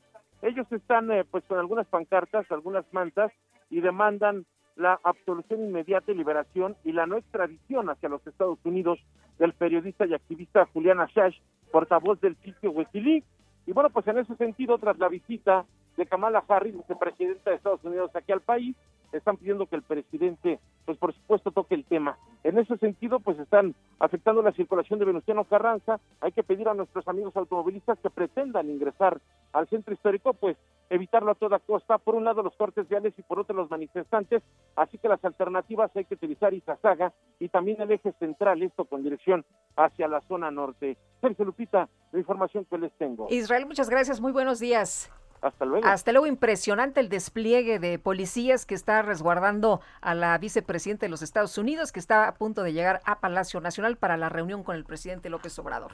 Ellos 0.42 0.70
están 0.70 1.10
eh, 1.10 1.24
pues 1.28 1.42
con 1.46 1.58
algunas 1.58 1.88
pancartas, 1.88 2.48
algunas 2.52 2.84
mantas 2.92 3.32
y 3.68 3.80
demandan 3.80 4.46
la 4.76 5.00
absolución 5.02 5.60
inmediata 5.60 6.12
y 6.12 6.14
liberación 6.14 6.76
y 6.84 6.92
la 6.92 7.06
no 7.06 7.16
extradición 7.16 7.90
hacia 7.90 8.08
los 8.08 8.24
Estados 8.28 8.60
Unidos 8.62 9.00
del 9.40 9.54
periodista 9.54 10.06
y 10.06 10.14
activista 10.14 10.68
Julián 10.72 11.00
Assange, 11.00 11.42
portavoz 11.72 12.20
del 12.20 12.36
sitio 12.44 12.70
Wikileaks. 12.70 13.35
Y 13.66 13.72
bueno, 13.72 13.90
pues 13.90 14.06
en 14.06 14.18
ese 14.18 14.36
sentido, 14.36 14.78
tras 14.78 14.98
la 14.98 15.08
visita 15.08 15.64
de 15.96 16.06
Kamala 16.06 16.44
Harris, 16.48 16.76
vicepresidenta 16.76 17.50
de 17.50 17.56
Estados 17.56 17.82
Unidos 17.84 18.10
aquí 18.14 18.32
al 18.32 18.40
país, 18.40 18.76
están 19.18 19.36
pidiendo 19.36 19.66
que 19.66 19.76
el 19.76 19.82
presidente, 19.82 20.60
pues 20.84 20.98
por 20.98 21.14
supuesto, 21.14 21.50
toque 21.50 21.74
el 21.74 21.84
tema. 21.84 22.18
En 22.44 22.58
ese 22.58 22.76
sentido, 22.78 23.20
pues 23.20 23.38
están 23.38 23.74
afectando 23.98 24.42
la 24.42 24.52
circulación 24.52 24.98
de 24.98 25.04
Venustiano 25.04 25.44
Carranza. 25.44 26.00
Hay 26.20 26.32
que 26.32 26.42
pedir 26.42 26.68
a 26.68 26.74
nuestros 26.74 27.06
amigos 27.08 27.36
automovilistas 27.36 27.98
que 27.98 28.10
pretendan 28.10 28.70
ingresar 28.70 29.20
al 29.52 29.68
centro 29.68 29.94
histórico, 29.94 30.34
pues 30.34 30.56
evitarlo 30.90 31.30
a 31.30 31.34
toda 31.34 31.58
costa. 31.58 31.98
Por 31.98 32.14
un 32.14 32.24
lado, 32.24 32.42
los 32.42 32.54
cortes 32.56 32.88
viales 32.88 33.14
y 33.18 33.22
por 33.22 33.40
otro, 33.40 33.56
los 33.56 33.70
manifestantes. 33.70 34.42
Así 34.76 34.98
que 34.98 35.08
las 35.08 35.24
alternativas 35.24 35.90
hay 35.94 36.04
que 36.04 36.14
utilizar 36.14 36.54
Izazaga 36.54 37.12
y 37.38 37.48
también 37.48 37.80
el 37.80 37.90
eje 37.90 38.12
central, 38.18 38.62
esto 38.62 38.84
con 38.84 39.02
dirección 39.02 39.44
hacia 39.76 40.08
la 40.08 40.20
zona 40.22 40.50
norte. 40.50 40.96
Sergio 41.20 41.44
Lupita, 41.44 41.88
la 42.12 42.18
información 42.18 42.64
que 42.66 42.78
les 42.78 42.92
tengo. 42.92 43.26
Israel, 43.30 43.66
muchas 43.66 43.88
gracias. 43.88 44.20
Muy 44.20 44.32
buenos 44.32 44.58
días. 44.58 45.10
Hasta 45.40 45.64
luego. 45.64 45.86
Hasta 45.86 46.12
luego, 46.12 46.26
impresionante 46.26 47.00
el 47.00 47.08
despliegue 47.08 47.78
de 47.78 47.98
policías 47.98 48.66
que 48.66 48.74
está 48.74 49.02
resguardando 49.02 49.80
a 50.00 50.14
la 50.14 50.36
vicepresidenta 50.38 51.06
de 51.06 51.10
los 51.10 51.22
Estados 51.22 51.58
Unidos, 51.58 51.92
que 51.92 52.00
está 52.00 52.28
a 52.28 52.34
punto 52.34 52.62
de 52.62 52.72
llegar 52.72 53.00
a 53.04 53.20
Palacio 53.20 53.60
Nacional 53.60 53.96
para 53.96 54.16
la 54.16 54.28
reunión 54.28 54.62
con 54.62 54.76
el 54.76 54.84
presidente 54.84 55.30
López 55.30 55.58
Obrador. 55.58 55.92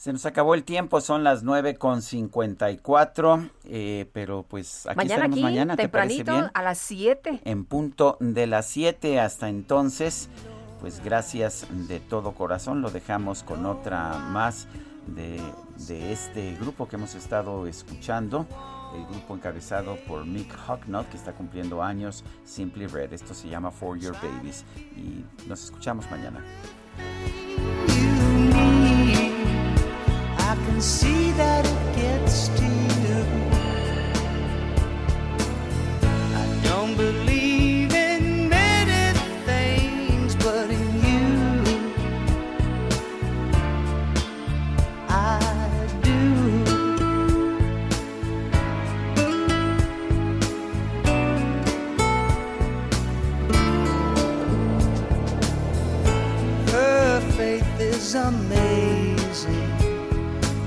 Se 0.00 0.14
nos 0.14 0.24
acabó 0.24 0.54
el 0.54 0.64
tiempo, 0.64 1.02
son 1.02 1.24
las 1.24 1.42
nueve 1.42 1.76
con 1.76 2.00
cincuenta 2.00 2.70
y 2.70 2.78
cuatro, 2.78 3.50
eh, 3.64 4.08
pero 4.14 4.44
pues 4.48 4.86
aquí 4.86 4.96
mañana 4.96 5.14
estaremos 5.14 5.40
mañana, 5.40 5.76
¿te 5.76 5.88
parece 5.90 6.16
tempranito, 6.16 6.32
bien? 6.40 6.50
a 6.54 6.62
las 6.62 6.78
7. 6.78 7.40
En 7.44 7.64
punto 7.66 8.16
de 8.18 8.46
las 8.46 8.64
7 8.64 9.20
hasta 9.20 9.50
entonces, 9.50 10.30
pues 10.80 11.04
gracias 11.04 11.66
de 11.70 12.00
todo 12.00 12.32
corazón, 12.32 12.80
lo 12.80 12.90
dejamos 12.90 13.42
con 13.42 13.66
otra 13.66 14.14
más 14.14 14.68
de, 15.06 15.40
de 15.86 16.12
este 16.12 16.54
grupo 16.56 16.86
que 16.88 16.96
hemos 16.96 17.14
estado 17.14 17.66
escuchando, 17.66 18.46
el 18.94 19.06
grupo 19.06 19.34
encabezado 19.34 19.96
por 20.06 20.26
Mick 20.26 20.52
Hucknall, 20.68 21.06
que 21.06 21.16
está 21.16 21.32
cumpliendo 21.32 21.82
años, 21.82 22.24
Simply 22.44 22.86
Red, 22.86 23.12
esto 23.12 23.34
se 23.34 23.48
llama 23.48 23.70
For 23.70 23.98
Your 23.98 24.14
Babies, 24.14 24.64
y 24.96 25.24
nos 25.48 25.64
escuchamos 25.64 26.10
mañana. 26.10 26.44
Is 58.10 58.16
amazing. 58.16 59.70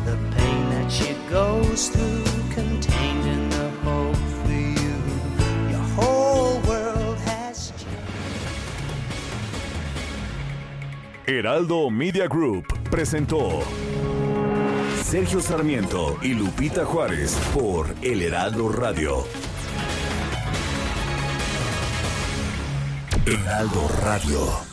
The 0.06 0.18
pain 0.36 0.70
that 0.70 0.90
she 0.90 1.14
goes 1.30 1.90
through, 1.90 2.24
contained 2.54 3.26
in 3.26 3.50
the 3.50 3.70
hope 3.84 4.16
for 4.16 4.52
you. 4.52 4.96
Your 5.72 5.86
whole 5.98 6.62
world 6.62 7.18
has 7.26 7.74
Heraldo 11.26 11.90
Media 11.90 12.28
Group 12.28 12.66
presentó 12.90 13.62
Sergio 15.04 15.42
Sarmiento 15.42 16.18
y 16.22 16.34
Lupita 16.36 16.86
Juárez 16.86 17.36
por 17.54 17.94
El 18.02 18.22
Heraldo 18.22 18.70
Radio. 18.70 19.26
Heraldo 23.26 23.90
Radio. 24.02 24.73